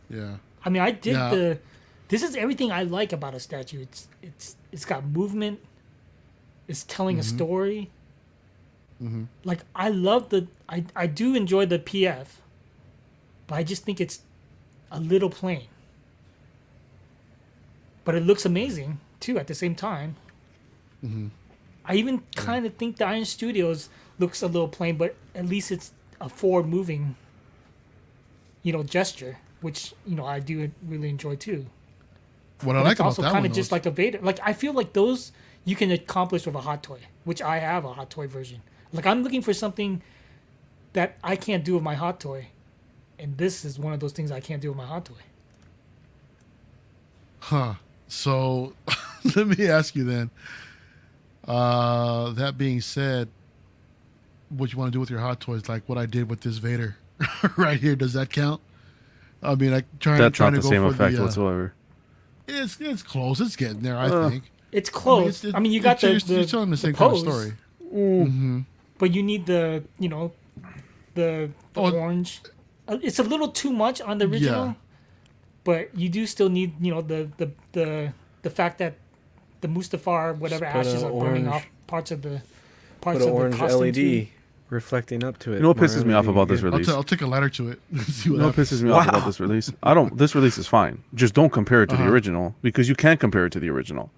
yeah, 0.10 0.38
I 0.64 0.70
mean 0.70 0.82
I 0.82 0.92
did 0.92 1.14
Yeah. 1.14 1.30
the. 1.30 1.60
This 2.10 2.24
is 2.24 2.36
everything 2.38 2.72
I 2.72 2.84
like 2.84 3.12
about 3.12 3.34
a 3.34 3.40
statue. 3.40 3.82
It's 3.82 4.08
it's 4.22 4.56
it's 4.72 4.86
got 4.86 5.06
movement. 5.06 5.60
It's 6.68 6.84
telling 6.84 7.18
a 7.18 7.22
mm-hmm. 7.22 7.36
story. 7.36 7.90
Mm-hmm. 9.02 9.24
Like 9.44 9.60
I 9.76 9.90
love 9.90 10.30
the 10.30 10.48
I 10.68 10.86
I 10.96 11.08
do 11.08 11.36
enjoy 11.36 11.66
the 11.66 11.80
PF, 11.80 12.28
but 13.48 13.56
I 13.56 13.64
just 13.64 13.84
think 13.84 14.02
it's 14.02 14.22
a 14.92 15.00
little 15.00 15.30
plain. 15.30 15.68
But 18.06 18.16
it 18.16 18.24
looks 18.24 18.46
amazing 18.46 19.00
too 19.20 19.38
at 19.38 19.48
the 19.48 19.56
same 19.56 19.76
time. 19.76 20.16
Mm-hmm. 21.04 21.28
I 21.86 21.96
even 21.96 22.24
kind 22.36 22.66
of 22.66 22.76
think 22.76 22.98
the 22.98 23.06
Iron 23.06 23.26
Studios 23.26 23.90
looks 24.20 24.42
a 24.42 24.48
little 24.48 24.68
plain, 24.68 24.98
but 24.98 25.16
at 25.36 25.46
least 25.46 25.72
it's 25.72 25.94
a 26.20 26.28
forward 26.28 26.68
moving, 26.68 27.16
you 28.64 28.74
know, 28.74 28.84
gesture, 28.84 29.38
which 29.62 29.94
you 30.06 30.16
know 30.16 30.26
I 30.26 30.40
do 30.40 30.72
really 30.86 31.10
enjoy 31.10 31.36
too. 31.36 31.66
What 32.62 32.76
I 32.76 32.80
But 32.80 32.86
like 32.86 32.92
it's 32.92 33.00
about 33.00 33.06
also 33.08 33.22
kind 33.24 33.46
of 33.46 33.54
just 33.54 33.72
like 33.72 33.86
a 33.86 33.92
Vader. 33.92 34.20
Like 34.22 34.40
I 34.44 34.54
feel 34.54 34.74
like 34.74 34.94
those 34.94 35.32
you 35.68 35.76
can 35.76 35.92
accomplish 35.92 36.46
with 36.46 36.56
a 36.56 36.62
hot 36.62 36.82
toy, 36.82 37.00
which 37.26 37.42
I 37.42 37.60
have 37.60 37.84
a 37.84 37.92
hot 37.92 38.10
toy 38.10 38.26
version. 38.26 38.62
Like 38.94 39.06
I'm 39.06 39.22
looking 39.22 39.42
for 39.42 39.54
something 39.54 40.02
that 40.94 41.18
I 41.22 41.36
can't 41.36 41.66
do 41.66 41.74
with 41.74 41.84
my 41.84 41.94
hot 41.94 42.22
toy, 42.22 42.48
and 43.20 43.38
this 43.38 43.66
is 43.66 43.78
one 43.78 43.92
of 43.92 44.00
those 44.00 44.14
things 44.14 44.32
I 44.32 44.40
can't 44.40 44.62
do 44.62 44.70
with 44.70 44.78
my 44.78 44.86
hot 44.86 45.04
toy. 45.04 45.16
Huh. 47.42 47.74
So 48.08 48.74
let 49.36 49.46
me 49.48 49.68
ask 49.68 49.94
you 49.94 50.06
then. 50.06 50.30
Uh, 51.46 52.32
that 52.32 52.58
being 52.58 52.80
said, 52.80 53.28
what 54.48 54.72
you 54.72 54.80
want 54.80 54.88
to 54.88 54.96
do 54.96 55.02
with 55.02 55.10
your 55.10 55.20
hot 55.20 55.42
toys, 55.42 55.68
like 55.68 55.84
what 55.88 55.98
I 55.98 56.06
did 56.06 56.30
with 56.30 56.42
this 56.42 56.60
Vader 56.60 56.96
right 57.58 57.78
here, 57.80 57.98
does 57.98 58.14
that 58.14 58.30
count? 58.30 58.62
I 59.44 59.56
mean, 59.56 59.74
I 59.74 59.84
trying, 60.00 60.20
That's 60.20 60.38
trying 60.38 60.54
not 60.54 60.62
to 60.62 60.62
the 60.62 60.64
go 60.64 60.70
same 60.70 60.82
for 60.84 60.96
effect 60.96 61.16
the, 61.16 61.22
uh, 61.22 61.26
whatsoever. 61.26 61.74
It's 62.48 62.80
it's 62.80 63.04
close. 63.04 63.42
It's 63.42 63.58
getting 63.58 63.82
there. 63.82 63.98
I 63.98 64.08
Uh, 64.08 64.30
think. 64.30 64.46
It's 64.72 64.90
close. 64.90 65.46
I 65.54 65.60
mean, 65.60 65.72
you 65.72 65.80
got 65.80 66.00
the, 66.02 66.12
you're, 66.12 66.20
the, 66.20 66.34
you're 66.36 66.46
telling 66.46 66.70
the 66.70 66.76
the 66.76 66.82
same 66.82 66.94
kind 66.94 67.14
of 67.16 67.24
pose, 67.26 67.34
story. 67.34 68.66
but 68.98 69.14
you 69.14 69.24
need 69.24 69.46
the 69.46 69.84
you 70.00 70.10
know 70.10 70.32
the, 71.16 71.50
the 71.74 71.80
Oh. 71.82 71.92
orange. 71.92 72.42
Uh, 72.88 72.98
It's 73.02 73.20
a 73.20 73.24
little 73.24 73.50
too 73.50 73.72
much 73.72 74.02
on 74.02 74.18
the 74.18 74.26
original, 74.26 74.68
Yeah. 74.68 74.74
but 75.64 75.96
you 75.98 76.10
do 76.10 76.26
still 76.26 76.50
need 76.50 76.74
you 76.82 76.92
know 76.94 77.02
the 77.02 77.30
the 77.38 77.52
the 77.72 78.14
the 78.44 78.50
fact 78.50 78.78
that 78.80 78.96
the 79.62 79.68
Mustafar 79.68 80.38
whatever 80.38 80.66
ashes 80.66 81.02
a 81.04 81.08
are 81.08 81.20
burning 81.20 81.48
off 81.48 81.66
parts 81.88 82.12
of 82.12 82.22
the 82.22 82.42
parts 83.02 83.20
Put 83.20 83.28
an 83.28 83.30
of 83.30 83.36
the 83.36 83.42
orange 83.42 83.56
costume 83.58 83.82
LED 83.82 83.96
too. 83.96 84.28
reflecting 84.70 85.24
up 85.24 85.38
to 85.40 85.52
it. 85.54 85.56
You 85.56 85.62
know 85.64 85.70
what 85.70 85.78
pisses 85.78 86.04
me 86.06 86.14
off 86.14 86.28
about 86.28 86.48
this 86.50 86.62
yeah. 86.62 86.70
I'll, 86.72 86.80
t- 86.84 86.92
I'll 86.92 87.04
take 87.04 87.22
a 87.22 87.28
ladder 87.28 87.50
to 87.50 87.70
it. 87.72 87.80
see 88.06 88.30
what 88.30 88.36
You 88.36 88.38
know 88.38 88.46
what 88.48 88.56
pisses 88.56 88.82
me 88.84 88.92
off 88.92 89.08
about 89.08 89.26
this 89.26 89.40
release? 89.40 89.72
I 89.82 89.94
don't. 89.94 90.18
This 90.18 90.36
release 90.36 90.58
is 90.58 90.68
fine. 90.68 91.02
Just 91.16 91.34
don't 91.34 91.52
compare 91.52 91.84
it 91.84 91.88
to 91.90 91.96
Uh-huh. 91.96 92.06
the 92.06 92.12
original 92.12 92.54
because 92.62 92.88
you 92.90 92.96
can't 92.96 93.20
compare 93.20 93.46
it 93.48 93.52
to 93.54 93.60
the 93.60 93.70
original. 93.70 94.12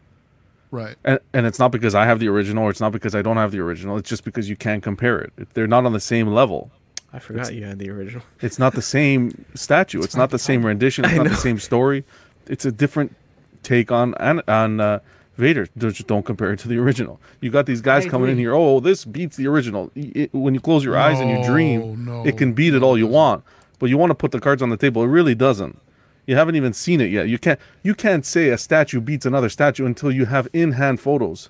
Right. 0.72 0.96
And, 1.04 1.20
and 1.34 1.46
it's 1.46 1.58
not 1.60 1.72
because 1.72 1.96
I 1.96 2.06
have 2.06 2.20
the 2.20 2.28
original 2.28 2.64
or 2.64 2.70
it's 2.70 2.80
not 2.82 2.92
because 2.92 3.16
I 3.16 3.22
don't 3.22 3.38
have 3.38 3.52
the 3.52 3.60
original. 3.60 3.98
It's 3.98 4.10
just 4.10 4.24
because 4.24 4.50
you 4.50 4.56
can't 4.56 4.84
compare 4.84 5.20
it. 5.20 5.34
It- 5.38 5.54
They're 5.54 5.68
not 5.68 5.86
on 5.86 5.94
the 5.94 6.00
same 6.00 6.28
level. 6.28 6.72
I 7.12 7.18
forgot 7.20 7.54
you 7.54 7.64
had 7.66 7.80
the 7.80 7.90
original. 7.90 8.22
It's 8.42 8.60
not 8.60 8.74
the 8.76 8.84
same 8.84 9.46
statue. 9.56 10.02
It's 10.04 10.16
not 10.22 10.30
the 10.30 10.38
same 10.40 10.64
rendition. 10.66 11.06
It's 11.06 11.14
I 11.16 11.18
not 11.18 11.28
the 11.30 11.36
same 11.36 11.58
story. 11.60 12.04
It's 12.48 12.66
a 12.66 12.72
different 12.72 13.16
take 13.64 13.92
on 13.92 14.14
on, 14.16 14.42
on 14.48 14.80
uh, 14.80 15.00
Vader. 15.38 15.68
Just 15.76 16.06
don't 16.06 16.24
compare 16.24 16.54
it 16.54 16.60
to 16.60 16.68
the 16.68 16.78
original. 16.78 17.20
You 17.42 17.50
got 17.50 17.66
these 17.66 17.82
guys 17.82 18.06
I 18.06 18.10
coming 18.10 18.30
in 18.30 18.38
here. 18.38 18.54
Oh, 18.54 18.80
this 18.80 19.06
beats 19.06 19.38
the 19.38 19.48
original. 19.48 19.92
Y- 19.96 20.12
it- 20.14 20.34
when 20.36 20.54
you 20.54 20.60
close 20.60 20.84
your 20.84 20.98
eyes 20.98 21.20
and 21.20 21.32
you 21.32 21.44
dream, 21.44 22.06
no, 22.06 22.24
it 22.28 22.38
can 22.38 22.54
beat 22.54 22.76
it 22.76 22.84
all 22.84 22.96
you 22.96 23.08
want. 23.08 23.44
But 23.80 23.90
you 23.90 23.98
want 23.98 24.12
to 24.12 24.16
put 24.16 24.32
the 24.32 24.40
cards 24.40 24.62
on 24.62 24.70
the 24.70 24.78
table. 24.78 25.02
It 25.04 25.08
really 25.08 25.34
doesn't. 25.34 25.80
You 26.26 26.36
haven't 26.36 26.56
even 26.56 26.74
seen 26.74 27.02
it 27.02 27.10
yet. 27.12 27.28
You 27.28 27.40
can't. 27.40 27.60
You 27.84 27.96
can't 27.96 28.26
say 28.26 28.50
a 28.50 28.58
statue 28.58 29.02
beats 29.02 29.26
another 29.26 29.50
statue 29.50 29.86
until 29.86 30.12
you 30.12 30.26
have 30.26 30.48
in 30.54 30.74
hand 30.74 31.00
photos. 31.00 31.50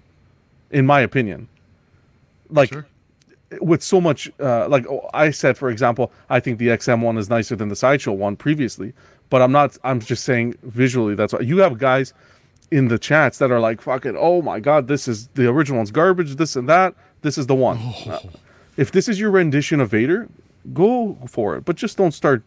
In 0.71 0.85
my 0.85 1.01
opinion, 1.01 1.47
like 2.49 2.69
Sure. 2.71 2.85
with 3.59 3.81
so 3.81 3.99
much 3.99 4.31
uh, 4.39 4.67
like 4.67 4.85
oh, 4.87 5.09
I 5.13 5.31
said, 5.31 5.57
for 5.57 5.69
example, 5.69 6.11
I 6.29 6.39
think 6.39 6.59
the 6.59 6.67
XM 6.67 7.01
one 7.01 7.17
is 7.17 7.29
nicer 7.29 7.55
than 7.55 7.69
the 7.69 7.75
sideshow 7.75 8.13
one 8.13 8.35
previously, 8.35 8.93
but 9.29 9.41
I'm 9.41 9.51
not. 9.51 9.77
I'm 9.83 9.99
just 9.99 10.23
saying 10.23 10.55
visually. 10.63 11.15
That's 11.15 11.33
why 11.33 11.39
you 11.41 11.57
have 11.57 11.77
guys 11.79 12.13
in 12.71 12.87
the 12.87 12.99
chats 12.99 13.39
that 13.39 13.51
are 13.51 13.59
like, 13.59 13.81
"Fucking, 13.81 14.15
oh 14.17 14.41
my 14.43 14.59
god, 14.59 14.87
this 14.87 15.07
is 15.07 15.27
the 15.33 15.49
original 15.49 15.77
one's 15.79 15.91
garbage. 15.91 16.35
This 16.35 16.55
and 16.55 16.69
that. 16.69 16.93
This 17.23 17.37
is 17.37 17.47
the 17.47 17.55
one." 17.55 17.77
Uh, 18.07 18.19
if 18.77 18.91
this 18.91 19.09
is 19.09 19.19
your 19.19 19.31
rendition 19.31 19.81
of 19.81 19.89
Vader, 19.89 20.29
go 20.73 21.17
for 21.27 21.55
it, 21.57 21.65
but 21.65 21.75
just 21.75 21.97
don't 21.97 22.13
start 22.13 22.43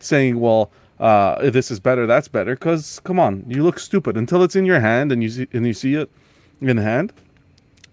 saying, 0.00 0.40
"Well." 0.40 0.70
Uh, 1.02 1.50
this 1.50 1.70
is 1.70 1.80
better. 1.80 2.06
That's 2.06 2.28
better. 2.28 2.54
Because 2.54 3.00
come 3.00 3.18
on, 3.18 3.44
you 3.48 3.62
look 3.64 3.78
stupid 3.78 4.16
until 4.16 4.42
it's 4.44 4.54
in 4.56 4.64
your 4.64 4.80
hand 4.80 5.10
and 5.12 5.22
you 5.22 5.28
see 5.30 5.46
and 5.52 5.66
you 5.66 5.74
see 5.74 5.94
it 5.96 6.08
in 6.60 6.76
hand 6.76 7.12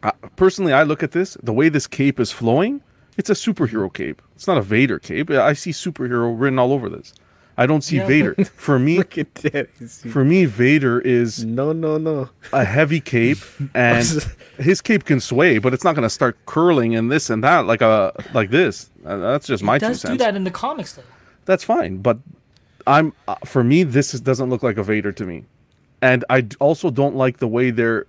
I, 0.03 0.11
personally, 0.35 0.73
I 0.73 0.83
look 0.83 1.01
at 1.03 1.11
this 1.11 1.35
the 1.43 1.51
way 1.53 1.69
this 1.69 1.87
cape 1.87 2.19
is 2.19 2.31
flowing. 2.31 2.81
It's 3.17 3.29
a 3.29 3.33
superhero 3.33 3.91
cape. 3.93 4.21
It's 4.35 4.47
not 4.47 4.57
a 4.57 4.61
Vader 4.61 4.99
cape. 4.99 5.29
I 5.31 5.53
see 5.53 5.71
superhero 5.71 6.33
written 6.39 6.57
all 6.59 6.71
over 6.71 6.87
this. 6.87 7.13
I 7.57 7.65
don't 7.65 7.83
see 7.83 7.97
Yeah. 7.97 8.07
Vader. 8.07 8.35
For 8.55 8.79
me, 8.79 8.97
Look 9.03 9.17
at 9.17 9.33
that. 9.35 9.67
for 10.13 10.23
me, 10.23 10.45
Vader 10.45 11.01
is 11.01 11.43
No, 11.43 11.73
no, 11.73 11.97
no. 11.97 12.29
a 12.53 12.63
heavy 12.63 13.01
cape, 13.01 13.39
and 13.73 14.05
his 14.59 14.79
cape 14.81 15.03
can 15.03 15.19
sway, 15.19 15.57
but 15.57 15.73
it's 15.73 15.83
not 15.83 15.95
going 15.95 16.07
to 16.07 16.09
start 16.09 16.37
curling 16.45 16.95
and 16.95 17.11
this 17.11 17.29
and 17.29 17.43
that 17.43 17.65
like 17.65 17.81
a 17.81 18.13
like 18.33 18.51
this. 18.51 18.89
Uh, 19.05 19.17
that's 19.17 19.47
just 19.47 19.63
my 19.63 19.75
It 19.75 19.79
two 19.79 19.87
does 19.87 20.01
do 20.03 20.17
that 20.17 20.35
in 20.37 20.43
the 20.45 20.51
comics 20.51 20.93
though. 20.93 21.03
That's 21.43 21.63
fine, 21.65 21.97
but 21.97 22.19
I'm 22.89 23.13
uh, 23.27 23.35
for 23.45 23.63
me 23.63 23.83
this 23.83 24.13
is, 24.13 24.21
doesn't 24.21 24.49
look 24.49 24.63
like 24.63 24.77
a 24.77 24.83
Vader 24.83 25.11
to 25.11 25.25
me, 25.25 25.45
and 26.01 26.25
I 26.29 26.41
d- 26.41 26.55
also 26.59 26.89
don't 26.89 27.15
like 27.15 27.37
the 27.37 27.47
way 27.47 27.69
they're 27.71 28.05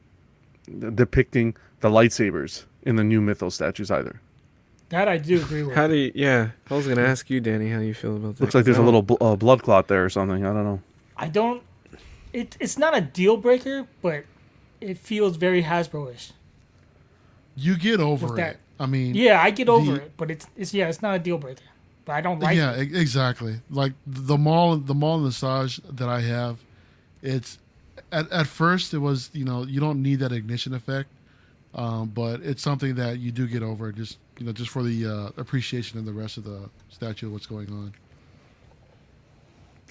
depicting 0.94 1.54
the 1.80 1.88
lightsabers 1.90 2.64
in 2.82 2.96
the 2.96 3.04
new 3.04 3.20
Mythos 3.20 3.54
statues 3.54 3.90
either. 3.90 4.20
That 4.88 5.06
I 5.06 5.18
do 5.18 5.40
agree 5.40 5.62
with. 5.62 5.76
How 5.76 5.86
do 5.86 5.94
you? 5.94 6.10
Yeah, 6.14 6.50
I 6.70 6.74
was 6.74 6.86
gonna 6.88 7.02
ask 7.02 7.28
you, 7.30 7.40
Danny, 7.40 7.70
how 7.70 7.80
you 7.80 7.94
feel 7.94 8.16
about 8.16 8.36
that. 8.36 8.40
Looks 8.42 8.54
like 8.54 8.64
there's 8.64 8.78
a 8.78 8.82
little 8.82 9.02
bl- 9.02 9.22
uh, 9.22 9.36
blood 9.36 9.62
clot 9.62 9.88
there 9.88 10.04
or 10.04 10.08
something. 10.10 10.44
I 10.44 10.52
don't 10.52 10.64
know. 10.64 10.80
I 11.16 11.28
don't. 11.28 11.62
It, 12.32 12.56
it's 12.60 12.78
not 12.78 12.96
a 12.96 13.00
deal 13.00 13.36
breaker, 13.36 13.86
but 14.02 14.24
it 14.80 14.96
feels 14.98 15.36
very 15.36 15.62
Hasbro-ish. 15.64 16.32
You 17.56 17.76
get 17.76 18.00
over 18.00 18.26
With 18.26 18.34
it. 18.34 18.36
that- 18.42 18.56
I 18.78 18.86
mean, 18.86 19.14
Yeah, 19.14 19.42
I 19.42 19.50
get 19.50 19.68
over 19.68 19.92
The- 19.92 20.02
it, 20.04 20.12
but 20.16 20.30
it's 20.30 20.46
it's 20.56 20.72
yeah, 20.72 20.88
it's 20.88 21.02
not 21.02 21.14
a 21.16 21.18
deal 21.18 21.36
breaker. 21.38 21.62
But 22.04 22.12
I 22.12 22.20
don't 22.20 22.40
like 22.40 22.56
yeah, 22.56 22.72
it. 22.72 22.94
exactly. 22.94 23.60
Like 23.70 23.92
the 24.06 24.38
Maul, 24.38 24.76
the 24.76 24.94
Maul 24.94 25.18
Mythos 25.18 25.80
that 25.90 26.08
I 26.08 26.20
have, 26.20 26.58
it's 27.22 27.58
at, 28.10 28.30
at 28.32 28.46
first 28.46 28.94
it 28.94 28.98
was 28.98 29.30
you 29.32 29.44
know 29.44 29.64
you 29.64 29.80
don't 29.80 30.02
need 30.02 30.16
that 30.20 30.32
ignition 30.32 30.74
effect, 30.74 31.08
um, 31.74 32.08
but 32.08 32.40
it's 32.40 32.62
something 32.62 32.94
that 32.96 33.18
you 33.18 33.30
do 33.30 33.46
get 33.46 33.62
over 33.62 33.92
just 33.92 34.18
you 34.38 34.46
know 34.46 34.52
just 34.52 34.70
for 34.70 34.82
the 34.82 35.06
uh, 35.06 35.30
appreciation 35.40 35.98
of 35.98 36.04
the 36.04 36.12
rest 36.12 36.36
of 36.36 36.44
the 36.44 36.68
statue 36.88 37.26
of 37.26 37.32
what's 37.32 37.46
going 37.46 37.70
on. 37.70 37.92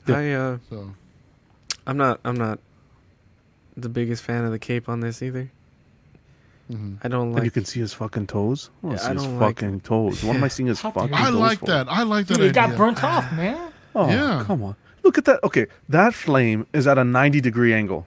I 0.08 0.32
uh, 0.32 0.58
So 0.70 0.92
I'm 1.86 1.98
not. 1.98 2.20
I'm 2.26 2.36
not 2.36 2.60
the 3.78 3.90
biggest 3.90 4.24
fan 4.24 4.44
of 4.44 4.52
the 4.52 4.60
cape 4.60 4.90
on 4.90 5.00
this 5.00 5.22
either. 5.22 5.52
Mhm. 6.72 6.98
I 7.04 7.08
don't 7.08 7.28
and 7.28 7.36
like. 7.36 7.44
you 7.46 7.52
can 7.52 7.66
see 7.66 7.80
his 7.80 7.94
fucking 7.94 8.28
toes. 8.28 8.70
I 8.84 8.88
want 8.88 8.98
Yeah, 9.00 9.04
to 9.04 9.04
I 9.04 9.08
see 9.08 9.14
his 9.16 9.24
don't 9.24 9.40
like- 9.40 9.56
fucking 9.60 9.80
toes. 9.82 10.24
What 10.24 10.36
am 10.36 10.44
I 10.44 10.48
seeing 10.48 10.68
his 10.68 10.82
How 10.84 10.92
fucking 10.92 11.10
dare 11.12 11.20
I 11.20 11.26
toes 11.32 11.36
like 11.36 11.60
for? 11.60 11.66
that. 11.68 11.88
I 11.90 12.04
like 12.04 12.28
that. 12.28 12.36
Dude, 12.38 12.46
it 12.48 12.54
got 12.54 12.78
burnt 12.78 13.04
off, 13.04 13.32
man. 13.34 13.72
Oh, 13.96 14.08
Yeah. 14.10 14.44
come 14.46 14.64
on. 14.64 14.76
Look 15.04 15.18
at 15.18 15.26
that. 15.26 15.44
Okay, 15.44 15.68
that 15.88 16.14
flame 16.14 16.68
is 16.74 16.86
at 16.88 16.98
a 16.98 17.04
90 17.04 17.42
degree 17.42 17.74
angle. 17.74 18.06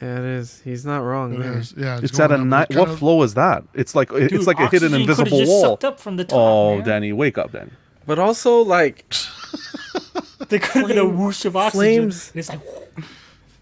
Yeah, 0.00 0.18
it 0.18 0.24
is. 0.24 0.60
He's 0.64 0.84
not 0.84 0.98
wrong 0.98 1.34
It 1.34 1.38
there. 1.42 1.58
is. 1.58 1.74
Yeah, 1.76 2.00
It's, 2.02 2.10
going 2.10 2.32
at 2.32 2.38
a 2.40 2.42
up. 2.42 2.70
ni- 2.70 2.76
What 2.76 2.88
of- 2.88 2.98
flow 2.98 3.22
is 3.22 3.34
that? 3.34 3.62
It's 3.74 3.94
like 3.94 4.10
it's 4.12 4.46
like 4.48 4.58
a 4.58 4.66
hidden 4.68 4.88
oxygen 4.94 5.06
could've 5.06 5.18
invisible 5.18 5.38
just 5.38 5.50
wall. 5.50 5.62
Sucked 5.62 5.84
up 5.84 6.00
from 6.00 6.16
the 6.16 6.24
top, 6.24 6.38
Oh, 6.38 6.76
man. 6.78 6.86
Danny, 6.86 7.12
wake 7.12 7.38
up, 7.38 7.52
then. 7.52 7.70
But 8.06 8.18
also, 8.18 8.62
like, 8.62 9.04
They 10.48 10.58
could 10.58 10.80
have 10.80 10.88
been 10.88 10.98
a 10.98 11.06
whoosh 11.08 11.44
of 11.44 11.56
oxygen. 11.56 11.78
flames- 12.10 12.32
It's 12.34 12.48
like 12.48 12.60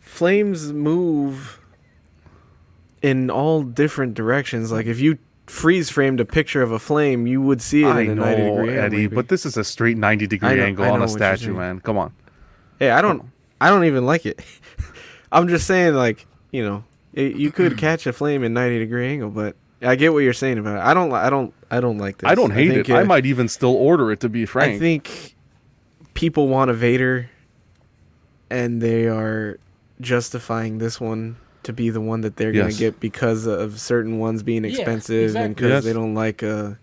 flames 0.00 0.72
move 0.72 1.59
in 3.03 3.30
all 3.30 3.62
different 3.62 4.14
directions. 4.14 4.72
Like 4.72 4.86
if 4.86 5.01
you 5.01 5.18
freeze 5.46 5.90
framed 5.90 6.20
a 6.20 6.24
picture 6.24 6.62
of 6.62 6.72
a 6.72 6.78
flame, 6.78 7.26
you 7.26 7.40
would 7.40 7.61
see 7.61 7.82
it 7.82 7.88
I 7.88 8.03
in 8.03 8.11
a 8.11 8.14
know, 8.14 8.24
90 8.24 8.36
degree 8.36 8.68
angle, 8.70 8.84
Eddie, 8.84 8.96
maybe. 8.96 9.14
but 9.14 9.28
this 9.28 9.44
is 9.44 9.57
a 9.57 9.64
straight 9.64 9.96
90 9.96 10.26
degree 10.26 10.57
know- 10.57 10.64
angle 10.64 10.84
on 10.86 11.03
a 11.03 11.09
statue, 11.09 11.55
man. 11.55 11.80
Come 11.80 11.98
on. 11.98 12.12
Hey, 12.78 12.90
I 12.90 13.03
don't 13.03 13.30
I 13.61 13.68
don't 13.68 13.84
even 13.84 14.07
like 14.07 14.24
it. 14.26 14.40
I'm 15.32 15.48
just 15.48 15.66
saying 15.66 15.94
like, 15.94 16.26
you 16.51 16.64
know, 16.64 16.84
it, 17.12 17.36
you 17.36 17.51
could 17.51 17.76
catch 17.78 18.07
a 18.07 18.12
flame 18.12 18.42
in 18.44 18.55
90 18.55 18.78
degree 18.78 19.09
angle, 19.09 19.30
but 19.30 19.57
I 19.82 19.96
get 19.96 20.12
what 20.12 20.20
you're 20.20 20.32
saying 20.32 20.59
about 20.59 20.76
it. 20.76 20.80
I 20.80 20.94
don't 20.94 21.12
I 21.12 21.30
don't 21.30 21.53
I 21.70 21.80
don't 21.80 21.98
like 21.98 22.18
this. 22.18 22.30
I 22.30 22.34
don't 22.34 22.51
hate 22.51 22.70
think, 22.70 22.88
it. 22.88 22.94
I 22.94 23.03
uh, 23.03 23.05
might 23.05 23.26
even 23.26 23.48
still 23.48 23.74
order 23.74 24.12
it 24.12 24.20
to 24.20 24.28
be 24.28 24.46
frank. 24.46 24.74
I 24.74 24.78
think 24.78 25.34
people 26.14 26.48
want 26.48 26.70
a 26.70 26.74
Vader 26.74 27.30
and 28.51 28.80
they 28.82 29.07
are 29.07 29.59
justifying 30.01 30.78
this 30.78 31.01
one 31.01 31.36
to 31.70 31.74
be 31.74 31.90
the 31.90 32.00
one 32.00 32.20
that 32.22 32.36
they're 32.36 32.52
going 32.52 32.70
to 32.70 32.76
get 32.78 33.00
because 33.00 33.46
of 33.46 33.80
certain 33.80 34.18
ones 34.18 34.42
being 34.42 34.64
Yeah, 34.64 34.70
expensive 34.72 35.34
and 35.36 35.54
because 35.54 35.70
Yes. 35.70 35.84
they 35.84 35.92
don't 35.92 36.14
like 36.14 36.42
uh 36.42 36.74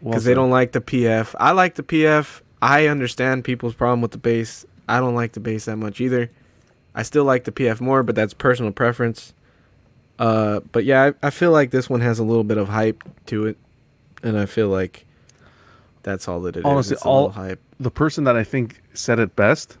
Well 0.00 0.12
because 0.12 0.24
they 0.24 0.34
don't 0.34 0.50
like 0.50 0.72
the 0.72 0.80
PF. 0.80 1.34
I 1.40 1.52
like 1.52 1.74
the 1.76 1.82
PF. 1.82 2.40
I 2.60 2.86
understand 2.88 3.44
people's 3.44 3.74
problem 3.74 4.00
with 4.02 4.10
the 4.12 4.18
base. 4.18 4.64
I 4.88 5.00
don't 5.00 5.14
like 5.14 5.32
the 5.32 5.40
base 5.40 5.64
that 5.66 5.76
much 5.76 6.00
either. 6.00 6.30
I 6.94 7.02
still 7.04 7.24
like 7.24 7.44
the 7.44 7.52
PF 7.52 7.80
more, 7.80 8.02
but 8.02 8.14
that's 8.14 8.34
personal 8.34 8.70
preference. 8.72 9.32
Uh, 10.18 10.60
but 10.72 10.84
yeah, 10.84 11.12
I, 11.22 11.26
I 11.26 11.30
feel 11.30 11.50
like 11.50 11.70
this 11.70 11.88
one 11.88 12.00
has 12.00 12.18
a 12.18 12.24
little 12.24 12.44
bit 12.44 12.58
of 12.58 12.68
hype 12.68 13.02
to 13.26 13.46
it, 13.46 13.56
and 14.22 14.38
I 14.38 14.46
feel 14.46 14.68
like 14.68 15.06
that's 16.02 16.28
all 16.28 16.40
that 16.42 16.56
it 16.56 16.60
is. 16.60 16.64
Honestly, 16.64 16.94
It's 16.94 17.04
a 17.04 17.08
all- 17.08 17.30
hype. 17.30 17.60
the 17.80 17.90
person 17.90 18.24
that 18.24 18.36
I 18.36 18.44
think 18.44 18.82
said 18.94 19.18
it 19.18 19.34
best, 19.34 19.78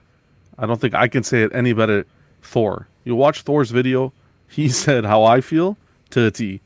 I 0.58 0.66
don't 0.66 0.80
think 0.80 0.94
I 0.94 1.06
can 1.08 1.22
say 1.22 1.42
it 1.42 1.52
any 1.54 1.72
better. 1.72 2.06
Thor. 2.42 2.88
You 3.04 3.14
watch 3.14 3.42
Thor's 3.42 3.70
video. 3.70 4.12
He 4.52 4.68
said 4.68 5.04
how 5.04 5.24
I 5.24 5.40
feel 5.40 5.76
to 6.10 6.26
a 6.26 6.30
T. 6.30 6.60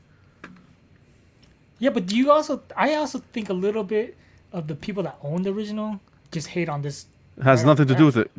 Yeah, 1.78 1.90
but 1.90 2.06
do 2.06 2.16
you 2.16 2.30
also? 2.32 2.62
I 2.76 2.94
also 2.94 3.18
think 3.32 3.48
a 3.48 3.52
little 3.52 3.84
bit 3.84 4.16
of 4.52 4.66
the 4.66 4.74
people 4.74 5.02
that 5.04 5.18
own 5.22 5.42
the 5.42 5.52
original 5.52 6.00
just 6.32 6.48
hate 6.48 6.68
on 6.68 6.82
this. 6.82 7.06
It 7.36 7.44
has 7.44 7.60
Right, 7.60 7.66
nothing 7.66 7.86
to 7.88 7.94
do 7.94 8.06
with 8.06 8.16
it. 8.16 8.30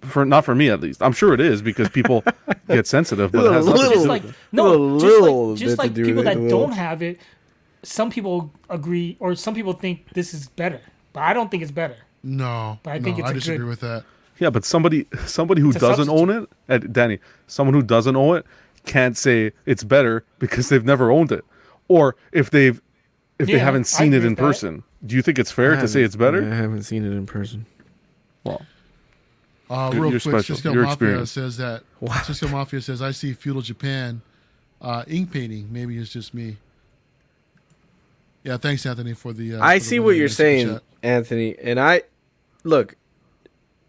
For 0.00 0.24
not 0.24 0.44
for 0.44 0.54
me 0.54 0.68
at 0.68 0.80
least. 0.80 1.00
I'm 1.02 1.12
sure 1.12 1.32
it 1.32 1.40
is 1.40 1.62
because 1.62 1.88
people 1.88 2.24
get 2.68 2.86
sensitive, 2.88 3.30
but 3.30 3.44
it 3.46 3.52
has 3.52 3.66
A 3.66 3.70
nothing 3.70 3.82
to 3.84 3.88
little- 3.88 3.90
do 3.90 3.94
Just 3.94 4.08
like 4.08 4.22
with 4.22 4.30
it. 4.32 4.36
no, 4.52 4.70
little- 4.76 4.98
just 4.98 5.20
like, 5.22 5.58
just 5.68 5.78
like 5.78 5.94
people 5.94 6.14
with 6.14 6.24
that 6.24 6.38
a 6.38 6.48
don't 6.48 6.72
have 6.72 7.02
it. 7.02 7.20
Some 7.84 8.10
people 8.10 8.50
agree, 8.68 9.16
or 9.20 9.34
some 9.36 9.54
people 9.54 9.74
think 9.74 10.08
this 10.14 10.34
is 10.34 10.48
better, 10.48 10.80
but 11.12 11.20
I 11.20 11.32
don't 11.34 11.50
think 11.50 11.62
it's 11.62 11.72
better. 11.72 11.96
No, 12.24 12.78
But 12.82 12.90
I 12.92 12.98
no, 12.98 13.04
think 13.04 13.18
it's 13.18 13.28
I 13.28 13.30
a 13.30 13.34
disagree 13.34 13.58
good- 13.58 13.68
with 13.68 13.80
that. 13.80 14.04
Yeah, 14.38 14.50
but 14.50 14.64
somebody 14.64 15.06
somebody 15.26 15.60
who 15.60 15.72
doesn't 15.72 16.08
own 16.08 16.30
it, 16.30 16.48
uh, 16.68 16.78
Danny, 16.78 17.18
someone 17.46 17.74
who 17.74 17.82
doesn't 17.82 18.16
own 18.16 18.38
it 18.38 18.46
can't 18.84 19.16
say 19.16 19.52
it's 19.66 19.84
better 19.84 20.24
because 20.38 20.68
they've 20.68 20.84
never 20.84 21.10
owned 21.10 21.32
it, 21.32 21.44
or 21.88 22.16
if 22.32 22.50
they've 22.50 22.80
if 23.38 23.46
they 23.48 23.58
haven't 23.58 23.84
seen 23.84 24.12
it 24.12 24.18
in 24.24 24.30
with 24.30 24.38
that. 24.38 24.42
person. 24.44 24.82
Do 25.04 25.16
you 25.16 25.22
think 25.22 25.38
it's 25.38 25.50
fair 25.50 25.76
I 25.76 25.80
to 25.80 25.88
say 25.88 26.02
it's 26.02 26.16
better? 26.16 26.42
I 26.44 26.54
haven't 26.54 26.84
seen 26.84 27.04
it 27.04 27.10
in 27.12 27.26
person. 27.26 27.66
Well, 28.44 28.62
Uh, 29.70 29.90
real 29.94 30.10
you're 30.10 30.20
quick, 30.20 30.34
special. 30.34 30.56
Cisco 30.56 30.72
Your 30.72 30.82
Mafia 30.84 30.92
experience. 31.08 31.30
says 31.32 31.56
that. 31.56 31.82
Wow. 32.00 32.20
Cisco 32.22 32.48
Mafia 32.48 32.80
says, 32.80 33.00
"I 33.02 33.10
see 33.12 33.32
feudal 33.32 33.62
Japan 33.62 34.22
uh, 34.80 35.04
ink 35.08 35.32
painting. 35.32 35.68
Maybe 35.72 35.96
it's 35.98 36.12
just 36.12 36.34
me." 36.34 36.58
Yeah, 38.44 38.56
thanks, 38.56 38.84
Anthony, 38.86 39.14
for 39.14 39.32
the. 39.32 39.54
Uh, 39.56 39.64
I 39.64 39.78
for 39.78 39.82
the 39.82 39.88
see 39.88 39.98
one 39.98 40.06
what 40.06 40.16
you're 40.16 40.28
saying, 40.28 40.68
chat. 40.68 40.82
Anthony, 41.02 41.56
and 41.58 41.78
I 41.80 42.02
look. 42.64 42.96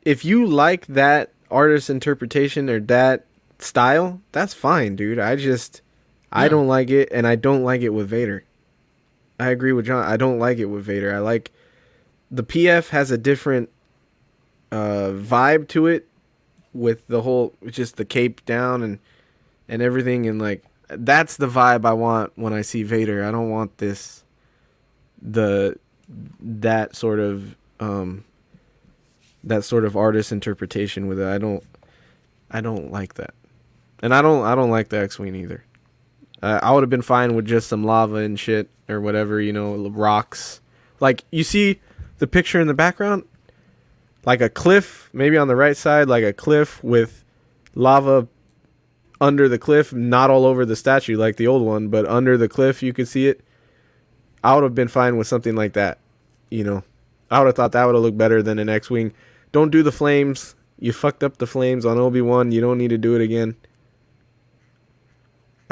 If 0.04 0.26
you 0.26 0.46
like 0.46 0.86
that 0.88 1.32
artist's 1.50 1.90
interpretation 1.90 2.70
or 2.70 2.80
that 2.82 3.26
style, 3.64 4.22
that's 4.32 4.54
fine, 4.54 4.96
dude. 4.96 5.20
I 5.20 5.36
just 5.36 5.82
I 6.32 6.48
don't 6.48 6.68
like 6.68 6.90
it, 6.90 7.10
and 7.12 7.28
I 7.28 7.36
don't 7.36 7.64
like 7.64 7.82
it 7.82 7.90
with 7.90 8.10
Vader. 8.10 8.44
I 9.40 9.50
agree 9.50 9.72
with 9.72 9.86
John. 9.86 10.04
I 10.04 10.18
don't 10.18 10.40
like 10.40 10.58
it 10.58 10.66
with 10.66 10.84
Vader. 10.84 11.14
I 11.14 11.20
like 11.20 11.52
the 12.32 12.44
PF 12.44 12.90
has 12.90 13.12
a 13.12 13.18
different 13.18 13.70
uh, 14.72 15.12
vibe 15.14 15.68
to 15.70 15.88
it 15.88 16.08
with 16.74 17.06
the 17.08 17.22
whole 17.22 17.54
just 17.68 17.98
the 17.98 18.06
cape 18.06 18.44
down 18.46 18.82
and 18.82 19.00
and 19.70 19.82
everything 19.82 20.26
and 20.26 20.42
like 20.42 20.64
that's 20.90 21.38
the 21.38 21.48
vibe 21.48 21.86
I 21.86 21.94
want 21.94 22.34
when 22.36 22.54
I 22.54 22.62
see 22.62 22.84
Vader. 22.84 23.24
I 23.24 23.32
don't 23.32 23.50
want 23.50 23.78
this 23.78 24.24
the 25.22 25.78
that 26.40 26.96
sort 26.96 27.20
of 27.20 27.56
um 27.80 28.26
that 29.44 29.64
sort 29.64 29.86
of 29.86 29.96
artist 29.96 30.32
interpretation 30.32 31.08
with 31.08 31.20
it. 31.20 31.28
I 31.28 31.38
don't 31.38 31.64
I 32.50 32.62
don't 32.62 32.92
like 32.92 33.16
that. 33.16 33.34
And 34.04 34.14
I 34.14 34.22
don't 34.22 34.44
I 34.44 34.54
don't 34.54 34.70
like 34.70 34.90
the 34.90 35.00
X-wing 35.00 35.34
either. 35.34 35.64
Uh, 36.42 36.60
I 36.62 36.74
would 36.74 36.84
have 36.84 36.90
been 36.90 37.02
fine 37.02 37.36
with 37.36 37.46
just 37.46 37.70
some 37.70 37.86
lava 37.86 38.18
and 38.18 38.38
shit 38.38 38.70
or 38.90 39.00
whatever, 39.00 39.40
you 39.40 39.54
know, 39.54 39.90
rocks. 39.90 40.60
Like 41.00 41.24
you 41.32 41.46
see 41.46 41.80
the 42.18 42.28
picture 42.28 42.60
in 42.60 42.68
the 42.68 42.74
background 42.74 43.24
like 44.26 44.42
a 44.42 44.50
cliff, 44.50 45.10
maybe 45.14 45.38
on 45.38 45.48
the 45.48 45.56
right 45.56 45.78
side 45.78 46.10
like 46.10 46.26
a 46.26 46.34
cliff 46.34 46.84
with 46.84 47.24
lava 47.76 48.28
under 49.22 49.48
the 49.48 49.58
cliff, 49.58 49.94
not 49.94 50.30
all 50.30 50.46
over 50.46 50.66
the 50.66 50.76
statue 50.76 51.16
like 51.16 51.38
the 51.38 51.48
old 51.48 51.64
one, 51.66 51.88
but 51.88 52.06
under 52.06 52.38
the 52.38 52.50
cliff 52.50 52.84
you 52.84 52.92
could 52.92 53.08
see 53.08 53.28
it. 53.28 53.40
I 54.44 54.54
would 54.54 54.66
have 54.66 54.76
been 54.76 54.90
fine 54.90 55.16
with 55.16 55.28
something 55.28 55.56
like 55.56 55.74
that. 55.74 56.00
You 56.50 56.66
know, 56.66 56.84
I 57.32 57.40
would 57.40 57.46
have 57.46 57.56
thought 57.56 57.72
that 57.72 57.86
would 57.86 57.96
have 57.96 58.04
looked 58.04 58.18
better 58.18 58.44
than 58.44 58.60
an 58.60 58.68
X-wing. 58.68 59.14
Don't 59.54 59.72
do 59.72 59.82
the 59.82 59.94
flames. 59.94 60.56
You 60.78 60.92
fucked 60.92 61.24
up 61.24 61.38
the 61.38 61.48
flames 61.48 61.86
on 61.86 61.98
Obi 61.98 62.20
Wan. 62.20 62.52
You 62.52 62.60
don't 62.60 62.78
need 62.78 62.90
to 62.90 62.98
do 62.98 63.16
it 63.16 63.22
again. 63.22 63.56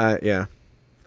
Uh, 0.01 0.17
yeah, 0.21 0.45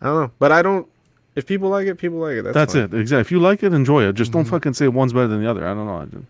I 0.00 0.06
don't 0.06 0.20
know, 0.22 0.30
but 0.38 0.52
I 0.52 0.62
don't. 0.62 0.86
If 1.34 1.46
people 1.46 1.68
like 1.68 1.86
it, 1.88 1.96
people 1.96 2.18
like 2.18 2.36
it. 2.36 2.42
That's, 2.42 2.54
that's 2.54 2.72
fine. 2.74 2.82
it. 2.84 2.94
Exactly. 2.94 3.20
If 3.22 3.32
you 3.32 3.40
like 3.40 3.62
it, 3.64 3.72
enjoy 3.72 4.04
it. 4.04 4.12
Just 4.14 4.30
Mm-hmm. 4.30 4.38
don't 4.38 4.44
fucking 4.44 4.74
say 4.74 4.86
one's 4.88 5.12
better 5.12 5.26
than 5.28 5.42
the 5.42 5.50
other. 5.50 5.66
I 5.66 5.74
don't 5.74 5.86
know. 5.86 6.22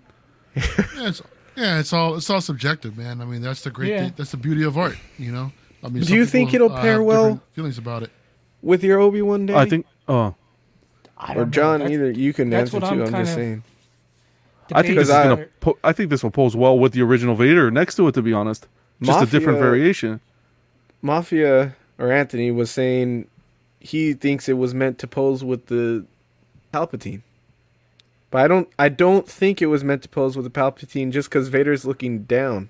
Yeah, 0.97 1.09
it's, 1.09 1.23
yeah, 1.57 1.79
it's 1.79 1.93
all 1.93 2.17
it's 2.17 2.29
all 2.31 2.41
subjective, 2.41 2.97
man. 2.97 3.21
I 3.21 3.25
mean, 3.27 3.43
that's 3.43 3.63
the 3.63 3.71
great. 3.71 3.91
Yeah. 3.91 4.05
Thing, 4.05 4.15
that's 4.17 4.31
the 4.31 4.37
beauty 4.39 4.63
of 4.65 4.79
art, 4.79 4.97
you 5.19 5.31
know. 5.31 5.53
I 5.83 5.89
mean, 5.89 6.03
Do 6.03 6.15
you 6.15 6.25
think 6.27 6.55
it'll 6.55 6.73
uh, 6.73 6.81
pair 6.81 7.03
well? 7.03 7.41
Feelings 7.53 7.77
about 7.79 8.03
it. 8.03 8.11
With 8.63 8.83
your 8.83 8.99
Obi 9.01 9.21
Wan 9.21 9.47
day, 9.47 9.55
I 9.55 9.69
think. 9.69 9.85
Oh, 10.09 10.35
I 11.19 11.33
or 11.33 11.35
don't 11.35 11.45
know. 11.45 11.51
John, 11.51 11.83
either 11.93 12.11
you 12.11 12.33
can 12.33 12.49
that's 12.51 12.73
answer 12.73 12.81
what 12.81 12.89
too. 12.89 13.03
I'm 13.03 13.07
I'm, 13.07 13.13
kind 13.13 13.25
just 13.27 13.37
of- 13.37 13.43
saying. 13.43 13.63
I 14.73 14.83
think 14.83 14.95
this 14.97 15.09
is 15.09 15.15
I- 15.15 15.25
gonna. 15.25 15.47
Po- 15.61 15.79
I 15.85 15.93
think 15.93 16.09
this 16.11 16.23
will 16.23 16.31
pose 16.31 16.57
well 16.57 16.79
with 16.79 16.93
the 16.93 17.03
original 17.03 17.35
Vader 17.37 17.71
next 17.71 17.97
to 17.97 18.09
it. 18.09 18.13
To 18.13 18.23
be 18.23 18.33
honest, 18.33 18.67
just 19.03 19.23
a 19.23 19.27
different 19.27 19.59
variation. 19.59 20.21
Mafia 21.03 21.77
or 21.99 22.11
Anthony 22.13 22.51
was 22.51 22.71
saying 22.71 23.29
he 23.81 24.13
thinks 24.15 24.49
it 24.49 24.55
was 24.55 24.75
meant 24.75 24.99
to 25.01 25.07
pose 25.07 25.45
with 25.45 25.67
the 25.67 26.05
Palpatine. 26.73 27.23
But 28.31 28.43
I 28.45 28.49
don't 28.49 28.69
I 28.79 28.89
don't 28.89 29.29
think 29.29 29.63
it 29.63 29.67
was 29.67 29.85
meant 29.85 30.03
to 30.03 30.09
pose 30.09 30.37
with 30.37 30.45
the 30.45 30.51
Palpatine 30.51 31.11
just 31.13 31.31
cuz 31.31 31.49
Vader's 31.49 31.85
looking 31.85 32.25
down. 32.25 32.69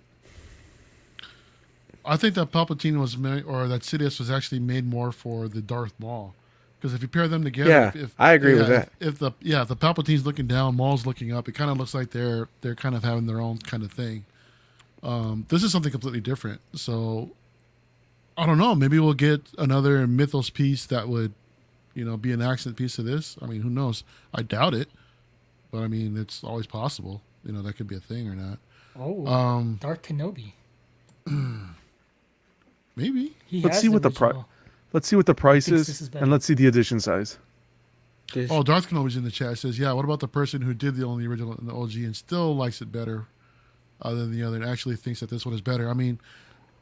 I 2.04 2.16
think 2.16 2.34
that 2.34 2.52
Palpatine 2.52 3.00
was 3.00 3.16
made, 3.16 3.44
or 3.44 3.66
that 3.66 3.80
Sidious 3.80 4.18
was 4.18 4.30
actually 4.30 4.58
made 4.58 4.86
more 4.86 5.10
for 5.10 5.48
the 5.48 5.62
Darth 5.62 5.94
Maul, 5.98 6.34
because 6.78 6.92
if 6.92 7.00
you 7.00 7.08
pair 7.08 7.26
them 7.28 7.44
together, 7.44 7.70
Yeah, 7.70 7.88
if, 7.88 7.96
if- 7.96 8.14
I 8.18 8.32
agree 8.34 8.54
with 8.54 8.68
that. 8.68 8.90
If, 9.00 9.08
if 9.14 9.18
the 9.20 9.30
yeah, 9.40 9.62
if 9.62 9.68
the 9.68 9.76
Palpatine's 9.76 10.26
looking 10.26 10.46
down, 10.46 10.76
Maul's 10.76 11.06
looking 11.06 11.32
up. 11.32 11.48
It 11.48 11.52
kind 11.52 11.70
of 11.70 11.78
looks 11.78 11.94
like 11.94 12.10
they're 12.10 12.48
they're 12.60 12.74
kind 12.74 12.94
of 12.94 13.02
having 13.04 13.26
their 13.26 13.40
own 13.40 13.58
kind 13.58 13.82
of 13.82 13.90
thing. 13.90 14.26
Um, 15.02 15.46
this 15.48 15.62
is 15.62 15.72
something 15.72 15.92
completely 15.92 16.20
different. 16.20 16.60
So 16.74 17.30
I 18.36 18.46
don't 18.46 18.58
know. 18.58 18.74
Maybe 18.74 18.98
we'll 18.98 19.14
get 19.14 19.42
another 19.58 20.06
mythos 20.06 20.50
piece 20.50 20.86
that 20.86 21.08
would, 21.08 21.32
you 21.94 22.04
know, 22.04 22.16
be 22.16 22.32
an 22.32 22.42
accent 22.42 22.76
piece 22.76 22.98
of 22.98 23.04
this. 23.04 23.36
I 23.40 23.46
mean, 23.46 23.60
who 23.62 23.70
knows? 23.70 24.02
I 24.34 24.42
doubt 24.42 24.74
it, 24.74 24.88
but 25.70 25.78
I 25.82 25.88
mean, 25.88 26.16
it's 26.16 26.42
always 26.42 26.66
possible. 26.66 27.22
You 27.44 27.52
know, 27.52 27.62
that 27.62 27.76
could 27.76 27.86
be 27.86 27.96
a 27.96 28.00
thing 28.00 28.28
or 28.28 28.34
not. 28.34 28.58
Oh, 28.98 29.26
Um, 29.26 29.78
Darth 29.80 30.02
Kenobi. 30.02 30.52
maybe. 32.96 33.34
He 33.46 33.60
Let's 33.60 33.76
has 33.76 33.82
see 33.82 33.88
what 33.88 34.02
the 34.02 34.10
price. 34.10 34.34
Let's 34.92 35.08
see 35.08 35.16
what 35.16 35.26
the 35.26 35.34
price 35.34 35.68
is, 35.68 35.88
is 35.88 36.10
and 36.14 36.30
let's 36.30 36.46
see 36.46 36.54
the 36.54 36.66
edition 36.66 37.00
size. 37.00 37.38
Oh, 38.50 38.62
Darth 38.62 38.88
Kenobi's 38.88 39.16
in 39.16 39.24
the 39.24 39.30
chat. 39.30 39.58
Says, 39.58 39.78
"Yeah, 39.78 39.92
what 39.92 40.04
about 40.04 40.20
the 40.20 40.28
person 40.28 40.62
who 40.62 40.74
did 40.74 40.96
the 40.96 41.04
only 41.04 41.26
original 41.26 41.54
in 41.56 41.66
the 41.66 41.74
OG 41.74 41.96
and 41.96 42.16
still 42.16 42.54
likes 42.54 42.80
it 42.80 42.90
better 42.90 43.26
uh, 44.02 44.14
than 44.14 44.32
the 44.32 44.42
other, 44.42 44.56
and 44.56 44.64
actually 44.64 44.96
thinks 44.96 45.20
that 45.20 45.30
this 45.30 45.44
one 45.44 45.54
is 45.54 45.60
better?" 45.60 45.88
I 45.88 45.94
mean, 45.94 46.20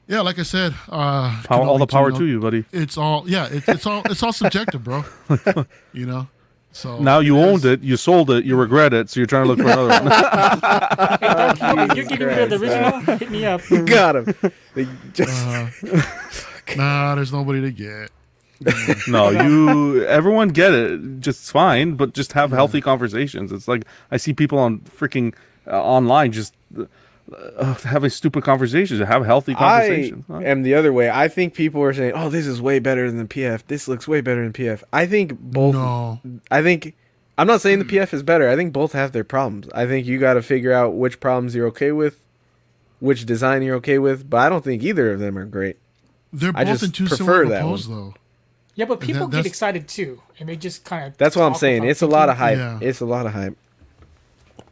yeah, 0.08 0.20
like 0.20 0.38
I 0.38 0.42
said, 0.42 0.74
uh, 0.88 1.42
Power, 1.44 1.64
all 1.66 1.78
the 1.78 1.86
power 1.86 2.10
too, 2.10 2.18
to 2.20 2.26
you, 2.26 2.40
buddy. 2.40 2.64
It's 2.72 2.96
all 2.98 3.24
yeah, 3.28 3.46
it, 3.50 3.64
it's 3.68 3.86
all 3.86 4.02
it's 4.06 4.22
all 4.22 4.32
subjective, 4.32 4.82
bro. 4.84 5.04
you 5.92 6.06
know, 6.06 6.28
so 6.72 6.98
Now 6.98 7.20
you 7.20 7.38
it 7.38 7.42
owned 7.44 7.58
is- 7.64 7.64
it, 7.66 7.82
you 7.82 7.96
sold 7.96 8.30
it, 8.30 8.44
you 8.44 8.56
regret 8.56 8.92
it, 8.92 9.08
so 9.10 9.20
you're 9.20 9.26
trying 9.26 9.44
to 9.44 9.48
look 9.48 9.58
for 9.58 9.64
another 9.64 9.88
one. 9.88 10.12
Hey, 11.22 11.28
Darth 11.28 11.58
Kenobi, 11.58 11.96
you're 11.96 12.04
getting 12.06 12.26
rid 12.26 12.38
of 12.38 12.50
the 12.50 12.56
original? 12.66 13.16
Hit 13.18 13.30
me 13.30 13.44
up. 13.46 13.60
You 13.70 13.84
got 13.84 14.16
him. 14.16 14.34
They 14.74 14.86
just 15.12 15.46
Uh, 15.46 15.68
nah, 16.76 17.14
there's 17.14 17.32
nobody 17.32 17.60
to 17.60 17.70
get. 17.70 18.10
no, 19.08 19.30
you. 19.30 20.04
Everyone 20.06 20.48
get 20.48 20.72
it, 20.72 21.20
just 21.20 21.50
fine, 21.50 21.94
but 21.94 22.12
just 22.14 22.32
have 22.34 22.50
healthy 22.52 22.80
conversations. 22.80 23.50
It's 23.52 23.66
like 23.68 23.84
I 24.10 24.16
see 24.18 24.32
people 24.32 24.58
on 24.58 24.78
freaking 24.80 25.34
uh, 25.66 25.82
online 25.82 26.30
just 26.32 26.54
uh, 27.32 27.50
uh, 27.58 27.74
having 27.74 28.10
stupid 28.10 28.44
conversations. 28.44 29.00
Have 29.00 29.24
healthy 29.24 29.52
I 29.52 29.56
conversations. 29.56 30.24
huh? 30.28 30.38
am 30.38 30.62
the 30.62 30.74
other 30.74 30.92
way. 30.92 31.10
I 31.10 31.28
think 31.28 31.54
people 31.54 31.82
are 31.82 31.92
saying, 31.92 32.12
"Oh, 32.14 32.28
this 32.28 32.46
is 32.46 32.60
way 32.60 32.78
better 32.78 33.10
than 33.10 33.18
the 33.18 33.24
PF. 33.24 33.66
This 33.66 33.88
looks 33.88 34.06
way 34.06 34.20
better 34.20 34.42
than 34.42 34.52
PF." 34.52 34.82
I 34.92 35.06
think 35.06 35.38
both. 35.38 35.74
No, 35.74 36.20
I 36.50 36.62
think 36.62 36.94
I'm 37.38 37.46
not 37.46 37.60
saying 37.60 37.78
the 37.78 37.84
PF 37.84 38.12
is 38.12 38.22
better. 38.22 38.48
I 38.48 38.56
think 38.56 38.72
both 38.72 38.92
have 38.92 39.12
their 39.12 39.24
problems. 39.24 39.68
I 39.74 39.86
think 39.86 40.06
you 40.06 40.18
got 40.18 40.34
to 40.34 40.42
figure 40.42 40.72
out 40.72 40.94
which 40.94 41.20
problems 41.20 41.54
you're 41.54 41.66
okay 41.68 41.92
with, 41.92 42.20
which 43.00 43.24
design 43.26 43.62
you're 43.62 43.76
okay 43.76 43.98
with. 43.98 44.28
But 44.28 44.38
I 44.38 44.48
don't 44.48 44.62
think 44.64 44.82
either 44.82 45.12
of 45.12 45.20
them 45.20 45.38
are 45.38 45.44
great. 45.46 45.76
they're 46.32 46.52
I 46.54 46.64
both 46.64 46.74
just 46.80 46.84
in 46.84 46.90
two 46.92 47.06
prefer 47.06 47.16
similar 47.44 47.46
that 47.48 47.62
pose 47.62 47.88
though. 47.88 48.14
Yeah, 48.74 48.86
but 48.86 49.00
that- 49.00 49.06
people 49.06 49.26
get 49.28 49.44
excited 49.46 49.86
too, 49.88 50.22
and 50.38 50.48
they 50.48 50.56
just 50.56 50.84
kind 50.84 51.06
of. 51.08 51.16
That's 51.18 51.36
what 51.36 51.44
I'm 51.44 51.54
saying. 51.54 51.84
It's 51.84 52.02
a 52.02 52.06
lot 52.06 52.28
of 52.28 52.36
hype. 52.38 52.56
Yeah. 52.58 52.78
It's 52.80 53.00
a 53.00 53.06
lot 53.06 53.26
of 53.26 53.32
hype. 53.32 53.56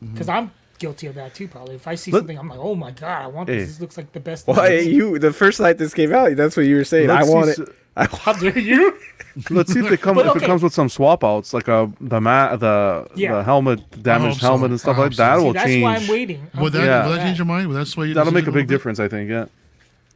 Because 0.01 0.29
I'm 0.29 0.51
guilty 0.81 1.07
of 1.07 1.15
that 1.15 1.35
too. 1.37 1.47
Probably, 1.47 1.77
if 1.77 1.87
I 1.87 1.95
see 1.95 2.11
Let- 2.11 2.21
something, 2.21 2.37
I'm 2.39 2.49
like, 2.49 2.59
oh 2.59 2.75
my 2.75 2.91
god, 2.91 3.23
I 3.23 3.27
want 3.29 3.49
Hey. 3.49 3.59
this. 3.59 3.69
This 3.69 3.81
looks 3.81 3.97
like 3.97 4.11
the 4.11 4.19
best. 4.19 4.49
Well, 4.49 4.61
hey, 4.61 4.83
you 4.89 5.21
the 5.21 5.33
first 5.33 5.61
night 5.61 5.79
this 5.79 5.95
came 5.95 6.13
out, 6.13 6.35
that's 6.35 6.57
what 6.57 6.67
you 6.67 6.75
were 6.75 6.85
saying. 6.85 7.09
I 7.11 7.17
Let's 7.23 7.29
see 7.29 7.35
want 7.35 7.49
s- 7.51 7.59
it. 7.61 7.69
I 7.97 8.07
How 8.07 8.33
dare 8.33 8.59
you? 8.59 8.99
Let's 9.51 9.73
see 9.73 9.81
if 9.81 9.89
they 9.91 9.97
come 9.97 10.15
But 10.17 10.27
if 10.27 10.43
it 10.43 10.47
comes 10.47 10.63
with 10.63 10.73
some 10.73 10.89
swap 10.89 11.23
outs, 11.23 11.53
like 11.55 11.69
a 11.69 11.91
the 12.01 12.21
mat 12.21 12.59
the 12.61 13.07
Yeah. 13.15 13.35
the 13.37 13.45
helmet 13.45 14.03
damaged 14.03 14.41
so. 14.41 14.47
helmet 14.49 14.71
and 14.73 14.81
stuff 14.81 14.97
like 14.99 15.13
so. 15.13 15.23
that 15.23 15.39
See, 15.39 15.45
will 15.45 15.51
See, 15.53 15.55
that's 15.55 15.67
change. 15.67 15.83
why 15.85 15.97
I'm 15.97 16.09
waiting. 16.09 16.47
I'm 16.55 16.63
Would 16.63 16.73
that, 16.73 16.85
Yeah. 16.85 17.07
would 17.07 17.19
that 17.19 17.23
change 17.25 17.39
your 17.39 17.47
mind? 17.47 17.69
Would 17.69 17.77
that 17.77 17.87
sway 17.87 18.09
you? 18.09 18.15
That'll 18.15 18.33
make 18.33 18.47
a 18.49 18.53
big 18.53 18.67
difference, 18.69 18.99
I 19.01 19.09
think. 19.09 19.31
Yeah. 19.31 19.47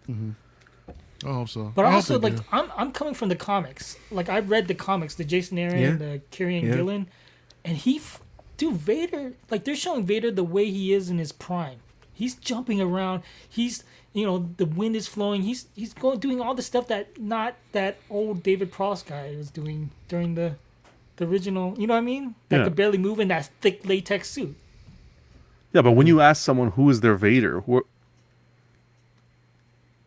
Hmm. 0.06 0.30
I 1.24 1.32
hope 1.32 1.48
so. 1.48 1.72
But 1.74 1.84
I 1.86 1.92
also, 1.94 2.18
they 2.18 2.30
like, 2.30 2.36
do. 2.38 2.44
I'm 2.52 2.70
I'm 2.76 2.92
coming 2.92 3.14
from 3.14 3.28
the 3.28 3.36
comics. 3.36 3.96
Like, 4.10 4.28
I've 4.28 4.50
read 4.50 4.68
the 4.68 4.74
comics, 4.74 5.14
the 5.14 5.24
Jason 5.24 5.58
Aaron, 5.58 5.80
Yeah. 5.80 5.92
the 5.96 6.20
Kieron 6.30 6.62
Yeah. 6.62 6.74
Gillen, 6.76 7.06
and 7.64 7.76
he, 7.78 7.96
f- 7.96 8.20
dude, 8.56 8.74
Vader. 8.76 9.32
Like, 9.50 9.64
they're 9.64 9.76
showing 9.76 10.04
Vader 10.04 10.30
the 10.30 10.44
way 10.44 10.70
he 10.70 10.92
is 10.92 11.10
in 11.10 11.18
his 11.18 11.32
prime. 11.32 11.78
He's 12.12 12.34
jumping 12.36 12.80
around. 12.80 13.22
He's, 13.48 13.82
you 14.12 14.24
know, 14.24 14.48
the 14.56 14.66
wind 14.66 14.94
is 14.94 15.08
flowing. 15.08 15.42
He's 15.42 15.66
he's 15.74 15.92
going 15.92 16.20
doing 16.20 16.40
all 16.40 16.54
the 16.54 16.62
stuff 16.62 16.86
that 16.88 17.20
not 17.20 17.56
that 17.72 17.96
old 18.08 18.42
David 18.44 18.70
Prowse 18.70 19.02
guy 19.02 19.34
was 19.36 19.50
doing 19.50 19.90
during 20.08 20.34
the, 20.36 20.54
the 21.16 21.26
original. 21.26 21.74
You 21.76 21.88
know 21.88 21.94
what 21.94 21.98
I 21.98 22.02
mean? 22.02 22.36
That 22.50 22.58
Yeah. 22.58 22.64
could 22.64 22.76
barely 22.76 22.98
move 22.98 23.18
in 23.18 23.28
that 23.28 23.50
thick 23.60 23.84
latex 23.88 24.30
suit. 24.30 24.54
Yeah, 25.72 25.82
but 25.82 25.92
when 25.92 26.06
you 26.06 26.20
ask 26.20 26.40
someone 26.40 26.70
who 26.70 26.88
is 26.88 27.00
their 27.00 27.16
Vader, 27.16 27.62
who, 27.62 27.84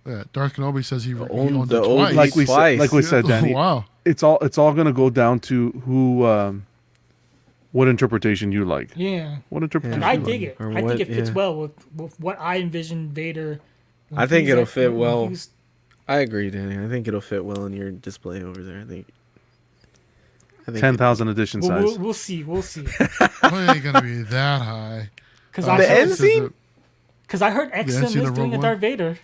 yeah, 0.06 0.24
Darth 0.32 0.54
Kenobi 0.56 0.86
says 0.86 1.04
he, 1.04 1.12
he 1.14 1.20
old- 1.20 1.30
owned 1.32 1.70
the 1.70 1.84
it 1.84 1.86
old 1.86 2.00
twice. 2.00 2.16
like 2.16 2.36
we 2.36 2.46
said, 2.46 2.80
like 2.80 2.92
we 2.94 3.02
said, 3.02 3.28
Yeah. 3.28 3.42
Danny, 3.42 3.54
wow. 3.54 3.84
it's 4.06 4.24
all 4.24 4.38
it's 4.42 4.58
all 4.58 4.72
gonna 4.74 4.94
go 4.94 5.10
down 5.10 5.42
to 5.42 5.72
who, 5.86 6.26
um, 6.26 6.66
what 7.78 7.88
interpretation 7.88 8.52
you 8.52 8.66
like. 8.66 8.90
Yeah. 8.96 9.38
What 9.50 9.62
interpretation? 9.64 10.02
And 10.04 10.06
I 10.06 10.16
dig 10.18 10.42
like. 10.42 10.50
it. 10.50 10.58
Or 10.60 10.72
I 10.72 10.82
what- 10.82 10.98
think 10.98 11.02
it 11.10 11.14
fits 11.14 11.30
yeah. 11.30 11.36
well 11.36 11.56
with, 11.62 11.72
with 11.96 12.20
what 12.20 12.40
I 12.40 12.58
envision 12.60 13.10
Vader. 13.10 13.60
I 14.16 14.26
think 14.26 14.50
it'll 14.50 14.64
at- 14.64 14.70
fit 14.70 14.94
well. 14.94 15.28
he's- 15.28 15.50
I 16.08 16.18
agree, 16.20 16.50
Danny. 16.50 16.84
I 16.84 16.88
think 16.90 17.08
it'll 17.08 17.22
fit 17.22 17.44
well 17.46 17.66
in 17.66 17.74
your 17.74 17.92
display 17.92 18.42
over 18.42 18.64
there. 18.64 18.80
I 18.80 18.86
think. 18.86 19.08
I 20.68 20.72
think 20.72 20.80
Ten 20.80 20.96
it- 20.96 20.98
thousand 20.98 21.28
edition 21.28 21.60
We'll, 21.62 21.70
size. 21.70 21.84
we'll, 21.84 21.98
we'll 22.00 22.14
see. 22.14 22.44
We'll 22.44 22.62
see. 22.62 22.86
Well, 23.10 23.30
it 23.44 23.76
ain't 23.76 23.84
gonna 23.84 24.02
be 24.02 24.22
that 24.24 24.62
high. 24.62 25.10
Because 25.52 25.68
Uh, 25.68 25.72
I, 25.74 25.78
The 25.78 25.88
heard- 25.88 25.98
end 26.00 26.12
scene? 26.12 26.54
Cause 27.28 27.42
I 27.42 27.50
heard 27.52 27.72
XM 27.74 28.04
is 28.06 28.14
doing 28.14 28.26
Rogue 28.28 28.38
a 28.38 28.48
One? 28.52 28.60
Darth 28.62 28.80
Vader. 28.80 29.18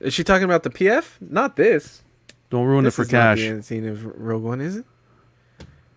Is 0.00 0.12
she 0.12 0.22
talking 0.22 0.44
about 0.44 0.62
the 0.62 0.68
PF? 0.70 1.12
Not 1.20 1.56
this. 1.56 2.02
Don't 2.50 2.66
ruin 2.66 2.84
this 2.84 2.94
it 2.94 2.96
for 2.96 3.02
is 3.02 3.12
not 3.12 3.18
cash. 3.18 3.38
the 3.38 3.46
end 3.48 3.64
scene 3.64 3.88
of 3.88 4.04
Rogue 4.04 4.42
One, 4.42 4.60
is 4.60 4.76
it? 4.76 4.84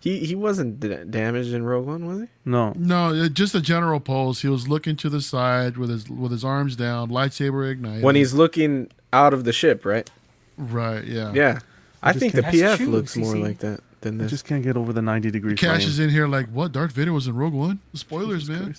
He 0.02 0.20
he 0.26 0.34
wasn't 0.36 0.80
da- 0.80 1.04
damaged 1.04 1.54
in 1.54 1.64
Rogue 1.64 1.86
One, 1.88 2.06
was 2.08 2.20
he? 2.22 2.28
No. 2.46 2.74
No, 2.78 3.28
just 3.28 3.54
a 3.54 3.60
general 3.62 4.00
pose. 4.00 4.42
He 4.42 4.48
was 4.48 4.68
looking 4.70 4.96
to 4.98 5.10
the 5.10 5.20
side 5.22 5.76
with 5.78 5.90
his 5.90 6.10
with 6.10 6.32
his 6.32 6.44
arms 6.46 6.76
down, 6.78 7.10
lightsaber 7.10 7.70
ignited. 7.70 8.04
When 8.04 8.16
he's 8.16 8.34
looking 8.34 8.90
out 9.12 9.34
of 9.34 9.44
the 9.44 9.52
ship, 9.54 9.86
right? 9.86 10.10
right, 10.58 11.04
yeah, 11.04 11.34
Yeah. 11.34 11.60
I 12.02 12.14
just 12.14 12.20
think 12.22 12.34
the 12.34 12.44
PF 12.44 12.78
true, 12.78 12.88
looks 12.88 13.16
more 13.18 13.34
CC. 13.34 13.42
like 13.44 13.60
that 13.60 13.82
than 14.02 14.20
I 14.20 14.24
this. 14.24 14.32
just 14.32 14.46
can't 14.46 14.64
get 14.64 14.78
over 14.78 14.94
the 14.94 15.02
ninety 15.02 15.32
degree 15.32 15.56
Cash 15.56 15.86
is 15.86 16.00
in 16.00 16.10
here 16.10 16.28
like 16.28 16.48
what? 16.48 16.72
Darth 16.72 16.94
Vader 16.94 17.12
was 17.12 17.28
in 17.28 17.36
Rogue 17.36 17.54
One. 17.54 17.80
Spoilers, 17.94 18.50
man. 18.50 18.74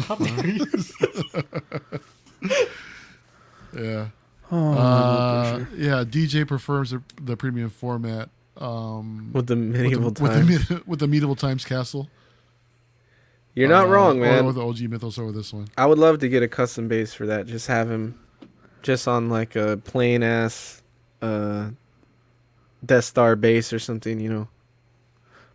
How? 0.00 0.16
Yeah. 3.76 4.08
Oh, 4.50 4.72
Uh, 4.72 5.64
yeah, 5.76 6.04
DJ 6.04 6.46
prefers 6.46 6.90
the, 6.90 7.02
the 7.20 7.36
premium 7.36 7.68
format. 7.68 8.30
Um, 8.58 9.30
with 9.32 9.46
the 9.48 9.56
with 9.56 9.72
the, 9.72 9.82
medieval 9.82 10.04
with, 10.10 10.68
the, 10.68 10.82
with 10.86 10.98
the 11.00 11.06
medieval 11.06 11.36
times 11.36 11.64
castle. 11.64 12.08
You're 13.54 13.68
not 13.68 13.86
Uh, 13.86 13.90
wrong, 13.90 14.20
man. 14.20 14.44
Or, 14.44 14.48
or 14.48 14.52
the 14.52 14.66
OG 14.66 14.80
mythos 14.90 15.18
over 15.18 15.32
this 15.32 15.52
one. 15.52 15.68
I 15.78 15.86
would 15.86 15.98
love 15.98 16.18
to 16.20 16.28
get 16.28 16.42
a 16.42 16.48
custom 16.48 16.88
base 16.88 17.14
for 17.14 17.26
that. 17.26 17.46
Just 17.46 17.66
have 17.68 17.90
him 17.90 18.18
just 18.82 19.08
on 19.08 19.28
like 19.30 19.56
a 19.56 19.78
plain 19.78 20.22
ass 20.22 20.82
uh 21.22 21.70
Death 22.84 23.04
Star 23.04 23.34
base 23.36 23.72
or 23.72 23.78
something, 23.78 24.20
you 24.20 24.28
know. 24.30 24.48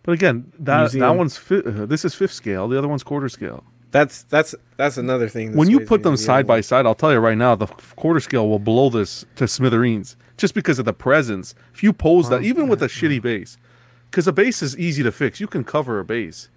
But 0.03 0.13
again, 0.13 0.51
that 0.59 0.91
that 0.93 1.15
one's 1.15 1.37
fi- 1.37 1.57
uh, 1.63 1.85
this 1.85 2.03
is 2.03 2.15
fifth 2.15 2.33
scale. 2.33 2.67
The 2.67 2.77
other 2.77 2.87
one's 2.87 3.03
quarter 3.03 3.29
scale. 3.29 3.63
That's 3.91 4.23
that's 4.23 4.55
that's 4.77 4.97
another 4.97 5.29
thing. 5.29 5.51
that 5.51 5.57
when 5.57 5.69
you 5.69 5.81
put 5.81 6.01
them 6.01 6.13
the 6.13 6.17
side 6.17 6.47
by 6.47 6.61
side, 6.61 6.85
I'll 6.85 6.95
tell 6.95 7.11
you 7.11 7.19
right 7.19 7.37
now, 7.37 7.55
the 7.55 7.67
quarter 7.95 8.19
scale 8.19 8.49
will 8.49 8.59
blow 8.59 8.89
this 8.89 9.25
to 9.35 9.47
smithereens 9.47 10.15
just 10.41 10.53
because 10.53 10.77
of 10.79 10.85
the 10.85 10.93
presence. 10.93 11.55
If 11.73 11.83
you 11.83 11.93
pose 11.93 12.27
that, 12.29 12.43
even 12.43 12.67
with 12.67 12.81
a 12.83 12.87
shitty 12.87 13.21
base, 13.21 13.57
because 14.09 14.27
a 14.27 14.33
base 14.33 14.61
is 14.61 14.77
easy 14.77 15.03
to 15.03 15.11
fix, 15.11 15.39
you 15.39 15.47
can 15.47 15.63
cover 15.63 15.99
a 15.99 16.03
base, 16.05 16.49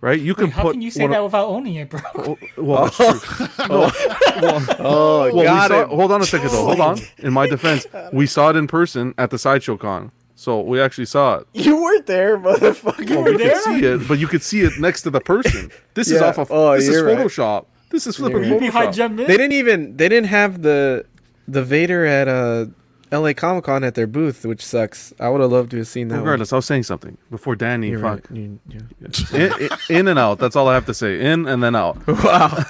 right? 0.00 0.18
You 0.18 0.34
can 0.34 0.46
Wait, 0.46 0.52
how 0.54 0.62
put. 0.62 0.72
can 0.72 0.82
you 0.82 0.90
say 0.90 1.02
one 1.02 1.10
that 1.12 1.18
of- 1.18 1.24
without 1.26 1.46
owning 1.48 1.74
it, 1.76 1.90
bro? 1.90 2.00
Oh, 2.16 2.38
well, 2.56 2.84
that's 2.86 2.96
true. 2.96 3.46
No, 3.68 3.78
well, 3.78 3.92
Oh, 4.80 5.18
well, 5.26 5.36
we 5.36 5.42
got 5.44 5.70
saw, 5.70 5.82
it. 5.82 5.88
hold 5.88 6.10
on 6.12 6.22
a 6.22 6.24
second 6.26 6.48
though. 6.50 6.64
Hold 6.64 6.80
on. 6.80 6.98
In 7.18 7.32
my 7.32 7.46
defense, 7.46 7.86
we 8.12 8.26
saw 8.26 8.50
it 8.50 8.56
in 8.56 8.66
person 8.66 9.14
at 9.18 9.30
the 9.30 9.38
sideshow 9.38 9.76
con, 9.76 10.10
so 10.34 10.60
we 10.60 10.80
actually 10.80 11.04
saw 11.06 11.36
it. 11.36 11.46
You 11.52 11.80
weren't 11.82 12.06
there, 12.06 12.38
motherfucker. 12.38 13.08
Well, 13.10 13.22
were 13.24 13.32
we 13.32 13.38
could 13.38 13.56
see 13.58 13.84
it, 13.84 14.08
but 14.08 14.18
you 14.18 14.26
could 14.26 14.42
see 14.42 14.62
it 14.62 14.72
next 14.80 15.02
to 15.02 15.10
the 15.10 15.20
person. 15.20 15.70
This 15.94 16.10
is 16.10 16.20
Yeah. 16.20 16.28
off 16.28 16.38
of. 16.38 16.50
Oh, 16.50 16.74
this 16.74 16.88
is 16.88 16.94
you're 16.96 17.04
right. 17.06 17.18
Photoshop. 17.18 17.66
This 17.90 18.06
is 18.06 18.16
flipping 18.16 18.42
You're 18.44 18.52
right. 18.52 18.60
Behind 18.60 18.88
Photoshop. 18.88 18.94
Jem 18.94 19.16
They 19.16 19.26
didn't 19.36 19.52
even 19.52 19.96
they 19.98 20.08
didn't 20.08 20.28
have 20.28 20.62
the 20.62 21.04
the 21.46 21.62
Vader 21.62 22.04
at 22.06 22.26
uh 22.26 22.66
LA 23.12 23.32
Comic 23.34 23.64
Con 23.64 23.84
at 23.84 23.94
their 23.94 24.06
booth, 24.06 24.44
which 24.46 24.64
sucks. 24.64 25.12
I 25.20 25.28
would 25.28 25.40
have 25.40 25.50
loved 25.52 25.70
to 25.72 25.78
have 25.78 25.86
seen 25.88 26.08
that. 26.08 26.14
one. 26.16 26.24
Regardless, 26.24 26.52
I 26.52 26.56
was 26.56 26.66
saying 26.66 26.84
something 26.84 27.18
before 27.30 27.54
Danny. 27.56 27.90
You're 27.90 28.00
fuck. 28.00 28.28
right. 28.30 28.36
You- 28.38 28.58
yeah. 28.68 29.08
in, 29.32 29.52
in- 29.62 29.70
in 29.98 30.08
and 30.08 30.18
out. 30.18 30.38
That's 30.38 30.56
all 30.56 30.66
I 30.68 30.74
have 30.74 30.86
to 30.86 30.94
say. 30.94 31.20
In 31.20 31.46
and 31.46 31.62
then 31.62 31.76
out. 31.76 31.98
Wow. 32.08 32.64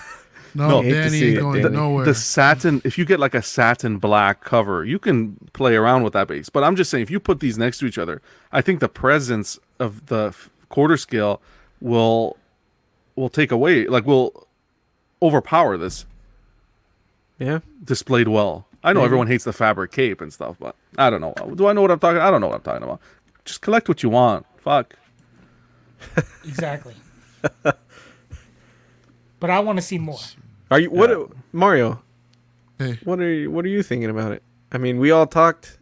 No, 0.55 0.69
No, 0.69 0.83
Danny 0.83 1.09
see 1.09 1.29
ain't 1.31 1.39
it, 1.39 1.41
going 1.41 1.63
Danny. 1.63 1.75
nowhere. 1.77 2.05
The 2.05 2.15
satin, 2.15 2.83
if 2.85 2.99
you 2.99 3.07
get 3.07 3.19
like 3.19 3.35
a 3.35 3.41
satin 3.41 3.97
black 3.97 4.45
cover, 4.45 4.85
you 4.85 4.99
can 4.99 5.37
play 5.55 5.75
around 5.77 6.03
with 6.03 6.13
that 6.13 6.29
base. 6.29 6.51
But 6.51 6.63
I'm 6.63 6.77
just 6.77 6.91
saying, 6.91 7.01
if 7.03 7.11
you 7.11 7.19
put 7.21 7.41
these 7.41 7.57
next 7.57 7.79
to 7.79 7.87
each 7.87 7.97
other, 7.97 8.21
I 8.53 8.61
think 8.61 8.81
the 8.81 8.89
presence 8.91 9.59
of 9.79 10.07
the 10.07 10.35
quarter 10.69 10.99
scale 10.99 11.41
will 11.81 12.37
will 13.17 13.31
take 13.31 13.51
away, 13.51 13.87
like 13.87 14.05
will 14.05 14.47
overpower 15.23 15.79
this 15.79 16.05
Yeah. 17.39 17.61
displayed 17.83 18.29
well. 18.29 18.67
I 18.85 18.93
know 18.93 19.01
Maybe. 19.01 19.05
everyone 19.07 19.27
hates 19.29 19.45
the 19.45 19.53
fabric 19.53 19.93
cape 19.93 20.21
and 20.21 20.33
stuff, 20.33 20.57
but 20.59 20.75
I 20.99 21.09
don't 21.11 21.21
know. 21.21 21.35
Do 21.55 21.67
I 21.69 21.73
know 21.73 21.83
what 21.83 21.91
I'm 21.91 21.99
talking? 22.01 22.21
I 22.21 22.31
don't 22.31 22.41
know 22.41 22.49
what 22.49 22.57
I'm 22.57 22.63
talking 22.63 22.83
about. 22.83 23.01
Just 23.45 23.61
collect 23.61 23.89
what 23.89 24.03
you 24.03 24.09
want. 24.11 24.47
Fuck. 24.59 24.95
Exactly. 26.45 26.95
but 27.63 29.51
I 29.51 29.61
want 29.61 29.79
to 29.79 29.83
see 29.83 29.99
more. 29.99 30.19
Are 30.71 30.81
you 30.81 30.91
what 30.91 31.11
Yeah. 31.11 31.25
Mario? 31.53 32.03
hey, 32.79 32.99
What 33.05 33.21
are 33.21 33.33
you 33.33 33.51
what 33.51 33.65
are 33.65 33.69
you 33.69 33.83
thinking 33.85 34.11
about 34.11 34.33
it? 34.33 34.43
I 34.73 34.79
mean, 34.79 34.99
we 34.99 35.11
all 35.13 35.27
talked. 35.27 35.79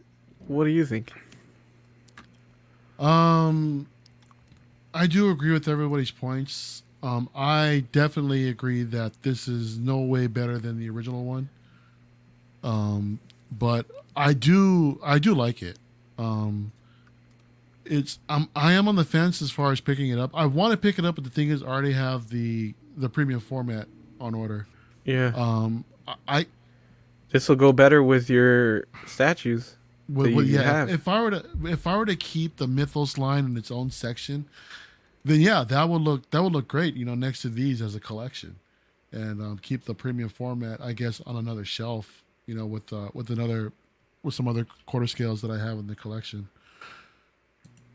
What 0.47 0.65
do 0.65 0.69
you 0.69 0.85
think? 0.85 1.11
Um, 2.99 3.87
I 4.93 5.07
do 5.07 5.29
agree 5.31 5.51
with 5.51 5.67
everybody's 5.67 6.11
points. 6.11 6.83
Um, 7.01 7.29
I 7.33 7.85
definitely 7.91 8.47
agree 8.47 8.83
that 8.83 9.23
this 9.23 9.47
is 9.47 9.79
no 9.79 9.99
way 9.99 10.27
better 10.27 10.59
than 10.59 10.77
the 10.77 10.89
original 10.89 11.23
one. 11.23 11.49
Um, 12.63 13.19
but 13.51 13.85
I 14.15 14.33
do, 14.33 14.99
I 15.03 15.19
do 15.19 15.33
like 15.33 15.61
it. 15.61 15.77
Um, 16.17 16.71
it's, 17.85 18.19
I'm, 18.29 18.49
I 18.55 18.73
am 18.73 18.87
on 18.87 18.95
the 18.95 19.03
fence 19.03 19.41
as 19.41 19.51
far 19.51 19.71
as 19.71 19.81
picking 19.81 20.09
it 20.09 20.19
up. 20.19 20.31
I 20.33 20.45
want 20.45 20.71
to 20.71 20.77
pick 20.77 20.99
it 20.99 21.05
up, 21.05 21.15
but 21.15 21.23
the 21.23 21.29
thing 21.29 21.49
is, 21.49 21.63
I 21.63 21.67
already 21.67 21.93
have 21.93 22.29
the 22.29 22.73
the 22.97 23.09
premium 23.09 23.39
format 23.39 23.87
on 24.19 24.35
order. 24.35 24.67
Yeah. 25.05 25.31
Um, 25.35 25.85
I, 26.27 26.45
this 27.31 27.47
will 27.49 27.55
go 27.55 27.71
better 27.71 28.03
with 28.03 28.29
your 28.29 28.85
statues. 29.07 29.75
Well, 30.09 30.31
well, 30.35 30.45
you 30.45 30.55
yeah. 30.55 30.63
have. 30.63 30.89
If, 30.89 31.01
if 31.01 31.07
I 31.07 31.21
were 31.21 31.31
to 31.31 31.45
if 31.63 31.87
I 31.87 31.97
were 31.97 32.05
to 32.05 32.15
keep 32.15 32.57
the 32.57 32.67
Mythos 32.67 33.17
line 33.17 33.45
in 33.45 33.57
its 33.57 33.71
own 33.71 33.91
section, 33.91 34.45
then 35.23 35.39
yeah, 35.39 35.63
that 35.63 35.89
would 35.89 36.01
look 36.01 36.29
that 36.31 36.43
would 36.43 36.53
look 36.53 36.67
great. 36.67 36.95
You 36.95 37.05
know, 37.05 37.15
next 37.15 37.41
to 37.43 37.49
these 37.49 37.81
as 37.81 37.95
a 37.95 37.99
collection, 37.99 38.57
and 39.11 39.41
um, 39.41 39.59
keep 39.61 39.85
the 39.85 39.93
premium 39.93 40.29
format, 40.29 40.81
I 40.81 40.93
guess, 40.93 41.21
on 41.25 41.37
another 41.37 41.63
shelf. 41.63 42.20
You 42.47 42.55
know, 42.55 42.65
with 42.65 42.91
uh, 42.91 43.09
with 43.13 43.29
another 43.29 43.71
with 44.23 44.33
some 44.33 44.47
other 44.47 44.65
quarter 44.85 45.07
scales 45.07 45.41
that 45.41 45.51
I 45.51 45.57
have 45.57 45.77
in 45.79 45.87
the 45.87 45.95
collection. 45.95 46.47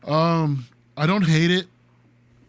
Um, 0.05 0.65
I 0.95 1.05
don't 1.05 1.25
hate 1.25 1.51
it, 1.51 1.67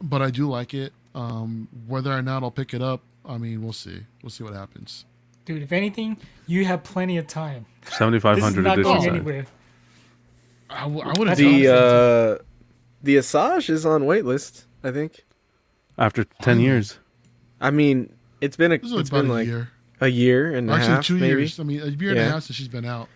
but 0.01 0.23
I 0.23 0.31
do 0.31 0.49
like 0.49 0.75
it. 0.75 0.93
Um, 1.15 1.69
whether 1.87 2.12
or 2.12 2.23
not 2.23 2.43
I'll 2.43 2.51
pick 2.51 2.73
it 2.75 2.83
up, 2.83 3.01
I 3.27 3.39
mean, 3.39 3.62
we'll 3.62 3.73
see. 3.73 4.01
We'll 4.23 4.31
see 4.31 4.45
what 4.45 4.55
happens. 4.55 5.05
dude. 5.45 5.62
If 5.62 5.73
anything, 5.73 6.16
you 6.47 6.65
have 6.66 6.85
plenty 6.85 7.16
of 7.19 7.27
time. 7.27 7.66
Seventy 7.91 8.20
five 8.20 8.39
hundred 8.39 8.65
This 8.65 8.73
is 8.73 8.77
not 8.77 8.83
going 8.85 9.01
size. 9.01 9.09
anywhere. 9.11 9.47
I, 10.70 10.83
w- 10.83 11.01
I 11.01 11.09
would 11.19 11.29
have 11.29 11.39
That's 11.39 11.41
done 11.41 11.61
The 11.61 12.39
uh, 12.41 12.45
the 13.03 13.16
Asajj 13.16 13.70
is 13.70 13.87
on 13.87 14.03
waitlist. 14.03 14.65
I 14.85 14.93
think. 14.93 15.25
After 15.97 16.25
ten 16.43 16.61
years. 16.61 16.99
I 17.61 17.70
mean, 17.73 18.12
it's 18.41 18.57
been 18.57 18.70
a 18.73 18.79
This 18.79 18.93
is 18.93 19.01
it's 19.01 19.09
about 19.09 19.23
been 19.23 19.31
a 19.31 19.35
like 19.35 19.47
year. 19.47 19.70
A 20.01 20.09
year 20.09 20.55
and 20.55 20.70
a 20.70 20.75
Actually, 20.75 20.89
half, 20.95 21.05
two 21.07 21.15
maybe. 21.15 21.27
years. 21.43 21.59
I 21.61 21.62
mean, 21.65 21.81
a 21.81 21.87
year 21.87 22.11
and 22.11 22.19
a 22.20 22.25
half 22.31 22.43
since 22.45 22.57
she's 22.57 22.69
been 22.69 22.85
out. 22.85 23.09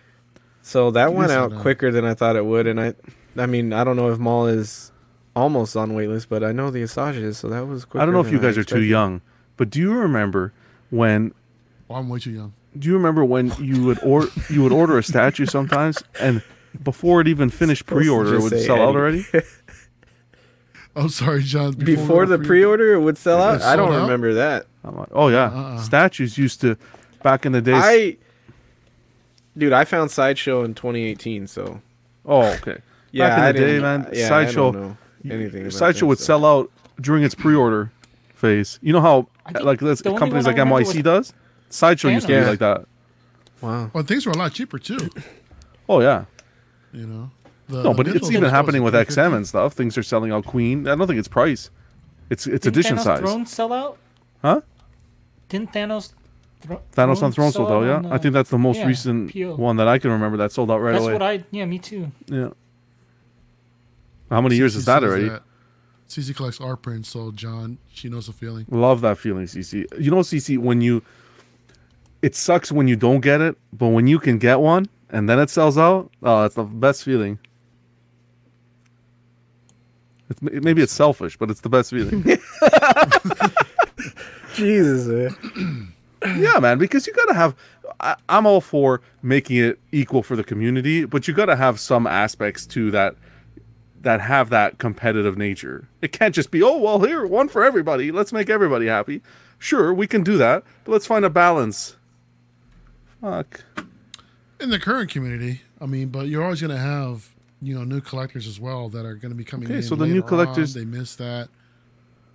So 0.61 0.91
that 0.91 1.09
It 1.09 1.13
went 1.13 1.31
out 1.31 1.51
on, 1.53 1.59
quicker 1.61 1.91
than 1.91 2.05
I 2.05 2.13
thought 2.13 2.35
it 2.35 2.45
would, 2.45 2.67
and 2.67 2.79
I, 2.79 2.93
I 3.37 3.45
mean, 3.45 3.73
I 3.73 3.83
don't 3.83 3.95
know 3.97 4.11
if 4.11 4.19
Maul 4.19 4.47
is 4.47 4.91
almost 5.35 5.75
on 5.75 5.91
waitlist, 5.91 6.27
but 6.29 6.43
I 6.43 6.51
know 6.51 6.69
the 6.71 6.83
Asajj 6.83 7.15
is, 7.15 7.37
so 7.37 7.49
that 7.49 7.67
was 7.67 7.83
quicker. 7.85 8.01
I 8.01 8.05
don't 8.05 8.13
know 8.13 8.19
if 8.21 8.27
than 8.27 8.35
you 8.35 8.39
guys 8.41 8.57
are 8.57 8.63
too 8.63 8.81
young, 8.83 9.21
but 9.57 9.69
do 9.69 9.79
you 9.79 9.93
remember 9.93 10.53
when 10.89 11.33
Oh, 11.89 11.95
I'm 11.95 12.07
way 12.09 12.19
too 12.19 12.31
young. 12.31 12.53
do 12.79 12.87
you 12.87 12.95
remember 12.95 13.25
when 13.25 13.51
you 13.59 13.83
would 13.83 13.99
or 14.03 14.27
you 14.49 14.63
would 14.63 14.71
order 14.71 14.97
a 14.97 15.03
statue 15.03 15.45
sometimes 15.45 16.01
and 16.19 16.41
before 16.81 17.19
it 17.21 17.27
even 17.27 17.49
finished 17.49 17.85
pre-order 17.85 18.35
it 18.35 18.41
would 18.41 18.51
say 18.51 18.65
sell 18.65 18.77
out 18.81 18.95
already? 18.95 19.25
I'm 20.95 21.09
sorry, 21.09 21.43
John. 21.43 21.73
Before, 21.73 22.25
the 22.25 22.37
pre-order, 22.37 22.93
it 22.93 22.99
would 22.99 23.17
sell 23.17 23.41
out. 23.41 23.61
I 23.61 23.75
don't 23.75 23.91
out? 23.91 24.03
remember 24.03 24.35
that. 24.35 24.67
Like, 24.83 25.07
oh 25.11 25.29
yeah, 25.29 25.45
Uh-uh. 25.45 25.81
statues 25.81 26.37
used 26.37 26.61
to 26.61 26.77
back 27.23 27.45
in 27.45 27.51
the 27.51 27.61
days. 27.61 27.81
I, 27.83 28.17
dude, 29.57 29.73
I 29.73 29.85
found 29.85 30.11
Sideshow 30.11 30.63
in 30.63 30.73
2018, 30.75 31.47
so 31.47 31.81
oh 32.25 32.43
okay. 32.43 32.77
yeah, 33.11 33.29
back 33.29 33.37
in 33.37 33.43
I 33.43 33.51
the 33.53 33.59
day, 33.59 33.79
man, 33.79 34.09
yeah, 34.13 34.25
I 34.25 34.29
Sideshow 34.29 34.71
don't 34.71 34.81
know 34.81 34.97
anything. 35.33 35.61
About 35.61 35.73
Sideshow 35.73 35.99
that 36.01 36.05
would 36.07 36.17
stuff. 36.19 36.25
sell 36.25 36.45
out 36.45 36.71
during 36.99 37.23
its 37.23 37.33
pre-order 37.33 37.91
phase. 38.35 38.77
You 38.81 38.93
know 38.93 39.01
how 39.01 39.27
like 39.61 39.79
this, 39.79 40.01
companies 40.01 40.45
like 40.45 40.57
I 40.57 40.59
remember 40.59 40.83
NYC 40.83 40.95
was 40.95 41.03
does. 41.03 41.33
Sideshow 41.69 42.09
used 42.09 42.27
to 42.27 42.39
be 42.41 42.45
like 42.45 42.59
that. 42.59 42.85
Wow. 43.61 43.89
Well, 43.93 44.03
things 44.03 44.25
were 44.25 44.33
a 44.33 44.37
lot 44.37 44.51
cheaper 44.53 44.77
too. 44.77 45.09
Oh 45.87 46.01
yeah. 46.01 46.25
You 46.91 47.07
know. 47.07 47.31
The 47.73 47.83
No, 47.83 47.93
but 47.93 48.07
it's 48.07 48.29
even 48.29 48.49
happening 48.49 48.83
with 48.83 48.93
350. 48.93 49.21
XM 49.21 49.35
and 49.35 49.47
stuff. 49.47 49.73
Things 49.73 49.97
are 49.97 50.03
selling 50.03 50.31
out 50.31 50.45
Queen. 50.45 50.87
I 50.87 50.95
don't 50.95 51.07
think 51.07 51.19
it's 51.19 51.27
price. 51.27 51.69
It's 52.29 52.45
it's 52.47 52.63
Didn't 52.63 52.77
edition 52.77 52.97
Thanos 52.97 53.03
size. 53.03 53.19
Throne 53.19 53.45
sell 53.45 53.73
out? 53.73 53.97
Huh? 54.41 54.61
Didn't 55.49 55.73
Thanos? 55.73 56.13
Thro- 56.61 56.81
Thanos 56.95 57.21
on 57.23 57.31
Throne 57.31 57.51
sell 57.51 57.67
sold 57.67 57.83
out, 57.83 57.85
yeah. 57.85 57.95
on, 57.95 58.11
I 58.13 58.17
think 58.17 58.33
that's 58.33 58.49
the 58.49 58.57
most 58.57 58.77
yeah, 58.77 58.87
recent 58.87 59.33
PO. 59.33 59.55
one 59.55 59.77
that 59.77 59.87
I 59.87 59.99
can 59.99 60.11
remember 60.11 60.37
that 60.37 60.51
sold 60.51 60.71
out 60.71 60.79
right 60.79 60.93
That's 60.93 61.03
away. 61.03 61.13
That's 61.13 61.21
what 61.21 61.41
I. 61.41 61.45
Yeah, 61.51 61.65
me 61.65 61.79
too. 61.79 62.11
yeah. 62.27 62.49
How 64.29 64.41
many 64.41 64.55
years 64.55 64.75
is 64.75 64.85
that 64.85 65.01
says 65.01 65.09
already? 65.09 65.29
CC 66.07 66.35
collects 66.35 66.61
our 66.61 66.75
prints, 66.75 67.09
so 67.09 67.31
John, 67.31 67.77
she 67.91 68.07
knows 68.07 68.27
the 68.27 68.33
feeling. 68.33 68.65
Love 68.69 69.01
that 69.01 69.17
feeling, 69.17 69.45
CC. 69.45 69.85
You 69.99 70.11
know, 70.11 70.17
CC, 70.17 70.57
when 70.57 70.79
you, 70.79 71.01
it 72.21 72.35
sucks 72.35 72.71
when 72.71 72.87
you 72.87 72.95
don't 72.95 73.21
get 73.21 73.41
it, 73.41 73.57
but 73.73 73.87
when 73.87 74.07
you 74.07 74.19
can 74.19 74.37
get 74.37 74.59
one 74.59 74.87
and 75.09 75.27
then 75.27 75.39
it 75.39 75.49
sells 75.49 75.77
out, 75.77 76.11
oh, 76.21 76.43
that's 76.43 76.55
the 76.55 76.63
best 76.63 77.03
feeling. 77.03 77.39
It's, 80.41 80.63
maybe 80.63 80.81
it's 80.81 80.93
selfish, 80.93 81.37
but 81.37 81.49
it's 81.49 81.61
the 81.61 81.69
best 81.69 81.91
feeling. 81.91 82.23
Jesus, 84.55 85.07
man. 85.07 85.93
yeah, 86.37 86.59
man, 86.59 86.77
because 86.77 87.07
you 87.07 87.13
gotta 87.13 87.33
have. 87.33 87.55
I, 87.99 88.15
I'm 88.29 88.45
all 88.45 88.61
for 88.61 89.01
making 89.21 89.57
it 89.57 89.79
equal 89.91 90.23
for 90.23 90.35
the 90.35 90.43
community, 90.43 91.05
but 91.05 91.27
you 91.27 91.33
gotta 91.33 91.55
have 91.55 91.79
some 91.79 92.07
aspects 92.07 92.65
to 92.67 92.91
that 92.91 93.15
that 94.01 94.21
have 94.21 94.49
that 94.49 94.77
competitive 94.79 95.37
nature. 95.37 95.87
It 96.01 96.11
can't 96.11 96.35
just 96.35 96.51
be, 96.51 96.61
oh 96.61 96.77
well, 96.77 96.99
here 96.99 97.25
one 97.25 97.47
for 97.47 97.63
everybody. 97.63 98.11
Let's 98.11 98.33
make 98.33 98.49
everybody 98.49 98.87
happy. 98.87 99.21
Sure, 99.59 99.93
we 99.93 100.07
can 100.07 100.23
do 100.23 100.37
that, 100.37 100.63
but 100.83 100.91
let's 100.91 101.05
find 101.07 101.23
a 101.23 101.29
balance. 101.29 101.95
Fuck. 103.21 103.63
In 104.59 104.69
the 104.69 104.79
current 104.79 105.09
community, 105.09 105.61
I 105.79 105.85
mean, 105.85 106.09
but 106.09 106.27
you're 106.27 106.43
always 106.43 106.61
going 106.61 106.71
to 106.71 106.77
have, 106.81 107.32
you 107.63 107.73
know, 107.75 107.83
new 107.83 108.01
collectors 108.01 108.47
as 108.47 108.59
well 108.59 108.89
that 108.89 109.05
are 109.05 109.15
going 109.15 109.31
to 109.31 109.35
be 109.37 109.43
coming 109.43 109.67
Okay, 109.67 109.77
in. 109.77 109.83
so 109.83 109.95
the 109.95 110.05
new 110.05 110.15
later 110.15 110.23
on. 110.23 110.29
collectors- 110.29 110.73
they 110.73 110.85
miss 110.85 111.15
that, 111.15 111.49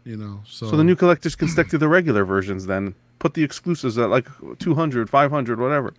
you 0.04 0.16
know. 0.16 0.40
So, 0.46 0.70
So 0.70 0.76
the 0.76 0.84
new 0.84 0.96
collectors 0.96 1.34
can 1.36 1.48
stick 1.48 1.68
to 1.68 1.78
the 1.78 1.88
regular 1.88 2.24
versions 2.24 2.66
then. 2.66 2.94
Put 3.18 3.34
the 3.34 3.42
exclusives 3.44 3.98
at 3.98 4.10
like 4.10 4.26
200, 4.58 5.10
500, 5.10 5.60
whatever. 5.60 5.92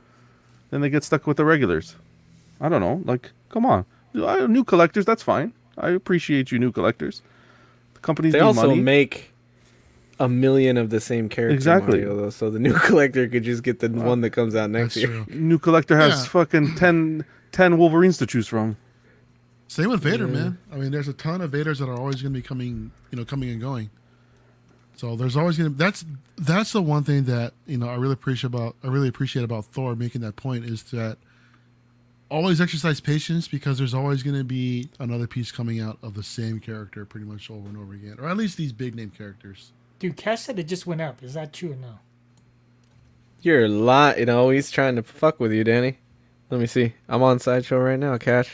Then 0.72 0.82
they 0.82 0.90
get 0.90 1.04
stuck 1.04 1.28
with 1.28 1.38
the 1.38 1.46
regulars. 1.46 1.96
I 2.62 2.70
don't 2.70 2.82
know. 2.82 3.02
Like, 3.06 3.32
come 3.50 3.66
on. 3.66 3.86
New 4.14 4.64
collectors, 4.64 5.06
that's 5.06 5.22
fine. 5.24 5.54
I 5.78 5.90
appreciate 5.90 6.52
you, 6.52 6.60
new 6.60 6.72
collectors. 6.72 7.22
The 7.94 8.00
companies 8.00 8.34
They 8.34 8.40
also 8.40 8.68
money. 8.70 8.82
make 8.82 9.32
a 10.20 10.28
million 10.28 10.76
of 10.78 10.90
the 10.90 11.00
same 11.00 11.30
character 11.30 11.54
Exactly. 11.56 12.00
Mario, 12.00 12.16
though, 12.18 12.30
so 12.30 12.50
the 12.50 12.60
new 12.68 12.74
collector 12.74 13.28
could 13.28 13.44
just 13.44 13.64
get 13.64 13.80
the 13.80 13.90
one 13.90 14.22
that 14.22 14.32
comes 14.32 14.56
out 14.56 14.70
next 14.70 14.96
year. 14.98 15.08
true. 15.08 15.26
New 15.30 15.60
collector 15.60 15.96
has 15.98 16.12
Yeah. 16.24 16.26
fucking 16.30 16.76
10, 16.76 17.24
10 17.52 17.78
Wolverines 17.78 18.18
to 18.18 18.26
choose 18.26 18.48
from. 18.48 18.76
Same 19.70 19.91
with 19.91 20.02
Vader, 20.02 20.28
man. 20.28 20.58
I 20.74 20.78
mean, 20.78 20.91
there's 20.91 21.08
a 21.08 21.14
ton 21.14 21.41
of 21.41 21.52
Vaders 21.52 21.78
that 21.78 21.88
are 21.88 21.96
always 21.96 22.24
going 22.24 22.34
to 22.34 22.40
be 22.40 22.41
coming, 22.41 22.91
you 23.12 23.18
know, 23.20 23.24
coming 23.24 23.52
and 23.52 23.62
going. 23.62 23.91
So 24.96 25.16
there's 25.16 25.38
always 25.38 25.60
going 25.60 25.72
to 25.72 25.78
that's 25.78 26.04
that's 26.38 26.74
the 26.74 26.82
one 26.82 27.04
thing 27.04 27.26
that 27.26 27.54
you 27.68 27.78
know 27.78 27.88
I 27.88 27.96
really 27.96 28.14
appreciate 28.14 28.48
about 28.48 28.76
I 28.84 28.88
really 28.88 29.08
appreciate 29.08 29.44
about 29.44 29.66
Thor 29.66 29.96
making 29.96 30.22
that 30.22 30.36
point 30.36 30.66
is 30.66 30.84
that 30.86 31.20
always 32.30 32.60
exercise 32.60 33.00
patience 33.00 33.48
because 33.48 33.78
there's 33.78 33.94
always 33.94 34.24
going 34.24 34.36
to 34.36 34.44
be 34.44 34.90
another 35.00 35.28
piece 35.28 35.52
coming 35.52 35.80
out 35.80 36.00
of 36.02 36.16
the 36.16 36.24
same 36.24 36.60
character 36.60 37.06
pretty 37.06 37.28
much 37.28 37.50
over 37.52 37.70
and 37.70 37.78
over 37.78 37.94
again, 37.94 38.18
or 38.20 38.28
at 38.28 38.38
least 38.38 38.58
these 38.58 38.74
big 38.74 38.96
name 38.96 39.12
characters. 39.12 39.72
Dude, 40.00 40.18
Cash 40.18 40.41
said 40.41 40.58
it 40.58 40.64
just 40.64 40.88
went 40.88 41.00
up. 41.00 41.22
Is 41.24 41.36
that 41.36 41.54
true 41.54 41.74
or 41.74 41.76
no? 41.76 42.00
You're 43.44 43.70
lying. 43.70 44.20
You 44.20 44.26
know, 44.26 44.50
he's 44.50 44.72
trying 44.72 44.96
to 44.96 45.04
fuck 45.04 45.40
with 45.40 45.54
you, 45.54 45.64
Danny. 45.64 46.00
Let 46.50 46.60
me 46.60 46.66
see. 46.66 46.96
I'm 47.08 47.22
on 47.22 47.38
Sideshow 47.40 47.78
right 47.78 48.00
now, 48.00 48.18
Cash. 48.18 48.50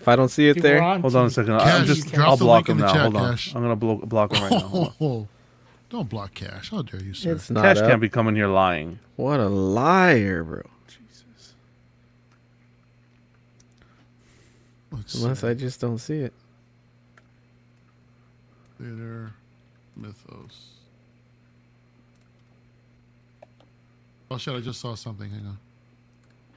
If 0.00 0.06
I 0.06 0.16
don't 0.16 0.28
see 0.28 0.48
it 0.48 0.54
Dude, 0.54 0.62
there, 0.62 0.82
on 0.82 1.00
Hold 1.00 1.16
on 1.16 1.26
a 1.26 1.30
second. 1.30 1.58
Cash, 1.58 1.80
I'm 1.80 1.86
just, 1.86 2.16
I'll 2.18 2.36
block 2.36 2.68
him 2.68 2.78
now. 2.78 2.92
chat, 2.92 3.02
Hold 3.02 3.16
on. 3.16 3.30
Cash. 3.32 3.54
I'm 3.54 3.62
going 3.62 3.72
to 3.72 3.76
blo- 3.76 3.96
block 3.96 4.32
him 4.32 4.42
right 4.42 4.52
now. 4.52 4.58
Hold 4.60 4.86
on. 4.88 4.94
Oh, 5.00 5.06
oh, 5.06 5.28
don't 5.90 6.08
block 6.08 6.34
Cash. 6.34 6.70
How 6.70 6.82
dare 6.82 7.02
you, 7.02 7.14
sir? 7.14 7.32
it's 7.32 7.50
not 7.50 7.62
Cash 7.62 7.78
up. 7.78 7.88
can't 7.88 8.00
be 8.00 8.08
coming 8.08 8.36
here 8.36 8.46
lying. 8.46 9.00
What 9.16 9.40
a 9.40 9.48
liar, 9.48 10.44
bro. 10.44 10.62
Jesus. 10.86 11.54
Let's 14.92 15.14
Unless 15.16 15.40
see. 15.40 15.48
I 15.48 15.54
just 15.54 15.80
don't 15.80 15.98
see 15.98 16.18
it. 16.20 16.32
Vader 18.78 19.32
Mythos. 19.96 20.68
Oh 24.30 24.36
shit! 24.38 24.54
I 24.54 24.60
just 24.60 24.80
saw 24.80 24.94
something. 24.94 25.28
Hang 25.30 25.46
on. 25.46 25.58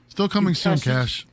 Still 0.08 0.28
coming 0.28 0.54
soon, 0.54 0.78
Cash, 0.78 1.24
you- 1.24 1.31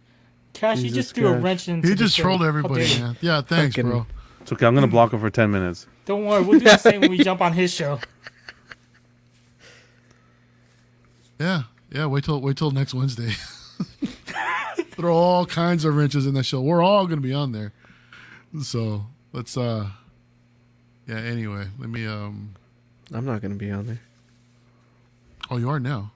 Cash. 0.60 0.77
Cash, 0.77 0.84
you 0.84 0.91
just 0.91 1.15
threw 1.15 1.27
a 1.30 1.34
Cash. 1.34 1.41
wrench 1.44 1.68
into 1.69 1.88
He 1.88 1.94
the 1.94 1.98
just 2.03 2.15
show. 2.15 2.23
trolled 2.23 2.41
How 2.41 2.48
everybody, 2.48 2.86
dare 2.86 2.98
you. 2.98 3.03
man. 3.03 3.18
Yeah, 3.22 3.41
thanks, 3.41 3.76
Fucking- 3.76 3.90
bro. 3.90 4.06
It's 4.41 4.52
okay. 4.53 4.65
I'm 4.65 4.73
going 4.73 4.86
to 4.86 4.91
block 4.91 5.14
him 5.14 5.19
for 5.19 5.30
10 5.30 5.52
minutes. 5.52 5.86
Don't 6.06 6.26
worry, 6.26 6.41
we'll 6.44 6.60
do 6.60 6.65
the 6.65 6.77
same 6.77 7.02
when 7.02 7.11
we 7.11 7.18
jump 7.23 7.40
on 7.41 7.53
his 7.53 7.72
show. 7.73 7.99
Yeah, 11.40 11.64
yeah. 11.91 12.06
Wait 12.06 12.23
till 12.26 12.41
wait 12.41 12.57
till 12.57 12.72
next 12.72 12.94
Wednesday. 12.94 13.31
Throw 14.91 15.15
all 15.15 15.45
kinds 15.45 15.86
of 15.86 15.95
wrenches 15.95 16.26
in 16.27 16.34
that 16.34 16.44
show. 16.44 16.60
We're 16.61 16.81
all 16.84 17.07
gonna 17.07 17.22
be 17.22 17.34
on 17.34 17.52
there. 17.53 17.72
So 18.61 19.06
let's 19.31 19.56
uh, 19.56 19.88
yeah. 21.07 21.18
Anyway, 21.19 21.65
let 21.80 21.90
me 21.90 22.06
um. 22.06 22.56
I'm 23.14 23.26
not 23.26 23.41
gonna 23.41 23.56
be 23.56 23.72
on 23.72 23.88
there. 23.88 24.02
Oh, 25.49 25.57
you 25.57 25.69
are 25.69 25.80
now. 25.80 26.11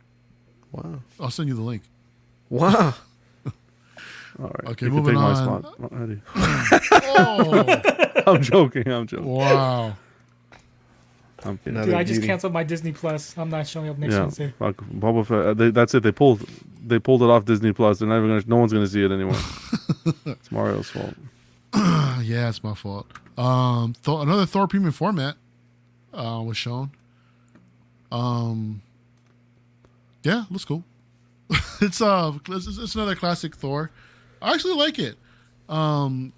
Wow. 0.72 1.00
I'll 1.20 1.32
send 1.32 1.48
you 1.50 1.56
the 1.56 1.62
link. 1.62 1.84
Wow. 2.50 2.94
All 4.40 4.46
right. 4.48 4.72
Okay, 4.72 4.86
you 4.88 4.92
can 4.92 5.00
moving 5.00 5.14
take 5.14 5.22
my 5.22 5.32
on. 5.34 5.62
spot. 5.64 5.76
Already. 5.92 6.22
Oh, 7.16 8.24
I'm 8.36 8.42
joking. 8.42 8.88
I'm 8.88 9.06
joking. 9.08 9.26
wow. 9.28 9.96
I'm 11.46 11.58
kidding. 11.58 11.74
Another 11.76 11.92
Dude, 11.92 11.96
I 11.96 12.04
just 12.04 12.14
beauty. 12.22 12.28
canceled 12.28 12.54
my 12.54 12.64
Disney 12.64 12.94
Plus. 12.94 13.38
I'm 13.38 13.50
not 13.50 13.68
showing 13.68 13.90
up 13.90 13.98
next 13.98 14.14
yeah, 14.14 14.22
Wednesday. 14.22 14.54
fuck 14.58 14.78
Boba 14.78 15.26
Fett. 15.26 15.46
uh, 15.46 15.54
They, 15.54 15.72
that's 15.72 15.94
it. 15.94 16.02
They 16.04 16.12
pulled, 16.14 16.48
they 16.86 17.00
pulled 17.00 17.22
it 17.22 17.30
off 17.30 17.44
Disney 17.46 17.74
Plus. 17.74 18.00
They're 18.00 18.08
never 18.08 18.28
gonna. 18.28 18.44
No 18.48 18.58
one's 18.58 18.72
gonna 18.74 18.88
see 18.88 19.04
it 19.04 19.12
anymore. 19.12 19.36
it's 20.26 20.52
Mario's 20.52 20.90
fault. 20.90 21.14
yeah, 21.76 22.48
it's 22.50 22.64
my 22.64 22.74
fault. 22.74 23.08
Um, 23.38 23.94
Thor, 23.94 24.22
another 24.24 24.46
Thor 24.46 24.68
premium 24.68 24.94
format 24.94 25.36
uh, 26.14 26.42
was 26.46 26.56
shown. 26.56 26.92
Um, 28.12 28.82
yeah, 30.24 30.46
looks 30.50 30.66
cool. 30.66 30.84
it's 31.82 32.00
uh, 32.00 32.32
it's, 32.50 32.68
it's 32.78 32.96
another 32.96 33.16
classic 33.16 33.56
Thor. 33.56 33.92
I 34.44 34.54
actually 34.54 34.76
like 34.76 35.00
it. 35.00 35.16
Um, 35.70 36.34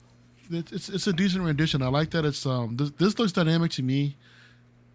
it, 0.51 0.71
it's 0.71 0.87
it's 0.89 1.07
a 1.07 1.13
decent 1.13 1.43
rendition. 1.43 1.81
I 1.81 1.87
like 1.87 2.11
that 2.11 2.23
it's 2.23 2.45
um 2.45 2.77
this, 2.77 2.91
this 2.91 3.19
looks 3.19 3.31
dynamic 3.31 3.71
to 3.71 3.83
me, 3.83 4.15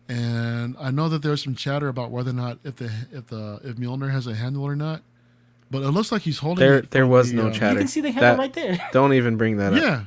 and 0.08 0.76
I 0.78 0.90
know 0.90 1.08
that 1.08 1.22
there's 1.22 1.42
some 1.42 1.54
chatter 1.54 1.88
about 1.88 2.10
whether 2.10 2.30
or 2.30 2.34
not 2.34 2.58
if 2.64 2.76
the 2.76 2.90
if 3.12 3.26
the 3.26 3.60
if 3.64 3.76
Mjolnir 3.76 4.10
has 4.10 4.26
a 4.26 4.34
handle 4.34 4.62
or 4.64 4.76
not, 4.76 5.02
but 5.70 5.82
it 5.82 5.90
looks 5.90 6.12
like 6.12 6.22
he's 6.22 6.38
holding. 6.38 6.64
There- 6.64 6.78
it 6.78 6.90
there 6.90 7.06
was 7.06 7.30
the, 7.30 7.36
no 7.36 7.48
uh, 7.48 7.52
chatter. 7.52 7.72
You 7.74 7.78
can 7.80 7.88
see 7.88 8.00
the 8.00 8.10
handle 8.12 8.32
That- 8.32 8.38
right 8.38 8.52
there. 8.52 8.78
Don't 8.92 9.12
even 9.14 9.36
bring 9.36 9.56
that 9.58 9.72
up. 9.74 9.80
Yeah. 9.82 10.04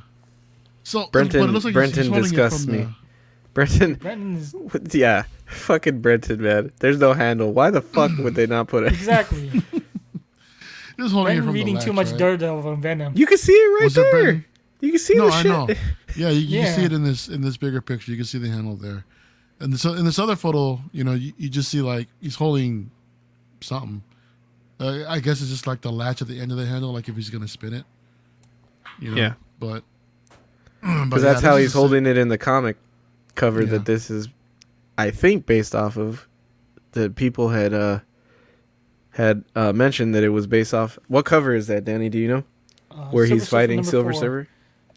So, 0.82 1.06
Brenton- 1.06 1.40
but 1.40 1.48
it 1.48 1.52
like 1.52 1.62
he's- 1.62 1.64
he's 1.64 1.72
Brenton 1.74 2.04
holding 2.06 2.24
it 2.24 2.28
disgusts 2.28 2.66
me. 2.66 2.78
the- 2.78 2.94
Brenton. 3.54 3.94
Brenton 3.94 4.36
is 4.36 4.54
Yeah, 4.94 5.24
fucking 5.46 6.00
Brenton, 6.00 6.42
man. 6.42 6.72
There's 6.80 6.98
no 6.98 7.12
handle. 7.12 7.52
Why 7.52 7.70
the 7.70 7.80
fuck 7.82 8.10
would 8.18 8.34
they 8.34 8.46
not 8.46 8.66
put 8.68 8.82
it? 8.84 8.92
exactly. 8.92 9.62
Just 10.98 11.12
holding 11.12 11.32
it 11.32 11.36
Brenton 11.36 11.44
from 11.46 11.54
reading 11.54 11.74
the 11.74 11.80
too 11.80 11.92
much 11.92 12.08
right? 12.10 12.18
Daredevil 12.18 12.72
and 12.72 12.82
Venom. 12.82 13.12
You 13.16 13.26
can 13.26 13.38
see 13.38 13.52
it 13.52 13.74
right 13.74 13.84
Was 13.84 13.94
there. 13.94 14.10
Brenton? 14.10 14.44
You 14.80 14.90
can 14.90 14.98
see 14.98 15.14
No, 15.14 15.26
the 15.26 15.32
I 15.32 15.42
shit. 15.42 15.50
know. 15.52 15.68
Yeah, 16.16 16.28
you, 16.28 16.40
you 16.40 16.60
can 16.62 16.74
see 16.76 16.84
it 16.84 16.92
in 16.92 17.02
this 17.02 17.28
in 17.28 17.40
this 17.40 17.56
bigger 17.56 17.80
picture. 17.80 18.12
You 18.12 18.16
can 18.16 18.24
see 18.26 18.38
the 18.38 18.48
handle 18.48 18.76
there, 18.76 19.04
and 19.58 19.72
this 19.72 19.84
in 19.84 20.04
this 20.04 20.20
other 20.20 20.36
photo, 20.36 20.80
you 20.92 21.02
know, 21.02 21.14
you, 21.14 21.32
you 21.36 21.48
just 21.48 21.68
see 21.70 21.80
like 21.82 22.06
he's 22.20 22.36
holding 22.36 22.92
something. 23.60 24.00
Uh, 24.78 25.02
I 25.08 25.18
guess 25.18 25.40
it's 25.40 25.50
just 25.50 25.66
like 25.66 25.80
the 25.80 25.90
latch 25.90 26.22
at 26.22 26.28
the 26.28 26.40
end 26.40 26.52
of 26.52 26.56
the 26.58 26.66
handle, 26.66 26.92
like 26.92 27.08
if 27.08 27.16
he's 27.16 27.30
gonna 27.30 27.48
spin 27.48 27.74
it. 27.74 27.84
You 29.00 29.10
know? 29.10 29.16
Yeah. 29.16 29.34
but 29.58 29.82
Because 30.82 31.22
that's 31.22 31.40
how 31.40 31.56
he's 31.56 31.72
holding 31.72 32.06
it 32.06 32.16
in 32.16 32.28
the 32.28 32.38
comic 32.38 32.76
cover 33.34 33.62
Yeah. 33.62 33.70
that 33.70 33.86
this 33.86 34.08
is, 34.10 34.28
I 34.96 35.10
think, 35.10 35.46
based 35.46 35.74
off 35.74 35.96
of. 35.96 36.28
That 36.92 37.16
people 37.16 37.48
had 37.48 37.74
uh 37.74 37.98
had 39.14 39.44
uh 39.56 39.72
mentioned 39.72 40.14
that 40.14 40.22
it 40.22 40.28
was 40.30 40.46
based 40.46 40.74
off. 40.74 40.98
What 41.08 41.24
cover 41.24 41.54
is 41.54 41.66
that, 41.68 41.84
Danny? 41.84 42.08
Do 42.08 42.18
you 42.18 42.28
know 42.28 42.44
Uh, 42.90 43.06
where 43.10 43.26
Silver 43.26 43.34
he's 43.34 43.42
Surfer 43.44 43.50
fighting 43.56 43.76
number 43.78 43.90
Silver 43.90 44.12
four. 44.12 44.20
Surfer? 44.20 44.48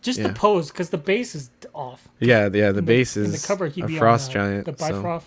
Just 0.01 0.19
Yeah. 0.19 0.27
the 0.27 0.33
pose, 0.33 0.69
because 0.71 0.89
the 0.91 0.97
base 0.97 1.33
is 1.35 1.49
off. 1.73 2.07
Yeah, 2.19 2.49
yeah. 2.53 2.71
The 2.71 2.79
In 2.79 2.85
base 2.85 3.17
in 3.17 3.23
is 3.25 3.41
the 3.41 3.47
cover. 3.47 3.67
He'd 3.67 3.83
a 3.83 3.87
be 3.87 3.97
frost 3.97 4.29
on, 4.35 4.41
uh, 4.41 4.45
giant. 4.49 4.65
The 4.65 4.77
so- 4.77 4.93
Bifrost. 4.93 5.25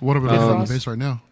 What 0.00 0.16
about 0.16 0.38
Um, 0.38 0.64
the 0.66 0.72
base 0.72 0.86
right 0.86 0.98
now? 0.98 1.22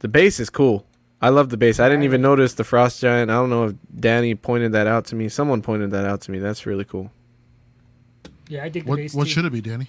The 0.00 0.08
base 0.08 0.40
is 0.40 0.50
cool. 0.50 0.84
I 1.20 1.28
love 1.28 1.50
the 1.50 1.56
base. 1.56 1.78
I 1.78 1.88
didn't 1.88 2.02
even 2.02 2.20
notice 2.20 2.54
the 2.54 2.64
frost 2.64 3.00
giant. 3.00 3.30
I 3.30 3.34
don't 3.34 3.48
know 3.50 3.66
if 3.68 3.74
Danny 4.00 4.34
pointed 4.34 4.72
that 4.72 4.88
out 4.88 5.04
to 5.06 5.14
me. 5.14 5.28
Someone 5.28 5.62
pointed 5.62 5.92
that 5.92 6.04
out 6.04 6.20
to 6.22 6.32
me. 6.32 6.40
That's 6.40 6.66
really 6.66 6.84
cool. 6.84 7.12
Yeah, 8.48 8.64
I 8.64 8.68
dig 8.68 8.84
the 8.84 8.90
What 8.90 8.96
base 8.96 9.14
what 9.14 9.24
too. 9.24 9.30
should 9.30 9.44
it 9.44 9.52
be, 9.52 9.60
Danny? 9.60 9.88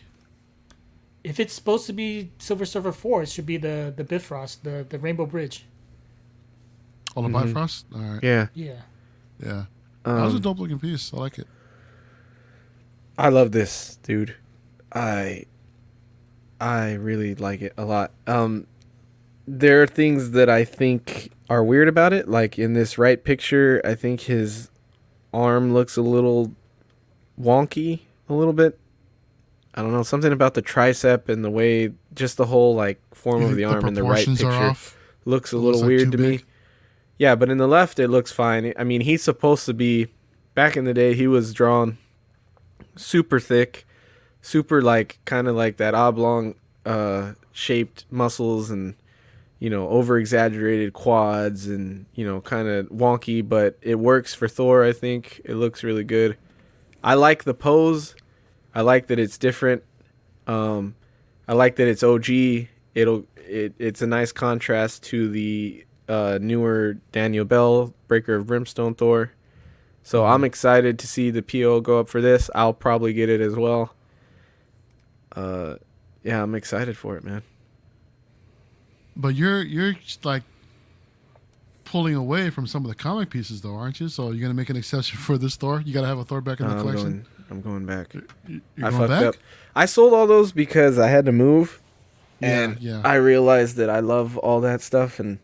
If 1.23 1.39
it's 1.39 1.53
supposed 1.53 1.85
to 1.87 1.93
be 1.93 2.31
Silver 2.39 2.65
Surfer 2.65 2.91
four, 2.91 3.23
it 3.23 3.29
should 3.29 3.45
be 3.45 3.57
the 3.57 3.93
the 3.95 4.03
Bifrost, 4.03 4.63
the 4.63 4.85
the 4.87 4.99
Rainbow 4.99 5.25
Bridge. 5.25 5.65
All 7.15 7.23
the 7.23 7.29
Mhm. 7.29 7.33
Bifrost. 7.53 7.85
All 7.93 8.01
right. 8.01 8.19
Yeah. 8.23 8.47
Yeah. 8.53 8.81
Yeah. 9.41 9.65
that 10.03 10.21
was 10.25 10.33
a 10.33 10.37
Um, 10.37 10.41
dope 10.41 10.59
looking 10.59 10.79
piece. 10.79 11.13
I 11.13 11.17
like 11.17 11.37
it. 11.39 11.47
I 13.17 13.29
love 13.29 13.51
this, 13.51 13.97
dude. 14.03 14.35
I 14.91 15.45
I 16.59 16.93
really 16.93 17.35
like 17.35 17.61
it 17.61 17.73
a 17.77 17.85
lot. 17.85 18.11
Um 18.27 18.67
there 19.47 19.81
are 19.83 19.87
things 19.87 20.31
that 20.31 20.49
I 20.49 20.63
think 20.65 21.31
are 21.49 21.63
weird 21.63 21.87
about 21.87 22.13
it. 22.13 22.27
Like 22.29 22.57
in 22.57 22.73
this 22.73 22.97
right 22.97 23.21
picture, 23.23 23.81
I 23.85 23.93
think 23.95 24.21
his 24.21 24.69
arm 25.33 25.73
looks 25.73 25.95
a 25.97 26.01
little 26.01 26.53
wonky 27.39 28.01
a 28.29 28.33
little 28.33 28.53
bit. 28.53 28.79
I 29.75 29.81
don't 29.81 29.91
know, 29.91 30.03
something 30.03 30.31
about 30.31 30.53
the 30.53 30.61
tricep 30.61 31.29
and 31.29 31.43
the 31.43 31.49
way 31.49 31.91
just 32.13 32.37
the 32.37 32.45
whole 32.45 32.75
like 32.75 33.01
form 33.13 33.41
You 33.41 33.47
of 33.47 33.49
think 33.55 33.57
the 33.57 33.65
arm 33.65 33.87
in 33.87 33.93
the 33.95 34.03
right 34.03 34.25
picture 34.25 34.73
looks 35.25 35.51
a 35.51 35.55
It 35.55 35.59
little 35.59 35.79
looks 35.79 35.87
weird 35.87 36.11
too 36.11 36.17
to 36.17 36.17
me. 36.17 36.39
Yeah, 37.17 37.35
but 37.35 37.49
in 37.49 37.57
the 37.57 37.67
left 37.67 37.99
it 37.99 38.09
looks 38.09 38.31
fine. 38.31 38.73
I 38.77 38.83
mean, 38.83 39.01
he's 39.01 39.23
supposed 39.23 39.65
to 39.65 39.73
be 39.73 40.07
back 40.53 40.77
in 40.77 40.85
the 40.85 40.93
day 40.93 41.15
he 41.15 41.27
was 41.27 41.53
drawn 41.53 41.97
super 42.95 43.39
thick, 43.39 43.85
super 44.41 44.81
like 44.81 45.19
kind 45.25 45.47
of 45.47 45.55
like 45.55 45.77
that 45.77 45.95
oblong 45.95 46.55
uh 46.85 47.33
shaped 47.51 48.05
muscles 48.11 48.69
and 48.69 48.95
you 49.59 49.69
know, 49.69 49.87
over 49.87 50.17
exaggerated 50.17 50.91
quads 50.93 51.67
and 51.67 52.05
you 52.13 52.25
know, 52.25 52.41
kind 52.41 52.67
of 52.67 52.87
wonky, 52.89 53.47
but 53.47 53.77
it 53.81 53.95
works 53.95 54.33
for 54.33 54.47
Thor, 54.47 54.83
I 54.83 54.91
think. 54.91 55.41
It 55.45 55.55
looks 55.55 55.83
really 55.83 56.03
good. 56.03 56.37
I 57.03 57.13
like 57.13 57.45
the 57.45 57.53
pose. 57.53 58.13
I 58.73 58.81
like 58.81 59.07
that 59.07 59.19
it's 59.19 59.37
different. 59.37 59.83
Um 60.47 60.95
I 61.47 61.53
like 61.53 61.75
that 61.77 61.87
it's 61.87 62.03
OG. 62.03 62.29
It'll 62.95 63.25
it, 63.35 63.73
it's 63.77 64.01
a 64.01 64.07
nice 64.07 64.31
contrast 64.31 65.03
to 65.03 65.29
the 65.29 65.85
uh, 66.07 66.37
newer 66.41 66.97
Daniel 67.11 67.45
Bell 67.45 67.93
Breaker 68.07 68.35
of 68.35 68.47
Brimstone 68.47 68.95
Thor. 68.95 69.31
So 70.03 70.25
I'm 70.25 70.43
excited 70.43 70.99
to 70.99 71.07
see 71.07 71.29
the 71.29 71.41
PO 71.41 71.81
go 71.81 71.99
up 71.99 72.09
for 72.09 72.21
this. 72.21 72.49
I'll 72.53 72.73
probably 72.73 73.13
get 73.13 73.29
it 73.29 73.39
as 73.41 73.55
well. 73.55 73.93
Uh, 75.33 75.75
yeah, 76.23 76.41
I'm 76.43 76.55
excited 76.55 76.97
for 76.97 77.15
it, 77.15 77.23
man. 77.23 77.41
But 79.15 79.35
you're 79.35 79.61
you're 79.61 79.95
like 80.23 80.43
pulling 81.85 82.15
away 82.15 82.49
from 82.49 82.65
some 82.67 82.83
of 82.83 82.89
the 82.89 82.95
comic 82.95 83.29
pieces, 83.29 83.61
though, 83.61 83.75
aren't 83.75 83.99
you? 83.99 84.09
So 84.09 84.31
you're 84.31 84.41
gonna 84.41 84.53
make 84.53 84.69
an 84.69 84.75
exception 84.75 85.17
for 85.19 85.37
this 85.37 85.55
Thor. 85.55 85.81
You 85.85 85.93
gotta 85.93 86.07
have 86.07 86.19
a 86.19 86.25
Thor 86.25 86.41
back 86.41 86.59
in 86.59 86.67
the 86.67 86.73
I'm 86.73 86.79
collection. 86.81 87.11
going. 87.11 87.25
I'm 87.53 87.61
going 87.61 87.85
back. 87.85 88.13
You- 88.13 88.25
You're 88.75 88.87
I 88.87 88.89
going 88.89 88.93
fucked 89.01 89.09
back. 89.09 89.23
up. 89.25 89.35
I 89.75 89.85
sold 89.85 90.13
all 90.13 90.25
those 90.27 90.51
because 90.51 90.97
I 90.99 91.07
had 91.07 91.25
to 91.25 91.31
move, 91.31 91.81
and 92.41 92.79
yeah. 92.81 93.01
I 93.05 93.15
realized 93.15 93.75
that 93.77 93.89
I 93.89 93.99
love 93.99 94.37
all 94.39 94.59
that 94.61 94.81
stuff, 94.81 95.19
and 95.19 95.37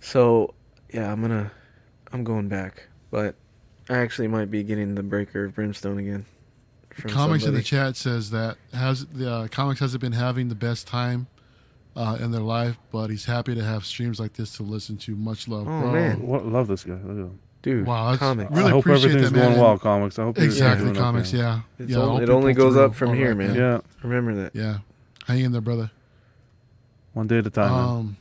so 0.00 0.54
yeah, 0.92 1.10
I'm 1.12 1.20
gonna, 1.20 1.50
I'm 2.12 2.24
going 2.24 2.48
back. 2.48 2.88
But 3.10 3.34
I 3.88 3.98
actually 3.98 4.28
might 4.28 4.50
be 4.50 4.62
getting 4.62 4.94
the 4.94 5.02
Breaker 5.02 5.44
of 5.44 5.54
Brimstone 5.54 5.98
again. 5.98 6.26
from 6.90 7.10
Comics 7.10 7.44
in 7.44 7.54
the 7.54 7.62
chat 7.62 7.96
says 7.96 8.30
that 8.30 8.56
has 8.72 9.06
the 9.06 9.30
uh, 9.32 9.48
comics 9.48 9.80
hasn't 9.80 10.00
been 10.00 10.12
having 10.12 10.48
the 10.48 10.54
best 10.54 10.86
time 10.86 11.26
uh, 11.96 12.16
in 12.20 12.30
their 12.30 12.40
life, 12.42 12.76
but 12.92 13.10
he's 13.10 13.24
happy 13.24 13.54
to 13.54 13.64
have 13.64 13.84
streams 13.84 14.18
like 14.20 14.34
this 14.34 14.56
to 14.56 14.62
listen 14.62 14.96
to. 14.98 15.16
Much 15.16 15.48
love, 15.48 15.62
Oh, 15.68 15.80
bro. 15.80 15.92
man. 15.92 16.26
What, 16.26 16.46
love 16.46 16.68
this 16.68 16.84
guy. 16.84 16.98
Look 17.64 17.66
at 17.66 17.72
him. 17.72 17.78
dude. 17.78 17.86
Wow, 17.86 18.06
that's 18.10 18.18
comics. 18.18 18.50
really 18.50 18.64
I 18.64 18.70
hope 18.70 18.86
everything's 18.86 19.30
that, 19.32 19.38
going 19.40 19.58
well, 19.58 19.78
comics. 19.78 20.18
I 20.18 20.22
hope 20.24 20.36
you're 20.38 20.46
Exactly, 20.46 20.86
doing 20.86 20.96
comics. 20.96 21.28
okay. 21.34 21.38
Yeah, 21.38 21.60
It's 21.78 21.90
yeah. 21.92 21.98
I 21.98 22.02
only- 22.02 22.22
it 22.24 22.30
only 22.30 22.52
goes 22.54 22.76
up 22.76 22.94
from 22.94 23.14
here, 23.14 23.28
that, 23.30 23.34
man. 23.36 23.54
Yeah, 23.54 23.80
Remember 24.02 24.34
that. 24.42 24.54
Yeah, 24.54 24.78
hang 25.26 25.40
in 25.40 25.52
there, 25.52 25.60
brother. 25.60 25.90
one 27.12 27.26
day 27.26 27.38
at 27.38 27.46
a 27.46 27.50
time. 27.50 27.70
man. 27.72 27.84
Um, 27.84 28.16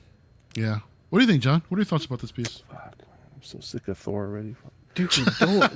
yeah. 0.56 0.80
What 1.10 1.20
do 1.20 1.26
you 1.26 1.32
think, 1.32 1.42
John? 1.44 1.62
What 1.70 1.78
are 1.78 1.82
your 1.82 1.86
thoughts 1.86 2.06
about 2.06 2.20
this 2.20 2.32
piece? 2.32 2.64
Fuck, 2.70 2.96
I'm 3.36 3.42
so 3.42 3.60
sick 3.60 3.88
of 3.88 3.98
Thor 3.98 4.26
already. 4.26 4.56
Dude. 4.96 5.12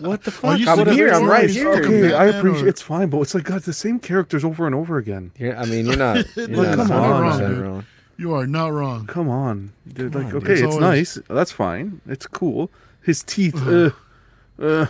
What 0.01 0.23
the 0.23 0.31
fuck? 0.31 0.59
you 0.59 0.67
I'm 0.67 0.77
sick 0.79 0.87
here. 0.89 1.09
I'm 1.13 1.25
right 1.29 1.49
here. 1.49 1.73
fucking 1.75 1.85
Okay, 2.05 2.13
I 2.13 2.25
appreciate 2.25 2.65
or- 2.65 2.67
it's 2.67 2.81
fine, 2.81 3.09
but 3.09 3.21
it's 3.21 3.33
like 3.35 3.43
got 3.45 3.63
the 3.63 3.73
same 3.73 3.99
characters 3.99 4.43
over 4.43 4.65
and 4.65 4.75
over 4.75 4.97
again. 4.97 5.31
Yeah, 5.39 5.59
I 5.61 5.65
mean, 5.65 5.85
you're 5.85 5.95
not. 5.95 6.25
You're 6.35 6.47
Look, 6.47 6.77
not 6.77 6.87
come 6.87 6.91
on, 6.91 7.39
100% 7.39 7.47
dude. 7.49 7.57
wrong. 7.59 7.85
You 8.17 8.33
are 8.35 8.45
not 8.47 8.67
wrong. 8.73 9.07
Come 9.07 9.27
on, 9.29 9.73
Dude, 9.91 10.11
Come 10.13 10.23
like 10.23 10.33
on, 10.33 10.39
dude. 10.39 10.43
okay, 10.43 10.53
It's 10.53 10.61
it's, 10.61 10.75
always- 10.75 10.81
nice. 11.17 11.19
That's 11.29 11.51
fine. 11.51 12.01
It's 12.07 12.27
cool. 12.27 12.69
His 13.03 13.23
teeth. 13.23 13.55
uh, 13.55 13.91
uh, 14.59 14.85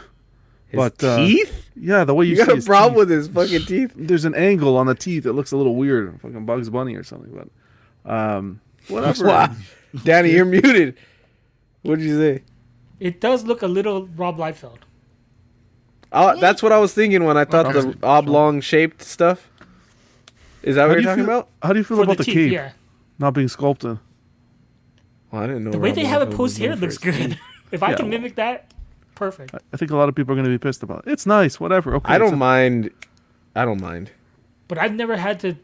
His 0.68 0.78
But, 0.78 1.04
uh, 1.04 1.18
teeth? 1.18 1.70
yeah, 1.76 2.04
the 2.04 2.14
way 2.14 2.26
you, 2.26 2.32
You 2.32 2.36
see 2.38 2.46
got 2.46 2.52
a 2.52 2.56
his 2.56 2.66
problem 2.66 2.94
teeth. 2.94 2.98
with 3.00 3.10
his 3.10 3.28
fucking 3.28 3.66
teeth? 3.68 3.94
There's 3.96 4.26
an 4.26 4.36
angle 4.36 4.78
on 4.78 4.88
the 4.88 4.96
teeth 4.96 5.24
that 5.24 5.34
looks 5.34 5.52
a 5.52 5.58
little 5.58 5.76
weird, 5.76 6.20
fucking 6.22 6.46
Bugs 6.46 6.70
Bunny 6.70 6.96
or 6.96 7.04
something. 7.04 7.32
But 8.06 8.12
um, 8.12 8.62
whatever. 8.88 9.26
Wow. 9.28 9.56
Danny, 10.04 10.32
you're 10.32 10.46
muted. 10.46 10.98
What 11.84 12.00
did 12.00 12.06
you 12.08 12.18
say? 12.18 12.44
It 13.00 13.20
does 13.20 13.44
look 13.46 13.62
a 13.62 13.68
little 13.68 14.08
Rob 14.08 14.38
Liefeld. 14.38 14.78
Oh, 16.12 16.40
that's 16.40 16.62
what 16.62 16.72
I 16.72 16.78
was 16.78 16.94
thinking 16.94 17.24
when 17.26 17.38
I 17.38 17.46
thought 17.46 17.74
the 17.74 17.98
oblong 18.04 18.62
shaped 18.62 19.02
stuff. 19.02 19.50
Is 20.62 20.76
that 20.76 20.84
How 20.84 20.88
what 20.90 20.94
you're 20.96 21.04
talking 21.04 21.26
feel- 21.26 21.34
about? 21.34 21.50
How 21.62 21.74
do 21.74 21.80
you 21.80 21.84
feel 21.84 21.98
For 21.98 22.04
about 22.04 22.18
the 22.18 22.24
the, 22.24 22.26
teeth, 22.26 22.36
cape 22.36 22.52
yeah. 22.54 22.72
not 23.20 23.34
being 23.34 23.48
sculpted? 23.48 23.98
Well, 25.32 25.42
I 25.44 25.48
didn't 25.48 25.64
know. 25.66 25.72
The 25.72 25.80
way 25.80 25.90
Rob 25.90 25.96
they 25.96 26.06
have 26.06 26.22
it 26.22 26.30
Liefeld 26.30 26.32
post 26.32 26.40
was 26.40 26.58
here 26.58 26.70
known 26.70 26.80
looks 26.80 27.04
his 27.04 27.16
good. 27.18 27.40
Teeth. 27.74 27.80
if 27.80 27.84
I 27.84 27.92
Yeah, 27.92 27.96
can 27.98 28.10
mimic 28.10 28.36
that, 28.36 28.74
perfect. 29.16 29.54
I 29.74 29.78
think 29.78 29.92
a 29.92 29.96
lot 29.96 30.10
of 30.10 30.16
people 30.16 30.32
are 30.34 30.36
going 30.36 30.46
to 30.46 30.52
be 30.52 30.58
pissed 30.58 30.84
about 30.84 31.04
it. 31.08 31.12
It's 31.12 31.26
nice, 31.26 31.60
whatever. 31.60 31.96
Okay, 31.96 32.14
I 32.14 32.18
don't 32.18 32.34
a- 32.34 32.38
mind. 32.38 32.90
I 33.56 33.66
don't 33.66 33.82
mind. 33.82 34.12
But 34.68 34.78
I've 34.78 34.94
never 34.94 35.18
had 35.18 35.40
to 35.42 35.56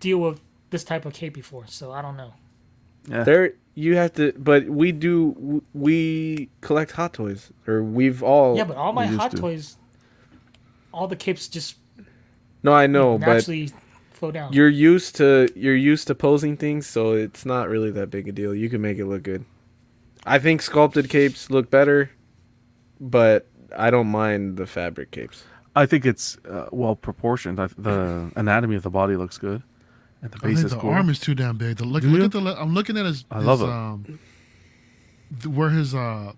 deal 0.00 0.18
with 0.18 0.40
this 0.70 0.82
type 0.84 1.04
of 1.04 1.12
cape 1.12 1.34
before, 1.34 1.64
so 1.66 1.92
I 1.92 2.02
don't 2.02 2.16
know. 2.16 2.32
Yeah. 3.08 3.22
There, 3.22 3.52
you 3.74 3.94
have 3.96 4.14
to. 4.14 4.32
But 4.36 4.68
we 4.68 4.90
do. 4.90 5.62
We 5.74 6.48
collect 6.60 6.92
hot 6.92 7.12
toys, 7.12 7.52
or 7.68 7.82
we've 7.84 8.22
all. 8.22 8.56
Yeah, 8.56 8.64
but 8.64 8.76
all 8.76 8.92
my 8.92 9.06
hot 9.06 9.30
to. 9.32 9.36
toys, 9.36 9.76
all 10.92 11.06
the 11.06 11.14
capes 11.14 11.46
just 11.46 11.76
no, 12.64 12.72
I 12.72 12.88
know, 12.88 13.16
but 13.18 13.26
naturally 13.26 13.70
flow 14.12 14.32
down. 14.32 14.52
you're 14.52 14.68
used 14.68 15.14
to 15.16 15.48
you're 15.54 15.76
used 15.76 16.08
to 16.08 16.14
posing 16.16 16.56
things, 16.56 16.86
so 16.88 17.12
it's 17.12 17.46
not 17.46 17.68
really 17.68 17.92
that 17.92 18.10
big 18.10 18.26
a 18.26 18.32
deal. 18.32 18.52
You 18.54 18.68
can 18.68 18.80
make 18.80 18.98
it 18.98 19.06
look 19.06 19.22
good. 19.22 19.44
I 20.26 20.38
think 20.38 20.60
sculpted 20.60 21.08
capes 21.08 21.50
look 21.50 21.70
better, 21.70 22.10
but 23.00 23.46
I 23.76 23.90
don't 23.90 24.08
mind 24.08 24.56
the 24.56 24.66
fabric 24.66 25.10
capes. 25.12 25.44
I 25.74 25.86
think 25.86 26.04
it's 26.04 26.36
uh, 26.48 26.66
well 26.72 26.96
proportioned. 26.96 27.60
I, 27.60 27.68
the 27.78 28.32
anatomy 28.34 28.76
of 28.76 28.82
the 28.82 28.90
body 28.90 29.16
looks 29.16 29.38
good, 29.38 29.62
and 30.22 30.32
the 30.32 30.38
I 30.42 30.48
base 30.48 30.56
think 30.56 30.66
is 30.66 30.72
the 30.72 30.78
cool. 30.78 30.90
arm 30.90 31.08
is 31.10 31.20
too 31.20 31.34
damn 31.34 31.56
big. 31.58 31.76
The 31.76 31.84
look, 31.84 32.02
Do 32.02 32.08
look 32.08 32.24
at 32.24 32.32
the. 32.32 32.60
I'm 32.60 32.74
looking 32.74 32.96
at 32.96 33.06
his. 33.06 33.24
I 33.30 33.38
his, 33.38 33.46
love 33.46 33.62
it. 33.62 33.68
Um, 33.68 34.18
th- 35.42 35.54
where 35.54 35.70
his 35.70 35.94
uh, 35.94 36.32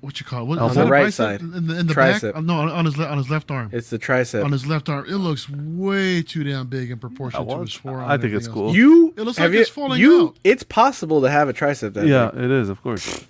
what 0.00 0.20
you 0.20 0.26
call 0.26 0.42
it? 0.42 0.46
What, 0.46 0.58
On 0.58 0.74
the 0.74 0.86
right 0.86 1.04
bicep? 1.06 1.14
side. 1.14 1.40
in 1.40 1.66
the, 1.66 1.78
in 1.80 1.86
the 1.86 1.94
Tricep. 1.94 2.22
back. 2.22 2.36
Uh, 2.36 2.40
no, 2.40 2.54
on, 2.60 2.68
on 2.70 2.84
his 2.84 2.96
le- 2.96 3.06
on 3.06 3.18
his 3.18 3.28
left 3.30 3.50
arm. 3.50 3.68
It's 3.72 3.90
the 3.90 3.98
tricep. 3.98 4.44
on 4.44 4.52
his 4.52 4.66
left 4.66 4.88
arm, 4.88 5.04
it 5.08 5.16
looks 5.16 5.48
way 5.50 6.22
too 6.22 6.44
damn 6.44 6.66
big 6.68 6.90
in 6.90 6.98
proportion 6.98 7.46
to 7.46 7.60
his 7.60 7.72
forearm. 7.74 8.08
I 8.08 8.16
think 8.16 8.32
it's 8.34 8.46
everything 8.46 8.52
cool. 8.54 8.74
You 8.76 9.14
It 9.16 9.22
looks 9.22 9.38
like 9.38 9.52
you, 9.52 9.60
it's 9.60 9.70
falling 9.70 10.00
you, 10.00 10.28
out. 10.28 10.36
It's 10.44 10.62
possible 10.62 11.20
to 11.22 11.30
have 11.30 11.48
a 11.48 11.52
tricep 11.52 11.94
that 11.94 12.06
yeah, 12.06 12.30
big. 12.32 12.44
it 12.44 12.50
is, 12.50 12.68
of 12.68 12.80
course. 12.82 13.24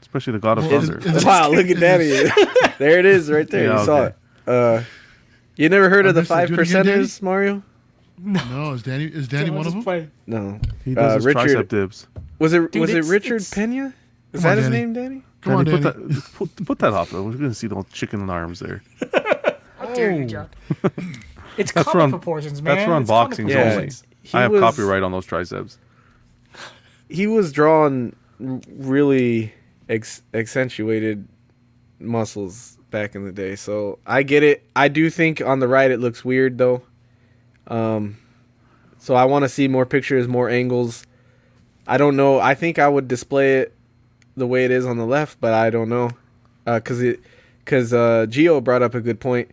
Especially 0.00 0.32
the 0.32 0.38
God 0.38 0.58
of 0.58 0.66
Well, 0.66 0.80
Thunder. 0.80 0.98
is- 0.98 1.16
is- 1.16 1.24
Wow, 1.24 1.50
look 1.52 1.68
at 1.68 1.78
that! 1.80 2.74
there 2.78 2.98
it 2.98 3.04
is, 3.06 3.30
right 3.30 3.48
there. 3.48 3.64
Yeah, 3.68 3.78
you 3.80 3.84
saw 3.84 4.04
it. 4.06 4.16
Uh, 4.46 4.82
You 5.56 5.68
never 5.68 5.88
heard 5.88 6.06
I 6.06 6.10
of 6.10 6.14
the 6.14 6.24
five 6.24 6.48
Do 6.48 6.54
it 6.54 6.60
again, 6.68 6.84
percenters, 6.86 7.20
Mario? 7.22 7.62
No, 8.20 8.72
is 8.72 8.82
Danny 8.82 9.04
is 9.04 9.28
Danny 9.28 9.50
one 9.50 9.66
of 9.66 9.72
them? 9.72 9.82
play. 9.84 10.08
No. 10.26 10.58
He 10.84 10.94
does 10.94 11.12
Uh, 11.12 11.14
his 11.16 11.26
Richard- 11.26 11.66
tricep 11.66 11.68
dibs. 11.68 12.06
Was 12.40 12.52
it 12.52 12.72
Dude, 12.72 12.80
was 12.80 12.92
it 12.94 13.04
Richard 13.04 13.36
it's- 13.36 13.52
Pena? 13.54 13.92
Is 14.32 14.42
Come 14.42 14.50
on, 14.50 14.56
that 14.56 14.62
his 14.62 14.70
Danny. 14.70 14.76
name, 14.86 14.92
Danny? 14.92 15.22
Come 15.42 15.54
on, 15.54 15.64
Danny, 15.64 15.80
Danny. 15.80 15.94
put 15.94 16.08
that 16.08 16.34
put, 16.56 16.66
put 16.66 16.78
that 16.80 16.92
off. 16.92 17.10
Though. 17.10 17.22
We're 17.22 17.32
gonna 17.32 17.54
see 17.54 17.66
the 17.68 17.84
chicken 17.92 18.28
arms 18.28 18.58
there. 18.60 18.82
How 19.78 19.94
dare 19.94 20.12
you, 20.12 20.24
John? 20.26 20.48
It's 21.56 21.72
That's 21.72 21.86
comic 21.86 21.92
for 21.92 22.00
un- 22.02 22.10
proportions, 22.12 22.62
man. 22.62 22.76
that's 22.76 22.86
for 22.86 22.96
It's 23.00 23.10
unboxings 23.10 23.48
Yeah. 23.50 23.56
only. 23.62 23.70
proportions. 23.72 24.04
He 24.22 24.38
I 24.38 24.42
have 24.42 24.52
was- 24.52 24.60
copyright 24.60 25.02
on 25.02 25.10
those 25.10 25.26
triceps. 25.26 25.78
He 27.08 27.26
was 27.26 27.50
drawing 27.50 28.14
really 28.38 29.52
ex- 29.88 30.22
accentuated 30.34 31.26
muscles 31.98 32.78
back 32.90 33.14
in 33.16 33.24
the 33.24 33.32
day, 33.32 33.56
so 33.56 33.98
I 34.06 34.22
get 34.22 34.44
it. 34.44 34.62
I 34.76 34.86
do 34.86 35.10
think 35.10 35.40
on 35.40 35.58
the 35.58 35.66
right 35.66 35.90
it 35.90 35.98
looks 35.98 36.24
weird 36.24 36.58
though. 36.58 36.82
Um, 37.66 38.18
so 38.98 39.14
I 39.16 39.24
want 39.24 39.42
to 39.44 39.48
see 39.48 39.66
more 39.66 39.84
pictures, 39.84 40.28
more 40.28 40.48
angles. 40.48 41.04
I 41.88 41.96
don't 41.98 42.14
know. 42.16 42.38
I 42.38 42.54
think 42.54 42.78
I 42.78 42.86
would 42.88 43.08
display 43.08 43.56
it 43.58 43.74
the 44.38 44.46
way 44.46 44.64
it 44.64 44.70
is 44.70 44.86
on 44.86 44.96
the 44.96 45.06
left, 45.06 45.40
but 45.40 45.52
I 45.52 45.70
don't 45.70 45.88
know, 45.88 46.10
uh, 46.66 46.80
cause 46.80 47.00
it, 47.02 47.20
cause 47.64 47.92
uh, 47.92 48.26
Geo 48.28 48.60
brought 48.60 48.82
up 48.82 48.94
a 48.94 49.00
good 49.00 49.20
point. 49.20 49.50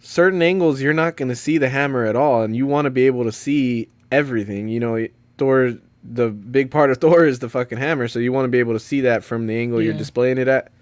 Certain 0.00 0.42
angles 0.42 0.80
you're 0.82 0.92
not 0.92 1.16
gonna 1.16 1.36
see 1.36 1.58
the 1.58 1.68
hammer 1.68 2.04
at 2.04 2.16
all, 2.16 2.42
and 2.42 2.56
you 2.56 2.66
want 2.66 2.86
to 2.86 2.90
be 2.90 3.06
able 3.06 3.24
to 3.24 3.32
see 3.32 3.88
everything. 4.10 4.68
You 4.68 4.80
know, 4.80 5.06
Thor. 5.38 5.74
The 6.04 6.30
big 6.30 6.72
part 6.72 6.90
of 6.90 6.96
Thor 7.00 7.24
is 7.24 7.38
the 7.38 7.48
fucking 7.48 7.78
hammer, 7.78 8.08
so 8.08 8.18
you 8.18 8.32
want 8.32 8.44
to 8.46 8.48
be 8.48 8.58
able 8.58 8.72
to 8.72 8.80
see 8.80 9.02
that 9.02 9.22
from 9.22 9.46
the 9.46 9.54
angle 9.56 9.80
you're 9.80 9.94
displaying 9.94 10.36
it 10.36 10.48
at. 10.48 10.72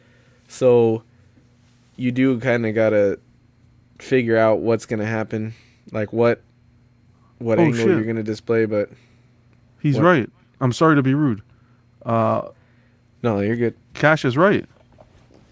So 0.49 1.03
you 1.97 2.11
do 2.11 2.41
kind 2.41 2.65
of 2.65 2.75
gotta 2.75 3.19
figure 3.99 4.39
out 4.39 4.61
what's 4.61 4.87
gonna 4.87 5.05
happen, 5.05 5.53
like 5.93 6.15
what 6.15 6.41
what 7.37 7.59
Oh, 7.59 7.63
angle 7.65 7.77
shit. 7.81 7.89
you're 7.89 8.05
gonna 8.05 8.23
display. 8.23 8.65
But 8.65 8.89
He's 9.81 9.97
What? 9.97 10.05
right. 10.05 10.31
I'm 10.59 10.73
sorry 10.73 10.97
to 10.97 11.03
be 11.03 11.13
rude. 11.13 11.43
Uh, 12.05 12.49
no, 13.23 13.41
you're 13.41 13.57
good. 13.57 13.75
Cash 13.95 14.25
is 14.25 14.37
right. 14.37 14.65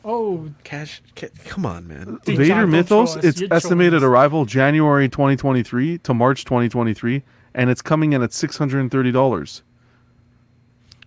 Oh, 0.05 0.49
Cash, 0.65 1.03
ca- 1.17 1.29
come 1.45 1.67
on, 1.67 1.87
man. 1.87 2.19
Dude, 2.25 2.39
Vader 2.39 2.45
John, 2.47 2.61
don't 2.63 2.71
Mythos. 2.71 2.89
troll 2.89 3.19
us. 3.19 3.25
It's 3.25 3.41
You're 3.41 3.49
trolling 3.49 3.57
estimated 3.57 3.95
us. 3.99 4.03
arrival 4.05 4.45
January 4.47 5.09
2023 5.09 5.99
to 5.99 6.15
March 6.15 6.45
2023, 6.45 7.23
and 7.55 7.69
it's 7.69 7.83
coming 7.83 8.13
in 8.15 8.23
at 8.23 8.33
630 8.33 9.13
dollars. 9.13 9.63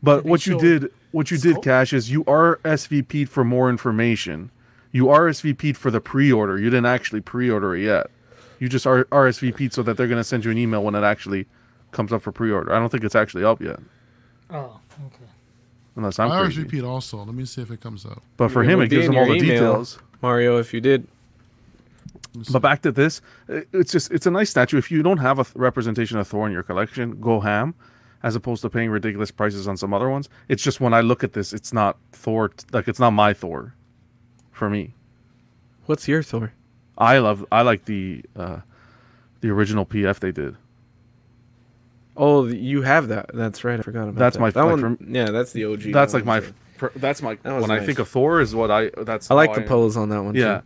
But 0.03 0.17
Did 0.17 0.23
they 0.25 0.29
what 0.29 0.45
you 0.45 0.53
show 0.53 0.59
did, 0.59 0.91
what 1.11 1.31
you 1.31 1.37
did, 1.37 1.51
scope? 1.53 1.63
Cash, 1.63 1.93
is 1.93 2.11
you 2.11 2.23
are 2.25 2.57
RSVP'd 2.63 3.29
for 3.29 3.43
more 3.43 3.69
information. 3.69 4.51
You 4.91 5.09
are 5.09 5.21
RSVP'd 5.27 5.77
for 5.77 5.89
the 5.89 6.01
pre-order. 6.01 6.57
You 6.59 6.65
didn't 6.69 6.85
actually 6.87 7.21
pre-order 7.21 7.75
it 7.75 7.83
yet. 7.83 8.07
You 8.59 8.67
just 8.69 8.85
R- 8.85 9.05
RSVP'd 9.05 9.73
so 9.73 9.81
that 9.83 9.95
they're 9.97 10.07
going 10.07 10.19
to 10.19 10.23
send 10.23 10.43
you 10.45 10.51
an 10.51 10.57
email 10.57 10.83
when 10.83 10.95
it 10.95 11.03
actually 11.03 11.47
comes 11.91 12.11
up 12.13 12.21
for 12.21 12.31
pre-order. 12.31 12.73
I 12.73 12.79
don't 12.79 12.89
think 12.89 13.03
it's 13.03 13.15
actually 13.15 13.43
up 13.43 13.61
yet, 13.61 13.79
oh, 14.51 14.79
okay. 15.07 15.30
Unless 16.01 16.19
I'm 16.19 16.31
I 16.31 16.37
always 16.37 16.55
crazy. 16.55 16.63
repeat 16.63 16.83
also. 16.83 17.17
Let 17.23 17.33
me 17.35 17.45
see 17.45 17.61
if 17.61 17.71
it 17.71 17.79
comes 17.81 18.05
up. 18.05 18.21
But 18.37 18.49
for 18.51 18.63
It 18.63 18.69
him, 18.69 18.81
it 18.81 18.89
gives 18.89 19.07
him 19.07 19.15
all 19.17 19.25
the 19.25 19.33
email. 19.35 19.49
details. 19.53 19.99
Mario, 20.21 20.57
if 20.57 20.73
you 20.73 20.81
did, 20.81 21.07
Let 22.13 22.35
me 22.35 22.43
see. 22.45 22.53
But 22.53 22.61
back 22.61 22.81
to 22.83 22.91
this, 22.91 23.21
it's 23.47 23.91
just 23.91 24.11
it's 24.11 24.25
a 24.25 24.31
nice 24.31 24.49
statue. 24.49 24.77
If 24.77 24.91
you 24.91 25.01
don't 25.03 25.17
have 25.19 25.39
a 25.39 25.45
representation 25.55 26.17
of 26.17 26.27
Thor 26.27 26.45
in 26.47 26.53
your 26.53 26.63
collection, 26.63 27.19
go 27.19 27.39
ham, 27.39 27.73
as 28.23 28.35
opposed 28.35 28.61
to 28.63 28.69
paying 28.69 28.89
ridiculous 28.89 29.31
prices 29.31 29.67
on 29.67 29.77
some 29.77 29.93
other 29.93 30.09
ones. 30.09 30.29
It's 30.47 30.63
just 30.63 30.79
when 30.81 30.93
I 30.93 31.01
look 31.01 31.23
at 31.23 31.33
this, 31.33 31.53
it's 31.53 31.73
not 31.73 31.97
Thor. 32.13 32.49
t- 32.49 32.65
Like 32.71 32.87
it's 32.87 32.99
not 32.99 33.11
my 33.11 33.33
Thor, 33.33 33.73
for 34.51 34.69
me. 34.69 34.93
what's 35.87 36.07
your 36.07 36.23
Thor? 36.23 36.53
I 36.97 37.17
love 37.17 37.45
I 37.51 37.61
like 37.63 37.85
the 37.85 38.23
uh, 38.35 38.59
the 39.41 39.49
original 39.49 39.85
PF 39.85 40.19
they 40.19 40.31
did. 40.31 40.55
Oh, 42.23 42.45
you 42.45 42.83
have 42.83 43.07
that. 43.07 43.31
That's 43.33 43.63
right. 43.63 43.79
I 43.79 43.81
forgot 43.81 44.03
about 44.03 44.13
that. 44.15 44.19
That's 44.19 44.35
that. 44.37 44.41
my- 44.41 44.49
that 44.51 44.63
like, 44.63 44.81
one. 44.83 45.07
yeah, 45.09 45.31
that's 45.31 45.51
the 45.53 45.65
OG. 45.65 45.91
That's 45.91 46.13
That 46.13 46.19
like 46.19 46.25
my 46.25 46.39
one's 46.39 46.53
that's 46.95 47.21
my 47.21 47.35
That 47.43 47.53
was 47.53 47.61
when 47.67 47.71
I 47.71 47.83
think 47.83 47.97
of 47.99 48.07
Thor 48.07 48.39
is 48.41 48.53
what 48.55 48.69
I 48.71 48.91
that's 48.97 49.29
I 49.31 49.33
like 49.35 49.49
how 49.49 49.55
the 49.55 49.61
pose 49.63 49.97
on 49.97 50.09
that 50.09 50.21
one. 50.23 50.35
Yeah, 50.35 50.59
too. 50.59 50.63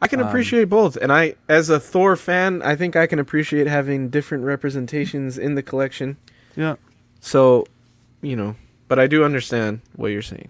I 0.00 0.06
can 0.08 0.20
Um, 0.20 0.28
appreciate 0.28 0.66
both, 0.68 0.96
and 0.96 1.12
I, 1.12 1.34
as 1.48 1.68
a 1.70 1.80
Thor 1.80 2.14
fan, 2.14 2.62
I 2.62 2.76
think 2.76 2.94
I 2.94 3.06
can 3.08 3.18
appreciate 3.18 3.66
having 3.66 4.08
different 4.08 4.44
representations 4.44 5.36
in 5.36 5.56
the 5.56 5.62
collection. 5.62 6.16
yeah. 6.56 6.76
So, 7.20 7.66
you 8.22 8.36
know, 8.36 8.54
but 8.86 9.00
I 9.00 9.08
do 9.08 9.24
understand 9.24 9.80
what 9.96 10.08
you're 10.12 10.22
saying. 10.22 10.48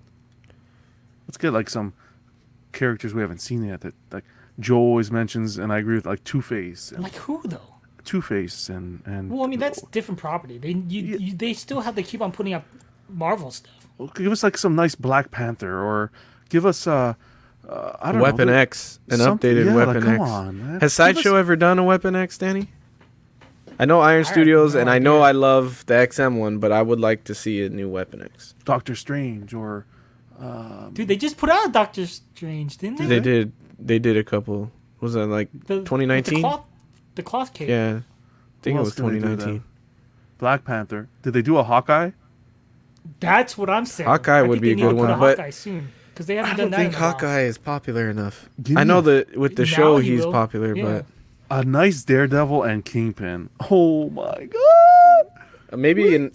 Let's 1.26 1.38
get 1.38 1.52
like 1.54 1.70
some 1.70 1.94
characters 2.72 3.14
we 3.14 3.22
haven't 3.22 3.40
seen 3.40 3.64
yet 3.64 3.80
that 3.80 3.94
like 4.12 4.24
Joe 4.60 4.76
always 4.76 5.10
mentions, 5.10 5.56
and 5.58 5.72
I 5.72 5.78
agree 5.78 5.94
with 5.94 6.06
like 6.06 6.24
Two 6.24 6.42
Face, 6.42 6.92
and 6.92 7.02
Like 7.02 7.14
who 7.16 7.40
though? 7.46 7.76
Two 8.08 8.22
Face, 8.22 8.70
and 8.70 9.02
and 9.04 9.30
Well, 9.30 9.42
I 9.44 9.46
mean 9.48 9.58
that's 9.58 9.82
different 9.92 10.18
property. 10.18 10.56
They 10.56 10.70
you, 10.70 11.18
you 11.18 11.36
they 11.36 11.52
still 11.52 11.82
have 11.82 11.94
to 11.96 12.02
keep 12.02 12.22
on 12.22 12.32
putting 12.32 12.54
up 12.54 12.64
Marvel 13.10 13.50
stuff. 13.50 13.74
give 14.14 14.32
us 14.32 14.42
like 14.42 14.56
some 14.56 14.74
nice 14.74 14.94
Black 14.94 15.30
Panther, 15.30 15.78
or 15.78 16.10
give 16.48 16.64
us 16.64 16.86
uh, 16.86 17.12
uh 17.68 17.96
I 18.00 18.06
don't 18.12 18.18
know 18.18 18.24
Weapon 18.24 18.48
know, 18.48 18.54
X, 18.54 18.98
an 19.10 19.18
updated 19.18 19.66
yeah, 19.66 19.74
like, 19.74 19.86
Weapon 19.88 20.02
come 20.02 20.14
X. 20.14 20.22
on, 20.22 20.58
man. 20.58 20.68
Has 20.68 20.78
Give 20.78 20.84
us- 20.86 20.92
Sideshow 20.94 21.34
ever 21.34 21.54
done 21.54 21.78
a 21.78 21.84
Weapon 21.84 22.16
X, 22.16 22.38
Danny? 22.38 22.68
I 23.78 23.84
know 23.84 24.00
Iron 24.00 24.24
have 24.24 24.32
Studios, 24.32 24.74
no 24.74 24.80
and 24.80 24.88
I 24.90 24.98
know. 24.98 25.20
I 25.20 25.32
love 25.32 25.84
the 25.84 25.94
XM 25.94 26.38
one, 26.38 26.58
but 26.60 26.72
I 26.72 26.80
would 26.80 26.98
like 26.98 27.24
to 27.24 27.34
see 27.34 27.62
a 27.62 27.68
new 27.68 27.90
Weapon 27.90 28.22
X. 28.22 28.54
Doctor 28.64 28.94
Strange 28.94 29.52
or 29.52 29.84
Dude, 30.94 31.08
they 31.08 31.16
just 31.16 31.36
put 31.36 31.50
out 31.50 31.72
Doctor 31.72 32.06
Strange, 32.06 32.78
didn't 32.78 32.98
they? 33.00 33.06
They 33.06 33.20
did. 33.20 33.52
They 33.78 33.98
did 33.98 34.16
a 34.16 34.24
couple. 34.24 34.72
Was 35.00 35.12
that 35.12 35.26
like 35.26 35.50
The- 35.66 35.80
2019? 35.84 36.34
The 36.34 36.40
cloth, 36.40 36.64
the 37.18 37.22
cloth 37.22 37.52
cake. 37.52 37.68
Yeah, 37.68 38.00
I 38.00 38.62
think 38.62 38.74
Who 38.74 38.78
it 38.78 38.84
was 38.84 38.88
else 38.88 38.94
did 38.96 39.04
they 39.04 39.10
do 39.10 39.20
2019. 39.36 39.64
Black 40.38 40.64
Panther. 40.64 41.08
Did 41.22 41.32
they 41.34 41.42
do 41.42 41.58
a 41.58 41.62
Hawkeye? 41.62 42.12
That's 43.20 43.56
what 43.58 43.68
I'm 43.70 43.84
saying. 43.86 44.08
Hawkeye 44.08 44.38
I 44.38 44.42
would 44.42 44.60
be 44.60 44.72
a 44.72 44.74
good 44.74 44.82
to 44.82 44.88
put 44.90 44.96
one, 45.08 45.18
but 45.18 45.54
soon 45.54 45.88
because 46.10 46.26
they 46.26 46.36
haven't 46.36 46.52
I 46.52 46.56
don't 46.56 46.70
that. 46.70 46.76
think 46.78 46.92
in 46.94 46.98
a 46.98 47.02
while. 47.02 47.12
Hawkeye 47.12 47.40
is 47.42 47.58
popular 47.58 48.10
enough. 48.10 48.48
Give 48.62 48.76
I 48.76 48.84
know 48.84 49.00
that 49.02 49.36
with 49.36 49.56
the 49.56 49.66
show 49.66 49.98
he 49.98 50.10
he's 50.12 50.24
will. 50.24 50.32
popular, 50.32 50.74
Yeah. 50.74 51.02
A 51.50 51.64
nice 51.64 52.02
Daredevil 52.04 52.62
and 52.64 52.84
Kingpin. 52.84 53.48
Oh 53.70 54.10
my 54.10 54.22
god! 54.44 55.26
but 55.66 55.74
uh, 55.74 55.76
maybe 55.76 56.14
in. 56.14 56.32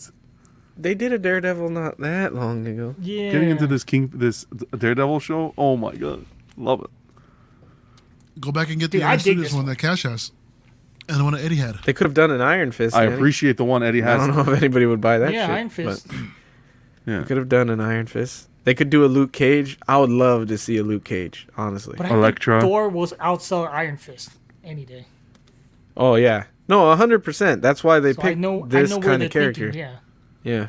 They 0.76 0.96
did 0.96 1.14
a 1.14 1.20
Daredevil 1.20 1.70
not 1.70 2.00
that 2.00 2.34
long 2.34 2.66
ago. 2.66 2.96
Yeah. 3.00 3.32
Getting 3.32 3.50
into 3.52 3.68
this 3.68 3.84
King 3.84 4.10
this 4.14 4.46
Daredevil 4.76 5.20
show. 5.20 5.54
Oh 5.58 5.78
my 5.78 5.94
god, 5.96 6.26
love 6.58 6.82
it. 6.82 6.90
Go 8.40 8.52
back 8.52 8.70
and 8.72 8.80
get 8.80 8.90
the 8.90 8.98
Dude, 9.00 9.06
I 9.06 9.12
Iron 9.12 9.20
dig 9.20 9.38
this 9.38 9.52
one 9.54 9.60
one. 9.60 9.66
that 9.68 9.78
Cash 9.78 10.02
has, 10.04 10.32
and 11.10 11.18
the 11.20 11.24
one 11.24 11.34
that 11.34 11.44
Eddie 11.44 11.56
had. 11.58 11.76
They 11.86 11.94
could 11.94 12.06
have 12.06 12.14
done 12.14 12.32
an 12.32 12.42
Iron 12.42 12.72
Fist. 12.72 12.96
I 12.96 13.04
Danny. 13.06 13.16
appreciate 13.16 13.58
the 13.58 13.66
one 13.66 13.84
Eddie 13.84 14.02
has. 14.02 14.22
I 14.22 14.28
don't 14.28 14.36
know 14.36 14.52
if 14.54 14.58
anybody 14.58 14.86
would 14.86 15.02
buy 15.02 15.18
that. 15.20 15.34
yeah, 15.34 15.48
shit, 15.48 15.56
Iron 15.56 15.70
Fist. 15.70 16.08
but 16.08 16.16
Yeah. 17.06 17.20
They 17.20 17.26
could 17.26 17.38
have 17.38 17.50
done 17.50 17.70
an 17.70 17.80
Iron 17.82 18.06
Fist. 18.08 18.48
They 18.64 18.74
could 18.74 18.90
do 18.90 19.04
a 19.04 19.08
Luke 19.08 19.34
Cage. 19.34 19.78
I 19.90 19.98
would 19.98 20.10
love 20.10 20.48
to 20.48 20.58
see 20.58 20.78
a 20.78 20.84
Luke 20.84 21.04
Cage, 21.04 21.48
honestly. 21.58 21.96
But 21.98 22.06
I 22.06 22.10
Elektra. 22.14 22.62
think 22.62 22.70
Thor 22.70 22.88
will 22.90 23.08
outsell 23.08 23.70
Iron 23.70 23.98
Fist 23.98 24.30
any 24.64 24.86
day. 24.86 25.06
Oh 25.98 26.16
yeah, 26.16 26.46
no, 26.70 26.96
hundred 26.96 27.20
percent. 27.26 27.62
That's 27.62 27.84
why 27.84 28.00
they 28.00 28.14
So 28.14 28.22
picked 28.22 28.40
know, 28.40 28.66
this 28.66 28.90
I 28.90 28.96
know 28.96 29.00
where 29.00 29.10
kind 29.10 29.24
of 29.24 29.32
character. 29.32 29.72
thinking. 29.72 29.80
Yeah. 29.80 29.96
Yeah, 30.46 30.68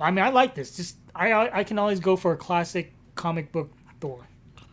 I 0.00 0.10
mean, 0.10 0.24
I 0.24 0.28
like 0.30 0.54
this. 0.54 0.76
Just 0.76 0.96
I, 1.14 1.32
I 1.32 1.58
I 1.60 1.64
can 1.64 1.78
always 1.78 1.98
go 2.00 2.16
for 2.16 2.32
a 2.32 2.36
classic 2.36 2.92
comic 3.14 3.50
book 3.52 3.70
Thor. 4.00 4.26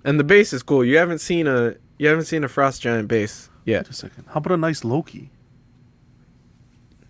and 0.03 0.19
the 0.19 0.23
base 0.23 0.51
is 0.53 0.61
cool. 0.63 0.83
You 0.83 0.97
haven't 0.97 1.19
seen 1.19 1.47
a 1.47 1.75
you 1.97 2.07
haven't 2.07 2.25
seen 2.25 2.43
a 2.43 2.47
Frost 2.47 2.81
Giant 2.81 3.07
base 3.07 3.49
yet. 3.65 3.85
Just 3.87 4.03
a 4.03 4.07
second. 4.07 4.25
How 4.29 4.37
about 4.39 4.53
a 4.53 4.57
nice 4.57 4.83
Loki? 4.83 5.29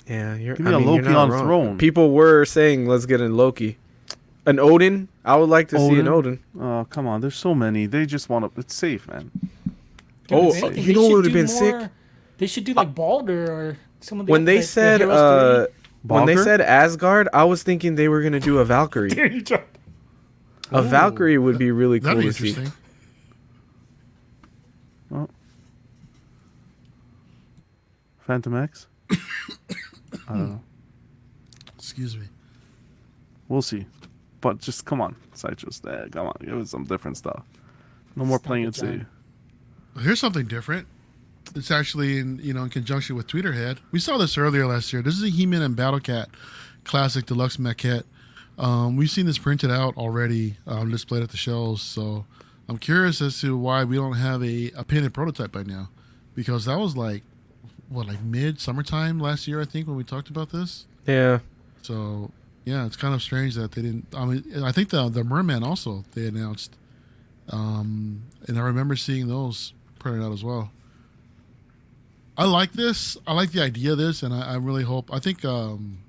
Yeah, 0.08 0.36
you're. 0.36 0.56
Give 0.56 0.66
me 0.66 0.72
I 0.74 0.76
a 0.76 0.80
mean, 0.80 0.88
you're 0.96 1.04
Loki 1.04 1.16
on 1.16 1.30
wrong. 1.30 1.44
throne. 1.44 1.78
People 1.78 2.12
were 2.12 2.44
saying 2.46 2.86
let's 2.88 3.06
get 3.06 3.22
a 3.22 3.26
Loki, 3.30 3.78
an 4.46 4.60
Odin. 4.60 5.08
I 5.24 5.36
would 5.38 5.50
like 5.50 5.70
to 5.70 5.78
see 5.80 6.00
an 6.00 6.08
Odin. 6.10 6.40
Oh 6.60 6.86
come 6.90 7.08
on, 7.08 7.22
there's 7.22 7.36
so 7.38 7.56
many. 7.56 7.86
They 7.86 8.06
just 8.06 8.28
want 8.30 8.54
to. 8.54 8.60
It's 8.60 8.76
safe, 8.76 9.08
man. 9.08 9.32
Dude, 10.28 10.38
Oh, 10.40 10.50
if 10.50 10.64
anything, 10.64 10.84
you 10.84 10.88
they 10.88 10.94
know 10.94 11.02
what 11.04 11.12
would've 11.12 11.32
do 11.32 11.38
been 11.38 11.48
sick? 11.48 11.90
They 12.38 12.48
should 12.48 12.64
do 12.66 12.74
like 12.74 12.94
Balder 12.94 13.46
or 13.52 13.78
some 14.02 14.20
of 14.20 14.26
the 14.26 14.32
When 14.32 14.44
they 14.46 14.56
the- 14.56 14.62
the 14.62 14.68
said 14.68 15.00
Heroes 15.02 15.18
uh, 15.18 15.68
when 16.04 16.26
they 16.26 16.36
said 16.36 16.60
Asgard, 16.60 17.30
I 17.34 17.46
was 17.46 17.64
thinking 17.64 17.96
they 17.96 18.10
were 18.10 18.22
gonna 18.22 18.40
do 18.42 18.58
a 18.60 18.66
Valkyrie. 18.66 19.10
3. 19.12 19.36
You 19.36 19.42
dropped- 19.42 19.78
A 20.72 20.80
Ooh. 20.80 20.82
Valkyrie 20.82 21.38
would 21.38 21.58
be 21.58 21.72
really 21.72 22.02
cool 22.02 22.16
That'd 22.16 22.24
be 22.24 22.54
to 22.54 22.54
see. 22.66 22.72
Phantom 28.26 28.56
X. 28.56 28.88
I 29.12 29.16
don't 30.30 30.50
know. 30.50 30.62
Excuse 31.76 32.18
me. 32.18 32.26
We'll 33.48 33.62
see. 33.62 33.86
But 34.42 34.60
just 34.60 34.86
come 34.86 35.02
on, 35.02 35.16
sideshows. 35.34 35.82
Eh, 35.88 36.08
come 36.12 36.28
on, 36.28 36.36
give 36.44 36.58
us 36.58 36.72
some 36.72 36.86
different 36.86 37.18
stuff. 37.18 37.44
No 38.16 38.26
more 38.26 38.38
Stop 38.38 38.48
playing 38.48 38.66
it, 38.66 38.70
it 38.70 38.76
safe. 38.76 39.02
John. 39.96 40.04
Here's 40.04 40.20
something 40.20 40.48
different. 40.48 40.88
It's 41.56 41.72
actually 41.72 42.20
in 42.20 42.40
you 42.42 42.54
know 42.54 42.64
in 42.64 42.70
conjunction 42.70 43.16
with 43.16 43.28
Tweeterhead. 43.28 43.80
We 43.92 44.00
saw 44.00 44.18
this 44.18 44.38
earlier 44.38 44.66
last 44.66 44.92
year. 44.92 45.02
This 45.02 45.16
is 45.16 45.24
a 45.24 45.30
He-Man 45.30 45.62
and 45.62 45.76
Battle 45.76 46.00
Cat 46.00 46.30
classic 46.84 47.26
deluxe 47.26 47.58
maquette. 47.58 48.04
Um, 48.58 48.98
we've 48.98 49.10
seen 49.10 49.26
this 49.26 49.38
printed 49.38 49.72
out 49.72 49.98
already, 49.98 50.58
um, 50.68 50.92
displayed 50.92 51.24
at 51.24 51.30
the 51.30 51.38
shows. 51.38 51.82
So 51.82 52.26
I'm 52.70 52.78
curious 52.78 53.22
as 53.22 53.40
to 53.42 53.58
why 53.58 53.84
we 53.84 53.96
don't 53.96 54.14
have 54.14 54.44
a, 54.44 54.72
a 54.76 54.84
painted 54.84 55.14
prototype 55.14 55.52
by 55.52 55.64
now, 55.64 55.90
because 56.36 56.66
that 56.66 56.78
was 56.78 56.96
like 56.96 57.24
what 57.94 58.08
like 58.08 58.22
mid 58.22 58.60
summertime 58.60 59.20
last 59.20 59.48
year 59.48 59.62
I 59.62 59.66
think 59.66 59.88
when 59.88 59.96
we 59.96 60.04
talked 60.04 60.30
about 60.30 60.52
this. 60.52 60.86
Yeah. 61.06 61.40
So 61.82 62.32
yeah, 62.66 62.86
it's 62.86 62.96
kind 62.96 63.14
of 63.14 63.22
strange 63.22 63.56
that 63.56 63.74
they 63.74 63.82
didn't. 63.82 64.08
I 64.16 64.26
mean, 64.26 64.64
I 64.64 64.72
think 64.72 64.90
the 64.90 65.10
the 65.10 65.24
Merman 65.24 65.64
also 65.64 66.06
they 66.14 66.28
announced, 66.28 66.76
um, 67.50 68.24
and 68.48 68.58
I 68.58 68.62
remember 68.62 68.96
seeing 68.96 69.28
those 69.28 69.74
printed 70.00 70.24
out 70.24 70.32
as 70.32 70.44
well. 70.44 70.72
I 72.38 72.46
like 72.46 72.74
this. 72.74 73.18
I 73.28 73.34
like 73.34 73.52
the 73.52 73.62
idea 73.62 73.92
of 73.92 73.98
this, 73.98 74.24
and 74.24 74.34
I, 74.34 74.54
I 74.54 74.56
really 74.56 74.84
hope. 74.84 75.14
I 75.14 75.20
think 75.20 75.44
um, 75.46 76.00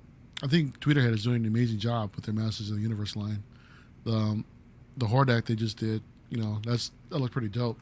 I 0.41 0.47
think 0.47 0.79
Tweeterhead 0.79 1.13
is 1.13 1.23
doing 1.23 1.37
an 1.37 1.45
amazing 1.45 1.79
job 1.79 2.11
with 2.15 2.25
their 2.25 2.33
Masters 2.33 2.69
of 2.69 2.77
the 2.77 2.81
Universe 2.81 3.15
line. 3.15 3.43
The 4.05 4.13
um, 4.13 4.45
the 4.97 5.07
Hordak 5.07 5.45
they 5.45 5.55
just 5.55 5.77
did, 5.77 6.01
you 6.29 6.41
know, 6.41 6.59
that's 6.65 6.91
that 7.09 7.19
looked 7.19 7.33
pretty 7.33 7.49
dope, 7.49 7.79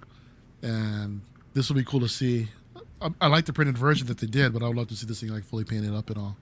and 0.62 1.22
this 1.54 1.70
will 1.70 1.76
be 1.76 1.84
cool 1.84 2.00
to 2.00 2.10
see. 2.10 2.48
I, 3.04 3.10
I 3.22 3.28
like 3.28 3.46
the 3.46 3.54
printed 3.54 3.78
version 3.78 4.08
that 4.08 4.20
they 4.20 4.28
did, 4.28 4.54
but 4.54 4.64
I 4.64 4.68
would 4.68 4.78
love 4.78 4.88
to 4.88 4.96
see 4.96 5.06
this 5.06 5.20
thing 5.20 5.30
like 5.30 5.44
fully 5.44 5.66
painted 5.66 5.94
up 5.94 6.10
and 6.10 6.18
all. 6.18 6.38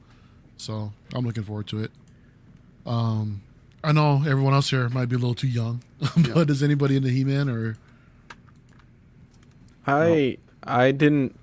So 0.58 0.94
I'm 1.14 1.26
looking 1.26 1.44
forward 1.44 1.68
to 1.68 1.84
it. 1.84 1.92
Um, 2.86 3.42
I 3.84 3.92
know 3.92 4.18
everyone 4.28 4.54
else 4.54 4.70
here 4.70 4.88
might 4.90 5.10
be 5.10 5.16
a 5.16 5.20
little 5.20 5.34
too 5.34 5.48
young, 5.48 5.82
but 6.34 6.50
is 6.50 6.62
anybody 6.62 6.98
into 6.98 7.10
He-Man 7.10 7.50
or? 7.50 7.78
I 9.88 10.38
I 10.64 10.92
didn't. 10.92 11.36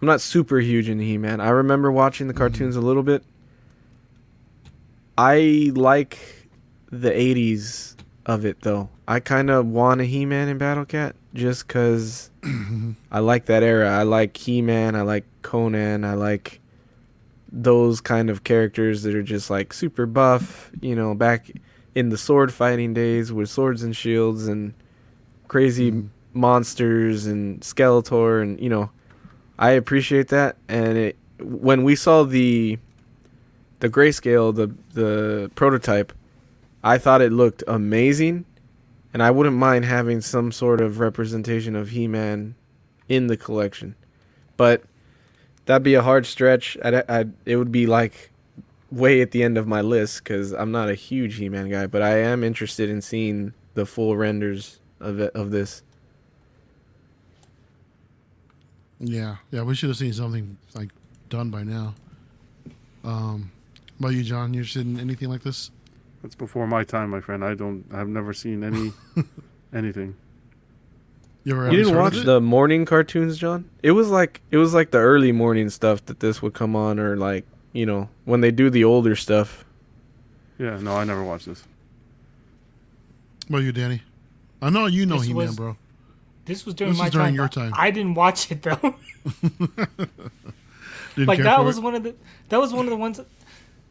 I'm 0.00 0.06
not 0.06 0.20
super 0.20 0.58
huge 0.58 0.88
into 0.88 1.04
He-Man. 1.04 1.40
I 1.40 1.50
remember 1.50 1.92
watching 1.92 2.26
the 2.26 2.34
cartoons 2.34 2.76
a 2.76 2.80
little 2.80 3.02
bit. 3.02 3.22
I 5.18 5.70
like 5.74 6.18
the 6.90 7.10
'80s 7.10 7.96
of 8.24 8.46
it 8.46 8.62
though. 8.62 8.88
I 9.06 9.20
kind 9.20 9.50
of 9.50 9.66
want 9.66 10.00
a 10.00 10.04
He-Man 10.04 10.48
in 10.48 10.56
Battle 10.56 10.86
Cat 10.86 11.14
just 11.34 11.66
because 11.66 12.30
I 13.10 13.20
like 13.20 13.46
that 13.46 13.62
era. 13.62 13.90
I 13.90 14.02
like 14.02 14.36
He-Man. 14.36 14.94
I 14.94 15.02
like 15.02 15.24
Conan. 15.42 16.04
I 16.04 16.14
like 16.14 16.60
those 17.50 18.00
kind 18.00 18.30
of 18.30 18.44
characters 18.44 19.02
that 19.02 19.14
are 19.14 19.22
just 19.22 19.50
like 19.50 19.72
super 19.72 20.06
buff. 20.06 20.70
You 20.80 20.94
know, 20.94 21.14
back 21.14 21.50
in 21.94 22.08
the 22.08 22.18
sword 22.18 22.52
fighting 22.52 22.94
days 22.94 23.32
with 23.32 23.50
swords 23.50 23.82
and 23.82 23.94
shields 23.94 24.48
and 24.48 24.74
crazy 25.48 25.92
mm-hmm. 25.92 26.08
monsters 26.32 27.26
and 27.26 27.60
Skeletor 27.60 28.42
and 28.42 28.60
you 28.60 28.68
know, 28.68 28.90
I 29.58 29.70
appreciate 29.72 30.28
that. 30.28 30.56
And 30.68 30.96
it 30.96 31.16
when 31.38 31.84
we 31.84 31.96
saw 31.96 32.24
the 32.24 32.78
the 33.80 33.88
grayscale, 33.88 34.54
the 34.54 34.72
the 34.94 35.50
prototype, 35.54 36.12
I 36.84 36.98
thought 36.98 37.20
it 37.20 37.32
looked 37.32 37.62
amazing, 37.66 38.44
and 39.12 39.22
I 39.22 39.30
wouldn't 39.30 39.56
mind 39.56 39.84
having 39.84 40.20
some 40.20 40.52
sort 40.52 40.80
of 40.80 40.98
representation 40.98 41.76
of 41.76 41.90
He-Man 41.90 42.54
in 43.08 43.26
the 43.26 43.36
collection. 43.36 43.94
But 44.56 44.82
that'd 45.66 45.82
be 45.82 45.94
a 45.94 46.02
hard 46.02 46.26
stretch. 46.26 46.76
I'd, 46.84 46.94
I'd 47.08 47.32
it 47.44 47.56
would 47.56 47.72
be 47.72 47.86
like 47.86 48.30
way 48.90 49.20
at 49.20 49.30
the 49.30 49.42
end 49.42 49.56
of 49.56 49.66
my 49.66 49.80
list 49.80 50.22
because 50.22 50.52
I'm 50.52 50.70
not 50.70 50.88
a 50.88 50.94
huge 50.94 51.36
He-Man 51.36 51.70
guy, 51.70 51.86
but 51.86 52.02
I 52.02 52.18
am 52.18 52.44
interested 52.44 52.90
in 52.90 53.00
seeing 53.00 53.54
the 53.74 53.86
full 53.86 54.16
renders 54.16 54.80
of 55.00 55.20
it, 55.20 55.34
of 55.34 55.50
this. 55.50 55.82
Yeah, 59.00 59.36
yeah, 59.50 59.62
we 59.62 59.74
should 59.74 59.88
have 59.88 59.96
seen 59.96 60.12
something 60.12 60.56
like 60.74 60.90
done 61.28 61.50
by 61.50 61.64
now. 61.64 61.94
Um, 63.02 63.50
about 63.98 64.12
you, 64.12 64.22
John? 64.22 64.54
You 64.54 64.60
interested 64.60 64.86
in 64.86 65.00
anything 65.00 65.28
like 65.28 65.42
this? 65.42 65.70
That's 66.22 66.34
before 66.34 66.66
my 66.66 66.84
time, 66.84 67.10
my 67.10 67.20
friend. 67.20 67.44
I 67.44 67.54
don't. 67.54 67.84
I've 67.92 68.08
never 68.08 68.32
seen 68.32 68.62
any 68.62 68.92
anything. 69.74 70.14
You 71.44 71.60
You 71.64 71.70
didn't 71.84 71.96
watch 71.96 72.14
the 72.22 72.40
morning 72.40 72.84
cartoons, 72.84 73.36
John? 73.36 73.68
It 73.82 73.90
was 73.92 74.08
like 74.10 74.40
it 74.52 74.58
was 74.58 74.72
like 74.74 74.92
the 74.92 74.98
early 74.98 75.32
morning 75.32 75.68
stuff 75.70 76.04
that 76.06 76.20
this 76.20 76.40
would 76.40 76.54
come 76.54 76.76
on, 76.76 77.00
or 77.00 77.16
like 77.16 77.44
you 77.72 77.84
know 77.86 78.08
when 78.24 78.40
they 78.40 78.52
do 78.52 78.70
the 78.70 78.84
older 78.84 79.16
stuff. 79.16 79.64
Yeah, 80.58 80.78
no, 80.78 80.94
I 80.96 81.02
never 81.04 81.24
watched 81.24 81.46
this. 81.46 81.64
What 83.48 83.58
about 83.58 83.64
you, 83.66 83.72
Danny? 83.72 84.02
I 84.60 84.70
know 84.70 84.86
you 84.86 85.04
know 85.06 85.16
This 85.18 85.26
He-Man, 85.26 85.46
was- 85.48 85.56
bro. 85.56 85.76
This 86.44 86.64
was 86.66 86.74
during 86.74 86.92
This 86.92 86.98
my 86.98 87.04
was 87.06 87.12
during 87.12 87.26
time. 87.28 87.34
your 87.34 87.48
time. 87.48 87.72
I 87.76 87.90
didn't 87.90 88.14
watch 88.14 88.50
it 88.52 88.62
though. 88.62 88.94
Didn't 91.14 91.28
like 91.28 91.36
care 91.38 91.44
that 91.44 91.58
for 91.58 91.64
was 91.64 91.78
it? 91.78 91.82
one 91.84 91.94
of 91.94 92.02
the 92.02 92.14
that 92.48 92.58
was 92.60 92.72
one 92.72 92.84
of 92.86 92.90
the 92.90 92.96
ones. 92.96 93.18
That, 93.18 93.26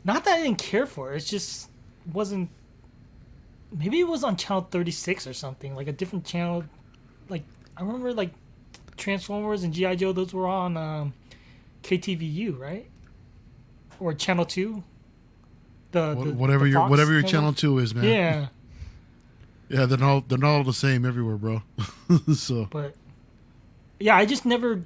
not 0.04 0.26
that 0.26 0.40
I 0.40 0.44
didn't 0.44 0.58
care 0.58 0.86
for 0.86 1.14
it. 1.14 1.18
It 1.24 1.26
just 1.28 1.70
wasn't. 2.12 2.50
Maybe 3.74 4.00
it 4.00 4.08
was 4.08 4.24
on 4.24 4.36
channel 4.36 4.68
thirty 4.70 4.92
six 4.92 5.26
or 5.26 5.34
something, 5.34 5.76
like 5.76 5.88
a 5.88 5.94
different 5.94 6.26
channel. 6.26 6.64
Like 7.30 7.44
I 7.78 7.82
remember, 7.82 8.14
like 8.14 8.32
Transformers 8.98 9.64
and 9.64 9.74
GI 9.74 9.98
Joe. 9.98 10.12
Those 10.14 10.34
were 10.34 10.48
on 10.48 10.78
um, 10.78 11.14
KTVU, 11.84 12.58
right? 12.58 12.90
Or 14.00 14.14
channel 14.14 14.46
two. 14.46 14.84
The, 15.92 16.16
the 16.16 16.34
whatever 16.34 16.66
the 16.66 16.72
your 16.72 16.88
whatever 16.88 17.12
your 17.12 17.24
channel 17.24 17.54
two 17.54 17.78
is, 17.80 17.94
man. 17.94 18.06
Yeah, 18.06 18.48
yeah, 19.70 19.86
they're 19.86 20.04
all 20.04 20.22
they're 20.28 20.38
not 20.38 20.50
all 20.50 20.64
the 20.64 20.74
same 20.74 21.06
everywhere, 21.06 21.36
bro. 21.36 21.64
so 22.34 22.68
but 22.72 22.96
yeah, 24.00 24.16
I 24.16 24.26
just 24.26 24.46
never 24.46 24.84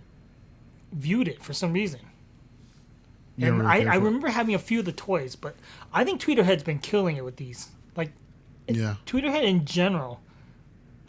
viewed 0.92 1.28
it 1.28 1.44
for 1.44 1.54
some 1.54 1.74
reason. 1.74 2.00
You 3.38 3.48
And 3.48 3.68
I, 3.68 3.84
I 3.84 3.96
remember 3.96 4.30
having 4.30 4.56
a 4.56 4.60
few 4.60 4.80
of 4.80 4.86
the 4.86 4.92
toys, 4.92 5.36
but 5.36 5.56
I 5.94 6.04
think 6.04 6.22
Tweeterhead's 6.22 6.64
been 6.64 6.80
killing 6.80 7.18
it 7.18 7.26
with 7.26 7.36
these. 7.38 7.70
Like 7.96 8.12
Yeah, 8.68 8.96
Tweeterhead 9.06 9.44
in 9.44 9.66
general. 9.66 10.22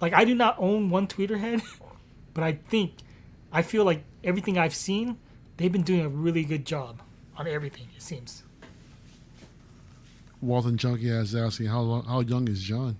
Like 0.00 0.12
I 0.12 0.24
do 0.24 0.34
not 0.34 0.56
own 0.58 0.90
one 0.90 1.06
Tweeterhead, 1.06 1.62
but 2.34 2.44
I 2.44 2.52
think 2.52 2.92
I 3.52 3.62
feel 3.62 3.84
like 3.84 4.02
everything 4.24 4.58
I've 4.58 4.74
seen, 4.74 5.18
they've 5.56 5.72
been 5.72 5.82
doing 5.82 6.00
a 6.00 6.08
really 6.08 6.44
good 6.44 6.66
job 6.66 7.00
on 7.36 7.46
everything. 7.46 7.88
It 7.96 8.02
seems. 8.02 8.42
Walton 10.42 10.76
Junkie 10.76 11.08
is 11.08 11.34
asking 11.34 11.66
how 11.66 11.80
lo- 11.80 12.02
how 12.06 12.20
young 12.20 12.46
is 12.48 12.62
John? 12.62 12.96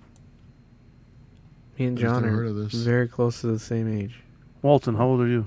Me 1.77 1.85
and 1.85 1.97
I've 1.99 2.03
John 2.03 2.23
heard 2.23 2.45
are 2.45 2.49
of 2.49 2.55
this. 2.55 2.73
very 2.73 3.07
close 3.07 3.41
to 3.41 3.47
the 3.47 3.59
same 3.59 3.87
age. 4.01 4.19
Walton, 4.63 4.95
how 4.95 5.05
old 5.05 5.21
are 5.21 5.27
you? 5.27 5.45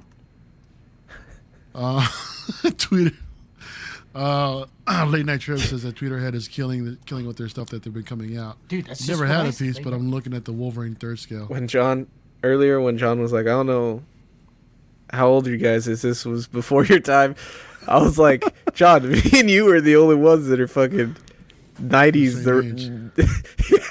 Uh, 1.75 2.07
Twitter. 2.79 3.17
Uh, 4.15 4.67
late 5.07 5.25
night 5.27 5.41
trip 5.41 5.61
says 5.61 5.83
that 5.83 5.95
Tweeterhead 5.97 6.35
is 6.35 6.49
killing 6.49 6.85
the, 6.85 6.99
killing 7.07 7.27
with 7.27 7.37
their 7.37 7.49
stuff 7.49 7.69
that 7.69 7.83
they've 7.83 7.95
been 7.95 8.03
coming 8.03 8.37
out. 8.37 8.57
Dude, 8.69 8.87
that's 8.87 8.99
just 8.99 9.09
Never 9.09 9.23
what 9.23 9.45
had 9.45 9.47
a 9.47 9.57
piece, 9.57 9.79
but 9.79 9.93
I'm 9.93 10.11
looking 10.11 10.35
at 10.35 10.45
the 10.45 10.53
Wolverine 10.53 10.95
third 10.97 11.19
scale. 11.19 11.47
When 11.47 11.69
John 11.69 12.07
earlier, 12.43 12.81
when 12.81 12.99
John 12.99 13.21
was 13.21 13.33
like, 13.33 13.47
"I 13.47 13.51
don't 13.51 13.67
know 13.67 14.03
how 15.13 15.29
old 15.29 15.47
you 15.47 15.57
guys 15.57 15.87
is. 15.87 16.03
This 16.03 16.25
was 16.25 16.47
before 16.47 16.85
your 16.87 17.01
time." 17.01 17.37
I 17.87 18.03
was 18.03 18.19
like, 18.19 18.43
"John, 18.75 19.09
me 19.11 19.23
and 19.35 19.49
you 19.49 19.71
are 19.73 19.81
the 19.81 19.97
only 19.97 20.17
ones 20.17 20.49
that 20.49 20.59
are 20.61 20.69
fucking 20.69 21.17
nineties." 21.79 22.45
yeah. 22.45 22.73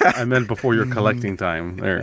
I 0.16 0.24
meant 0.24 0.48
before 0.48 0.74
your 0.74 0.86
collecting 0.86 1.36
time. 1.36 1.76
There. 1.76 2.02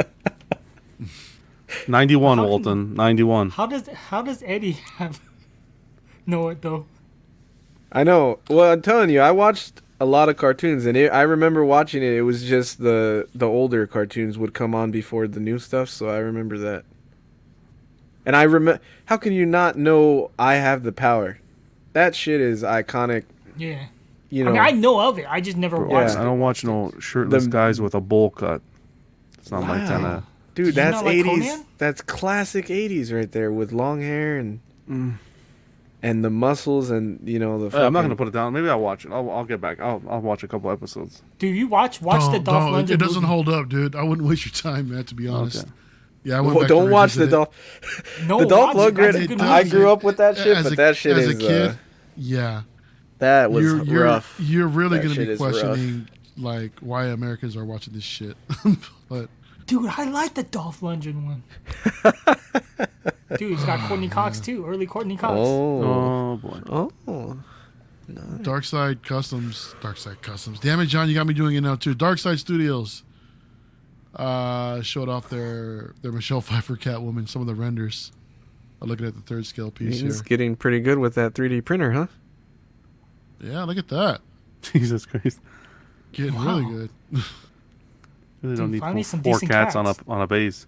Ninety-one, 1.88 2.38
How 2.38 2.48
Walton. 2.48 2.96
Ninety-one. 2.96 3.52
How 3.52 3.68
does 3.68 3.88
how 3.88 4.22
does 4.22 4.42
Eddie 4.46 4.72
have 4.98 5.20
know 6.26 6.50
it 6.50 6.62
though? 6.62 6.86
I 7.92 8.04
know. 8.04 8.40
Well, 8.50 8.72
I'm 8.74 8.82
telling 8.82 9.10
you, 9.10 9.22
I 9.22 9.32
watched 9.32 9.82
a 10.00 10.06
lot 10.06 10.30
of 10.30 10.38
cartoons, 10.38 10.86
and 10.86 10.96
it, 10.98 11.10
I 11.12 11.22
remember 11.22 11.64
watching 11.66 12.04
it. 12.04 12.14
It 12.14 12.22
was 12.24 12.44
just 12.46 12.80
the 12.82 13.28
the 13.34 13.48
older 13.48 13.88
cartoons 13.88 14.38
would 14.38 14.54
come 14.54 14.76
on 14.76 14.92
before 14.92 15.28
the 15.28 15.40
new 15.40 15.58
stuff, 15.60 15.90
so 15.90 16.10
I 16.10 16.18
remember 16.18 16.58
that. 16.60 16.84
And 18.26 18.36
I 18.36 18.44
remember. 18.44 18.82
How 19.06 19.18
can 19.18 19.32
you 19.34 19.46
not 19.46 19.78
know 19.78 20.32
I 20.38 20.56
have 20.56 20.84
the 20.84 20.92
power? 20.92 21.40
That 21.94 22.14
shit 22.14 22.42
is 22.42 22.62
iconic. 22.62 23.24
Yeah. 23.58 23.86
You 24.30 24.44
know. 24.44 24.50
I 24.52 24.54
mean, 24.54 24.62
I 24.62 24.72
know 24.72 25.00
of 25.00 25.18
it. 25.18 25.26
I 25.30 25.40
just 25.40 25.56
never 25.58 25.78
Yeah. 25.78 25.84
watched 25.94 26.18
I 26.18 26.22
it. 26.22 26.26
don't 26.26 26.40
watch 26.40 26.64
no 26.66 26.92
shirtless 27.00 27.46
The- 27.46 27.50
guys 27.50 27.80
with 27.80 27.96
a 27.96 28.02
bowl 28.02 28.30
cut. 28.30 28.62
It's 29.38 29.50
not 29.50 29.62
my 29.66 29.78
kind 29.88 30.06
of. 30.06 30.24
Dude, 30.56 30.66
you 30.68 30.72
that's 30.74 30.96
not 30.96 31.06
like 31.06 31.16
80s. 31.18 31.26
Conan? 31.50 31.66
That's 31.78 32.02
classic 32.02 32.66
80s 32.70 33.14
right 33.14 33.32
there 33.32 33.52
with 33.52 33.72
long 33.72 34.02
hair 34.02 34.38
and 34.38 34.60
Mm. 34.90 35.14
And 36.04 36.24
the 36.24 36.30
muscles 36.30 36.90
and 36.92 37.20
you 37.28 37.40
know 37.40 37.68
the. 37.70 37.78
Uh, 37.78 37.86
I'm 37.86 37.94
not 37.94 38.02
gonna 38.04 38.16
put 38.16 38.28
it 38.28 38.34
down. 38.34 38.54
Maybe 38.54 38.70
I'll 38.70 38.80
watch 38.80 39.06
it. 39.06 39.12
I'll, 39.12 39.30
I'll 39.32 39.46
get 39.46 39.60
back. 39.62 39.80
I'll, 39.80 40.02
I'll 40.10 40.22
watch 40.22 40.44
a 40.44 40.48
couple 40.48 40.70
episodes. 40.72 41.22
Do 41.40 41.48
you 41.48 41.68
watch 41.68 42.02
watch 42.02 42.22
the 42.32 42.40
Don't- 42.40 42.44
Dolph 42.44 42.72
don't. 42.72 42.80
It- 42.80 42.86
Lundgren 42.88 42.94
It 42.94 42.98
doesn't 43.00 43.16
movie. 43.22 43.28
hold 43.28 43.50
up, 43.50 43.70
dude. 43.70 43.96
I 43.96 44.04
wouldn't 44.04 44.28
waste 44.28 44.46
your 44.46 44.54
time, 44.54 44.90
man. 44.92 45.04
To 45.06 45.16
be 45.16 45.28
honest. 45.28 45.64
Okay. 45.64 45.72
Yeah, 46.24 46.38
I 46.38 46.42
went 46.42 46.56
Well, 46.56 46.64
back 46.64 46.70
don't 46.70 46.90
watch 46.92 47.14
the 47.14 47.22
revisit. 47.22 47.32
Dolph. 47.32 48.26
No, 48.28 48.40
the 48.42 48.46
Dolph 48.48 48.76
watch 48.76 48.90
it. 48.90 48.96
Lundgren. 49.30 49.40
I 49.42 49.64
grew 49.64 49.90
up 49.92 50.04
with 50.04 50.18
that 50.18 50.36
shit, 50.38 50.58
As 50.58 50.64
but 50.66 50.74
a- 50.74 50.76
that 50.76 50.98
shit 50.98 51.16
as 51.18 51.28
is 51.28 51.36
a 51.36 51.40
kid. 51.40 51.68
uh, 51.72 51.74
Yeah, 52.18 52.62
that 53.20 53.50
was 53.52 53.64
you're 53.64 53.84
you're, 53.84 54.04
rough. 54.04 54.36
you're 54.40 54.68
really 54.68 54.98
That 55.00 55.04
going 55.06 55.16
to 55.16 55.26
be 55.26 55.38
questioning 55.38 56.10
like 56.38 56.74
why 56.82 57.06
Americans 57.06 57.56
are 57.56 57.64
watching 57.66 57.94
this 57.94 58.04
shit. 58.04 58.36
but 59.10 59.30
Dude, 59.68 59.86
I 59.90 60.04
like 60.06 60.34
the 60.34 60.44
Dolph 60.44 60.82
Lundgren 60.82 61.26
one. 61.26 61.44
Dude, 63.38 63.52
he's 63.52 63.64
got 63.66 63.80
Courteney 63.88 64.08
Cox 64.10 64.40
too. 64.40 64.66
Early 64.66 64.86
Courteney 64.86 65.18
Cox. 65.18 65.34
Oh, 65.38 65.82
Oh 65.84 66.38
boy. 66.38 66.92
oh, 67.08 67.38
Dark 68.42 68.64
Side 68.64 69.04
Customs, 69.04 69.76
Dark 69.82 69.98
Side 69.98 70.22
Customs. 70.22 70.60
Damn 70.60 70.80
it, 70.80 70.86
John, 70.86 71.10
you 71.10 71.16
got 71.16 71.28
me 71.28 71.34
doing 71.34 71.56
it 71.58 71.62
now 71.62 71.76
too. 71.76 71.94
Dark 71.94 72.20
Side 72.20 72.40
Studios. 72.40 73.04
uh, 74.16 74.82
showed 74.82 75.10
off 75.10 75.30
their 75.30 75.94
their 76.02 76.12
Michelle 76.12 76.42
Pfeiffer 76.42 76.76
Catwoman. 76.78 77.28
Some 77.28 77.42
of 77.42 77.48
the 77.48 77.56
renders. 77.56 78.12
I'm 78.82 78.88
looking 78.88 79.06
at 79.08 79.16
the 79.16 79.22
third 79.22 79.46
scale 79.46 79.72
piece 79.72 80.00
He's 80.00 80.16
here. 80.16 80.24
getting 80.24 80.56
pretty 80.56 80.80
good 80.80 81.00
with 81.00 81.16
that 81.16 81.34
3D 81.34 81.66
printer, 81.66 81.92
huh? 81.92 82.08
Yeah, 83.42 83.64
look 83.64 83.78
at 83.78 83.88
that. 83.90 84.22
Jesus 84.62 85.06
Christ. 85.06 85.40
Getting 86.14 86.36
Wow. 86.36 86.60
really 86.60 86.66
good. 86.74 86.90
Really 88.44 88.56
don't 88.56 88.72
Dude, 88.72 88.84
need 88.84 88.94
four, 88.94 89.04
some 89.04 89.24
four 89.24 89.34
decent 89.34 89.50
cats, 89.52 89.76
on 89.76 89.88
a 89.88 89.96
on 90.08 90.22
a 90.22 90.28
base. 90.28 90.68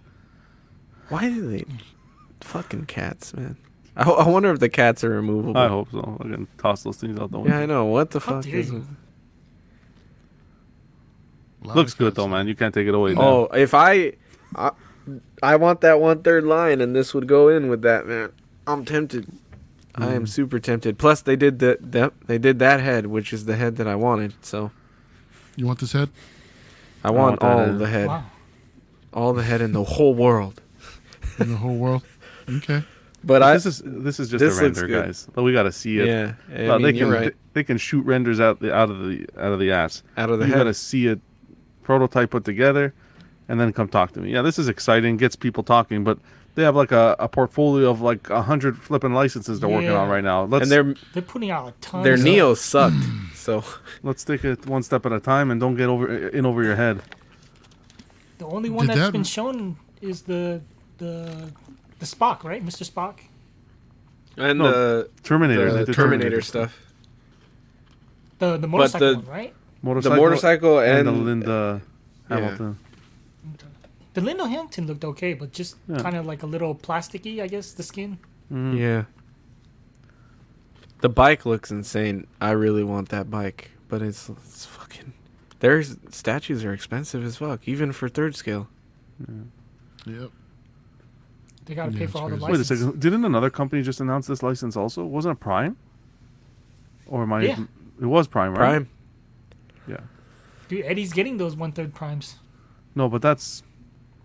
Why 1.10 1.30
do 1.30 1.50
they 1.52 1.66
fucking 2.42 2.86
cats, 2.86 3.34
man? 3.34 3.58
I, 3.96 4.10
I 4.10 4.28
wonder 4.30 4.52
if 4.52 4.60
the 4.60 4.70
cats 4.70 5.04
are 5.04 5.10
removable. 5.10 5.58
I 5.58 5.68
hope 5.68 5.90
so. 5.92 6.18
I 6.20 6.24
can 6.24 6.48
toss 6.58 6.84
those 6.84 6.98
things 6.98 7.20
out 7.20 7.32
the 7.32 7.40
window. 7.40 7.58
Yeah, 7.58 7.64
I 7.64 7.66
know. 7.66 7.86
What 7.86 8.12
the 8.12 8.20
How 8.20 8.42
fuck 8.42 8.48
is 8.48 8.72
you. 8.72 8.78
it? 8.78 8.84
Looks 11.76 11.94
good 11.94 12.16
though, 12.16 12.28
man. 12.28 12.48
You 12.48 12.56
can't 12.56 12.74
take 12.74 12.88
it 12.88 12.94
away. 12.94 13.14
now. 13.14 13.22
Oh, 13.22 13.44
if 13.54 13.74
I, 13.74 14.14
I, 14.56 14.72
I 15.44 15.56
want 15.58 15.82
that 15.82 16.00
one 16.00 16.22
third 16.24 16.46
line, 16.46 16.80
and 16.82 16.96
this 16.96 17.14
would 17.14 17.28
go 17.28 17.50
in 17.50 17.68
with 17.70 17.82
that, 17.82 18.08
man. 18.08 18.32
I'm 18.66 18.86
tempted. 18.86 19.28
I 19.96 20.06
Mm. 20.06 20.16
am 20.16 20.28
super 20.28 20.60
tempted. 20.60 20.98
Plus, 20.98 21.22
they 21.22 21.36
did 21.36 21.60
the, 21.60 21.78
that. 21.82 22.14
They 22.28 22.38
did 22.38 22.60
that 22.60 22.80
head, 22.80 23.08
which 23.08 23.34
is 23.34 23.46
the 23.46 23.56
head 23.58 23.76
that 23.78 23.88
I 23.88 23.96
wanted. 23.96 24.34
So 24.42 24.72
You 25.58 25.66
want 25.66 25.80
this 25.80 25.92
head? 25.92 26.10
I 27.04 27.12
want 27.12 27.42
what 27.42 27.50
that 27.50 27.58
all 27.58 27.74
is. 27.74 27.80
the 27.80 27.88
head, 27.88 28.08
Wow. 28.08 28.24
all 29.14 29.34
the 29.34 29.44
head 29.44 29.60
in 29.62 29.74
the 29.74 29.84
whole 29.84 30.14
world. 30.14 30.62
in 31.40 31.50
the 31.52 31.58
whole 31.58 31.76
world? 31.78 32.04
Okay. 32.58 32.84
But 33.22 33.40
But 33.40 33.44
I, 33.44 33.54
this 33.54 33.66
is 33.66 33.82
this 33.86 34.20
is 34.20 34.30
just 34.30 34.40
this 34.40 34.60
a 34.60 34.64
render, 34.64 34.88
guys. 34.88 35.28
But 35.34 35.44
we 35.44 35.52
got 35.54 35.64
to 35.64 35.72
see 35.72 36.00
it. 36.00 36.08
yeah, 36.08 36.34
I 36.56 36.68
Well, 36.68 36.80
mean, 36.80 36.84
they 36.84 36.92
can 36.94 37.00
you're 37.00 37.12
right. 37.12 37.34
they 37.54 37.64
can 37.64 37.78
shoot 37.78 38.06
renders 38.06 38.40
out 38.40 38.60
the 38.62 38.74
out 38.74 38.90
of 38.90 39.00
the 39.00 39.28
out 39.38 39.52
of 39.52 39.60
the 39.60 39.72
ass. 39.72 40.04
Out 40.18 40.30
of 40.30 40.40
the 40.40 40.46
you 40.46 40.52
head. 40.54 40.60
got 40.60 40.64
to 40.66 40.74
see 40.74 41.08
it 41.08 41.20
prototype 41.84 42.30
put 42.32 42.46
together, 42.46 42.94
and 43.50 43.60
then 43.60 43.74
come 43.74 43.88
talk 43.90 44.14
to 44.14 44.22
me. 44.22 44.32
Yeah, 44.32 44.42
this 44.42 44.58
is 44.58 44.70
exciting. 44.70 45.18
Gets 45.18 45.36
people 45.36 45.64
talking, 45.64 46.04
but 46.06 46.18
they 46.56 46.64
have 46.64 46.78
like 46.78 46.94
a, 46.94 47.16
a 47.20 47.28
portfolio 47.28 47.90
of 47.90 48.00
like 48.00 48.30
a 48.30 48.42
hundred 48.42 48.78
flipping 48.78 49.14
licenses 49.14 49.60
they're 49.60 49.70
working 49.70 49.90
on 49.92 50.08
right 50.08 50.24
now. 50.24 50.46
Let's 50.46 50.64
and 50.64 50.72
their 50.72 50.96
They're 51.14 51.22
putting 51.22 51.52
out 51.52 51.68
a 51.68 51.72
ton. 51.82 52.04
their 52.04 52.14
of 52.14 52.24
Neo 52.24 52.54
sucked. 52.54 52.96
So 53.40 53.64
let's 54.04 54.24
take 54.24 54.44
it 54.46 54.66
one 54.68 54.84
step 54.84 55.06
at 55.08 55.12
a 55.12 55.20
time 55.20 55.50
and 55.50 55.60
don't 55.60 55.76
get 55.76 55.88
over 55.90 56.28
in 56.30 56.46
over 56.46 56.62
your 56.64 56.76
head. 56.76 57.02
The 58.38 58.46
only 58.46 58.70
one 58.70 58.86
Did 58.86 58.96
that's 58.96 59.08
that- 59.08 59.12
been 59.12 59.24
shown 59.24 59.78
is 60.02 60.22
the 60.24 60.62
the 61.00 61.52
the 62.00 62.06
Spock, 62.06 62.44
right, 62.44 62.66
Mr. 62.66 62.90
Spock? 62.90 63.20
and 64.38 64.60
No, 64.60 64.72
the, 64.72 65.10
Terminator, 65.24 65.72
the 65.72 65.78
they 65.80 65.86
did 65.86 65.96
Terminator 65.96 66.42
stuff, 66.42 66.80
The 68.40 68.58
the 68.58 68.68
motorcycle 68.68 69.08
the- 69.10 69.16
one, 69.20 69.26
right? 69.28 69.54
motorcycle, 69.82 70.16
the 70.16 70.22
motorcycle 70.22 70.80
and, 70.80 71.00
and, 71.00 71.08
the 71.08 71.12
Linda 71.12 71.82
yeah. 72.30 72.36
Hamilton. 72.40 72.78
The 74.14 74.22
Linda 74.22 74.48
Hamilton 74.48 74.88
looked 74.88 75.06
okay, 75.06 75.34
but 75.34 75.52
just 75.52 75.76
Yeah. 75.88 76.00
kind 76.02 76.16
of 76.16 76.26
like 76.26 76.42
a 76.44 76.48
little 76.48 76.74
plasticky, 76.76 77.42
I 77.42 77.48
guess, 77.48 77.72
the 77.74 77.84
skin. 77.84 78.18
Mhm. 78.52 78.78
Yeah. 78.78 79.04
The 81.02 81.10
bike 81.10 81.46
looks 81.46 81.72
insane. 81.72 82.28
I 82.42 82.52
really 82.52 82.84
want 82.84 83.10
that 83.10 83.30
bike, 83.30 83.72
but 83.88 84.02
it's 84.02 84.30
it's 84.30 84.66
fucking. 84.66 85.14
Their 85.60 85.84
statues 85.84 86.64
are 86.66 86.74
expensive 86.74 87.24
as 87.24 87.38
fuck, 87.38 87.68
even 87.68 87.92
for 87.94 88.10
third 88.10 88.36
scale. 88.36 88.68
Yep. 90.06 90.32
They 91.70 91.76
got 91.76 91.92
to 91.92 91.98
pay 91.98 92.06
it's 92.06 92.12
for 92.14 92.18
all 92.24 92.30
the 92.30 92.38
crazy. 92.38 92.52
Wait 92.52 92.60
a 92.62 92.64
second. 92.66 93.00
Didn't 93.00 93.24
another 93.24 93.52
company 93.52 93.84
just 93.84 94.02
announce 94.02 94.26
this 94.26 94.42
license 94.42 94.76
also? 94.76 95.06
Wasn't 95.06 95.32
it 95.34 95.40
Prime? 95.40 95.78
Or 97.06 97.22
am 97.22 97.32
I? 97.32 97.44
Yeah. 97.44 97.60
It 98.02 98.06
was 98.08 98.28
Prime, 98.28 98.52
right? 98.56 98.58
Prime. 98.58 98.90
Yeah. 99.88 99.98
Dude, 100.68 100.84
Eddie's 100.86 101.14
getting 101.14 101.38
those 101.38 101.56
one 101.56 101.72
third 101.72 101.94
primes. 101.94 102.38
No, 102.96 103.08
but 103.08 103.22
that's 103.22 103.62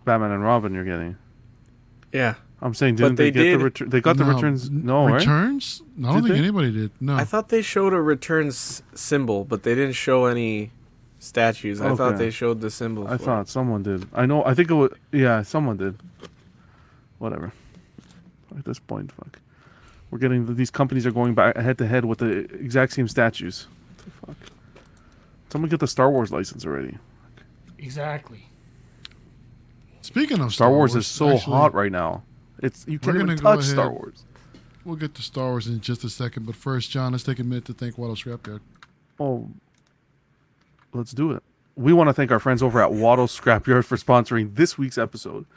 Batman 0.05 0.31
and 0.31 0.43
Robin. 0.43 0.73
You're 0.73 0.85
getting. 0.85 1.17
Yeah. 2.11 2.33
I'm 2.61 2.73
saying, 2.73 2.95
didn't 2.95 3.15
they, 3.15 3.25
they 3.25 3.31
get 3.31 3.43
did- 3.43 3.59
the 3.59 3.63
return? 3.63 3.89
They 3.89 4.01
got 4.01 4.17
the 4.17 4.23
No, 4.25 4.33
returns. 4.33 4.69
No, 4.71 5.05
right? 5.05 5.15
returns? 5.19 5.83
No, 5.97 6.09
I 6.09 6.13
don't 6.13 6.21
Did 6.23 6.27
think 6.29 6.33
they? 6.41 6.43
anybody 6.47 6.71
did. 6.71 6.91
No. 6.99 7.15
I 7.15 7.25
thought 7.25 7.49
they 7.49 7.61
showed 7.61 7.93
a 7.93 8.01
returns 8.01 8.81
symbol, 8.95 9.43
but 9.45 9.61
they 9.61 9.75
didn't 9.75 9.93
show 9.93 10.25
any 10.25 10.71
statues. 11.19 11.79
I 11.81 11.93
thought 11.95 12.17
they 12.17 12.31
showed 12.31 12.61
the 12.61 12.71
symbol. 12.71 13.07
I 13.07 13.17
for 13.17 13.23
thought 13.25 13.49
someone 13.49 13.83
did. 13.83 14.07
I 14.13 14.25
know. 14.25 14.43
I 14.45 14.53
think 14.55 14.71
it 14.71 14.73
was. 14.73 14.91
Yeah, 15.11 15.41
someone 15.43 15.77
did. 15.77 15.97
Whatever. 17.25 17.51
At 18.55 18.65
this 18.65 18.77
point, 18.77 19.11
fuck. 19.11 19.39
We're 20.11 20.19
getting 20.19 20.55
these 20.55 20.69
companies 20.69 21.07
are 21.07 21.11
going 21.11 21.33
back 21.33 21.57
head 21.57 21.79
to 21.79 21.87
head 21.87 22.05
with 22.05 22.19
the 22.19 22.41
exact 22.53 22.93
same 22.93 23.07
statues. 23.07 23.65
What 23.95 24.05
the 24.05 24.11
fuck. 24.11 24.51
Someone 25.49 25.69
get 25.69 25.79
the 25.79 25.87
Star 25.87 26.11
Wars 26.11 26.31
license 26.31 26.67
already. 26.67 26.99
Exactly. 27.79 28.45
Speaking 30.01 30.39
of 30.39 30.53
Star 30.53 30.69
Wars, 30.69 30.95
is 30.95 31.07
so 31.07 31.31
actually, 31.31 31.53
hot 31.53 31.73
right 31.73 31.91
now. 31.91 32.21
It's 32.61 32.85
you 32.85 32.99
We're 33.01 33.13
can't 33.13 33.15
even 33.15 33.27
gonna 33.29 33.41
go 33.41 33.55
touch 33.55 33.65
Star 33.65 33.85
ahead. 33.87 33.97
Wars. 33.99 34.23
We'll 34.85 34.95
get 34.95 35.15
to 35.15 35.23
Star 35.23 35.49
Wars 35.49 35.65
in 35.65 35.81
just 35.81 36.03
a 36.03 36.11
second, 36.11 36.45
but 36.45 36.55
first, 36.55 36.91
John, 36.91 37.13
let's 37.13 37.23
take 37.23 37.39
a 37.39 37.43
minute 37.43 37.65
to 37.65 37.73
thank 37.73 37.97
Waddle 37.97 38.15
Scrapyard. 38.15 38.59
Oh, 39.19 39.49
let's 40.93 41.11
do 41.11 41.31
it. 41.31 41.41
We 41.75 41.91
want 41.91 42.07
to 42.07 42.13
thank 42.13 42.29
our 42.29 42.39
friends 42.39 42.61
over 42.61 42.79
at 42.79 42.93
Waddle 42.93 43.25
Scrapyard 43.25 43.85
for 43.85 43.97
sponsoring 43.97 44.53
this 44.53 44.77
week's 44.77 44.99
episode 44.99 45.47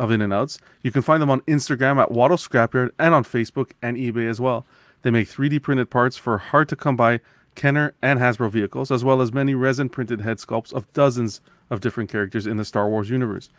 of 0.00 0.10
In 0.10 0.22
and 0.22 0.32
Outs. 0.32 0.58
You 0.82 0.90
can 0.90 1.02
find 1.02 1.20
them 1.20 1.30
on 1.30 1.42
Instagram 1.42 2.00
at 2.00 2.10
Waddle 2.10 2.38
Scrapyard 2.38 2.90
and 2.98 3.14
on 3.14 3.22
Facebook 3.22 3.72
and 3.82 3.98
eBay 3.98 4.28
as 4.28 4.40
well. 4.40 4.66
They 5.02 5.10
make 5.10 5.28
3D 5.28 5.62
printed 5.62 5.90
parts 5.90 6.16
for 6.16 6.38
hard 6.38 6.70
to 6.70 6.76
come 6.76 6.96
by 6.96 7.20
Kenner 7.54 7.92
and 8.00 8.18
Hasbro 8.18 8.50
vehicles, 8.50 8.90
as 8.90 9.04
well 9.04 9.20
as 9.20 9.32
many 9.32 9.54
resin 9.54 9.90
printed 9.90 10.22
head 10.22 10.38
sculpts 10.38 10.72
of 10.72 10.90
dozens 10.94 11.42
of 11.68 11.82
different 11.82 12.10
characters 12.10 12.46
in 12.46 12.56
the 12.56 12.64
Star 12.64 12.88
Wars 12.88 13.10
universe. 13.10 13.50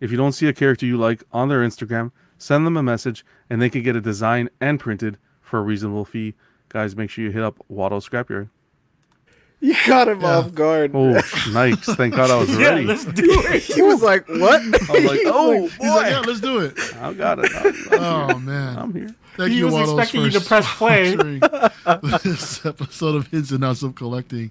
If 0.00 0.12
you 0.12 0.16
don't 0.16 0.32
see 0.32 0.46
a 0.46 0.52
character 0.52 0.86
you 0.86 0.96
like 0.96 1.24
on 1.32 1.48
their 1.48 1.66
Instagram, 1.66 2.12
send 2.38 2.64
them 2.64 2.76
a 2.76 2.82
message 2.82 3.24
and 3.50 3.60
they 3.60 3.68
can 3.68 3.82
get 3.82 3.96
a 3.96 4.00
design 4.00 4.48
and 4.60 4.78
printed 4.78 5.18
for 5.40 5.58
a 5.58 5.62
reasonable 5.62 6.04
fee. 6.04 6.34
Guys, 6.68 6.94
make 6.94 7.10
sure 7.10 7.24
you 7.24 7.32
hit 7.32 7.42
up 7.42 7.56
Waddle 7.68 8.00
Scrapyard. 8.00 8.50
You 9.60 9.74
got 9.88 10.06
him 10.08 10.20
Yeah. 10.20 10.36
off 10.38 10.54
guard. 10.54 10.92
Oh, 10.94 11.10
nice. 11.52 11.78
Thank 11.84 12.14
God 12.14 12.30
I 12.30 12.36
was 12.36 12.48
Yeah, 12.50 12.68
ready. 12.68 12.86
let's 12.86 13.04
do 13.04 13.24
it. 13.26 13.62
he 13.62 13.82
was 13.82 14.00
like, 14.02 14.28
"What?" 14.28 14.60
I 14.62 14.92
was 14.92 15.04
like, 15.04 15.20
oh, 15.26 15.66
He's 15.66 15.78
like, 15.80 16.10
yeah, 16.12 16.20
let's 16.20 16.40
do 16.40 16.58
it. 16.60 16.78
I 16.96 17.12
got 17.12 17.40
it. 17.40 17.50
I'm, 17.56 17.66
I'm, 17.66 18.00
Oh, 18.34 18.38
man. 18.38 18.78
I'm 18.78 18.94
here. 18.94 19.14
Thank 19.36 19.50
He 19.52 19.58
you, 19.58 19.64
was 19.66 19.74
Waddles, 19.74 19.98
expecting 19.98 20.22
you 20.22 20.30
to 20.30 20.40
press 20.40 20.66
play. 20.76 21.14
this 22.22 22.64
episode 22.66 23.14
of 23.16 23.34
Ins 23.34 23.52
and 23.52 23.64
Outs 23.64 23.82
of 23.82 23.94
Collecting. 23.94 24.50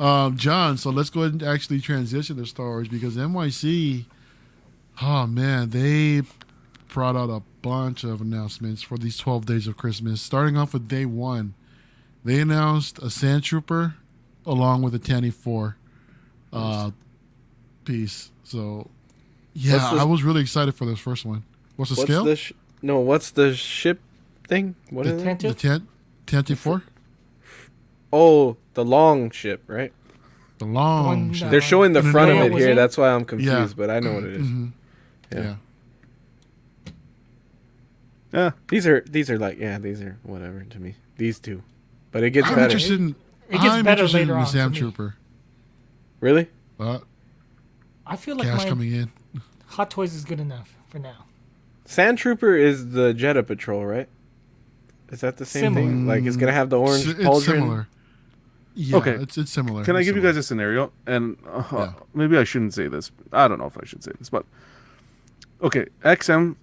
Um, 0.00 0.36
John, 0.36 0.76
so 0.76 0.90
let's 0.90 1.10
go 1.10 1.20
ahead 1.22 1.32
and 1.32 1.42
actually 1.42 1.80
transition 1.80 2.36
to 2.36 2.46
Star 2.46 2.66
Wars 2.66 2.88
because 2.88 3.16
NYC, 3.16 4.04
oh 5.02 5.26
man, 5.26 5.70
they 5.70 6.22
brought 6.88 7.16
out 7.16 7.30
a 7.30 7.42
bunch 7.62 8.04
of 8.04 8.20
announcements 8.20 8.82
for 8.82 8.96
these 8.98 9.16
12 9.18 9.46
days 9.46 9.66
of 9.66 9.76
Christmas. 9.76 10.20
Starting 10.20 10.56
off 10.56 10.72
with 10.72 10.88
day 10.88 11.04
one, 11.06 11.54
they 12.24 12.40
announced 12.40 12.98
a 13.00 13.10
Sand 13.10 13.42
Trooper 13.44 13.94
along 14.46 14.82
with 14.82 14.94
a 14.94 14.98
Tanny 14.98 15.30
4 15.30 15.76
uh, 16.52 16.90
piece. 17.84 18.30
So, 18.44 18.90
yeah, 19.54 19.78
the- 19.94 20.00
I 20.00 20.04
was 20.04 20.22
really 20.22 20.40
excited 20.42 20.74
for 20.74 20.84
this 20.86 20.98
first 20.98 21.24
one. 21.24 21.44
What's 21.76 21.90
the 21.90 21.96
What's 22.00 22.10
scale? 22.10 22.24
the 22.24 22.36
sh- 22.36 22.52
no? 22.82 23.00
What's 23.00 23.30
the 23.32 23.54
ship 23.54 24.00
thing? 24.46 24.74
What 24.90 25.06
The 25.06 25.16
is 25.16 25.22
it? 25.22 25.38
the 25.40 25.54
Tan- 25.54 25.88
Tantive 26.26 26.58
4? 26.58 26.82
Oh, 28.12 28.56
the 28.74 28.84
long 28.84 29.30
ship, 29.30 29.62
right? 29.66 29.92
The 30.58 30.66
long 30.66 31.06
one, 31.06 31.32
ship. 31.32 31.50
They're 31.50 31.60
showing 31.60 31.94
the 31.94 32.02
no, 32.02 32.12
front 32.12 32.32
no, 32.32 32.46
of 32.46 32.52
it 32.52 32.58
here. 32.58 32.70
it? 32.70 32.74
That's 32.76 32.96
why 32.96 33.08
I'm 33.10 33.24
confused, 33.24 33.52
Yeah. 33.52 33.68
but 33.76 33.90
I 33.90 33.98
know 33.98 34.14
what 34.14 34.24
it 34.24 34.34
is. 34.34 34.46
Mhm. 34.46 34.72
Yeah. 35.32 35.40
Yeah. 35.42 35.54
Yeah. 38.32 38.50
These 38.68 38.86
are 38.86 39.00
these 39.08 39.30
are 39.30 39.38
like 39.38 39.58
yeah, 39.58 39.78
these 39.78 40.00
are 40.00 40.16
whatever 40.22 40.64
to 40.64 40.78
me. 40.80 40.94
These 41.18 41.38
two, 41.38 41.62
but 42.12 42.22
it 42.24 42.30
gets 42.30 42.48
I'm 42.48 42.54
better. 42.54 42.64
interested 42.64 43.00
in. 43.00 43.14
It 43.48 43.52
gets 43.52 43.64
I'm 43.66 43.84
better 43.84 44.06
later 44.08 44.32
in 44.34 44.38
on 44.40 44.46
Sam. 44.46 44.72
Trooper. 44.72 45.16
Really? 46.20 46.48
Uh, 46.80 46.98
I 48.06 48.16
feel 48.16 48.36
like 48.36 48.48
cash 48.48 48.64
my 48.64 48.68
coming 48.68 48.92
in. 48.92 49.12
Hot 49.66 49.90
Toys 49.90 50.14
is 50.14 50.24
good 50.24 50.40
enough 50.40 50.74
for 50.88 50.98
now. 50.98 51.24
Sand 51.84 52.18
Trooper 52.18 52.56
is 52.56 52.90
the 52.92 53.12
Jedha 53.12 53.46
Patrol, 53.46 53.84
right? 53.84 54.08
Is 55.10 55.20
that 55.20 55.36
the 55.36 55.44
same 55.44 55.74
thing? 55.74 56.06
Like 56.06 56.24
it's 56.24 56.36
gonna 56.36 56.52
have 56.52 56.70
the 56.70 56.78
orange 56.78 57.06
It's, 57.06 57.18
it's 57.20 57.28
pauldron. 57.28 57.42
similar. 57.42 57.88
Yeah, 58.74 58.96
Okay. 58.96 59.12
It's 59.12 59.38
it's 59.38 59.52
similar. 59.52 59.84
Can 59.84 59.94
I 59.94 60.00
It's 60.00 60.08
give 60.08 60.16
you 60.16 60.22
guys 60.22 60.36
a 60.36 60.42
scenario? 60.42 60.90
And 61.06 61.36
uh, 61.46 61.62
Yeah. 61.72 61.92
maybe 62.14 62.36
I 62.38 62.44
shouldn't 62.44 62.74
say 62.74 62.88
this. 62.88 63.10
I 63.32 63.46
don't 63.46 63.58
know 63.58 63.66
if 63.66 63.76
I 63.80 63.84
should 63.84 64.02
say 64.02 64.12
this, 64.18 64.30
but 64.30 64.44
okay, 65.62 65.86
XM, 66.04 66.56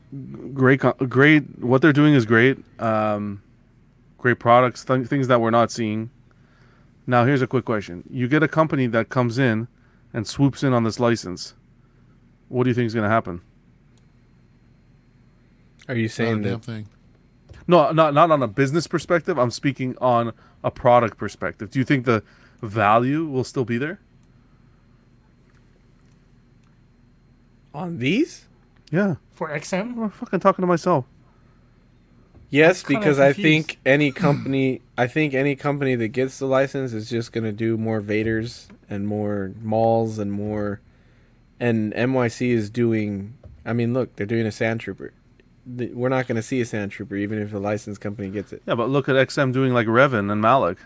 great, 0.53 0.81
great. 1.07 1.59
What 1.59 1.81
they're 1.81 1.93
doing 1.93 2.13
is 2.13 2.25
great. 2.25 2.57
Um, 2.79 3.41
great 4.17 4.39
products, 4.39 4.83
th- 4.83 5.07
things 5.07 5.27
that 5.27 5.39
we're 5.39 5.51
not 5.51 5.71
seeing. 5.71 6.09
Now, 7.11 7.25
here's 7.25 7.41
a 7.41 7.47
quick 7.47 7.65
question: 7.65 8.05
You 8.09 8.29
get 8.29 8.41
a 8.41 8.47
company 8.47 8.87
that 8.87 9.09
comes 9.09 9.37
in 9.37 9.67
and 10.13 10.25
swoops 10.25 10.63
in 10.63 10.71
on 10.71 10.85
this 10.85 10.97
license. 10.97 11.55
What 12.47 12.63
do 12.63 12.69
you 12.69 12.73
think 12.73 12.87
is 12.87 12.93
going 12.93 13.03
to 13.03 13.09
happen? 13.09 13.41
Are 15.89 15.95
you 15.95 16.03
Not 16.03 16.05
a 16.05 16.13
saying 16.13 16.41
damn 16.43 16.51
that? 16.53 16.63
thing. 16.63 16.87
No, 17.67 17.91
not 17.91 18.13
not 18.13 18.31
on 18.31 18.41
a 18.41 18.47
business 18.47 18.87
perspective. 18.87 19.37
I'm 19.37 19.51
speaking 19.51 19.97
on 19.99 20.31
a 20.63 20.71
product 20.71 21.17
perspective. 21.17 21.69
Do 21.69 21.79
you 21.79 21.85
think 21.85 22.05
the 22.05 22.23
value 22.61 23.25
will 23.25 23.43
still 23.43 23.65
be 23.65 23.77
there? 23.77 23.99
On 27.73 27.97
these? 27.97 28.45
Yeah, 28.89 29.15
for 29.33 29.49
XM. 29.49 29.97
I'm 30.01 30.09
fucking 30.11 30.39
talking 30.39 30.63
to 30.63 30.67
myself. 30.67 31.03
Yes, 32.51 32.83
because 32.83 33.17
I 33.17 33.31
think 33.33 33.79
any 33.85 34.11
company, 34.11 34.81
I 34.97 35.07
think 35.07 35.33
any 35.33 35.55
company 35.55 35.95
that 35.95 36.09
gets 36.09 36.37
the 36.37 36.45
license 36.45 36.91
is 36.93 37.09
just 37.09 37.31
gonna 37.31 37.53
do 37.53 37.77
more 37.77 38.01
Vaders 38.01 38.67
and 38.89 39.07
more 39.07 39.53
Mauls 39.63 40.19
and 40.19 40.31
more, 40.33 40.81
and 41.59 41.93
NYC 41.93 42.49
is 42.51 42.69
doing. 42.69 43.35
I 43.65 43.73
mean, 43.73 43.93
look, 43.93 44.15
they're 44.17 44.25
doing 44.27 44.45
a 44.45 44.51
Sand 44.51 44.81
Trooper. 44.81 45.13
We're 45.65 46.09
not 46.09 46.27
gonna 46.27 46.41
see 46.41 46.59
a 46.59 46.65
Sand 46.65 46.91
Trooper 46.91 47.15
even 47.15 47.39
if 47.39 47.51
the 47.51 47.59
license 47.59 47.97
company 47.97 48.29
gets 48.29 48.51
it. 48.51 48.61
Yeah, 48.67 48.75
but 48.75 48.89
look 48.89 49.07
at 49.07 49.15
XM 49.15 49.53
doing 49.53 49.73
like 49.73 49.87
Revan 49.87 50.29
and 50.29 50.41
Malak. 50.41 50.77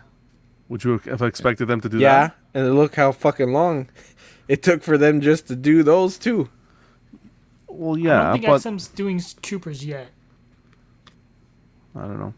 Would 0.69 0.83
you 0.83 0.99
have 0.99 1.21
expected 1.23 1.67
them 1.67 1.81
to 1.81 1.89
do 1.89 1.97
Yeah, 1.97 2.27
that? 2.27 2.35
Yeah, 2.53 2.61
and 2.61 2.75
look 2.75 2.95
how 2.95 3.11
fucking 3.11 3.51
long 3.53 3.89
it 4.47 4.61
took 4.61 4.83
for 4.83 4.99
them 4.99 5.19
just 5.19 5.47
to 5.47 5.55
do 5.55 5.81
those 5.81 6.19
two. 6.19 6.49
Well, 7.67 7.97
yeah, 7.97 8.11
I 8.19 8.21
yeah, 8.21 8.23
don't 8.23 8.31
think 8.31 8.45
but 8.45 8.61
XM's 8.61 8.87
doing 8.89 9.21
troopers 9.41 9.85
yet. 9.85 10.14
I 11.95 12.01
don't 12.01 12.19
know. 12.19 12.33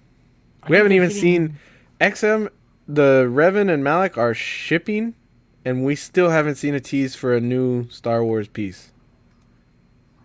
I 0.64 0.70
We 0.70 0.76
haven't 0.78 0.90
they're 0.92 0.98
even 1.04 1.12
seen 1.12 1.58
XM. 2.00 2.50
The 2.88 3.26
Revan 3.30 3.72
and 3.74 3.84
Malak 3.84 4.18
are 4.18 4.34
shipping, 4.34 5.14
and 5.66 5.84
we 5.84 5.96
still 5.96 6.30
haven't 6.30 6.56
seen 6.56 6.74
a 6.74 6.80
tease 6.80 7.16
for 7.16 7.36
a 7.36 7.42
new 7.42 7.90
Star 7.90 8.24
Wars 8.24 8.48
piece. 8.48 8.92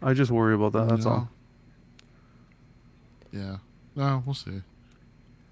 I 0.03 0.15
just 0.15 0.31
worry 0.31 0.55
about 0.55 0.73
that. 0.73 0.89
That's 0.89 1.05
You 1.05 1.11
all. 1.11 1.29
Yeah. 3.33 3.57
No, 3.97 4.23
we'll 4.25 4.35
see. 4.35 4.63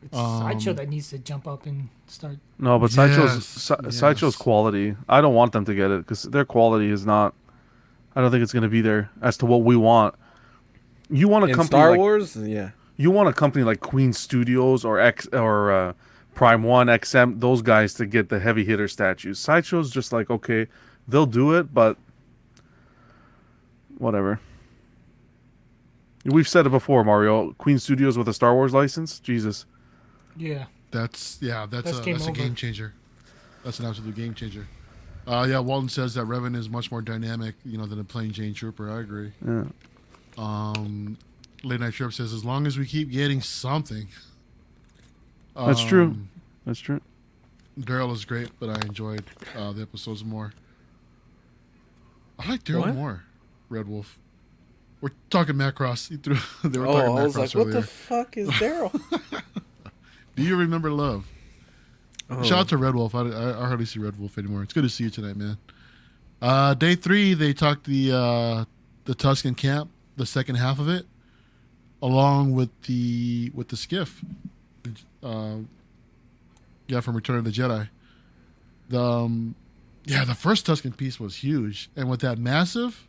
It's 0.03 0.17
sideshow 0.17 0.71
Um, 0.71 0.77
that 0.77 0.89
needs 0.89 1.11
to 1.11 1.19
jump 1.19 1.47
up 1.47 1.67
and 1.67 1.89
start. 2.07 2.39
No, 2.59 2.79
but 2.79 2.91
Sideshow's 2.91 3.35
Yes, 3.35 3.45
Si- 3.47 3.91
Sideshow's 3.91 4.35
yes. 4.35 4.37
quality. 4.37 4.97
I 5.09 5.21
don't 5.21 5.35
want 5.35 5.53
them 5.53 5.65
to 5.67 5.75
get 5.75 5.91
it 5.91 5.99
because 6.01 6.23
their 6.25 6.45
quality 6.45 6.91
is 6.91 7.05
not. 7.05 7.35
I 8.17 8.21
don't 8.21 8.31
think 8.31 8.43
it's 8.43 8.53
going 8.53 8.63
to 8.63 8.69
be 8.69 8.81
there 8.81 9.11
as 9.21 9.37
to 9.39 9.47
what 9.47 9.63
we 9.63 9.77
want. 9.77 10.15
You 11.11 11.29
want 11.29 11.45
a 11.45 11.49
In 11.49 11.55
company 11.55 11.79
Star 11.79 11.91
like 11.91 11.99
Wars, 11.99 12.35
yeah. 12.37 12.71
You 13.01 13.11
want 13.11 13.31
a 13.31 13.33
company 13.33 13.65
like 13.65 13.81
Queen 13.81 14.13
Studios 14.13 14.85
or 14.85 15.01
X 15.01 15.27
or 15.33 15.73
uh, 15.73 15.93
Prime 16.35 16.63
One 16.63 16.89
XM. 16.89 17.41
Those 17.41 17.63
guys 17.63 17.95
to 17.95 18.05
get 18.05 18.29
the 18.29 18.41
heavy 18.41 18.63
hitter 18.63 18.89
statues. 18.89 19.39
Sideshow's 19.39 19.91
just 19.91 20.13
like 20.13 20.29
okay, 20.29 20.67
they'll 21.09 21.25
do 21.25 21.55
it, 21.55 21.73
but 21.73 21.97
whatever. 23.97 24.39
We've 26.27 26.47
said 26.47 26.67
it 26.67 26.69
before, 26.69 27.03
Mario. 27.03 27.53
Queen 27.55 27.79
Studios 27.79 28.19
with 28.19 28.29
a 28.29 28.35
Star 28.35 28.55
Wars 28.55 28.75
license, 28.75 29.19
Jesus. 29.19 29.65
Yeah, 30.37 30.67
That's 30.91 31.39
yeah, 31.41 31.67
that's, 31.71 31.87
That's 31.87 32.01
a 32.01 32.03
game 32.03 32.19
that's 32.19 32.27
a 32.27 32.33
game 32.33 32.55
changer. 32.55 32.93
That's 33.65 33.79
an 33.81 33.87
absolute 33.87 34.15
game 34.15 34.35
changer. 34.35 34.69
Uh, 35.27 35.47
yeah, 35.49 35.59
Walton 35.61 35.89
says 35.89 36.13
that 36.15 36.27
Revan 36.27 36.55
is 36.55 36.69
much 36.69 36.91
more 36.91 37.01
dynamic, 37.01 37.55
you 37.65 37.79
know, 37.79 37.87
than 37.87 37.99
a 37.99 38.05
plain 38.05 38.31
Jane 38.33 38.53
Trooper. 38.53 38.91
I 38.91 39.01
agree. 39.01 39.33
Yeah. 39.47 39.65
Um, 40.37 41.17
Late 41.63 41.81
Night 41.81 41.93
Trip 41.93 42.13
says 42.13 42.33
as 42.33 42.45
long 42.45 42.67
as 42.67 42.79
we 42.79 42.87
keep 42.87 43.11
getting 43.11 43.41
something. 43.41 44.09
That's 45.55 45.85
true. 45.85 46.05
Um, 46.05 46.31
That's 46.65 46.81
true. 46.81 47.01
Daryl 47.79 48.13
is 48.13 48.25
great, 48.25 48.49
but 48.59 48.69
I 48.71 48.81
enjoyed 48.87 49.25
uh, 49.57 49.73
the 49.73 49.83
episodes 49.83 50.25
more. 50.25 50.53
I 52.39 52.49
like 52.51 52.65
Daryl 52.65 52.95
more. 52.95 53.25
Red 53.69 53.89
Wolf. 53.89 54.19
We're 55.01 55.11
talking 55.31 55.55
Macross. 55.55 56.09
He 56.09 56.17
threw. 56.17 56.37
they 56.69 56.79
were 56.79 56.87
Oh, 56.87 56.93
talking 56.93 57.19
I 57.19 57.23
was 57.25 57.35
Macross 57.35 57.39
like, 57.39 57.55
what 57.55 57.67
earlier. 57.69 57.81
the 57.81 57.87
fuck 57.87 58.37
is 58.37 58.49
Daryl? 58.53 59.43
Do 60.37 60.43
you 60.43 60.57
remember 60.57 60.91
Love? 60.91 61.27
oh. 62.31 62.43
Shout 62.43 62.59
out 62.61 62.69
to 62.71 62.77
Red 62.77 62.95
Wolf. 62.95 63.15
I, 63.15 63.21
I, 63.23 63.63
I 63.65 63.67
hardly 63.67 63.85
see 63.87 63.99
Red 63.99 64.19
Wolf 64.19 64.39
anymore. 64.39 64.63
It's 64.63 64.73
good 64.73 64.83
to 64.85 64.89
see 64.89 65.05
you 65.05 65.11
tonight, 65.11 65.37
man. 65.37 65.59
Uh, 66.41 66.73
day 66.75 66.95
three, 66.95 67.35
they 67.35 67.53
talked 67.53 67.85
the 67.85 68.13
uh, 68.13 68.65
the 69.05 69.15
Tusken 69.15 69.57
camp, 69.57 69.91
the 70.17 70.25
second 70.27 70.55
half 70.57 70.79
of 70.79 70.89
it, 70.89 71.07
along 72.03 72.53
with 72.53 72.71
the 72.83 73.51
with 73.55 73.69
the 73.69 73.77
skiff. 73.77 74.23
Uh, 75.23 75.57
yeah, 76.89 77.01
from 77.01 77.15
Return 77.15 77.37
of 77.37 77.45
the 77.45 77.51
Jedi. 77.51 77.89
The 78.89 79.01
um, 79.03 79.55
yeah, 80.05 80.25
the 80.25 80.35
first 80.35 80.67
Tusken 80.67 80.97
piece 80.97 81.21
was 81.21 81.37
huge, 81.37 81.91
and 81.95 82.09
with 82.11 82.21
that 82.21 82.39
massive, 82.39 83.07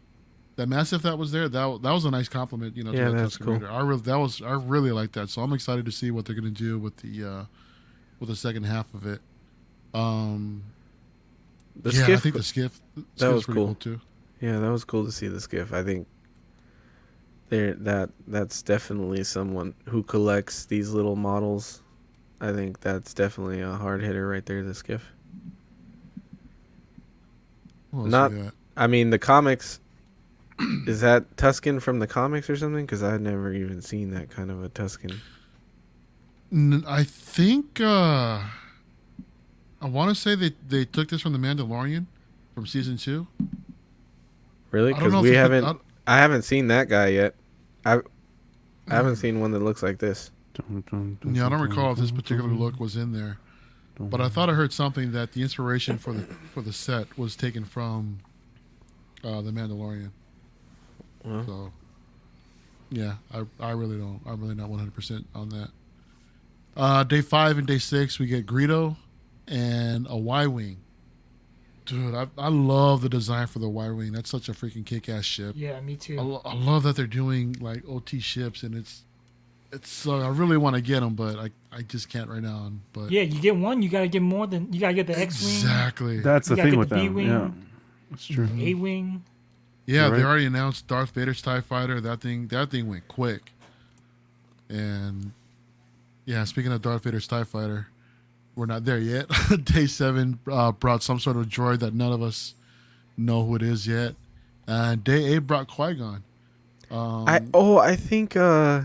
that 0.58 0.68
massive 0.68 1.02
that 1.04 1.18
was 1.18 1.32
there, 1.32 1.48
that 1.50 1.80
that 1.82 1.92
was 1.92 2.06
a 2.06 2.12
nice 2.12 2.28
compliment. 2.30 2.76
You 2.78 2.84
know, 2.84 2.92
Yeah, 2.92 3.06
to 3.06 3.12
the 3.12 3.18
that's 3.18 3.38
Tusken 3.38 3.46
cool. 3.46 3.54
Raider. 3.54 3.72
I 3.72 3.82
really 3.82 4.02
that 4.02 4.20
was 4.20 4.42
I 4.42 4.52
really 4.54 4.92
like 4.92 5.14
that. 5.14 5.30
So 5.30 5.42
I'm 5.42 5.54
excited 5.54 5.86
to 5.86 5.92
see 5.92 6.12
what 6.12 6.26
they're 6.26 6.36
gonna 6.36 6.50
do 6.52 6.78
with 6.78 6.98
the 6.98 7.24
uh, 7.26 7.44
with 8.20 8.30
the 8.30 8.36
second 8.36 8.64
half 8.64 8.94
of 8.94 9.08
it. 9.08 9.22
Um, 9.94 10.64
the 11.82 11.92
yeah, 11.92 12.14
I 12.16 12.18
think 12.18 12.36
the 12.36 12.44
skiff 12.44 12.80
the 12.96 13.04
that 13.18 13.34
was 13.34 13.46
pretty 13.46 13.60
cool. 13.60 13.76
too. 13.76 14.00
yeah, 14.42 14.60
that 14.60 14.72
was 14.72 14.84
cool 14.84 15.06
to 15.06 15.12
see 15.12 15.28
the 15.28 15.40
skiff. 15.42 15.74
I 15.74 15.84
think 15.84 16.06
there 17.52 17.74
that 17.74 18.10
that's 18.28 18.62
definitely 18.64 19.24
someone 19.24 19.76
who 19.86 20.02
collects 20.02 20.66
these 20.66 20.90
little 20.92 21.18
models. 21.18 21.84
I 22.40 22.54
think 22.54 22.80
that's 22.80 23.14
definitely 23.14 23.62
a 23.62 23.74
hard 23.74 24.02
hitter 24.02 24.28
right 24.28 24.44
there. 24.46 24.64
The 24.64 24.74
skiff. 24.74 25.06
What 27.92 28.04
else 28.04 28.12
Not- 28.12 28.54
I 28.76 28.88
mean, 28.88 29.10
the 29.10 29.20
comics. 29.20 29.80
is 30.88 31.02
that 31.02 31.36
Tusken 31.36 31.82
from 31.82 32.00
the 32.00 32.08
comics 32.08 32.50
or 32.50 32.56
something? 32.56 32.86
Because 32.86 33.04
I've 33.04 33.22
never 33.22 33.54
even 33.54 33.82
seen 33.82 34.12
that 34.12 34.30
kind 34.30 34.50
of 34.50 34.64
a 34.64 34.70
Tusken. 34.70 35.18
I 36.88 37.04
think 37.04 37.80
uh, 37.82 38.42
I 39.82 39.86
want 39.86 40.16
to 40.16 40.16
say 40.16 40.36
they 40.36 40.54
they 40.68 40.86
took 40.86 41.10
this 41.10 41.22
from 41.22 41.34
the 41.34 41.40
Mandalorian 41.40 42.06
from 42.56 42.66
season 42.66 42.96
two. 42.98 43.28
Really? 44.72 44.94
Because 44.94 45.22
we 45.22 45.34
haven't. 45.34 45.82
I 46.08 46.18
haven't 46.18 46.44
seen 46.44 46.68
that 46.68 46.88
guy 46.88 47.08
yet. 47.10 47.36
I 47.86 48.00
I 48.88 48.96
haven't 48.96 49.18
seen 49.18 49.40
one 49.40 49.52
that 49.52 49.60
looks 49.60 49.84
like 49.84 50.00
this. 50.00 50.32
Yeah, 51.26 51.46
I 51.46 51.50
don't 51.50 51.62
recall 51.62 51.92
if 51.94 51.98
this 52.00 52.12
particular 52.12 52.50
look 52.50 52.80
was 52.80 52.96
in 52.98 53.14
there, 53.14 53.38
but 54.00 54.20
I 54.22 54.30
thought 54.30 54.50
I 54.50 54.54
heard 54.54 54.74
something 54.74 55.12
that 55.14 55.32
the 55.32 55.42
inspiration 55.42 55.98
for 55.98 56.14
the 56.14 56.24
for 56.54 56.62
the 56.62 56.74
set 56.74 57.18
was 57.18 57.36
taken 57.36 57.64
from 57.64 58.20
uh, 59.24 59.42
the 59.42 59.52
Mandalorian. 59.52 60.12
Well. 61.24 61.46
So, 61.46 61.72
yeah, 62.90 63.16
I 63.34 63.46
I 63.60 63.72
really 63.72 63.98
don't. 63.98 64.20
I'm 64.26 64.42
really 64.42 64.56
not 64.56 64.70
100 64.70 64.94
percent 64.94 65.26
on 65.34 65.50
that. 65.50 65.70
Uh, 66.76 67.04
day 67.04 67.22
five 67.22 67.58
and 67.58 67.68
day 67.68 67.78
six, 67.78 68.20
we 68.20 68.28
get 68.28 68.46
Greedo 68.46 68.96
and 69.48 70.08
a 70.10 70.18
Y 70.18 70.48
wing. 70.48 70.78
Dude, 71.92 72.16
I, 72.16 72.28
I 72.38 72.48
love 72.48 73.02
the 73.02 73.10
design 73.10 73.48
for 73.48 73.60
the 73.60 73.70
Y 73.70 73.90
wing. 73.92 74.12
That's 74.14 74.30
such 74.30 74.50
a 74.50 74.54
freaking 74.54 74.86
kick 74.86 75.10
ass 75.10 75.26
ship. 75.26 75.54
yeah, 75.58 75.80
me 75.82 75.96
too. 75.96 76.18
I, 76.18 76.22
lo- 76.24 76.42
I 76.46 76.56
love 76.56 76.84
that 76.84 76.96
they're 76.96 77.06
doing 77.06 77.56
like 77.60 77.84
OT 77.88 78.20
ships, 78.20 78.64
and 78.64 78.74
it's 78.76 79.04
it's. 79.72 80.08
Uh, 80.08 80.20
I 80.20 80.30
really 80.30 80.58
want 80.58 80.76
to 80.76 80.82
get 80.82 81.02
them, 81.02 81.14
but 81.16 81.38
I 81.38 81.50
I 81.72 81.82
just 81.84 82.10
can't 82.10 82.30
right 82.30 82.42
now. 82.42 82.72
But 82.94 83.12
yeah, 83.12 83.22
you 83.24 83.42
get 83.42 83.56
one, 83.56 83.82
you 83.82 83.90
gotta 83.90 84.08
get 84.08 84.22
more 84.22 84.48
than 84.48 84.72
you 84.74 84.80
gotta 84.80 84.94
get 84.94 85.08
the 85.08 85.18
X 85.20 85.44
wing, 85.44 85.54
exactly. 85.54 86.20
That's 86.22 86.48
the 86.50 86.56
thing 86.56 86.78
with 86.78 86.90
the 86.90 86.96
them. 86.96 87.08
B-wing. 87.08 87.28
Yeah, 87.28 87.52
that's 88.10 88.26
true. 88.28 88.50
A 88.58 88.74
wing. 88.74 89.24
yeah, 89.86 90.08
You're 90.08 90.18
they 90.18 90.24
already 90.24 90.46
announced 90.46 90.88
Darth 90.88 91.12
Vader's 91.12 91.42
Tie 91.42 91.62
Fighter. 91.62 92.00
That 92.02 92.22
thing 92.22 92.48
that 92.48 92.72
thing 92.72 92.88
went 92.90 93.08
quick. 93.08 93.52
And 94.70 95.32
yeah, 96.26 96.44
speaking 96.46 96.72
of 96.72 96.82
Darth 96.82 97.04
Vader's 97.04 97.28
Tie 97.28 97.44
Fighter, 97.44 97.88
we're 98.56 98.66
not 98.66 98.86
there 98.86 98.98
yet. 99.00 99.28
Day 99.64 99.88
seven 99.88 100.40
uh, 100.52 100.72
brought 100.72 101.04
some 101.04 101.20
sort 101.20 101.38
of 101.38 101.48
droid 101.48 101.80
that 101.80 101.94
none 101.94 102.12
of 102.12 102.22
us 102.22 102.54
know 103.18 103.46
who 103.46 103.56
it 103.56 103.62
is 103.62 103.88
yet. 103.88 104.16
And 104.68 105.04
day 105.04 105.26
eight 105.34 105.40
brought 105.40 105.68
Qui 105.68 105.96
Gon. 105.96 106.24
Um, 106.90 107.26
I 107.28 107.42
oh 107.54 107.78
I 107.78 107.96
think 107.96 108.36
uh 108.36 108.82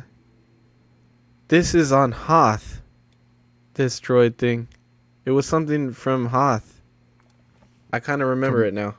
this 1.49 1.75
is 1.75 1.93
on 1.93 2.13
Hoth. 2.13 2.81
This 3.75 4.01
droid 4.01 4.37
thing. 4.37 4.69
It 5.25 5.33
was 5.33 5.47
something 5.47 5.93
from 5.93 6.27
Hoth. 6.27 6.81
I 7.93 8.01
kind 8.01 8.23
of 8.23 8.29
remember 8.29 8.59
From- 8.61 8.69
it 8.69 8.75
now. 8.75 8.95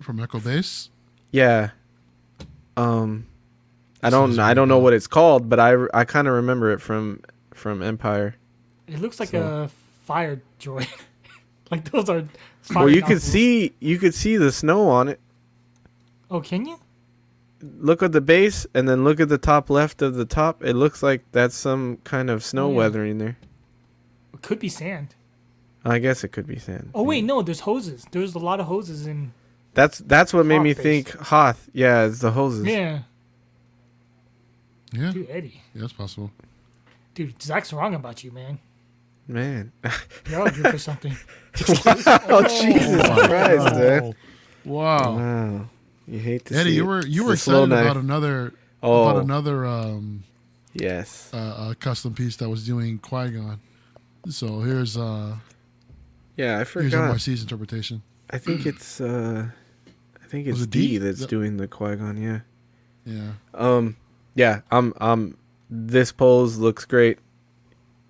from 0.00 0.20
Echo 0.20 0.40
Base. 0.40 0.90
Yeah. 1.32 1.70
Um 2.76 3.26
I 4.02 4.10
don't 4.10 4.38
I 4.38 4.54
don't 4.54 4.68
know 4.68 4.78
what 4.78 4.92
it's 4.94 5.06
called, 5.06 5.48
but 5.48 5.58
I 5.60 5.74
I 5.94 6.04
kind 6.04 6.28
of 6.28 6.34
remember 6.34 6.72
it 6.72 6.80
from 6.80 7.20
from 7.54 7.82
Empire. 7.82 8.36
It 8.86 9.00
looks 9.00 9.18
like 9.20 9.30
So- 9.30 9.64
a 9.64 9.70
fire 10.06 10.40
droid. 10.58 10.88
like 11.70 11.90
those 11.90 12.08
are. 12.08 12.26
fire 12.62 12.84
Well, 12.84 12.94
you 12.94 13.02
could 13.02 13.20
see 13.20 13.72
you 13.80 13.98
could 13.98 14.14
see 14.14 14.36
the 14.36 14.50
snow 14.50 14.88
on 14.88 15.08
it. 15.08 15.20
Oh, 16.30 16.40
can 16.40 16.64
you? 16.66 16.78
Look 17.78 18.02
at 18.02 18.12
the 18.12 18.20
base 18.20 18.66
and 18.74 18.88
then 18.88 19.04
look 19.04 19.20
at 19.20 19.28
the 19.28 19.38
top 19.38 19.70
left 19.70 20.02
of 20.02 20.14
the 20.14 20.24
top. 20.24 20.64
It 20.64 20.74
looks 20.74 21.02
like 21.02 21.22
that's 21.32 21.54
some 21.56 21.98
kind 22.04 22.30
of 22.30 22.42
snow 22.44 22.66
oh, 22.66 22.70
Yeah. 22.70 22.76
weathering 22.78 23.18
there. 23.18 23.36
It 24.34 24.42
could 24.42 24.58
be 24.58 24.68
sand. 24.68 25.14
I 25.84 25.98
guess 25.98 26.24
it 26.24 26.28
could 26.28 26.46
be 26.46 26.58
sand. 26.58 26.90
Oh 26.94 27.02
wait, 27.02 27.22
no. 27.22 27.42
There's 27.42 27.60
hoses. 27.60 28.06
There's 28.10 28.34
a 28.34 28.38
lot 28.38 28.60
of 28.60 28.66
hoses 28.66 29.06
in. 29.06 29.32
That's 29.74 29.98
that's 29.98 30.32
what 30.32 30.46
made 30.46 30.60
me 30.60 30.72
base. 30.74 30.82
think 30.82 31.10
Hoth. 31.16 31.68
Yeah, 31.72 32.06
it's 32.06 32.20
the 32.20 32.30
hoses. 32.30 32.64
Yeah, 32.66 33.00
Yeah, 34.92 35.12
dude, 35.12 35.28
Eddie, 35.30 35.60
yeah, 35.74 35.82
that's 35.82 35.92
possible. 35.92 36.30
dude, 37.14 37.40
Zach's 37.42 37.72
wrong 37.72 37.94
about 37.94 38.24
you, 38.24 38.32
man. 38.32 38.58
Man. 39.28 39.72
You're 40.30 40.40
all 40.40 40.50
due 40.50 40.62
for 40.62 40.78
something. 40.78 41.12
oh 41.86 42.46
Jesus 42.60 43.02
Christ, 43.26 43.74
man. 43.76 44.14
Wow. 44.64 45.16
Wow. 45.16 45.68
You 46.06 46.18
hate 46.20 46.44
to 46.46 46.54
Eddie, 46.54 46.70
see 46.70 46.76
you 46.76 46.86
were 46.86 47.04
you 47.06 47.22
were 47.24 47.28
the 47.30 47.34
excited 47.34 47.72
about 47.72 47.96
another 47.96 48.52
Oh, 48.82 49.08
about 49.08 49.24
another 49.24 49.66
um, 49.66 50.22
yes. 50.74 51.30
uh, 51.34 51.36
uh, 51.36 51.74
custom 51.80 52.14
piece 52.14 52.36
that 52.36 52.48
was 52.48 52.64
doing 52.64 52.98
Qui 52.98 53.30
Gon. 53.30 53.58
So 54.28 54.60
here's 54.60 54.96
uh 54.96 55.36
Yeah, 56.36 56.54
I 56.54 56.58
here's 56.58 56.68
forgot. 56.92 57.14
NYC's 57.16 57.42
interpretation. 57.42 58.02
I 58.30 58.38
think 58.38 58.66
it's 58.66 59.00
uh, 59.00 59.46
I 60.22 60.26
think 60.28 60.46
it's 60.46 60.60
it 60.62 60.70
D, 60.70 60.88
D? 60.88 60.98
that's 60.98 61.20
The- 61.20 61.26
doing 61.26 61.56
the 61.56 61.66
Qui 61.66 61.96
Gon. 61.96 62.16
Yeah. 62.16 62.40
Yeah, 63.04 63.32
Um, 63.54 63.96
yeah. 64.34 64.60
I'm. 64.70 64.92
I'm. 65.00 65.36
This 65.70 66.10
pose 66.12 66.58
looks 66.58 66.84
great. 66.84 67.18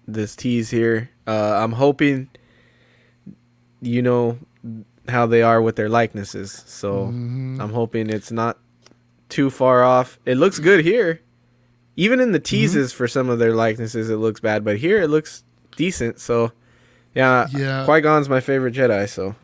This 0.06 0.36
tease 0.36 0.70
here. 0.70 1.10
Uh, 1.26 1.60
I'm 1.62 1.72
hoping. 1.72 2.28
You 3.80 4.02
know 4.02 4.38
how 5.08 5.26
they 5.26 5.42
are 5.42 5.60
with 5.62 5.76
their 5.76 5.88
likenesses, 5.88 6.64
so 6.66 7.06
Mhm. 7.08 7.60
I'm 7.60 7.72
hoping 7.72 8.10
it's 8.10 8.32
not 8.32 8.58
too 9.28 9.50
far 9.50 9.84
off. 9.84 10.18
It 10.24 10.36
looks 10.36 10.58
good 10.58 10.84
here. 10.84 11.20
Even 11.96 12.20
in 12.20 12.32
the 12.32 12.38
teases 12.40 12.92
for 12.92 13.06
some 13.08 13.28
of 13.28 13.38
their 13.38 13.54
likenesses, 13.54 14.10
it 14.10 14.16
looks 14.16 14.40
bad, 14.40 14.64
but 14.64 14.78
here 14.78 15.00
it 15.00 15.08
looks 15.08 15.44
decent. 15.76 16.18
So, 16.20 16.52
yeah, 17.14 17.46
yeah. 17.52 17.84
Qui 17.84 18.00
Gon's 18.00 18.28
my 18.28 18.40
favorite 18.40 18.74
Jedi. 18.74 19.08
So, 19.08 19.34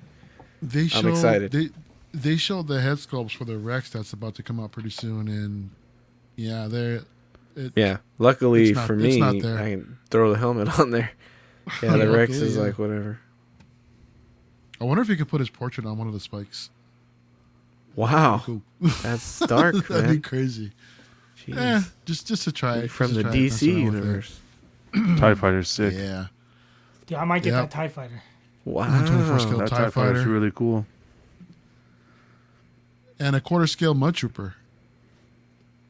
They 0.61 0.89
showed, 0.89 1.07
excited. 1.07 1.51
They 1.53 1.71
they 2.15 2.37
showed 2.37 2.69
the 2.69 2.81
head 2.81 2.99
sculpts 2.99 3.35
for 3.37 3.45
the 3.45 3.57
Rex 3.59 3.91
that's 3.91 4.13
about 4.13 4.35
to 4.37 4.43
come 4.43 4.61
out 4.61 4.73
pretty 4.73 4.91
soon, 4.91 5.29
and 5.29 5.71
yeah, 6.37 6.67
they're 6.69 7.03
it, 7.57 7.73
yeah. 7.77 7.99
Luckily 8.19 8.73
not- 8.73 8.87
for 8.87 8.97
me. 8.97 9.23
I 9.23 9.33
can 9.41 9.99
throw 10.11 10.33
the 10.33 10.39
helmet 10.39 10.79
on 10.79 10.91
there. 10.91 11.11
Yeah, 11.81 11.97
the 11.97 12.11
Rex 12.11 12.33
is 12.33 12.57
yeah. 12.57 12.63
like 12.63 12.79
whatever. 12.79 13.21
I 14.81 14.85
wonder 14.85 15.01
if 15.01 15.07
he 15.07 15.15
could 15.15 15.29
put 15.29 15.39
his 15.39 15.49
portrait 15.49 15.87
on 15.87 15.97
one 15.97 16.09
of 16.09 16.13
the 16.13 16.19
spikes. 16.19 16.71
Wow, 17.95 18.43
Cool. 18.45 18.63
that's 19.03 19.39
dark, 19.41 19.77
That'd 19.89 20.11
be 20.11 20.19
crazy. 20.19 20.73
Jeez. 21.47 21.57
Eh, 21.57 21.81
just 22.05 22.27
just 22.27 22.43
to 22.45 22.53
try. 22.53 22.89
From 22.89 23.15
the 23.15 23.23
try 23.23 23.33
DC 23.33 23.63
it. 23.69 23.79
universe. 23.79 24.41
TIE 24.95 25.35
fighter's 25.37 25.69
sick. 25.69 25.95
Yeah, 25.95 26.27
Yeah, 27.07 27.21
I 27.21 27.25
might 27.25 27.45
get 27.45 27.53
Yep. 27.53 27.63
that 27.63 27.71
Tie 27.71 27.89
Fighter. 27.89 28.23
Wow. 28.65 28.89
124. 28.89 29.59
That 29.59 29.69
TIE 29.69 29.77
TIE 29.77 29.91
fighter's 29.91 30.19
fighter. 30.23 30.29
really 30.31 30.51
cool. 30.51 30.85
and 33.21 33.37
a 33.37 33.41
quarter 33.41 33.67
scale 33.69 33.95
mud 33.95 34.15
trooper. 34.17 34.55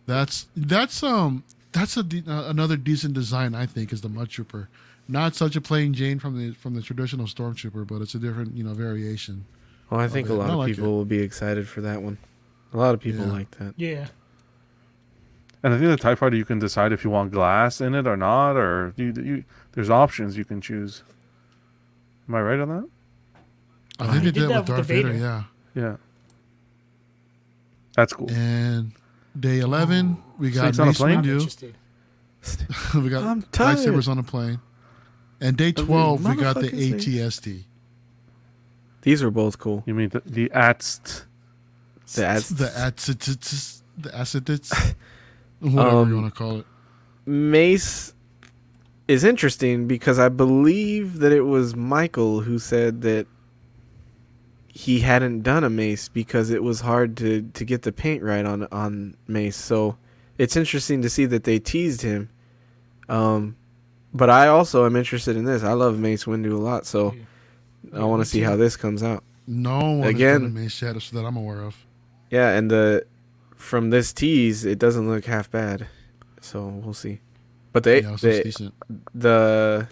That's 0.06 0.46
that's 0.56 1.02
um 1.02 1.44
that's 1.72 1.96
a 1.96 2.02
de- 2.02 2.24
uh, 2.30 2.48
another 2.50 2.76
decent 2.76 3.14
design 3.14 3.54
I 3.54 3.66
think 3.66 3.92
is 3.92 4.00
the 4.00 4.08
mud 4.08 4.28
trooper. 4.28 4.68
Not 5.08 5.34
such 5.34 5.56
a 5.56 5.60
plain 5.60 5.94
Jane 5.94 6.18
from 6.18 6.38
the 6.38 6.52
from 6.54 6.74
the 6.74 6.82
traditional 6.82 7.26
stormtrooper, 7.26 7.86
but 7.86 8.02
it's 8.02 8.14
a 8.14 8.18
different 8.18 8.56
you 8.56 8.64
know 8.64 8.72
variation. 8.74 9.44
Well, 9.90 10.00
I 10.00 10.08
think 10.08 10.28
a 10.28 10.32
lot 10.34 10.48
I 10.50 10.52
of 10.54 10.58
like 10.58 10.68
people 10.68 10.86
it. 10.86 10.90
will 10.92 11.04
be 11.04 11.18
excited 11.20 11.68
for 11.68 11.80
that 11.82 12.02
one. 12.02 12.18
A 12.72 12.76
lot 12.78 12.94
of 12.94 13.00
people 13.00 13.26
Yeah. 13.26 13.32
like 13.32 13.50
that. 13.58 13.74
Yeah. 13.76 14.06
And 15.64 15.72
I 15.74 15.78
think 15.78 15.90
the 15.90 15.96
TIE 15.96 16.14
fighter, 16.16 16.34
you 16.34 16.44
can 16.44 16.58
decide 16.58 16.92
if 16.92 17.04
you 17.04 17.10
want 17.10 17.30
glass 17.30 17.80
in 17.80 17.94
it 17.94 18.06
or 18.06 18.16
not, 18.16 18.56
or 18.56 18.94
you, 18.96 19.12
you 19.16 19.44
there's 19.72 19.90
options 19.90 20.36
you 20.36 20.44
can 20.44 20.60
choose. 20.60 21.02
Am 22.28 22.34
I 22.34 22.40
right 22.40 22.58
on 22.58 22.68
that? 22.68 22.88
I 24.00 24.04
think 24.10 24.14
He 24.14 24.18
they 24.20 24.24
did 24.32 24.40
did 24.40 24.42
that 24.42 24.48
with 24.48 24.56
with 24.58 24.66
the 24.66 24.72
Darth 24.72 24.86
Vader, 24.86 25.12
Vader. 25.12 25.18
yeah. 25.24 25.42
Yeah. 25.74 25.96
That's 27.96 28.12
cool. 28.12 28.30
And 28.30 28.92
day 29.38 29.60
eleven, 29.60 30.22
we 30.38 30.50
got 30.50 30.74
Snakes 30.74 30.78
on 30.78 30.84
a 30.84 30.90
Mace 30.90 30.98
plane? 30.98 31.18
I'm 31.18 31.24
Windu. 31.24 31.32
interested. 31.32 31.74
we 32.94 33.08
got 33.08 33.22
I'm 33.24 33.42
tired. 33.42 33.78
lightsabers 33.78 34.08
on 34.08 34.18
a 34.18 34.22
plane. 34.22 34.60
And 35.40 35.56
day 35.56 35.72
these 35.72 35.84
twelve, 35.84 36.24
we 36.24 36.34
got 36.36 36.54
the 36.54 36.68
motherfucking 36.68 37.02
things. 37.02 37.06
ATSD. 37.06 37.64
These 39.02 39.22
are 39.22 39.30
both 39.30 39.58
cool. 39.58 39.82
You 39.86 39.94
mean 39.94 40.10
the, 40.10 40.22
the 40.24 40.48
ATST? 40.50 41.24
The 42.14 42.26
ads- 42.26 42.48
The 42.50 42.66
acetates, 42.66 43.82
the 43.98 44.10
acetates, 44.10 44.94
whatever 45.60 45.96
Um, 45.98 46.08
you 46.10 46.20
want 46.20 46.32
to 46.32 46.38
call 46.38 46.58
it. 46.60 46.66
Mace 47.26 48.12
is 49.08 49.24
interesting 49.24 49.86
because 49.88 50.18
I 50.18 50.28
believe 50.28 51.18
that 51.18 51.32
it 51.32 51.42
was 51.42 51.74
Michael 51.74 52.40
who 52.40 52.58
said 52.58 53.02
that 53.02 53.26
he 54.74 55.00
hadn't 55.00 55.42
done 55.42 55.64
a 55.64 55.70
mace 55.70 56.08
because 56.08 56.48
it 56.50 56.62
was 56.62 56.80
hard 56.80 57.16
to, 57.18 57.42
to 57.52 57.64
get 57.64 57.82
the 57.82 57.92
paint 57.92 58.22
right 58.22 58.44
on 58.44 58.66
on 58.72 59.14
Mace. 59.28 59.56
So 59.56 59.98
it's 60.38 60.56
interesting 60.56 61.02
to 61.02 61.10
see 61.10 61.26
that 61.26 61.44
they 61.44 61.58
teased 61.58 62.00
him. 62.00 62.30
Um, 63.08 63.56
but 64.14 64.30
I 64.30 64.48
also 64.48 64.86
am 64.86 64.96
interested 64.96 65.36
in 65.36 65.44
this. 65.44 65.62
I 65.62 65.72
love 65.74 65.98
Mace 65.98 66.24
Windu 66.24 66.52
a 66.52 66.56
lot, 66.56 66.86
so 66.86 67.14
I 67.94 68.04
want 68.04 68.22
to 68.22 68.28
see 68.28 68.40
how 68.40 68.56
this 68.56 68.76
comes 68.76 69.02
out. 69.02 69.22
No 69.46 69.78
one 69.78 70.08
again- 70.08 70.32
has 70.32 70.40
done 70.40 70.46
a 70.56 70.60
Mace 70.60 70.72
Shadows 70.72 71.10
that 71.10 71.24
I'm 71.24 71.36
aware 71.36 71.60
of. 71.60 71.76
Yeah, 72.30 72.50
and 72.50 72.70
the 72.70 73.04
from 73.56 73.90
this 73.90 74.12
tease, 74.12 74.64
it 74.64 74.78
doesn't 74.78 75.06
look 75.08 75.26
half 75.26 75.50
bad. 75.50 75.86
So 76.40 76.66
we'll 76.66 76.94
see. 76.94 77.20
But 77.72 77.84
they, 77.84 78.02
yeah, 78.02 78.16
they 78.20 78.42
decent. 78.42 78.74
the 79.14 79.86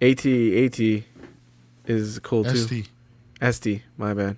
AT 0.00 0.26
AT 0.26 1.04
is 1.86 2.18
cool 2.20 2.44
too. 2.44 2.82
ST. 3.40 3.54
ST, 3.54 3.82
my 3.96 4.14
bad. 4.14 4.36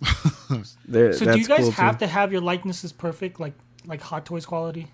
There- 0.86 1.12
So 1.12 1.24
that's 1.24 1.36
do 1.36 1.40
you 1.42 1.48
guys 1.48 1.60
cool 1.60 1.70
have 1.72 1.96
too. 1.98 2.06
to 2.06 2.06
have 2.06 2.32
your 2.32 2.40
likenesses 2.40 2.92
perfect, 2.92 3.38
like 3.40 3.54
like 3.86 4.00
Hot 4.00 4.24
Toys 4.26 4.46
quality? 4.46 4.88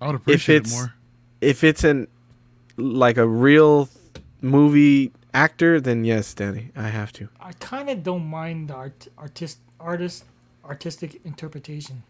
I 0.00 0.06
would 0.06 0.16
appreciate 0.16 0.56
it 0.56 0.58
it's- 0.66 0.72
more. 0.72 0.94
If 1.40 1.64
it's 1.64 1.84
an 1.84 2.06
like 2.76 3.16
a 3.16 3.26
real 3.26 3.88
movie 4.42 5.10
actor, 5.32 5.80
then 5.80 6.04
yes, 6.04 6.34
Danny, 6.34 6.70
I 6.76 6.88
have 6.88 7.12
to. 7.14 7.28
I 7.40 7.52
kind 7.52 7.88
of 7.88 8.02
don't 8.02 8.26
mind 8.26 8.68
the 8.68 8.74
art, 8.74 9.08
artist 9.16 9.58
artist 9.78 10.24
artistic 10.64 11.20
interpretation. 11.24 12.02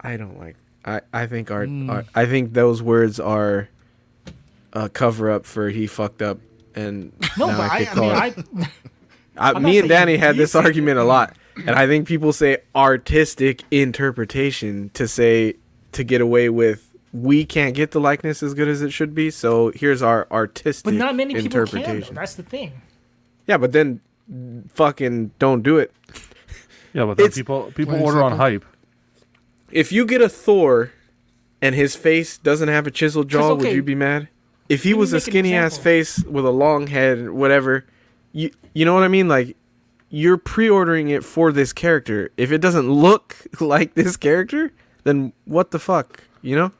I 0.00 0.16
don't 0.16 0.38
like. 0.38 0.56
I 0.84 1.00
I 1.12 1.26
think 1.26 1.50
art. 1.50 1.68
Mm. 1.68 1.90
art 1.90 2.06
I 2.14 2.26
think 2.26 2.52
those 2.52 2.82
words 2.82 3.18
are 3.18 3.68
a 4.72 4.88
cover 4.88 5.30
up 5.30 5.46
for 5.46 5.70
he 5.70 5.86
fucked 5.86 6.22
up 6.22 6.38
and 6.76 7.12
No, 7.38 7.46
now 7.48 7.56
but 7.56 7.70
I, 7.70 7.84
could 7.86 7.98
I 7.98 8.00
mean, 8.00 8.10
it- 8.60 8.68
I 9.38 9.50
uh, 9.50 9.52
I, 9.56 9.58
me 9.58 9.78
and 9.78 9.88
Danny 9.88 10.16
had 10.16 10.36
this 10.36 10.54
argument 10.54 10.98
it. 10.98 11.02
a 11.02 11.04
lot, 11.04 11.36
and 11.56 11.70
I 11.70 11.86
think 11.86 12.06
people 12.06 12.32
say 12.32 12.58
artistic 12.74 13.64
interpretation 13.70 14.90
to 14.94 15.06
say 15.08 15.54
to 15.92 16.04
get 16.04 16.20
away 16.20 16.48
with 16.48 16.90
we 17.12 17.44
can't 17.44 17.74
get 17.74 17.90
the 17.92 18.00
likeness 18.00 18.42
as 18.42 18.54
good 18.54 18.68
as 18.68 18.82
it 18.82 18.92
should 18.92 19.14
be. 19.14 19.30
So 19.30 19.72
here's 19.74 20.02
our 20.02 20.26
artistic 20.30 20.84
but 20.84 20.94
not 20.94 21.14
many 21.16 21.34
people 21.34 21.50
can. 21.50 21.50
though. 21.50 21.62
interpretation. 21.78 22.14
That's 22.14 22.34
the 22.34 22.42
thing. 22.44 22.80
yeah, 23.46 23.56
but 23.58 23.72
then 23.72 24.00
fucking 24.74 25.32
don't 25.38 25.62
do 25.62 25.78
it. 25.78 25.92
Yeah, 26.94 27.04
but 27.04 27.16
then 27.18 27.26
It's- 27.26 27.36
people 27.36 27.72
people 27.74 28.02
order 28.02 28.22
on 28.22 28.32
hype. 28.38 28.64
If 29.70 29.92
you 29.92 30.06
get 30.06 30.22
a 30.22 30.28
Thor 30.28 30.92
and 31.60 31.74
his 31.74 31.94
face 31.96 32.38
doesn't 32.38 32.68
have 32.68 32.86
a 32.86 32.90
chiseled 32.90 33.28
jaw, 33.28 33.54
would 33.54 33.72
you 33.72 33.82
be 33.82 33.94
mad? 33.94 34.28
If 34.68 34.82
he 34.82 34.94
was 34.94 35.12
a 35.12 35.20
skinny 35.20 35.54
ass 35.54 35.78
face 35.78 36.22
with 36.24 36.44
a 36.44 36.50
long 36.50 36.86
head, 36.88 37.30
whatever, 37.30 37.84
you 38.32 38.50
you 38.74 38.84
know 38.84 38.94
what 38.94 39.02
I 39.04 39.08
mean? 39.08 39.28
Like 39.28 39.56
you're 40.08 40.36
pre-ordering 40.38 41.08
it 41.08 41.24
for 41.24 41.52
this 41.52 41.72
character. 41.72 42.30
If 42.36 42.52
it 42.52 42.58
doesn't 42.60 42.90
look 42.90 43.36
like 43.60 43.94
this 43.94 44.16
character, 44.16 44.72
then 45.04 45.32
what 45.44 45.70
the 45.70 45.78
fuck? 45.78 46.22
You 46.42 46.56
know? 46.56 46.72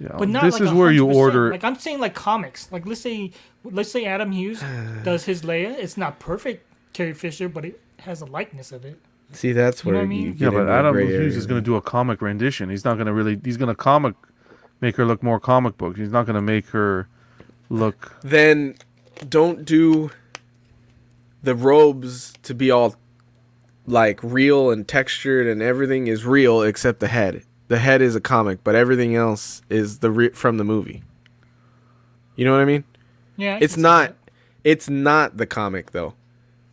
Yeah, 0.00 0.14
But 0.16 0.28
not 0.28 0.44
this 0.44 0.54
like 0.54 0.62
is 0.62 0.72
where 0.72 0.92
you 0.92 1.06
order. 1.10 1.50
Like 1.50 1.64
I'm 1.64 1.76
saying, 1.78 1.98
like 1.98 2.14
comics. 2.14 2.70
Like 2.70 2.86
let's 2.86 3.00
say, 3.00 3.32
let's 3.64 3.90
say 3.90 4.04
Adam 4.04 4.30
Hughes 4.32 4.60
does 5.02 5.24
his 5.24 5.42
Leia. 5.42 5.76
It's 5.76 5.96
not 5.96 6.18
perfect, 6.20 6.64
Carrie 6.92 7.14
Fisher, 7.14 7.48
but 7.48 7.64
it 7.64 7.80
has 8.00 8.20
a 8.20 8.26
likeness 8.26 8.70
of 8.70 8.84
it. 8.84 8.98
See, 9.32 9.52
that's 9.52 9.84
You 9.84 9.92
know 9.92 9.98
where 9.98 10.04
what 10.04 10.06
I 10.06 10.08
mean? 10.08 10.32
get 10.32 10.40
yeah, 10.40 10.50
but 10.50 10.60
into 10.60 10.72
a 10.72 10.78
Adam 10.78 10.92
gray 10.92 11.06
Hughes 11.06 11.14
area. 11.16 11.36
is 11.36 11.46
going 11.46 11.60
to 11.60 11.64
do 11.64 11.74
a 11.76 11.82
comic 11.82 12.22
rendition. 12.22 12.70
He's 12.70 12.84
not 12.84 12.94
going 12.94 13.06
to 13.06 13.12
really. 13.12 13.40
He's 13.44 13.56
going 13.56 13.68
to 13.68 13.74
comic 13.74 14.14
make 14.80 14.96
her 14.96 15.04
look 15.04 15.22
more 15.22 15.40
comic 15.40 15.76
book. 15.76 15.96
He's 15.96 16.12
not 16.12 16.26
going 16.26 16.36
to 16.36 16.42
make 16.42 16.68
her 16.68 17.08
look. 17.68 18.16
Then 18.22 18.76
don't 19.28 19.64
do 19.64 20.10
the 21.42 21.54
robes 21.54 22.32
to 22.42 22.54
be 22.54 22.70
all 22.70 22.96
like 23.86 24.20
real 24.22 24.70
and 24.70 24.86
textured 24.86 25.46
and 25.46 25.62
everything 25.62 26.06
is 26.06 26.24
real 26.24 26.62
except 26.62 27.00
the 27.00 27.08
head. 27.08 27.42
The 27.68 27.78
head 27.78 28.02
is 28.02 28.16
a 28.16 28.20
comic, 28.20 28.62
but 28.64 28.74
everything 28.74 29.14
else 29.14 29.62
is 29.68 29.98
the 29.98 30.10
re- 30.10 30.30
from 30.30 30.58
the 30.58 30.64
movie. 30.64 31.02
You 32.36 32.44
know 32.44 32.52
what 32.52 32.60
I 32.60 32.66
mean? 32.66 32.84
Yeah, 33.36 33.56
I 33.56 33.58
It's 33.60 33.76
not 33.76 34.14
it's 34.64 34.88
not 34.88 35.36
the 35.36 35.46
comic 35.46 35.92
though. 35.92 36.14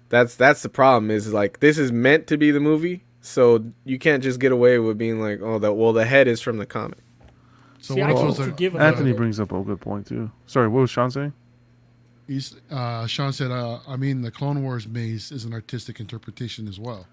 That's 0.09 0.35
that's 0.35 0.61
the 0.61 0.69
problem 0.69 1.09
is 1.11 1.33
like 1.33 1.59
this 1.59 1.77
is 1.77 1.91
meant 1.91 2.27
to 2.27 2.37
be 2.37 2.51
the 2.51 2.59
movie, 2.59 3.03
so 3.21 3.65
you 3.83 3.97
can't 3.97 4.23
just 4.23 4.39
get 4.39 4.51
away 4.51 4.77
with 4.79 4.97
being 4.97 5.19
like, 5.19 5.41
"Oh, 5.41 5.59
that 5.59 5.73
well 5.73 5.93
the 5.93 6.05
head 6.05 6.27
is 6.27 6.41
from 6.41 6.57
the 6.57 6.65
comic." 6.65 6.99
So 7.85 7.93
See, 7.93 8.01
what 8.01 8.09
I 8.09 8.13
can 8.13 8.33
forgive 8.33 8.75
Anthony 8.75 9.03
little 9.09 9.17
brings 9.19 9.39
up 9.39 9.51
a 9.51 9.61
good 9.61 9.79
point 9.79 10.07
too. 10.07 10.31
Sorry, 10.47 10.67
what 10.67 10.81
was 10.81 10.89
Sean 10.89 11.11
saying? 11.11 11.33
He's, 12.27 12.55
uh, 12.71 13.05
Sean 13.05 13.31
said, 13.31 13.51
uh, 13.51 13.77
I 13.87 13.95
mean, 13.95 14.23
the 14.23 14.31
Clone 14.31 14.63
Wars 14.63 14.87
Mace 14.87 15.31
is 15.31 15.45
an 15.45 15.53
artistic 15.53 15.99
interpretation 15.99 16.67
as 16.67 16.79
well. 16.79 17.05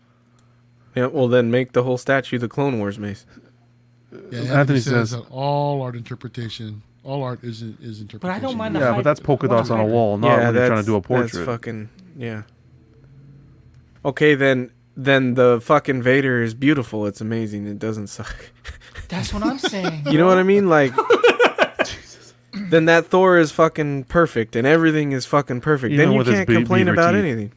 Yeah, 0.95 1.07
well 1.07 1.29
then 1.29 1.51
make 1.51 1.73
the 1.73 1.83
whole 1.83 1.99
statue 1.99 2.39
the 2.39 2.49
Clone 2.49 2.79
Wars 2.79 2.99
mace. 2.99 3.27
Yeah, 4.11 4.19
Anthony 4.41 4.49
Anthony 4.49 4.81
says, 4.81 5.11
says- 5.11 5.11
that 5.11 5.27
all 5.31 5.83
art 5.83 5.95
interpretation, 5.97 6.81
all 7.05 7.23
art 7.23 7.45
is 7.45 7.61
is 7.61 8.01
interpretation. 8.01 8.19
But 8.21 8.31
I 8.31 8.39
don't 8.41 8.57
mind 8.57 8.75
the 8.75 8.81
Yeah, 8.81 8.87
hype- 8.89 8.97
but 8.97 9.05
that's 9.05 9.21
polka 9.21 9.49
dots 9.49 9.69
on 9.71 9.79
a 9.81 9.85
wall, 9.87 10.17
not 10.17 10.37
really 10.39 10.67
trying 10.69 10.81
to 10.81 10.87
do 10.87 10.97
a 10.97 11.01
That's 11.01 11.07
portrait. 11.09 11.45
fucking 11.45 11.91
yeah. 12.17 12.43
Okay, 14.07 14.35
then 14.35 14.71
then 14.97 15.35
the 15.35 15.61
fucking 15.63 16.03
Vader 16.03 16.43
is 16.43 16.55
beautiful. 16.55 17.07
It's 17.07 17.21
amazing. 17.21 17.67
It 17.67 17.79
doesn't 17.79 18.07
suck. 18.09 18.51
That's 19.13 19.33
what 19.33 19.43
I'm 19.43 19.59
saying. 19.59 20.07
You 20.07 20.17
know 20.19 20.27
what 20.27 20.39
I 20.39 20.43
mean? 20.43 20.69
Like, 20.71 20.93
then 22.55 22.87
that 22.87 23.07
Thor 23.07 23.39
is 23.39 23.53
fucking 23.53 24.05
perfect, 24.05 24.57
and 24.57 24.67
everything 24.67 25.13
is 25.13 25.27
fucking 25.27 25.61
perfect. 25.61 25.93
Even 25.93 26.05
then 26.07 26.13
you 26.13 26.19
with 26.19 26.27
his 26.29 26.37
can't 26.37 26.49
be- 26.49 26.55
complain 26.55 26.87
beaver 26.87 26.95
about 26.95 27.13
teeth. 27.13 27.21
anything. 27.25 27.53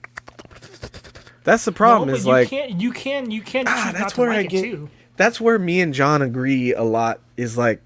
That's 1.44 1.64
the 1.66 1.72
No, 1.72 1.76
problem. 1.78 2.10
but 2.10 2.18
is 2.18 2.26
you 2.26 2.32
like 2.32 2.50
can't. 2.50 2.82
You 2.82 2.92
can. 2.92 3.32
You 3.32 3.42
can. 3.42 3.66
Ah, 3.68 3.74
choose 3.74 3.84
that's 3.94 4.00
not 4.02 4.10
to 4.16 4.22
where 4.22 4.32
I 4.32 4.38
like 4.38 4.50
get- 4.50 4.64
too. 4.64 4.90
that's 5.16 5.40
where 5.40 5.58
me 5.60 5.80
and 5.82 5.94
John 5.94 6.22
agree 6.22 6.74
a 6.74 6.84
lot. 6.84 7.20
Is 7.38 7.58
like, 7.58 7.82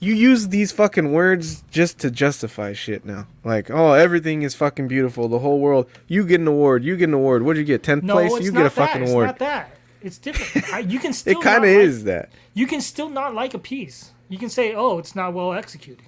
you 0.00 0.12
use 0.14 0.48
these 0.48 0.72
fucking 0.72 1.12
words 1.12 1.62
just 1.70 1.98
to 2.00 2.10
justify 2.10 2.72
shit 2.74 3.04
now. 3.06 3.26
Like, 3.44 3.70
oh, 3.70 3.92
everything 3.92 4.42
is 4.42 4.54
fucking 4.54 4.88
beautiful. 4.88 5.28
The 5.28 5.38
whole 5.38 5.60
world. 5.60 5.88
You 6.08 6.26
get 6.26 6.40
an 6.40 6.48
award. 6.48 6.84
You 6.84 6.96
get 6.96 7.08
an 7.08 7.14
award. 7.14 7.42
What'd 7.44 7.58
you 7.58 7.64
get? 7.64 7.82
Tenth 7.82 8.04
No, 8.04 8.14
place. 8.14 8.32
it's 8.34 8.44
You 8.44 8.52
get 8.52 8.60
a 8.60 8.64
that. 8.64 8.72
fucking 8.72 9.02
It's 9.02 9.10
award. 9.10 9.26
not 9.28 9.38
that. 9.38 9.70
It's 10.04 10.18
different. 10.18 10.72
I, 10.72 10.78
you 10.80 10.98
can 11.00 11.12
still. 11.20 11.40
It 11.40 11.42
kind 11.42 11.64
of 11.64 11.70
like- 11.70 11.78
is 11.80 12.04
that. 12.04 12.30
You 12.52 12.66
can 12.68 12.80
still 12.80 13.08
not 13.08 13.34
like 13.34 13.54
a 13.54 13.58
piece. 13.58 14.12
You 14.28 14.38
can 14.38 14.48
say, 14.50 14.74
"Oh, 14.74 14.98
it's 14.98 15.16
not 15.16 15.32
well 15.34 15.52
executed." 15.54 16.04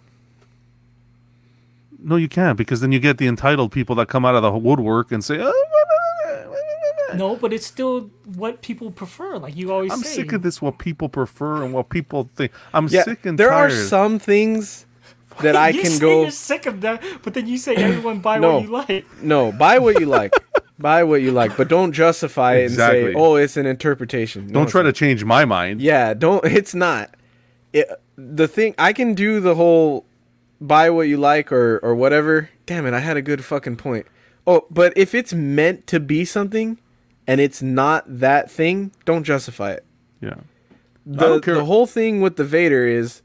No, 1.98 2.16
you 2.16 2.28
can't 2.28 2.56
because 2.58 2.80
then 2.82 2.92
you 2.92 3.00
get 3.00 3.18
the 3.18 3.26
entitled 3.26 3.72
people 3.72 3.96
that 3.96 4.08
come 4.08 4.24
out 4.24 4.34
of 4.34 4.42
the 4.42 4.52
woodwork 4.52 5.10
and 5.12 5.24
say, 5.24 5.38
"Oh, 5.40 5.52
No, 7.14 7.36
but 7.36 7.52
it's 7.52 7.66
still 7.66 8.10
what 8.34 8.60
people 8.62 8.90
prefer. 8.90 9.38
Like 9.38 9.56
you 9.56 9.72
always 9.72 9.92
I'm 9.92 10.00
say. 10.02 10.16
sick 10.16 10.32
of 10.32 10.42
this. 10.42 10.60
What 10.60 10.78
people 10.78 11.08
prefer 11.08 11.64
and 11.64 11.72
what 11.72 11.88
people 11.88 12.28
think. 12.36 12.52
I'm 12.74 12.88
Yeah, 12.88 13.04
sick 13.04 13.24
and 13.24 13.38
there 13.38 13.48
tired." 13.48 13.72
are 13.72 13.74
some 13.74 14.18
things 14.18 14.84
that 15.40 15.56
I 15.66 15.70
you 15.70 15.82
can 15.82 15.90
say 15.92 16.00
go. 16.00 16.22
You're 16.22 16.30
sick 16.30 16.66
of 16.66 16.80
that, 16.82 17.02
but 17.22 17.32
then 17.34 17.46
you 17.46 17.56
say 17.58 17.74
everyone 17.76 18.20
buy 18.20 18.38
No. 18.38 18.54
what 18.58 18.62
you 18.62 18.68
like. 18.70 19.22
No, 19.22 19.52
buy 19.52 19.78
what 19.78 19.98
you 20.00 20.06
like. 20.06 20.32
buy 20.78 21.04
what 21.04 21.22
you 21.22 21.32
like, 21.32 21.56
but 21.56 21.68
don't 21.68 21.92
justify 21.92 22.56
it 22.56 22.66
and 22.66 22.74
say, 22.74 23.14
"Oh, 23.14 23.36
it's 23.36 23.56
an 23.56 23.66
interpretation." 23.66 24.46
No, 24.48 24.60
Don't 24.60 24.68
try 24.68 24.82
not. 24.82 24.88
to 24.88 24.92
change 24.92 25.24
my 25.24 25.44
mind. 25.44 25.80
Yeah, 25.80 26.14
don't. 26.14 26.44
It's 26.60 26.74
not. 26.74 27.14
It, 27.72 27.88
the 28.16 28.48
thing 28.48 28.74
I 28.78 28.92
can 28.92 29.14
do 29.14 29.40
the 29.40 29.54
whole 29.54 30.06
buy 30.60 30.90
what 30.90 31.02
you 31.08 31.16
like 31.18 31.52
or 31.52 31.78
or 31.78 31.94
whatever. 31.94 32.50
Damn 32.66 32.86
it, 32.86 32.94
I 32.94 33.00
had 33.00 33.16
a 33.16 33.22
good 33.22 33.44
fucking 33.44 33.76
point. 33.76 34.06
Oh, 34.46 34.66
but 34.70 34.92
if 34.96 35.14
it's 35.14 35.32
meant 35.34 35.86
to 35.88 36.00
be 36.00 36.24
something 36.24 36.78
and 37.26 37.40
it's 37.40 37.60
not 37.60 38.04
that 38.06 38.50
thing, 38.50 38.92
don't 39.04 39.24
justify 39.24 39.72
it. 39.72 39.84
Yeah. 40.20 40.36
The 41.04 41.40
the 41.40 41.64
whole 41.64 41.86
thing 41.86 42.20
with 42.20 42.36
the 42.36 42.44
Vader 42.44 42.86
is 42.86 43.22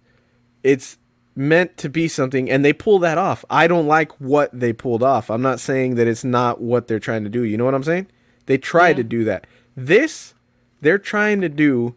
it's 0.63 0.97
meant 1.35 1.77
to 1.77 1.89
be 1.89 2.07
something 2.07 2.49
and 2.49 2.63
they 2.65 2.73
pull 2.73 2.99
that 2.99 3.17
off. 3.17 3.45
I 3.49 3.67
don't 3.67 3.87
like 3.87 4.11
what 4.19 4.49
they 4.57 4.73
pulled 4.73 5.01
off. 5.03 5.29
I'm 5.29 5.41
not 5.41 5.59
saying 5.59 5.95
that 5.95 6.07
it's 6.07 6.23
not 6.23 6.59
what 6.61 6.87
they're 6.87 6.99
trying 6.99 7.23
to 7.23 7.29
do. 7.29 7.43
You 7.43 7.57
know 7.57 7.65
what 7.65 7.73
I'm 7.73 7.83
saying? 7.83 8.07
They 8.47 8.57
tried 8.57 8.89
Yeah. 8.89 8.95
to 8.97 9.03
do 9.03 9.23
that. 9.25 9.47
This 9.75 10.33
they're 10.81 10.97
trying 10.97 11.41
to 11.41 11.49
do 11.49 11.95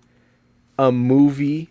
a 0.78 0.92
movie 0.92 1.70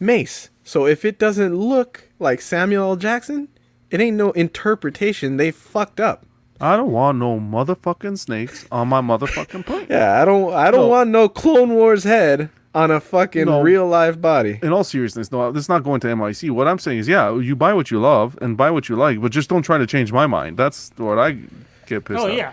Mace. 0.00 0.50
So 0.64 0.86
if 0.86 1.04
it 1.04 1.18
doesn't 1.18 1.56
look 1.56 2.08
like 2.18 2.40
Samuel 2.40 2.90
L. 2.90 2.96
Jackson, 2.96 3.48
it 3.90 4.00
ain't 4.00 4.16
no 4.16 4.32
interpretation. 4.32 5.38
They 5.38 5.50
fucked 5.50 5.98
up. 6.00 6.24
I 6.60 6.76
don't 6.76 6.90
want 6.92 7.18
no 7.18 7.38
motherfucking 7.38 8.18
snakes 8.18 8.66
on 8.70 8.88
my 8.88 9.00
motherfucking 9.00 9.64
plate. 9.66 9.86
Yeah, 9.88 10.20
I 10.20 10.24
don't 10.24 10.52
I 10.52 10.70
don't 10.70 10.82
No. 10.82 10.88
want 10.88 11.10
no 11.10 11.28
Clone 11.28 11.70
Wars 11.74 12.04
head 12.04 12.50
on 12.74 12.90
a 12.90 13.00
fucking 13.00 13.46
No. 13.46 13.62
real 13.62 13.86
live 13.86 14.20
body. 14.20 14.58
In 14.62 14.72
all 14.72 14.84
seriousness, 14.84 15.32
no, 15.32 15.50
this 15.52 15.64
is 15.64 15.68
not 15.68 15.82
going 15.84 16.00
to 16.00 16.14
MIC. 16.14 16.50
What 16.52 16.68
I'm 16.68 16.78
saying 16.78 16.98
is, 16.98 17.08
yeah, 17.08 17.34
you 17.36 17.56
buy 17.56 17.72
what 17.72 17.90
you 17.90 17.98
love 18.00 18.38
and 18.42 18.56
buy 18.56 18.70
what 18.70 18.88
you 18.88 18.96
like, 18.96 19.20
but 19.20 19.32
just 19.32 19.48
don't 19.48 19.62
try 19.62 19.78
to 19.78 19.86
change 19.86 20.12
my 20.12 20.26
mind. 20.26 20.56
That's 20.56 20.90
what 20.96 21.18
I 21.18 21.38
get 21.86 22.04
pissed 22.04 22.20
Oh 22.20 22.28
at. 22.28 22.34
yeah, 22.34 22.52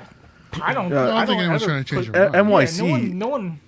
I 0.62 0.74
don't. 0.74 0.90
Yeah. 0.92 1.04
I 1.04 1.06
don't 1.08 1.16
I 1.18 1.26
think 1.26 1.40
anyone's 1.42 1.64
trying 1.64 1.84
to 1.84 1.90
change 1.96 2.08
put- 2.08 2.16
your 2.16 2.30
mind. 2.32 2.48
NYC. 2.50 2.78
Yeah, 2.78 2.86
no 2.86 2.92
one, 2.92 3.18
no 3.20 3.28
one 3.28 3.60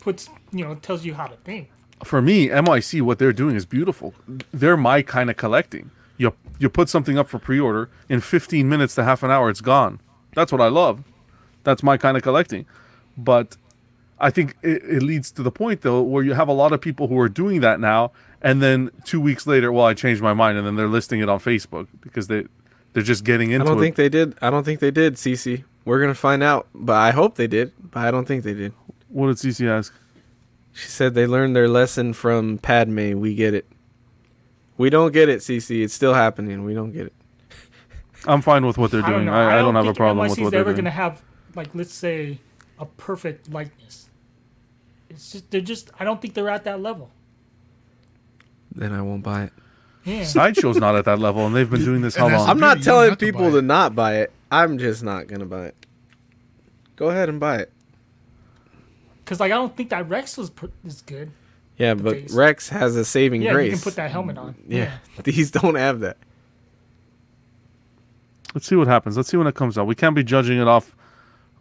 puts 0.00 0.28
you 0.52 0.64
know 0.64 0.74
tells 0.76 1.04
you 1.04 1.14
how 1.14 1.26
to 1.26 1.36
think. 1.44 1.70
for 2.02 2.20
me, 2.20 2.48
MIC, 2.48 3.02
what 3.02 3.18
they're 3.18 3.32
doing 3.32 3.54
is 3.56 3.64
beautiful. 3.64 4.14
They're 4.52 4.76
my 4.76 5.00
kind 5.02 5.30
of 5.30 5.36
collecting. 5.36 5.90
You 6.18 6.32
you 6.58 6.68
put 6.68 6.88
something 6.88 7.16
up 7.18 7.28
for 7.28 7.38
pre-order 7.38 7.88
in 8.08 8.20
15 8.20 8.68
minutes 8.68 8.94
to 8.96 9.04
half 9.04 9.22
an 9.22 9.30
hour, 9.30 9.48
it's 9.50 9.60
gone. 9.60 10.00
That's 10.34 10.50
what 10.52 10.60
I 10.60 10.68
love. 10.68 11.02
That's 11.62 11.82
my 11.82 11.96
kind 11.96 12.16
of 12.16 12.22
collecting. 12.22 12.66
But 13.16 13.56
I 14.24 14.30
think 14.30 14.56
it, 14.62 14.82
it 14.84 15.02
leads 15.02 15.30
to 15.32 15.42
the 15.42 15.52
point 15.52 15.82
though 15.82 16.00
where 16.00 16.24
you 16.24 16.32
have 16.32 16.48
a 16.48 16.52
lot 16.52 16.72
of 16.72 16.80
people 16.80 17.08
who 17.08 17.18
are 17.18 17.28
doing 17.28 17.60
that 17.60 17.78
now, 17.78 18.10
and 18.40 18.62
then 18.62 18.90
two 19.04 19.20
weeks 19.20 19.46
later, 19.46 19.70
well, 19.70 19.84
I 19.84 19.92
changed 19.92 20.22
my 20.22 20.32
mind, 20.32 20.56
and 20.56 20.66
then 20.66 20.76
they're 20.76 20.88
listing 20.88 21.20
it 21.20 21.28
on 21.28 21.40
Facebook 21.40 21.88
because 22.00 22.26
they 22.28 22.46
they're 22.94 23.02
just 23.02 23.24
getting 23.24 23.50
into 23.50 23.66
it. 23.66 23.68
I 23.68 23.72
don't 23.72 23.78
it. 23.78 23.82
think 23.82 23.96
they 23.96 24.08
did. 24.08 24.34
I 24.40 24.48
don't 24.48 24.64
think 24.64 24.80
they 24.80 24.90
did, 24.90 25.16
Cece. 25.16 25.64
We're 25.84 26.00
gonna 26.00 26.14
find 26.14 26.42
out, 26.42 26.68
but 26.74 26.94
I 26.94 27.10
hope 27.10 27.34
they 27.34 27.46
did. 27.46 27.72
But 27.90 28.00
I 28.00 28.10
don't 28.10 28.24
think 28.24 28.44
they 28.44 28.54
did. 28.54 28.72
what 29.08 29.26
did 29.26 29.36
CC 29.36 29.68
ask? 29.68 29.92
She 30.72 30.88
said 30.88 31.12
they 31.12 31.26
learned 31.26 31.54
their 31.54 31.68
lesson 31.68 32.14
from 32.14 32.56
Padme. 32.56 33.18
We 33.18 33.34
get 33.34 33.52
it. 33.52 33.66
We 34.78 34.88
don't 34.88 35.12
get 35.12 35.28
it, 35.28 35.40
Cece. 35.40 35.84
It's 35.84 35.92
still 35.92 36.14
happening. 36.14 36.64
We 36.64 36.72
don't 36.72 36.92
get 36.92 37.08
it. 37.08 37.12
I'm 38.26 38.40
fine 38.40 38.64
with 38.64 38.78
what 38.78 38.90
they're 38.90 39.04
I 39.04 39.10
don't 39.10 39.12
doing. 39.16 39.26
know. 39.26 39.34
I, 39.34 39.58
I, 39.58 39.58
don't, 39.58 39.74
have 39.74 39.86
a 39.86 39.92
problem 39.92 40.26
with 40.26 40.38
is 40.38 40.42
what 40.42 40.50
they're 40.50 40.64
doing. 40.64 40.70
ever 40.70 40.76
gonna 40.76 40.90
have 40.90 41.22
like 41.54 41.74
let's 41.74 41.92
say 41.92 42.38
a 42.78 42.86
perfect 42.86 43.52
likeness. 43.52 44.03
It's 45.14 45.32
just 45.32 45.50
they're 45.50 45.60
just. 45.60 45.90
I 45.98 46.04
don't 46.04 46.20
think 46.20 46.34
they're 46.34 46.48
at 46.50 46.64
that 46.64 46.80
level. 46.80 47.10
Then 48.74 48.92
I 48.92 49.02
won't 49.02 49.22
buy 49.22 49.44
it. 49.44 49.52
Yeah. 50.04 50.24
Sideshow's 50.24 50.76
not 50.76 50.94
at 50.96 51.04
that 51.06 51.18
level, 51.18 51.46
and 51.46 51.54
they've 51.54 51.68
been 51.70 51.84
doing 51.84 52.02
this 52.02 52.16
how 52.16 52.24
And 52.26 52.32
that's- 52.34 52.46
long? 52.48 52.50
I'm 52.56 52.60
not 52.60 52.82
telling 52.82 53.10
have 53.10 53.18
to 53.18 53.24
people 53.26 53.50
to 53.52 53.62
not 53.62 53.94
buy 53.94 54.16
it. 54.16 54.32
I'm 54.50 54.78
just 54.78 55.02
not 55.02 55.26
gonna 55.28 55.46
buy 55.46 55.66
it. 55.66 55.86
Go 56.96 57.08
ahead 57.10 57.28
and 57.28 57.40
buy 57.40 57.56
it. 57.58 57.72
Because 59.24 59.40
like 59.40 59.52
I 59.52 59.54
don't 59.54 59.74
think 59.76 59.90
that 59.90 60.08
Rex 60.08 60.36
was 60.36 60.50
pr- 60.50 60.66
is 60.84 61.00
good. 61.02 61.30
Yeah, 61.76 61.94
but 61.94 62.12
face. 62.14 62.32
Rex 62.34 62.68
has 62.68 62.94
a 62.94 63.04
saving 63.04 63.42
Yeah, 63.42 63.52
grace. 63.52 63.70
you 63.70 63.76
can 63.76 63.82
put 63.82 63.96
that 63.96 64.10
helmet 64.10 64.38
on. 64.38 64.54
Yeah, 64.68 64.98
these 65.24 65.50
don't 65.50 65.74
have 65.76 66.00
that. 66.00 66.18
Let's 68.54 68.66
see 68.68 68.76
what 68.76 68.86
happens. 68.86 69.16
Let's 69.16 69.28
see 69.28 69.36
when 69.36 69.46
it 69.48 69.54
comes 69.56 69.76
out. 69.76 69.86
We 69.86 69.94
can't 69.96 70.14
be 70.14 70.22
judging 70.22 70.60
it 70.60 70.68
off 70.68 70.94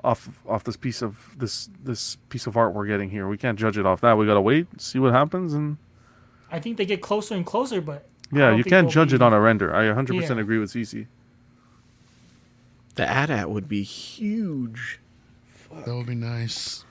off 0.03 0.29
off 0.47 0.63
this 0.63 0.75
piece 0.77 1.01
of 1.01 1.35
this 1.37 1.69
this 1.83 2.17
piece 2.29 2.45
of 2.47 2.57
art 2.57 2.73
we're 2.73 2.85
getting 2.87 3.09
here. 3.09 3.27
We 3.27 3.37
can't 3.37 3.57
judge 3.57 3.77
it 3.77 3.85
off 3.85 4.01
that. 4.01 4.17
We 4.17 4.25
gotta 4.25 4.41
wait, 4.41 4.67
see 4.81 4.99
what 4.99 5.13
happens, 5.13 5.53
and 5.53 5.77
I 6.51 6.59
think 6.59 6.77
they 6.77 6.85
get 6.85 7.01
closer 7.01 7.35
and 7.35 7.45
closer, 7.45 7.79
but 7.81 8.05
yeah, 8.31 8.53
you 8.55 8.63
can't 8.63 8.85
they'll 8.87 8.91
judge 9.05 9.09
be- 9.09 9.15
it 9.15 9.21
on 9.21 9.33
a 9.33 9.39
render. 9.39 9.73
I 9.73 9.85
100 9.87 10.17
percent 10.17 10.37
Yeah. 10.37 10.41
agree 10.43 10.59
with 10.59 10.71
CC. 10.71 11.07
The 12.95 13.09
AT-AT 13.09 13.49
would 13.49 13.67
be 13.67 13.81
huge. 13.83 14.99
That 15.85 15.95
would 15.95 16.05
be 16.05 16.13
nice. 16.15 16.85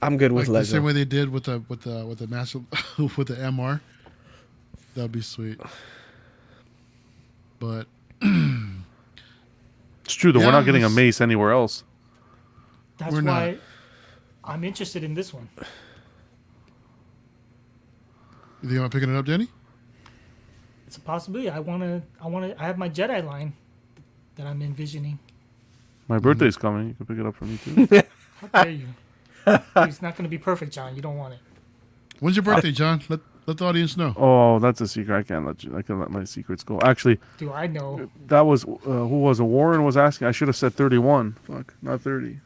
I'm 0.00 0.16
good 0.18 0.30
Like 0.30 0.46
with 0.46 0.54
the 0.56 0.64
same 0.64 0.84
way 0.84 0.92
they 0.92 1.04
did 1.06 1.30
with 1.30 1.44
the 1.44 1.62
with 1.68 1.80
the 1.82 2.04
with 2.06 2.18
the 2.18 2.26
master 2.28 2.60
with 2.98 3.26
the 3.28 3.34
MR. 3.34 3.80
That'd 4.94 5.10
be 5.10 5.22
sweet. 5.22 5.58
But 7.58 7.86
It's 10.04 10.14
true 10.14 10.30
though. 10.32 10.40
we're 10.40 10.52
not 10.52 10.64
getting 10.66 10.84
a 10.84 10.90
mace 10.90 11.20
anywhere 11.20 11.50
else. 11.52 11.82
That's 12.98 13.12
We're 13.12 13.20
not. 13.20 13.32
why 13.32 13.58
I'm 14.44 14.64
interested 14.64 15.02
in 15.04 15.14
this 15.14 15.32
one. 15.34 15.48
you 18.62 18.68
think 18.68 18.80
I'm 18.80 18.90
picking 18.90 19.14
it 19.14 19.18
up, 19.18 19.24
Danny? 19.26 19.48
It's 20.86 20.96
a 20.96 21.00
possibility. 21.00 21.50
I 21.50 21.58
want 21.58 21.82
to. 21.82 22.02
I 22.22 22.28
want 22.28 22.50
to. 22.50 22.62
I 22.62 22.66
have 22.66 22.78
my 22.78 22.88
Jedi 22.88 23.24
line 23.24 23.52
that 24.36 24.46
I'm 24.46 24.62
envisioning. 24.62 25.18
My 26.08 26.18
birthday's 26.18 26.56
coming. 26.56 26.88
You 26.88 26.94
can 26.94 27.06
pick 27.06 27.18
it 27.18 27.26
up 27.26 27.34
for 27.34 27.44
me 27.46 27.58
too. 27.58 27.86
How 28.52 28.62
dare 28.62 28.70
you? 28.72 28.86
it's 29.46 30.02
not 30.02 30.16
going 30.16 30.24
to 30.24 30.28
be 30.28 30.38
perfect, 30.38 30.72
John. 30.72 30.94
You 30.94 31.02
don't 31.02 31.16
want 31.16 31.34
it. 31.34 31.40
When's 32.20 32.36
your 32.36 32.42
birthday, 32.42 32.70
John? 32.72 33.02
Let 33.08 33.20
let 33.46 33.58
the 33.58 33.64
audience 33.66 33.96
know. 33.96 34.14
oh, 34.16 34.58
that's 34.58 34.80
a 34.80 34.88
secret. 34.88 35.18
I 35.18 35.22
can't 35.22 35.44
let 35.46 35.64
you. 35.64 35.76
I 35.76 35.82
can 35.82 35.98
let 35.98 36.10
my 36.10 36.24
secrets 36.24 36.62
go. 36.62 36.80
Actually, 36.80 37.18
Do 37.38 37.52
I 37.52 37.66
know? 37.66 38.08
that 38.28 38.42
was 38.46 38.64
uh, 38.64 38.68
who 38.76 39.20
was 39.20 39.40
it? 39.40 39.44
Warren 39.44 39.84
was 39.84 39.96
asking. 39.96 40.28
I 40.28 40.30
should 40.32 40.48
have 40.48 40.56
said 40.56 40.74
31. 40.74 41.36
Fuck, 41.42 41.74
not 41.82 42.00
30. 42.00 42.40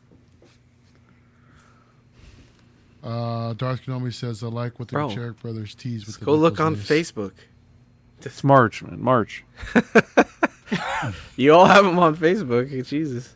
Uh, 3.08 3.54
Darth 3.54 3.82
Kenobi 3.86 4.12
says 4.12 4.42
I 4.42 4.48
like 4.48 4.78
what 4.78 4.88
the 4.88 4.92
Bro. 4.94 5.08
Cherrick 5.10 5.40
brothers 5.40 5.74
tease 5.74 6.06
with. 6.06 6.18
the 6.18 6.24
Go 6.26 6.34
look 6.34 6.60
on 6.60 6.72
Nichols. 6.74 6.88
Facebook. 6.88 7.32
It's 8.22 8.42
March, 8.44 8.82
man. 8.82 9.00
March. 9.02 9.44
You 11.36 11.54
all 11.54 11.64
have 11.64 11.84
them 11.84 11.98
on 11.98 12.16
Facebook. 12.16 12.68
Jesus. 12.86 13.34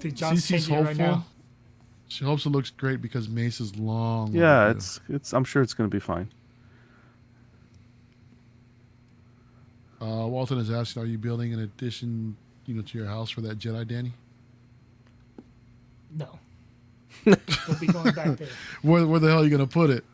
Dude, 0.00 0.16
John's 0.16 0.40
CC's 0.42 0.48
changing 0.48 0.74
it 0.74 0.78
right 0.78 0.86
hopeful. 0.96 1.06
now. 1.06 1.24
She 2.08 2.24
hopes 2.24 2.46
it 2.46 2.48
looks 2.50 2.70
great 2.70 3.00
because 3.02 3.28
Mace 3.28 3.60
is 3.60 3.76
long. 3.76 4.32
Yeah, 4.32 4.62
overdue. 4.64 4.76
it's 4.78 5.00
it's. 5.08 5.32
I'm 5.34 5.44
sure 5.44 5.62
it's 5.62 5.74
gonna 5.74 5.88
be 5.90 6.00
fine. 6.00 6.30
Uh, 10.00 10.26
Walton 10.26 10.58
is 10.58 10.70
asking, 10.70 11.02
are 11.02 11.06
you 11.06 11.18
building 11.18 11.52
an 11.54 11.60
addition, 11.60 12.36
you 12.66 12.74
know, 12.74 12.82
to 12.82 12.98
your 12.98 13.06
house 13.06 13.30
for 13.30 13.40
that 13.42 13.58
Jedi, 13.58 13.86
Danny? 13.86 14.12
No. 16.16 16.38
They'll 17.24 17.78
be 17.80 17.86
going 17.88 18.12
back 18.14 18.36
there. 18.38 18.48
Where, 18.82 19.06
where 19.06 19.18
the 19.20 19.28
hell 19.28 19.40
are 19.40 19.44
you 19.44 19.50
gonna 19.50 19.66
put 19.66 19.90
it? 19.90 20.04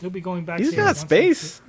They'll 0.00 0.10
be 0.10 0.20
going 0.20 0.44
back 0.44 0.58
He's 0.60 0.70
there. 0.70 0.78
got 0.84 0.86
once 0.96 1.04
they- 1.04 1.32
space. 1.34 1.60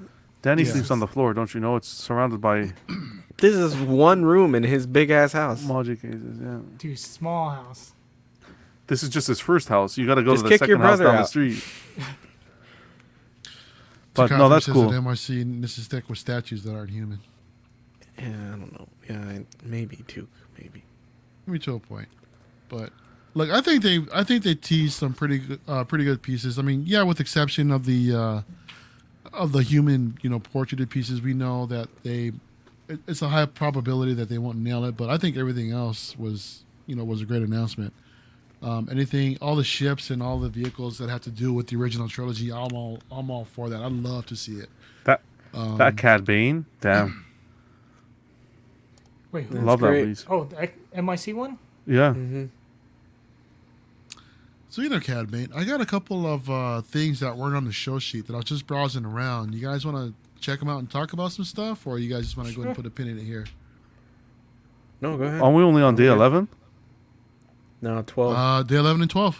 Danny 0.41 0.63
Yeah. 0.63 0.71
sleeps 0.71 0.91
on 0.91 0.99
the 0.99 1.07
floor, 1.07 1.33
don't 1.33 1.53
you 1.53 1.59
know? 1.59 1.75
It's 1.75 1.87
surrounded 1.89 2.39
by 2.39 2.71
This 3.37 3.53
is 3.55 3.75
one 3.75 4.23
room 4.23 4.55
in 4.55 4.63
his 4.63 4.87
big 4.87 5.09
ass 5.11 5.33
house. 5.33 5.63
Maji 5.63 6.01
cases. 6.01 6.39
Yeah. 6.41 6.59
Dude, 6.77 6.97
small 6.97 7.49
house. 7.49 7.93
This 8.87 9.03
is 9.03 9.09
just 9.09 9.27
his 9.27 9.39
first 9.39 9.67
house. 9.67 9.97
You 9.97 10.05
got 10.07 10.15
to 10.15 10.23
go 10.23 10.31
Just 10.33 10.45
to 10.45 10.49
the 10.49 10.57
kick 10.57 10.67
your 10.67 10.77
second 10.77 10.81
house 10.87 10.97
brother 10.99 11.03
down 11.03 11.15
the 11.15 11.21
out. 11.21 11.27
street. 11.29 11.63
but 14.13 14.29
Takashi 14.31 14.37
no, 14.37 14.49
that's 14.49 14.65
says 14.65 14.73
cool. 14.73 14.89
That 14.89 15.01
MRC 15.01 15.45
needs 15.45 15.75
to 15.75 15.81
stick 15.81 16.07
with 16.09 16.17
statues 16.17 16.63
that 16.63 16.73
aren't 16.73 16.89
human. 16.91 17.19
Yeah, 18.17 18.27
I 18.29 18.31
don't 18.51 18.71
know. 18.73 18.87
Yeah, 19.09 19.19
I- 19.19 19.45
maybe 19.63 19.97
too. 20.07 20.27
Maybe. 20.57 20.83
Me 21.45 21.59
to 21.59 21.75
a 21.75 21.79
point, 21.79 22.07
but 22.69 22.91
look, 23.37 23.49
I 23.49 23.61
think 23.61 23.83
they, 23.83 24.01
I 24.13 24.23
think 24.23 24.43
they 24.43 24.55
teased 24.55 24.93
some 24.95 25.13
pretty, 25.13 25.39
good, 25.39 25.59
uh, 25.67 25.83
pretty 25.83 26.03
good 26.03 26.21
pieces. 26.21 26.59
I 26.59 26.61
mean, 26.63 26.83
yeah, 26.85 27.03
with 27.03 27.19
exception 27.19 27.71
of 27.71 27.85
the, 27.85 28.15
uh, 28.15 28.41
of 29.33 29.51
the 29.51 29.63
human, 29.63 30.17
you 30.21 30.29
know, 30.29 30.39
portraited 30.39 30.89
pieces, 30.89 31.21
we 31.21 31.33
know 31.33 31.65
that 31.67 31.87
they, 32.03 32.31
it, 32.89 32.99
it's 33.07 33.21
a 33.21 33.29
high 33.29 33.45
probability 33.45 34.13
that 34.15 34.29
they 34.29 34.37
won't 34.37 34.57
nail 34.57 34.83
it. 34.85 34.97
But 34.97 35.09
I 35.09 35.17
think 35.17 35.37
everything 35.37 35.71
else 35.71 36.17
was, 36.17 36.63
you 36.87 36.95
know, 36.95 37.03
was 37.03 37.21
a 37.21 37.25
great 37.25 37.43
announcement. 37.43 37.93
Um, 38.63 38.87
anything, 38.91 39.37
all 39.39 39.55
the 39.55 39.63
ships 39.63 40.09
and 40.09 40.23
all 40.23 40.39
the 40.39 40.49
vehicles 40.49 40.97
that 40.97 41.09
have 41.09 41.21
to 41.21 41.29
do 41.29 41.53
with 41.53 41.67
the 41.67 41.75
original 41.75 42.09
trilogy, 42.09 42.51
I'm 42.51 42.73
all, 42.73 42.99
I'm 43.11 43.29
all 43.29 43.45
for 43.45 43.69
that. 43.69 43.81
I'd 43.81 43.91
love 43.91 44.25
to 44.27 44.35
see 44.35 44.53
it. 44.53 44.69
That 45.03 45.21
Um, 45.53 45.77
that 45.77 45.95
Cad 45.95 46.25
Bane, 46.25 46.65
damn, 46.81 47.23
Wait, 49.31 49.45
who? 49.45 49.59
love 49.59 49.79
that 49.81 49.87
great. 49.89 50.05
piece. 50.07 50.25
Oh, 50.27 50.45
the 50.45 50.71
MIC 51.01 51.35
one. 51.35 51.59
Yeah, 51.85 52.13
Mm-hmm. 52.13 52.45
So 54.69 54.81
you 54.81 54.89
know, 54.89 54.99
Cad 54.99 55.31
Bane, 55.31 55.49
I 55.55 55.63
got 55.63 55.79
a 55.81 55.85
couple 55.85 56.27
of 56.31 56.49
uh, 56.49 56.81
things 56.81 57.19
that 57.21 57.37
weren't 57.37 57.55
on 57.55 57.65
the 57.65 57.71
show 57.71 57.99
sheet 57.99 58.27
that 58.27 58.33
I 58.33 58.37
was 58.37 58.45
just 58.45 58.67
browsing 58.67 59.05
around. 59.05 59.53
You 59.55 59.61
guys 59.61 59.85
want 59.85 59.97
to 59.97 60.41
check 60.41 60.59
them 60.59 60.69
out 60.69 60.79
and 60.79 60.89
talk 60.89 61.13
about 61.13 61.31
some 61.31 61.45
stuff, 61.45 61.87
or 61.87 61.97
you 61.99 62.09
guys 62.13 62.25
just 62.25 62.37
want 62.37 62.49
to 62.49 62.55
go 62.55 62.61
ahead 62.61 62.75
and 62.75 62.83
put 62.83 62.85
a 62.85 62.89
pin 62.93 63.07
in 63.07 63.17
it 63.17 63.23
here? 63.23 63.45
No, 65.01 65.17
go 65.17 65.23
ahead. 65.23 65.41
are 65.41 65.51
we 65.51 65.63
only 65.63 65.81
on 65.81 65.95
day 65.95 66.07
Okay. 66.09 66.15
eleven? 66.15 66.47
no, 67.81 68.01
twelve. 68.05 68.35
Uh, 68.35 68.63
day 68.63 68.75
eleven 68.75 69.01
and 69.01 69.09
twelve. 69.09 69.39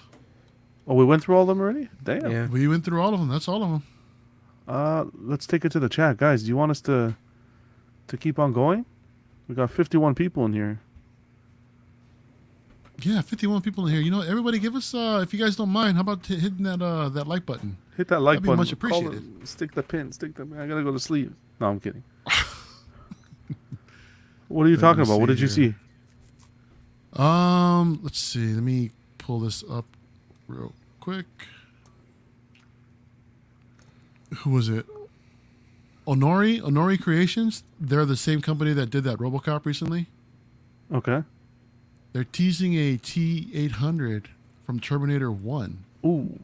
Oh, 0.87 0.93
we 0.95 1.03
went 1.03 1.21
through 1.23 1.35
all 1.35 1.41
of 1.41 1.47
them 1.49 1.59
already. 1.59 1.89
Damn. 2.01 2.31
yeah. 2.31 2.47
We 2.47 2.65
went 2.67 2.85
through 2.85 3.01
all 3.01 3.13
of 3.13 3.19
them. 3.19 3.27
That's 3.27 3.49
all 3.49 3.61
of 3.63 3.69
them. 3.69 3.83
Uh, 4.67 5.05
let's 5.13 5.45
take 5.45 5.65
it 5.65 5.71
to 5.73 5.79
the 5.79 5.89
chat, 5.89 6.15
guys. 6.17 6.43
Do 6.43 6.49
you 6.49 6.55
want 6.57 6.71
us 6.71 6.79
to 6.81 7.15
to 8.07 8.17
keep 8.17 8.39
on 8.39 8.53
going? 8.53 8.85
We 9.49 9.55
got 9.55 9.71
fifty-one 9.71 10.15
people 10.15 10.45
in 10.45 10.53
here. 10.53 10.79
Yeah, 13.01 13.21
fifty-one 13.21 13.61
people 13.61 13.85
in 13.85 13.93
here. 13.93 14.01
You 14.01 14.09
know, 14.11 14.21
everybody, 14.21 14.57
give 14.59 14.75
us 14.75 14.93
uh, 14.93 15.19
if 15.21 15.31
you 15.33 15.39
guys 15.39 15.55
don't 15.55 15.69
mind. 15.69 15.95
How 15.95 16.01
about 16.01 16.23
t- 16.23 16.37
hitting 16.39 16.63
that 16.63 16.81
uh, 16.81 17.09
that 17.09 17.27
like 17.27 17.45
button? 17.45 17.77
Hit 17.95 18.07
that 18.07 18.21
like 18.21 18.35
That'd 18.37 18.43
be 18.43 18.47
button. 18.47 18.57
much 18.59 18.71
appreciated. 18.71 19.23
it- 19.41 19.47
stick 19.47 19.73
the 19.73 19.83
pin. 19.83 20.11
Stick 20.11 20.33
the. 20.35 20.43
I 20.59 20.65
gotta 20.67 20.83
go 20.83 20.91
to 20.91 20.99
sleep. 20.99 21.31
No, 21.59 21.67
I'm 21.67 21.79
kidding. 21.79 22.03
what 24.47 24.65
are 24.65 24.69
you 24.69 24.75
Let 24.77 24.81
talking 24.81 25.03
about? 25.03 25.19
What 25.19 25.27
did 25.27 25.39
you 25.39 25.47
here. 25.47 25.75
see? 27.15 27.21
Um, 27.21 27.99
let's 28.03 28.19
see. 28.19 28.53
Let 28.53 28.63
me 28.63 28.91
pull 29.19 29.39
this 29.41 29.63
up 29.69 29.85
real 30.47 30.73
quick. 30.99 31.25
Who 34.39 34.51
was 34.51 34.69
it? 34.69 34.85
Oniri, 36.07 36.61
Oniri 36.61 37.01
Creations. 37.01 37.63
They're 37.79 38.05
the 38.05 38.17
same 38.17 38.41
company 38.41 38.73
that 38.73 38.89
did 38.89 39.03
that 39.05 39.17
RoboCop 39.19 39.65
recently. 39.65 40.07
Okay. 40.93 41.23
They're 42.17 42.23
teasing 42.23 42.73
a 42.73 42.97
T800 42.97 44.25
from 44.65 44.79
Terminator 44.79 45.31
1. 45.31 45.83
Ooh, 46.03 46.39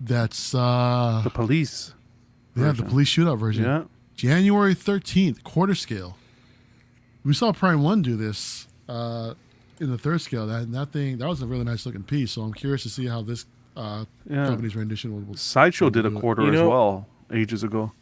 That's 0.00 0.54
uh 0.54 1.20
the 1.22 1.28
police. 1.28 1.92
yeah, 2.56 2.72
the 2.72 2.82
police 2.82 3.10
shootout 3.10 3.38
version. 3.38 3.64
Yeah. 3.64 3.82
January 4.16 4.74
13th, 4.74 5.42
quarter 5.44 5.74
scale. 5.74 6.16
We 7.26 7.34
saw 7.34 7.52
Prime 7.52 7.82
1 7.82 8.00
do 8.00 8.16
this 8.16 8.66
uh 8.88 9.34
in 9.80 9.90
the 9.90 9.98
third 9.98 10.22
scale. 10.22 10.46
That 10.46 10.72
that 10.72 10.92
thing 10.92 11.18
that 11.18 11.28
was 11.28 11.42
a 11.42 11.46
really 11.46 11.64
nice 11.64 11.84
looking 11.84 12.04
piece. 12.04 12.30
So 12.32 12.40
I'm 12.40 12.54
curious 12.54 12.82
to 12.84 12.88
see 12.88 13.06
how 13.06 13.20
this 13.20 13.44
uh 13.76 14.06
Yeah. 14.30 14.46
company's 14.46 14.74
rendition 14.74 15.12
will, 15.12 15.20
will 15.20 15.36
Sideshow 15.36 15.90
did 15.90 16.06
a 16.06 16.10
quarter 16.10 16.40
You 16.44 16.54
as 16.54 16.60
well 16.62 17.06
ages 17.30 17.62
ago. 17.62 17.92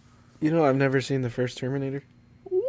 You 0.40 0.52
know, 0.52 0.64
I've 0.64 0.76
never 0.76 1.00
seen 1.00 1.22
the 1.22 1.30
first 1.30 1.58
Terminator. 1.58 2.04
What? 2.44 2.60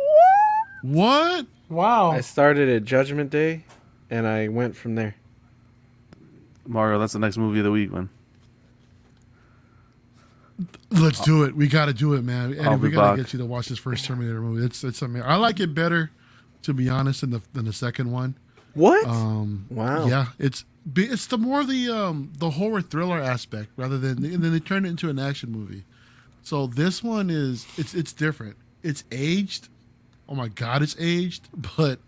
What? 0.82 1.46
Wow. 1.70 2.10
I 2.10 2.22
started 2.22 2.70
at 2.70 2.86
Judgment 2.86 3.30
Day, 3.30 3.66
and 4.12 4.28
I 4.28 4.50
went 4.50 4.76
from 4.76 4.94
there. 4.94 5.16
Mario, 6.68 7.00
that's 7.00 7.14
the 7.14 7.20
next 7.20 7.38
movie 7.38 7.60
of 7.60 7.66
the 7.66 7.72
week, 7.72 7.92
man. 7.92 8.10
Let's 10.92 11.22
do 11.22 11.44
it. 11.46 11.56
We 11.56 11.68
got 11.68 11.86
to 11.86 11.94
do 11.94 12.14
it, 12.14 12.24
man. 12.24 12.54
And 12.54 12.80
we 12.80 12.92
got 12.92 13.16
to 13.16 13.18
get 13.24 13.34
you 13.34 13.40
to 13.40 13.46
watch 13.46 13.68
this 13.70 13.80
first 13.80 14.06
Terminator 14.06 14.42
movie. 14.42 14.64
It's 14.64 14.84
it's 14.84 15.02
amazing. 15.02 15.28
I 15.28 15.38
like 15.38 15.60
it 15.60 15.74
better, 15.74 16.12
to 16.64 16.74
be 16.74 16.88
honest, 16.88 17.22
than 17.22 17.32
the 17.32 17.42
than 17.54 17.66
the 17.66 17.74
second 17.74 18.12
one. 18.12 18.38
What? 18.76 19.08
Um, 19.08 19.66
wow. 19.70 20.06
Yeah, 20.06 20.28
it's 20.38 20.66
it's 20.96 21.26
the 21.26 21.38
more 21.38 21.64
the 21.64 21.90
um 21.90 22.32
the 22.38 22.52
horror 22.52 22.82
thriller 22.82 23.20
aspect 23.20 23.70
rather 23.76 23.98
than 23.98 24.24
and 24.24 24.44
then 24.44 24.52
they 24.52 24.60
turn 24.60 24.86
it 24.86 24.90
into 24.90 25.10
an 25.10 25.18
action 25.18 25.52
movie. 25.52 25.84
So 26.44 26.68
this 26.68 27.04
one 27.04 27.30
is 27.30 27.66
it's 27.78 27.96
it's 27.96 28.14
different. 28.14 28.56
It's 28.84 29.04
aged. 29.12 29.70
Oh 30.30 30.36
my 30.36 30.48
god, 30.50 30.84
it's 30.84 30.96
aged, 31.00 31.48
but 31.78 32.00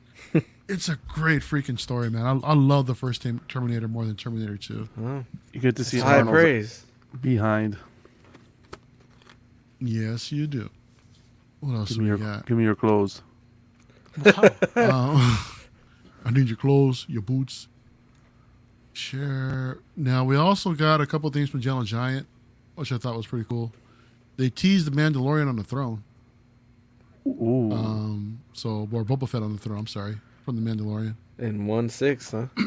it's 0.69 0.87
a 0.89 0.97
great 1.07 1.41
freaking 1.41 1.79
story, 1.79 2.09
man. 2.09 2.25
I, 2.25 2.49
I 2.49 2.53
love 2.53 2.85
the 2.87 2.95
first 2.95 3.21
Tem- 3.21 3.41
Terminator 3.47 3.87
more 3.87 4.05
than 4.05 4.15
Terminator 4.15 4.57
Two. 4.57 4.87
Wow. 4.97 5.25
You 5.51 5.59
get 5.59 5.75
to 5.77 5.83
see 5.83 5.99
High 5.99 6.17
Arnold's 6.19 6.31
praise. 6.31 6.85
behind. 7.21 7.77
Yes, 9.79 10.31
you 10.31 10.47
do. 10.47 10.69
What 11.59 11.75
else 11.75 11.89
Give 11.89 11.97
do 11.97 12.03
me 12.03 12.11
we 12.11 12.17
your 12.17 12.17
got? 12.17 12.45
give 12.45 12.57
me 12.57 12.63
your 12.63 12.75
clothes. 12.75 13.21
Um, 14.75 15.37
I 16.25 16.29
need 16.31 16.47
your 16.47 16.57
clothes, 16.57 17.05
your 17.09 17.21
boots. 17.21 17.67
Share. 18.93 19.79
Now 19.97 20.23
we 20.23 20.35
also 20.35 20.73
got 20.73 21.01
a 21.01 21.05
couple 21.07 21.29
things 21.31 21.49
from 21.49 21.61
Gentle 21.61 21.83
Giant, 21.83 22.27
which 22.75 22.91
I 22.91 22.97
thought 22.97 23.17
was 23.17 23.25
pretty 23.27 23.45
cool. 23.49 23.73
They 24.37 24.49
teased 24.49 24.85
the 24.87 24.91
Mandalorian 24.91 25.49
on 25.49 25.55
the 25.55 25.63
throne. 25.63 26.03
Ooh. 27.27 27.71
Um, 27.71 28.39
so 28.53 28.87
or 28.91 29.03
Boba 29.03 29.27
Fett 29.27 29.41
on 29.41 29.53
the 29.53 29.59
throne. 29.59 29.79
I'm 29.79 29.87
sorry, 29.87 30.17
from 30.43 30.63
the 30.63 30.69
Mandalorian. 30.71 31.15
In 31.39 31.65
one 31.67 31.89
six, 31.89 32.31
huh? 32.31 32.47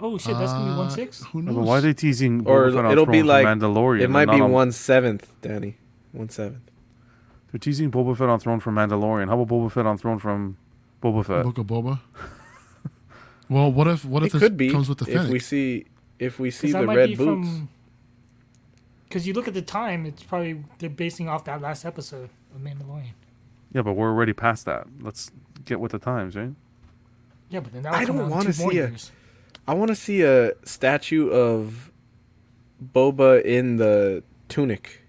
oh 0.00 0.18
shit, 0.18 0.36
that's 0.36 0.52
gonna 0.52 0.64
be 0.66 0.70
Uh, 0.72 0.78
one 0.78 0.90
six. 0.90 1.22
Who 1.32 1.42
knows? 1.42 1.54
but 1.54 1.62
why 1.64 1.78
are 1.78 1.80
they 1.80 1.94
teasing 1.94 2.46
Or 2.46 2.68
Boba 2.70 2.82
Fett 2.82 2.92
it'll 2.92 3.06
be 3.06 3.22
like- 3.22 3.46
Mandalorian? 3.46 4.00
It 4.02 4.10
might 4.10 4.26
be 4.26 4.40
on- 4.40 4.50
one 4.52 4.72
seventh, 4.72 5.30
Danny. 5.42 5.76
One 6.12 6.28
seventh. 6.28 6.70
They're 7.52 7.58
teasing 7.58 7.90
Boba 7.90 8.16
Fett 8.16 8.28
on 8.28 8.40
throne 8.40 8.60
from 8.60 8.74
Mandalorian. 8.76 9.28
How 9.28 9.40
about 9.40 9.48
Boba 9.54 9.70
Fett 9.70 9.86
on 9.86 9.98
throne 9.98 10.18
from 10.18 10.56
Boba 11.02 11.24
Fett? 11.24 11.44
Book 11.44 11.58
of 11.58 11.66
Boba. 11.66 12.00
well, 13.48 13.70
what 13.70 13.86
if 13.86 14.04
what 14.04 14.22
It 14.22 14.26
if 14.26 14.32
this 14.32 14.42
could 14.42 14.56
be 14.56 14.70
comes 14.70 14.88
with 14.88 14.98
the 14.98 15.10
if 15.12 15.28
we 15.28 15.38
see 15.38 15.86
if 16.18 16.38
we 16.38 16.50
see 16.50 16.72
the 16.72 16.86
red 16.86 17.10
be 17.10 17.16
boots. 17.16 17.48
from. 17.48 17.68
Because 19.08 19.26
you 19.28 19.32
look 19.34 19.46
at 19.46 19.54
the 19.54 19.62
time, 19.62 20.06
it's 20.06 20.22
probably 20.24 20.64
they're 20.78 20.90
basing 20.90 21.28
off 21.28 21.44
that 21.44 21.60
last 21.60 21.84
episode 21.84 22.30
of 22.54 22.60
Mandalorian. 22.60 23.12
Yeah, 23.72 23.82
but 23.82 23.92
we're 23.92 24.08
already 24.08 24.32
past 24.32 24.64
that. 24.66 24.86
Let's 25.00 25.30
get 25.64 25.80
with 25.80 25.92
the 25.92 25.98
times, 25.98 26.36
right? 26.36 26.52
Yeah, 27.50 27.60
but 27.60 27.72
then 27.72 27.82
that 27.82 27.94
I 27.94 28.04
don't 28.04 28.28
wanna 28.30 28.52
see 28.52 28.64
a- 28.68 28.72
years. 28.88 29.12
I 29.66 29.72
want 29.74 29.88
to 29.88 29.94
see 29.96 30.20
a 30.22 30.52
statue 30.66 31.30
of 31.30 31.90
Boba 32.92 33.42
in 33.42 33.76
the 33.76 34.22
tunic. 34.48 35.00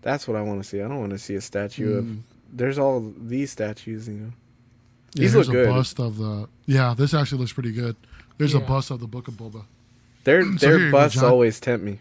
That's 0.00 0.26
what 0.26 0.34
I 0.34 0.40
want 0.40 0.62
to 0.62 0.66
see. 0.68 0.80
I 0.80 0.88
don't 0.88 0.98
want 0.98 1.10
to 1.10 1.18
see 1.18 1.34
a 1.34 1.42
statue 1.42 1.98
of. 1.98 2.04
Mm. 2.06 2.20
There's 2.50 2.78
all 2.78 3.12
these 3.18 3.50
statues, 3.52 4.08
you 4.08 4.14
know. 4.14 4.32
Yeah, 5.14 5.20
These 5.20 5.32
here's 5.34 5.48
look 5.48 5.56
a 5.56 5.64
good. 5.64 5.68
bust 5.68 6.00
of 6.00 6.16
the. 6.16 6.48
Yeah, 6.64 6.94
this 6.96 7.12
actually 7.12 7.38
looks 7.40 7.52
pretty 7.52 7.72
good. 7.72 7.96
There's 8.38 8.54
a 8.54 8.60
bust 8.60 8.90
of 8.90 9.00
the 9.00 9.06
Book 9.06 9.28
of 9.28 9.34
Boba. 9.34 9.64
Their 10.24 10.42
So 10.58 10.66
their 10.66 10.78
here 10.78 10.86
you 10.86 10.90
go, 10.92 10.96
busts 10.98 11.20
John. 11.20 11.30
always 11.30 11.60
tempt 11.60 11.84
me. 11.84 11.98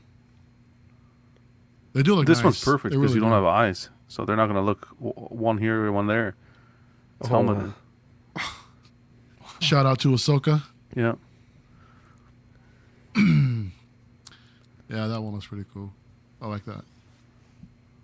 They 1.94 2.04
do 2.04 2.16
look. 2.16 2.26
this 2.26 2.38
nice. 2.38 2.44
one's 2.46 2.64
perfect 2.64 2.92
because 2.94 3.02
really 3.02 3.16
you 3.16 3.20
don't 3.20 3.32
do. 3.32 3.36
have 3.36 3.46
eyes, 3.46 3.90
so 4.08 4.24
they're 4.24 4.36
not 4.38 4.48
gonna 4.48 4.62
look 4.62 4.88
w- 5.00 5.14
one 5.14 5.58
here, 5.58 5.86
or 5.86 5.92
one 5.92 6.08
there. 6.08 6.36
It's 7.22 7.30
Oh. 7.32 7.74
Shout 9.60 9.86
out 9.86 10.00
to 10.00 10.10
Ahsoka. 10.10 10.64
Yeah. 10.96 11.16
Yeah, 14.92 15.06
that 15.06 15.22
one 15.22 15.34
looks 15.34 15.46
pretty 15.46 15.66
cool. 15.72 15.94
I 16.42 16.48
like 16.48 16.66
that. 16.66 16.84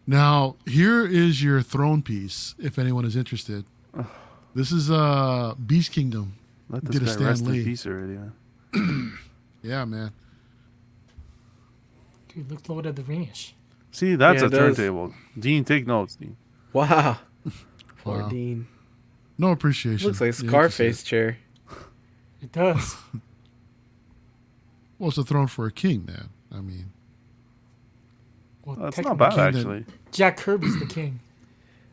Now, 0.05 0.55
here 0.67 1.03
is 1.03 1.41
your 1.43 1.63
throne 1.63 2.03
piece, 2.03 2.53
if 2.59 2.77
anyone 2.77 3.05
is 3.05 3.15
interested. 3.15 3.65
This 4.53 4.71
is 4.71 4.89
uh 4.89 5.53
Beast 5.55 5.91
Kingdom. 5.91 6.35
Let 6.69 6.85
Did 6.85 6.95
a 6.95 6.99
this 6.99 7.09
guy 7.09 7.15
Stan 7.15 7.27
rest 7.27 7.43
Lee. 7.43 7.59
in 7.59 7.65
peace 7.65 7.85
already. 7.85 8.13
Yeah. 8.13 8.81
Yeah, 9.63 9.83
man. 9.85 10.11
Dude, 12.33 12.49
look 12.51 12.69
lower 12.69 12.87
at 12.87 12.95
the 12.95 13.01
Greenish. 13.01 13.53
See, 13.91 14.15
that's 14.15 14.41
Yeah, 14.41 14.47
a 14.47 14.51
turntable. 14.51 15.13
Dean, 15.37 15.63
take 15.65 15.85
notes, 15.87 16.15
Dean. 16.15 16.37
Wow. 16.71 17.17
Poor 18.03 18.21
Wow. 18.21 18.29
Dean. 18.29 18.67
No 19.37 19.51
appreciation. 19.51 20.07
Looks 20.07 20.21
like 20.21 20.27
You 20.27 20.31
hate 20.31 20.35
to 20.35 20.41
see 20.41 20.47
Scarface 20.47 21.01
it. 21.01 21.05
chair. 21.05 21.37
It 22.41 22.51
does. 22.51 22.95
Well, 24.97 25.09
it's 25.09 25.17
a 25.17 25.23
throne 25.23 25.47
for 25.47 25.65
a 25.65 25.71
king, 25.71 26.05
man. 26.05 26.29
I 26.51 26.61
mean, 26.61 26.91
Well, 28.63 28.77
That's 28.77 28.97
not 28.99 29.17
bad, 29.17 29.33
King 29.33 29.39
actually. 29.41 29.85
Jack 30.11 30.37
Kirby's 30.37 30.79
the 30.79 30.85
king. 30.85 31.19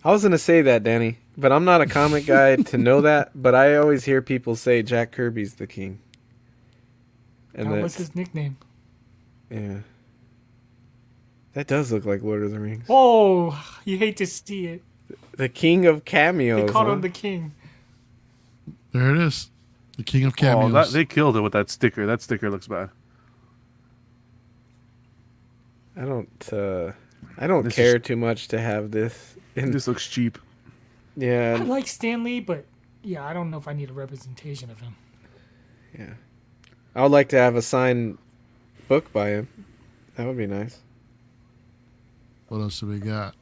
I 0.05 0.11
was 0.11 0.23
gonna 0.23 0.39
say 0.39 0.63
that, 0.63 0.83
Danny, 0.85 1.19
but 1.37 1.53
I'm 1.53 1.65
not 1.65 1.81
a 1.81 1.87
comic 1.87 2.27
guy 2.27 2.57
to 2.57 2.79
know 2.79 3.01
that. 3.03 3.31
But 3.35 3.55
I 3.55 3.77
always 3.77 4.05
hear 4.05 4.23
people 4.23 4.55
say 4.57 4.83
Jack 4.83 5.11
Kirby's 5.13 5.55
the 5.55 5.67
king. 5.67 5.99
And 7.55 7.71
that 7.71 7.77
that, 7.77 7.83
was 7.83 7.97
his 7.97 8.15
nickname. 8.15 8.57
yeah. 9.51 9.79
That 11.55 11.67
does 11.67 11.93
look 11.93 12.05
like 12.07 12.23
Lord 12.23 12.43
of 12.43 12.51
the 12.51 12.59
Rings. 12.59 12.85
Oh, 12.89 13.63
you 13.85 13.99
hate 13.99 14.17
to 14.19 14.27
see 14.27 14.67
it. 14.67 14.83
The 15.37 15.49
king 15.49 15.87
of 15.87 16.05
cameos. 16.05 16.67
They 16.67 16.73
called 16.73 16.87
huh? 16.89 16.93
him 16.95 17.01
the 17.01 17.09
king. 17.09 17.55
There 18.93 19.11
it 19.15 19.19
is. 19.19 19.51
The 19.97 20.03
king 20.05 20.25
of 20.25 20.33
Oh, 20.33 20.37
cameos. 20.37 20.73
that, 20.73 20.89
they 20.93 21.05
killed 21.05 21.37
it 21.37 21.41
with 21.41 21.53
that 21.53 21.71
sticker. 21.71 22.07
That 22.07 22.21
sticker 22.23 22.51
looks 22.51 22.67
bad. 22.67 22.91
I 25.97 26.05
don't. 26.05 26.53
uh 26.53 26.93
I 27.39 27.47
don't 27.47 27.65
This 27.65 27.75
care 27.75 27.99
too 27.99 28.17
much 28.17 28.49
to 28.49 28.61
have 28.61 28.91
this. 28.91 29.37
In, 29.55 29.71
This 29.71 29.87
looks 29.87 30.07
cheap. 30.09 30.39
yeah, 31.17 31.57
I 31.59 31.63
like 31.63 31.87
Stan 31.87 32.25
Lee, 32.25 32.41
but 32.41 32.65
yeah, 33.03 33.25
I 33.25 33.33
don't 33.33 33.51
know 33.51 33.59
if 33.59 33.69
I 33.69 33.73
need 33.73 33.91
a 33.91 33.93
representation 33.93 34.71
of 34.71 34.81
him. 34.81 34.97
yeah. 35.99 36.15
I 36.95 37.03
would 37.03 37.13
like 37.13 37.29
to 37.31 37.37
have 37.39 37.55
a 37.57 37.63
signed 37.63 38.19
book 38.89 39.13
by 39.13 39.31
him. 39.31 39.49
That 40.17 40.27
would 40.27 40.37
be 40.37 40.47
nice. 40.47 40.79
what 42.49 42.59
else 42.61 42.81
do 42.81 42.87
we 42.87 42.99
got? 42.99 43.35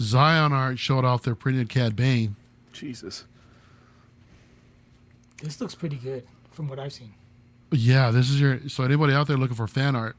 Zion 0.00 0.52
Art 0.52 0.78
showed 0.78 1.04
off 1.04 1.22
their 1.22 1.34
printed 1.34 1.68
Cad 1.68 1.96
Bane. 1.96 2.36
Jesus. 2.72 3.24
This 5.42 5.60
looks 5.60 5.74
pretty 5.74 5.96
good 5.96 6.26
from 6.50 6.68
what 6.68 6.78
I've 6.78 6.92
seen. 6.92 7.14
Yeah, 7.70 8.10
this 8.10 8.30
is 8.30 8.40
your. 8.40 8.68
So 8.68 8.84
anybody 8.84 9.12
out 9.12 9.26
there 9.26 9.36
looking 9.36 9.56
for 9.56 9.66
fan 9.66 9.94
art 9.94 10.16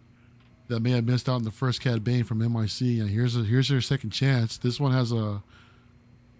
that 0.67 0.81
may 0.81 0.91
have 0.91 1.05
missed 1.05 1.27
out 1.27 1.35
on 1.35 1.43
the 1.43 1.51
first 1.51 1.81
Cad 1.81 2.03
Bane 2.03 2.23
from 2.23 2.39
NYC, 2.39 2.99
and 3.01 3.09
here's 3.09 3.35
a, 3.35 3.39
here's 3.39 3.69
your 3.69 3.81
second 3.81 4.11
chance. 4.11 4.57
This 4.57 4.79
one 4.79 4.91
has 4.91 5.11
a 5.11 5.41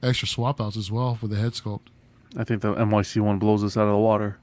extra 0.03 0.27
swap 0.27 0.61
outs 0.61 0.77
as 0.77 0.91
well 0.91 1.15
for 1.15 1.27
the 1.27 1.35
head 1.35 1.53
sculpt. 1.53 1.87
I 2.37 2.43
think 2.43 2.61
the 2.61 2.73
NYC 2.75 3.21
one 3.21 3.39
blows 3.39 3.63
us 3.63 3.75
out 3.75 3.87
of 3.87 3.91
the 3.93 3.97
water. 3.97 4.37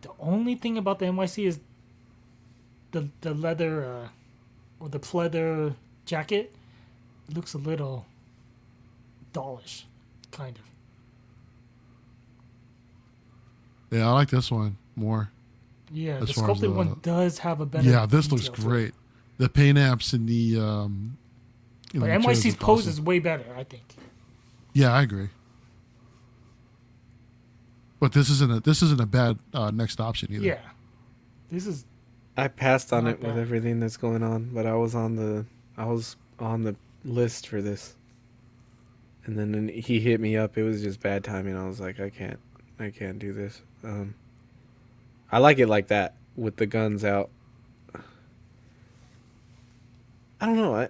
The 0.00 0.10
only 0.18 0.54
thing 0.54 0.78
about 0.78 0.98
the 0.98 1.06
NYC 1.06 1.46
is 1.46 1.60
the 2.92 3.08
the 3.20 3.34
leather 3.34 3.84
uh, 3.84 4.08
or 4.80 4.88
the 4.88 4.98
pleather 5.00 5.74
jacket 6.06 6.54
looks 7.34 7.54
a 7.54 7.58
little 7.58 8.06
dollish, 9.32 9.84
kind 10.30 10.56
of. 10.58 10.62
Yeah, 13.98 14.08
I 14.08 14.12
like 14.12 14.30
this 14.30 14.50
one 14.50 14.76
more. 14.96 15.30
Yeah, 15.92 16.14
As 16.16 16.28
the 16.28 16.32
sculpted 16.34 16.70
the- 16.70 16.74
one 16.74 16.98
does 17.02 17.38
have 17.38 17.60
a 17.60 17.66
better. 17.66 17.88
yeah, 17.88 18.06
this 18.06 18.30
looks 18.30 18.44
detail 18.44 18.54
to 18.56 18.60
it. 18.62 18.64
great. 18.68 18.94
The 19.38 19.48
paint 19.48 19.76
apps 19.78 20.12
and 20.14 20.28
the 20.28 20.58
um. 20.60 21.16
you 21.92 22.00
know, 22.00 22.06
But 22.06 22.12
materials 22.18 22.44
NYC's 22.44 22.56
pose 22.56 22.78
awesome. 22.80 22.90
is 22.90 23.00
way 23.00 23.18
better, 23.18 23.44
I 23.56 23.64
think. 23.64 23.82
Yeah, 24.72 24.92
I 24.92 25.02
agree. 25.02 25.28
But 28.00 28.12
this 28.12 28.30
isn't 28.30 28.50
a 28.50 28.60
this 28.60 28.82
isn't 28.82 29.00
a 29.00 29.06
bad 29.06 29.38
uh, 29.52 29.70
next 29.70 30.00
option 30.00 30.32
either. 30.32 30.44
Yeah, 30.44 30.58
this 31.50 31.66
is 31.66 31.84
I 32.36 32.48
passed 32.48 32.92
on 32.92 33.04
Not 33.04 33.14
it 33.14 33.20
with 33.22 33.36
everything 33.38 33.78
that's 33.80 33.96
going 33.98 34.22
on, 34.22 34.50
but 34.54 34.64
I 34.66 34.74
was 34.74 34.94
on 34.94 35.16
the 35.16 35.44
I 35.76 35.84
was 35.84 36.16
on 36.38 36.62
the 36.62 36.74
list 37.04 37.46
for 37.48 37.60
this. 37.62 37.94
And 39.24 39.38
then 39.38 39.68
he 39.68 40.00
hit 40.00 40.20
me 40.20 40.36
up. 40.36 40.58
It 40.58 40.64
was 40.64 40.82
just 40.82 41.00
bad 41.00 41.22
timing. 41.24 41.56
I 41.56 41.66
was 41.66 41.78
like, 41.80 42.00
I 42.00 42.10
can't, 42.10 42.40
I 42.80 42.90
can't 42.90 43.18
do 43.18 43.32
this. 43.32 43.62
Um, 43.84 44.14
I 45.30 45.38
like 45.38 45.58
it 45.58 45.68
like 45.68 45.88
that 45.88 46.14
with 46.36 46.56
the 46.56 46.66
guns 46.66 47.04
out. 47.04 47.30
I 50.40 50.46
don't 50.46 50.56
know. 50.56 50.74
I 50.74 50.88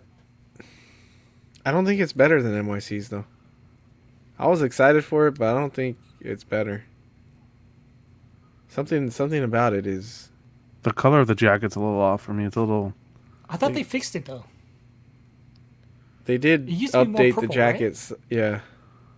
I 1.64 1.70
don't 1.70 1.84
think 1.84 2.00
it's 2.00 2.12
better 2.14 2.42
than 2.42 2.52
NYC's 2.66 3.08
though. 3.10 3.26
I 4.38 4.46
was 4.48 4.62
excited 4.62 5.04
for 5.04 5.26
it, 5.26 5.32
but 5.38 5.54
I 5.54 5.58
don't 5.60 5.74
think 5.74 5.98
it's 6.20 6.42
better. 6.44 6.84
Something 8.68 9.10
something 9.10 9.42
about 9.44 9.74
it 9.74 9.86
is 9.86 10.30
The 10.82 10.92
color 10.92 11.20
of 11.20 11.26
the 11.28 11.34
jacket's 11.34 11.76
a 11.76 11.80
little 11.80 12.00
off 12.00 12.22
for 12.22 12.32
me. 12.32 12.44
It's 12.46 12.56
a 12.56 12.60
little. 12.60 12.94
I 13.48 13.56
thought 13.58 13.66
Like- 13.66 13.74
they 13.74 13.82
fixed 13.82 14.16
it 14.16 14.24
though, 14.24 14.46
They 16.24 16.38
did 16.38 16.68
It 16.68 16.72
used 16.72 16.92
to 16.94 17.04
be 17.04 17.10
more 17.10 17.20
update 17.20 17.28
the 17.28 17.32
purple, 17.42 17.48
right? 17.48 17.54
jackets. 17.54 18.12
Yeah. 18.30 18.60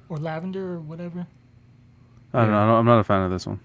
or 0.09 0.19
lavender 0.19 0.75
or 0.75 0.81
whatever. 0.81 1.27
I 2.33 2.41
don't 2.43 2.51
Yeah. 2.51 2.67
know. 2.67 2.77
I'm 2.77 2.85
not 2.87 2.99
a 3.01 3.05
fan 3.05 3.23
of 3.23 3.31
this 3.31 3.47
one. 3.47 3.61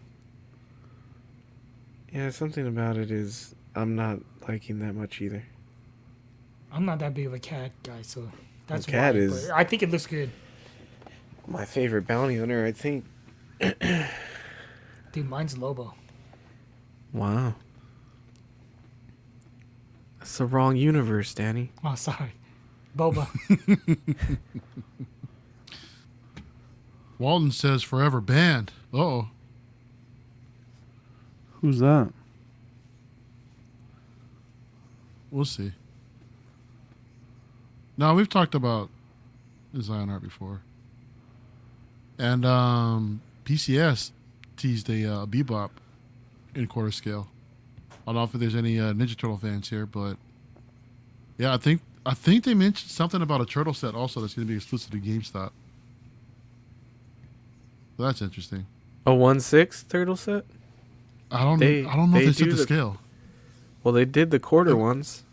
Yeah, 2.12 2.30
something 2.32 2.66
about 2.68 2.98
it 2.98 3.12
is 3.12 3.54
I'm 3.76 3.96
not 3.96 4.20
liking 4.48 4.80
that 4.80 4.94
much 4.96 5.22
either. 5.22 5.44
I'm 6.72 6.86
not 6.86 7.00
that 7.00 7.14
big 7.14 7.26
of 7.28 7.34
a 7.34 7.40
cat 7.40 7.72
guy, 7.84 8.02
so 8.04 8.32
that's 8.68 8.86
cat 8.86 9.16
why. 9.16 9.22
is- 9.22 9.50
I 9.50 9.64
think 9.64 9.84
it 9.84 9.90
looks 9.92 10.06
good, 10.08 10.30
My 11.48 11.66
favorite 11.66 12.06
bounty 12.08 12.38
hunter, 12.38 12.66
I 12.66 12.72
think. 12.72 13.06
dude. 15.12 15.28
Mine's 15.30 15.58
Lobo. 15.58 15.94
Wow. 17.12 17.56
That's 20.20 20.38
the 20.38 20.46
wrong 20.46 20.76
universe, 20.76 21.34
Danny. 21.34 21.72
Oh, 21.84 21.96
sorry, 21.96 22.34
Boba. 23.00 23.28
Walden 27.18 27.52
says 27.52 27.82
forever 27.82 28.20
banned. 28.20 28.74
Oh, 28.94 29.30
Who's 31.62 31.80
that? 31.80 32.12
we'll 35.32 35.46
see. 35.46 35.72
Now 37.98 38.16
we've 38.16 38.30
talked 38.30 38.56
about 38.56 38.90
Zion 39.80 40.10
art 40.10 40.22
before, 40.22 40.60
and 42.18 42.46
um, 42.46 43.22
PCS 43.46 44.12
teased 44.58 44.90
a 44.90 45.06
uh, 45.06 45.26
Bebop 45.26 45.70
in 46.54 46.68
quarter 46.68 46.92
scale. 46.92 47.28
I 47.92 47.96
don't 48.08 48.16
know 48.16 48.24
if 48.24 48.32
there's 48.34 48.56
any 48.56 48.78
uh, 48.78 48.92
Ninja 48.94 49.16
Turtle 49.18 49.38
fans 49.38 49.70
here, 49.70 49.86
but 49.86 50.16
yeah, 51.38 51.54
I 51.54 51.58
think 51.58 51.82
I 52.06 52.14
think 52.14 52.44
they 52.46 52.54
mentioned 52.54 52.90
something 52.92 53.22
about 53.22 53.42
a 53.42 53.46
turtle 53.46 53.74
set 53.74 53.94
also 53.94 54.22
that's 54.22 54.34
going 54.34 54.48
to 54.48 54.52
be 54.52 54.56
exclusive 54.58 54.92
to 54.92 54.98
GameStop. 54.98 55.52
So 57.98 58.04
that's 58.04 58.22
interesting. 58.22 58.66
A 59.06 59.14
one 59.14 59.40
six 59.40 59.84
turtle 59.84 60.16
set? 60.16 60.46
I 61.32 61.44
don't 61.44 61.60
They- 61.60 61.86
I 61.86 61.96
don't 61.96 62.12
know 62.12 62.18
if 62.18 62.26
they 62.26 62.32
set 62.32 62.44
do 62.46 62.52
the 62.52 62.56
the- 62.58 62.64
scale. 62.64 62.98
Well, 63.84 63.94
they 63.94 64.06
did 64.06 64.32
the 64.32 64.40
quarter 64.40 64.76
ones 64.76 65.24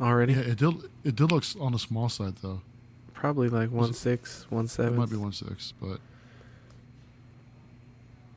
already. 0.00 0.32
Yeah, 0.34 0.40
it 0.40 0.58
did. 0.58 0.74
It 1.04 1.16
did 1.16 1.30
look 1.32 1.44
on 1.60 1.72
the 1.72 1.78
small 1.78 2.08
side 2.08 2.36
though. 2.42 2.60
Probably 3.14 3.48
like 3.48 3.70
one 3.70 3.92
six, 3.92 4.46
one 4.48 4.64
It 4.66 4.70
seven. 4.70 4.96
might 4.96 5.10
be 5.10 5.16
one 5.16 5.32
six, 5.32 5.72
but 5.80 6.00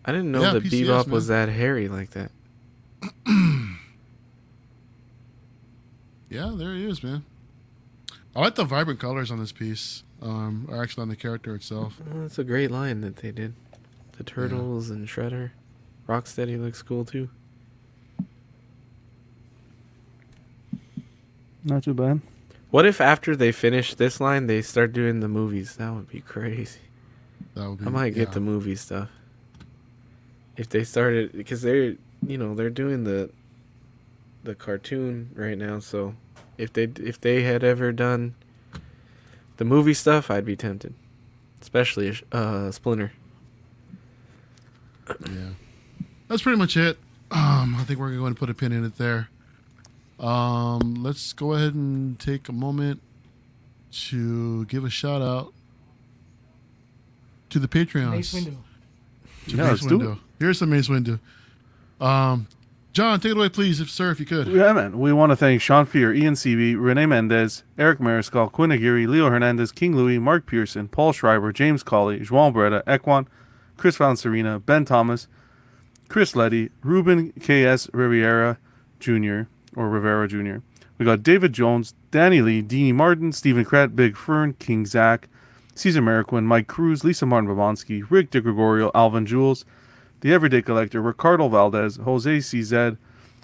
I 0.05 0.11
didn't 0.11 0.31
know 0.31 0.41
Yeah, 0.41 0.53
that 0.53 0.64
PCS, 0.64 0.81
Bebop 0.88 1.05
man. 1.07 1.14
was 1.14 1.27
that 1.27 1.47
hairy 1.49 1.88
like 1.88 2.10
that. 2.11 2.31
yeah, 6.30 6.51
there 6.55 6.73
he 6.76 6.85
is, 6.85 7.01
man. 7.03 7.23
I 8.35 8.41
like 8.41 8.55
the 8.55 8.65
vibrant 8.65 8.99
colors 8.99 9.31
on 9.31 9.39
this 9.39 9.51
piece. 9.51 10.03
Um, 10.22 10.68
or 10.69 10.81
actually 10.81 11.01
on 11.01 11.10
the 11.10 11.18
character 11.18 11.53
itself. 11.53 11.99
Oh, 12.01 12.22
that's 12.22 12.39
a 12.39 12.45
great 12.45 12.72
line 12.72 13.01
that 13.01 13.18
they 13.18 13.31
did. 13.31 13.55
The 14.18 14.23
turtles 14.23 14.89
and 14.89 15.05
Shredder. 15.05 15.51
Rocksteady 16.07 16.57
looks 16.57 16.81
cool 16.81 17.03
too. 17.03 17.30
Not 21.65 21.84
too 21.84 21.93
bad. 21.93 22.22
What 22.72 22.85
if 22.85 23.01
after 23.01 23.35
they 23.35 23.51
finish 23.51 23.95
this 23.95 24.22
line, 24.22 24.47
they 24.47 24.61
start 24.61 24.93
doing 24.93 25.19
the 25.19 25.27
movies? 25.27 25.76
That 25.76 25.93
would 25.93 26.10
be 26.10 26.22
crazy. 26.22 26.80
That 27.55 27.69
would 27.69 27.80
be. 27.80 27.85
I 27.85 27.89
might 27.89 28.14
get 28.15 28.30
yeah. 28.30 28.34
the 28.34 28.39
movie 28.39 28.76
stuff. 28.76 29.10
If 30.55 30.69
they 30.69 30.85
started, 30.85 31.34
because 31.34 31.61
they're, 31.61 31.95
you 32.26 32.38
know, 32.38 32.55
they're 32.55 32.69
doing 32.69 33.03
the, 33.03 33.30
the 34.43 34.55
cartoon 34.55 35.31
right 35.35 35.57
now. 35.57 35.80
So, 35.80 36.15
if 36.57 36.73
they 36.73 36.84
if 36.84 37.19
they 37.19 37.43
had 37.43 37.63
ever 37.63 37.91
done, 37.91 38.35
the 39.57 39.65
movie 39.65 39.93
stuff, 39.93 40.30
I'd 40.31 40.45
be 40.45 40.55
tempted, 40.55 40.93
especially 41.61 42.17
uh 42.31 42.71
Splinter. 42.71 43.11
Yeah, 45.30 45.49
that's 46.27 46.41
pretty 46.41 46.57
much 46.57 46.77
it. 46.77 46.97
Um, 47.31 47.75
I 47.77 47.84
think 47.84 47.99
we're 47.99 48.15
going 48.15 48.34
to 48.34 48.39
put 48.39 48.49
a 48.49 48.53
pin 48.53 48.71
in 48.71 48.85
it 48.85 48.97
there. 48.97 49.30
Um, 50.19 51.01
let's 51.03 51.34
go 51.34 51.53
ahead 51.53 51.73
and 51.73 52.19
take 52.19 52.47
a 52.47 52.53
moment 52.53 53.01
to 53.91 54.65
give 54.65 54.85
a 54.85 54.89
shout 54.89 55.21
out 55.21 55.51
to 57.49 57.59
the 57.59 57.67
Patreons. 57.67 58.11
Mace 58.11 58.34
Windu. 58.34 58.55
To 59.47 59.55
Yeah, 59.55 59.63
Mace 59.63 59.69
let's 59.71 59.85
do 59.88 59.99
Windu. 59.99 60.19
Here's 60.39 60.59
the 60.59 60.67
Mace 60.67 60.88
Windu. 60.88 61.19
Um, 61.99 62.47
John, 62.94 63.20
take 63.20 63.32
it 63.32 63.38
away, 63.38 63.49
please, 63.49 63.82
if 63.82 63.90
sir, 63.90 64.11
if 64.11 64.20
you 64.20 64.26
could. 64.28 64.45
Yeah, 64.45 64.72
man. 64.72 64.99
We 64.99 65.11
want 65.11 65.32
to 65.32 65.36
thank 65.36 65.64
Sean 65.64 65.88
Fear, 65.88 66.14
Ian 66.14 66.36
Seavey, 66.36 66.76
Renee 66.78 67.07
Mendez, 67.07 67.64
Eric 67.76 67.98
Mariscal, 67.98 68.52
Quinn 68.52 68.72
Aguirre, 68.72 69.07
Leo 69.07 69.32
Hernandez, 69.32 69.72
King 69.72 69.95
Louis, 69.95 70.20
Mark 70.20 70.45
Pearson, 70.45 70.88
Paul 70.88 71.11
Schreiber, 71.11 71.52
James 71.52 71.82
Colley, 71.82 72.20
João 72.20 72.53
Beretta, 72.53 72.84
Ekwan, 72.84 73.26
Chris 73.78 73.98
Valencerina, 73.98 74.64
Ben 74.64 74.86
Thomas, 74.86 75.28
Chris 76.07 76.36
Letty, 76.36 76.70
Ruben 76.84 77.32
K.S. 77.41 77.90
Riviera 77.94 78.60
Jr., 78.99 79.45
or 79.76 79.90
Rivera 79.90 80.28
Jr. 80.28 80.57
We 80.99 81.06
got 81.06 81.24
David 81.24 81.52
Jones, 81.52 81.95
Danny 82.11 82.44
Lee, 82.44 82.61
Deanie 82.61 82.94
Martin, 82.94 83.32
Stephen 83.32 83.65
Krat, 83.65 83.95
Big 83.95 84.15
Fern, 84.15 84.53
King 84.60 84.86
Zach, 84.86 85.30
Caesar 85.74 86.02
Mariquin, 86.03 86.44
Mike 86.44 86.68
Cruz, 86.68 87.03
Lisa 87.03 87.26
Martin 87.26 87.49
Babonsky, 87.49 88.06
Rick 88.07 88.30
DeGregorio, 88.30 88.91
Alvin 88.94 89.26
Jules, 89.26 89.65
the 90.24 90.32
Everyday 90.34 90.62
Collector, 90.62 91.02
Ricardo 91.02 91.50
Valdez, 91.50 91.98
Jose 91.98 92.38
CZ. 92.38 92.98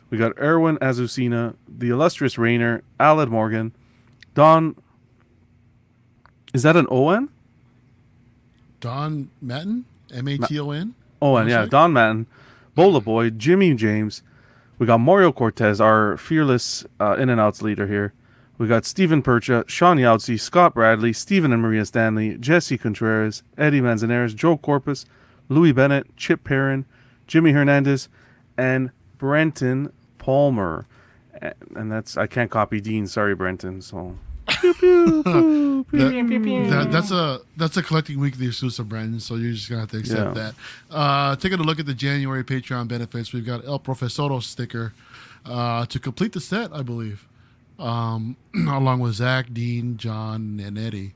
We 0.10 0.18
got 0.18 0.32
Erwin 0.40 0.78
Azucena, 0.78 1.56
the 1.68 1.90
Illustrious 1.90 2.38
Rainer, 2.38 2.84
Alad 2.98 3.28
Morgan, 3.28 3.74
Don. 4.34 4.78
Is 6.54 6.64
that 6.64 6.78
an 6.78 6.88
O-N? 6.90 7.30
Don 8.80 9.30
Matten, 9.42 9.84
M 10.14 10.28
A 10.30 10.38
T 10.38 10.58
O 10.58 10.72
N. 10.72 10.96
Owen, 11.22 11.50
yeah, 11.50 11.62
Okay. 11.62 11.70
Don 11.70 11.92
Madden, 11.92 12.28
Bola 12.76 13.02
Boy, 13.02 13.30
Jimmy 13.30 13.74
James. 13.74 14.24
We 14.78 14.88
got 14.88 15.00
Mario 15.00 15.34
Cortez, 15.34 15.82
our 15.82 16.16
fearless 16.16 16.86
uh, 17.02 17.18
in 17.20 17.28
and 17.28 17.42
outs 17.42 17.62
leader 17.62 17.88
here. 17.88 18.14
We 18.58 18.70
got 18.70 18.86
Stephen 18.86 19.22
Percha, 19.22 19.66
Sean 19.68 19.98
Yautsy, 19.98 20.40
Scott 20.40 20.76
Bradley, 20.76 21.12
Stephen 21.12 21.52
and 21.52 21.62
Maria 21.62 21.86
Stanley, 21.86 22.38
Jesse 22.38 22.78
Contreras, 22.78 23.44
Eddie 23.58 23.82
Manzanares, 23.82 24.34
Joe 24.34 24.56
Corpus, 24.56 25.06
Louis 25.50 25.72
Bennett, 25.74 26.16
Chip 26.16 26.44
Perrin, 26.44 26.86
Jimmy 27.28 27.52
Hernandez, 27.52 28.08
and 28.58 28.92
Brenton 29.18 29.92
Palmer. 30.18 30.86
And 31.76 31.92
that's 31.92 32.18
I 32.18 32.28
can't 32.28 32.50
copy 32.52 32.80
Dean. 32.82 33.08
Sorry, 33.08 33.36
Brenton. 33.36 33.82
So 33.82 34.16
That, 35.92 36.90
that's 36.92 37.12
a 37.12 37.40
that's 37.58 37.78
a 37.78 37.84
collecting 37.84 38.20
weekly 38.20 38.48
exclusive, 38.48 38.90
Brenton, 38.90 39.20
So 39.20 39.36
you're 39.36 39.54
just 39.54 39.70
gonna 39.70 39.82
have 39.82 39.92
to 39.92 39.98
accept 39.98 40.36
Yeah. 40.36 40.52
that. 40.52 40.56
Uh, 40.96 41.36
taking 41.36 41.60
a 41.60 41.64
look 41.64 41.80
at 41.80 41.86
the 41.86 41.94
January 41.94 42.44
Patreon 42.44 42.88
benefits, 42.88 43.34
we've 43.34 43.46
got 43.46 43.66
El 43.66 43.80
Profesoro 43.80 44.42
sticker 44.42 44.94
uh, 45.46 45.86
to 45.86 46.00
complete 46.00 46.34
the 46.34 46.40
set, 46.42 46.74
I 46.74 46.82
believe, 46.84 47.28
um, 47.78 48.36
along 48.68 49.00
with 49.00 49.14
Zach, 49.16 49.54
Dean, 49.54 49.98
John, 49.98 50.60
and 50.64 50.78
Eddie. 50.78 51.14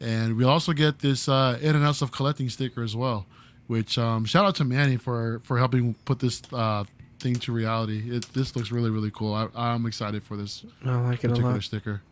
And 0.00 0.36
we 0.36 0.44
also 0.44 0.72
get 0.72 0.98
this 0.98 1.28
uh, 1.28 1.58
in 1.60 1.74
and 1.76 1.84
out 1.84 2.02
of 2.02 2.12
collecting 2.12 2.48
sticker 2.48 2.82
as 2.82 2.94
well. 2.96 3.26
Which 3.72 3.96
um, 3.96 4.26
shout 4.26 4.44
out 4.44 4.54
to 4.56 4.64
Manny 4.64 4.98
for 4.98 5.40
for 5.44 5.56
helping 5.56 5.94
put 6.04 6.18
this 6.18 6.42
uh, 6.52 6.84
thing 7.18 7.36
to 7.36 7.52
reality. 7.52 8.16
It, 8.16 8.30
this 8.34 8.54
looks 8.54 8.70
really 8.70 8.90
really 8.90 9.10
cool. 9.10 9.32
I, 9.32 9.48
I'm 9.54 9.86
excited 9.86 10.22
for 10.24 10.36
this 10.36 10.62
I 10.84 11.00
like 11.00 11.24
it 11.24 11.28
a 11.28 11.28
particular 11.30 11.54
lot. 11.54 11.62
sticker. 11.62 12.02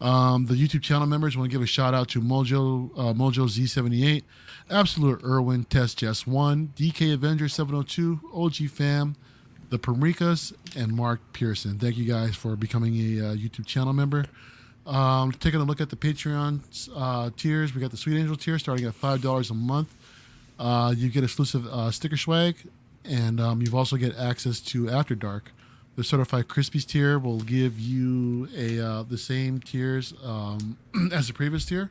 Um, 0.00 0.46
the 0.46 0.54
YouTube 0.54 0.82
channel 0.82 1.06
members 1.06 1.36
want 1.36 1.48
to 1.48 1.54
give 1.54 1.62
a 1.62 1.66
shout 1.66 1.94
out 1.94 2.08
to 2.08 2.20
Mojo 2.20 2.90
uh, 2.98 3.12
Mojo 3.14 3.46
Z78, 3.46 4.24
Absolute 4.70 5.22
Irwin, 5.22 5.66
Test 5.66 5.98
Jess 5.98 6.26
One, 6.26 6.72
DK 6.76 7.14
Avenger 7.14 7.48
702, 7.48 8.18
OG 8.34 8.68
Fam, 8.68 9.14
the 9.70 9.78
Pamricas, 9.78 10.52
and 10.76 10.92
Mark 10.92 11.20
Pearson. 11.32 11.78
Thank 11.78 11.96
you 11.96 12.06
guys 12.06 12.34
for 12.34 12.56
becoming 12.56 12.96
a 12.96 13.24
uh, 13.24 13.34
YouTube 13.36 13.66
channel 13.66 13.92
member. 13.92 14.24
Um, 14.84 15.30
taking 15.30 15.60
a 15.60 15.64
look 15.64 15.80
at 15.80 15.90
the 15.90 15.96
Patreon 15.96 16.88
uh, 16.96 17.30
tiers, 17.36 17.72
we 17.72 17.80
got 17.80 17.92
the 17.92 17.96
Sweet 17.96 18.18
Angel 18.18 18.34
tier 18.34 18.58
starting 18.58 18.84
at 18.84 18.94
five 18.94 19.22
dollars 19.22 19.50
a 19.50 19.54
month. 19.54 19.94
Uh, 20.58 20.94
you 20.96 21.08
get 21.08 21.22
exclusive 21.24 21.66
uh, 21.66 21.90
sticker 21.90 22.16
swag, 22.16 22.56
and 23.04 23.40
um, 23.40 23.60
you've 23.60 23.74
also 23.74 23.96
get 23.96 24.16
access 24.16 24.60
to 24.60 24.88
After 24.90 25.14
Dark. 25.14 25.52
The 25.96 26.04
certified 26.04 26.48
Krispies 26.48 26.86
tier 26.86 27.18
will 27.18 27.40
give 27.40 27.78
you 27.78 28.48
a 28.56 28.78
uh, 28.80 29.02
the 29.02 29.18
same 29.18 29.60
tiers 29.60 30.14
um, 30.24 30.76
as 31.12 31.28
the 31.28 31.34
previous 31.34 31.64
tier, 31.64 31.90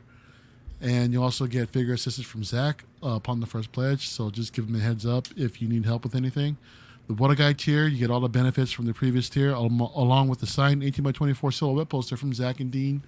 and 0.80 1.12
you'll 1.12 1.24
also 1.24 1.46
get 1.46 1.68
figure 1.70 1.94
assistance 1.94 2.26
from 2.26 2.44
Zach 2.44 2.84
upon 3.02 3.40
the 3.40 3.46
first 3.46 3.72
pledge. 3.72 4.08
So 4.08 4.30
just 4.30 4.52
give 4.52 4.66
him 4.68 4.76
a 4.76 4.80
heads 4.80 5.04
up 5.04 5.26
if 5.36 5.60
you 5.60 5.68
need 5.68 5.84
help 5.84 6.04
with 6.04 6.14
anything. 6.14 6.56
The 7.08 7.24
a 7.24 7.34
Guy 7.34 7.54
tier, 7.54 7.86
you 7.86 7.96
get 7.96 8.10
all 8.10 8.20
the 8.20 8.28
benefits 8.28 8.70
from 8.70 8.84
the 8.84 8.92
previous 8.92 9.30
tier, 9.30 9.52
al- 9.52 9.92
along 9.94 10.28
with 10.28 10.40
the 10.40 10.46
signed 10.46 10.84
18 10.84 11.02
by 11.02 11.12
24 11.12 11.52
silhouette 11.52 11.88
poster 11.88 12.18
from 12.18 12.34
Zach 12.34 12.60
and 12.60 12.70
Dean, 12.70 13.02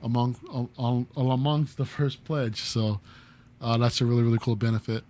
among 0.00 0.36
al- 0.52 0.70
al- 0.78 1.32
amongst 1.32 1.76
the 1.76 1.84
first 1.84 2.24
pledge. 2.24 2.60
So 2.60 3.00
uh, 3.62 3.78
that's 3.78 4.00
a 4.00 4.04
really 4.04 4.22
really 4.22 4.38
cool 4.38 4.56
benefit. 4.56 5.04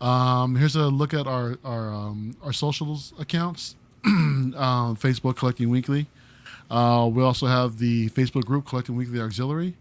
Um, 0.00 0.54
here's 0.56 0.76
a 0.76 0.86
look 0.86 1.12
at 1.12 1.26
our 1.26 1.58
our 1.64 1.92
um, 1.92 2.36
our 2.42 2.52
socials 2.52 3.12
accounts. 3.18 3.74
um, 4.04 4.96
Facebook 4.96 5.36
Collecting 5.36 5.68
Weekly. 5.70 6.06
Uh, 6.70 7.10
we 7.12 7.22
also 7.22 7.46
have 7.46 7.78
the 7.78 8.08
Facebook 8.10 8.44
group 8.44 8.66
Collecting 8.66 8.96
Weekly 8.96 9.20
Auxiliary. 9.20 9.74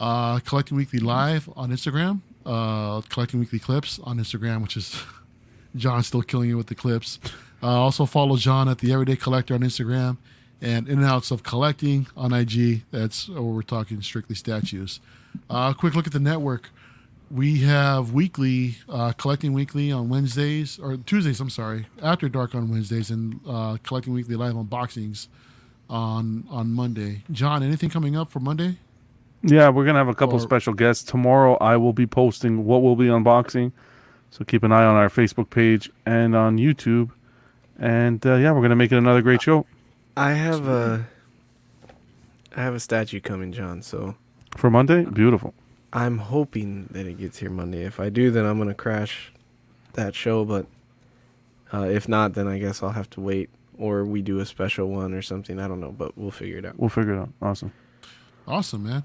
Uh, 0.00 0.40
Collecting 0.40 0.76
Weekly 0.76 0.98
Live 0.98 1.48
on 1.56 1.70
Instagram. 1.70 2.20
Uh, 2.44 3.02
Collecting 3.02 3.38
Weekly 3.38 3.58
Clips 3.58 4.00
on 4.02 4.18
Instagram, 4.18 4.62
which 4.62 4.76
is 4.76 5.00
John 5.76 6.02
still 6.02 6.22
killing 6.22 6.48
you 6.48 6.56
with 6.56 6.66
the 6.66 6.74
clips. 6.74 7.20
Uh, 7.62 7.68
also 7.68 8.06
follow 8.06 8.36
John 8.36 8.68
at 8.68 8.78
the 8.78 8.92
Everyday 8.92 9.16
Collector 9.16 9.54
on 9.54 9.60
Instagram 9.60 10.16
and 10.62 10.88
In 10.88 10.98
and 10.98 11.06
Outs 11.06 11.30
of 11.30 11.42
Collecting 11.42 12.06
on 12.16 12.32
IG. 12.32 12.82
That's 12.90 13.28
where 13.28 13.42
we're 13.42 13.62
talking 13.62 14.00
strictly 14.02 14.34
statues. 14.34 15.00
Uh, 15.48 15.72
quick 15.74 15.94
look 15.94 16.06
at 16.06 16.12
the 16.12 16.20
network. 16.20 16.70
We 17.30 17.60
have 17.60 18.12
weekly, 18.12 18.76
uh, 18.88 19.12
collecting 19.12 19.52
weekly 19.52 19.92
on 19.92 20.08
Wednesdays 20.08 20.80
or 20.80 20.96
Tuesdays. 20.96 21.38
I'm 21.40 21.48
sorry, 21.50 21.86
after 22.02 22.28
dark 22.28 22.56
on 22.56 22.68
Wednesdays, 22.70 23.08
and 23.10 23.38
uh, 23.46 23.76
collecting 23.84 24.12
weekly 24.14 24.34
live 24.34 24.54
unboxings 24.54 25.28
on 25.88 26.44
on 26.50 26.72
Monday. 26.72 27.22
John, 27.30 27.62
anything 27.62 27.88
coming 27.88 28.16
up 28.16 28.32
for 28.32 28.40
Monday? 28.40 28.78
Yeah, 29.42 29.68
we're 29.68 29.86
gonna 29.86 29.98
have 29.98 30.08
a 30.08 30.14
couple 30.14 30.36
Or- 30.36 30.40
special 30.40 30.74
guests 30.74 31.04
tomorrow. 31.04 31.56
I 31.60 31.76
will 31.76 31.92
be 31.92 32.06
posting 32.06 32.64
what 32.64 32.82
we'll 32.82 32.96
be 32.96 33.06
unboxing, 33.06 33.70
so 34.30 34.44
keep 34.44 34.64
an 34.64 34.72
eye 34.72 34.84
on 34.84 34.96
our 34.96 35.08
Facebook 35.08 35.50
page 35.50 35.88
and 36.04 36.34
on 36.34 36.58
YouTube. 36.58 37.10
And 37.78 38.26
uh, 38.26 38.34
yeah, 38.34 38.50
we're 38.50 38.62
gonna 38.62 38.76
make 38.76 38.90
it 38.90 38.98
another 38.98 39.22
great 39.22 39.40
show 39.40 39.66
I 40.16 40.32
have 40.32 40.66
a, 40.66 41.06
I 42.56 42.60
have 42.62 42.74
a 42.74 42.80
statue 42.80 43.20
coming, 43.20 43.52
John. 43.52 43.82
So 43.82 44.16
for 44.56 44.68
Monday. 44.68 45.04
Beautiful. 45.04 45.54
I'm 45.92 46.18
hoping 46.18 46.88
that 46.92 47.06
it 47.06 47.18
gets 47.18 47.38
here 47.38 47.50
Monday. 47.50 47.82
If 47.84 47.98
I 48.00 48.08
do, 48.10 48.30
then 48.30 48.46
I'm 48.46 48.58
gonna 48.58 48.74
crash 48.74 49.32
that 49.94 50.14
show. 50.14 50.44
But 50.44 50.66
uh, 51.72 51.82
if 51.88 52.08
not, 52.08 52.34
then 52.34 52.46
I 52.46 52.58
guess 52.58 52.82
I'll 52.82 52.90
have 52.90 53.10
to 53.10 53.20
wait, 53.20 53.50
or 53.78 54.04
we 54.04 54.22
do 54.22 54.38
a 54.40 54.46
special 54.46 54.88
one 54.88 55.12
or 55.14 55.22
something. 55.22 55.58
I 55.58 55.66
don't 55.68 55.80
know, 55.80 55.92
but 55.92 56.16
we'll 56.16 56.30
figure 56.30 56.58
it 56.58 56.64
out. 56.64 56.78
We'll 56.78 56.90
figure 56.90 57.14
it 57.14 57.18
out. 57.20 57.30
Awesome. 57.42 57.72
Awesome, 58.46 58.84
man. 58.84 59.02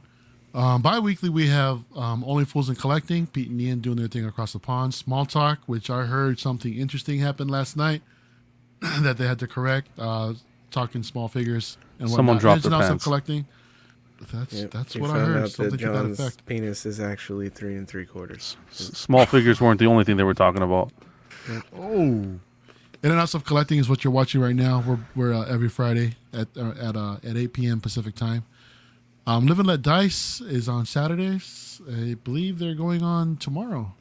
Um, 0.53 0.82
bi-weekly 0.82 1.28
we 1.30 1.48
have 1.48 1.82
um, 1.95 2.24
Only 2.26 2.45
Fools 2.45 2.70
in 2.70 2.76
Collecting, 2.76 3.28
Pete 3.28 3.49
and 3.49 3.60
Ian 3.60 3.80
doing 3.82 3.98
their 3.98 4.07
thing 4.07 4.26
across 4.26 4.53
the 4.53 4.60
pond. 4.60 4.94
Small 4.94 5.26
Talk, 5.26 5.60
which 5.66 5.90
I 5.90 6.06
heard 6.06 6.40
something 6.40 6.74
interesting 6.74 7.20
happened 7.20 7.52
last 7.52 7.76
night 7.76 8.02
that 9.02 9.18
they 9.18 9.28
had 9.28 9.38
to 9.40 9.48
correct. 9.48 9.90
Uh, 9.98 10.34
talking 10.72 11.03
small 11.03 11.28
figures 11.28 11.78
and 11.99 12.10
whatnot. 12.10 12.16
Someone 12.18 12.36
whatnot. 12.36 12.41
dropped 12.41 12.56
Ins 12.57 12.64
their 12.64 12.74
and 12.74 12.76
outs 12.76 12.86
of 12.86 12.91
pants. 12.91 13.03
collecting. 13.03 13.45
That's 14.32 14.54
Yep, 14.54 14.72
that's 14.72 14.96
we 14.96 15.02
what 15.02 15.12
I 15.12 15.14
found 15.16 15.28
heard. 15.34 15.44
out 15.44 15.50
Something 15.52 15.72
that 15.72 15.78
to 15.80 15.86
that 15.88 15.94
John's 15.94 16.20
effect. 16.20 16.46
penis 16.46 16.86
is 16.86 17.00
actually 17.00 17.50
three 17.50 17.76
and 17.76 17.88
three 17.88 18.06
quarters. 18.06 18.56
S- 18.72 18.92
small 18.98 19.26
figures 19.26 19.60
weren't 19.60 19.80
the 19.80 19.86
only 19.88 20.04
thing 20.04 20.18
they 20.18 20.24
were 20.24 20.34
talking 20.34 20.62
about. 20.64 20.92
Oh, 21.78 21.84
In 21.84 22.40
and 23.04 23.14
Outs 23.20 23.34
of 23.36 23.44
Collecting 23.46 23.78
is 23.78 23.88
what 23.90 24.04
you're 24.04 24.14
watching 24.14 24.42
right 24.42 24.56
now. 24.56 24.84
We're 24.86 25.00
we're 25.16 25.34
uh, 25.34 25.46
every 25.46 25.70
Friday 25.70 26.16
at 26.34 26.48
uh, 26.58 26.72
at 26.80 26.96
uh, 26.96 27.18
at 27.24 27.36
8 27.38 27.54
p.m. 27.54 27.80
Pacific 27.82 28.16
time. 28.16 28.46
Um, 29.28 29.48
Live 29.48 29.60
and 29.60 29.68
Let 29.68 29.82
Dice 29.82 30.40
is 30.42 30.70
on 30.70 30.86
Saturdays. 30.86 31.82
I 31.92 32.16
believe 32.24 32.58
they're 32.60 32.76
going 32.76 33.02
on 33.04 33.38
tomorrow. 33.38 33.94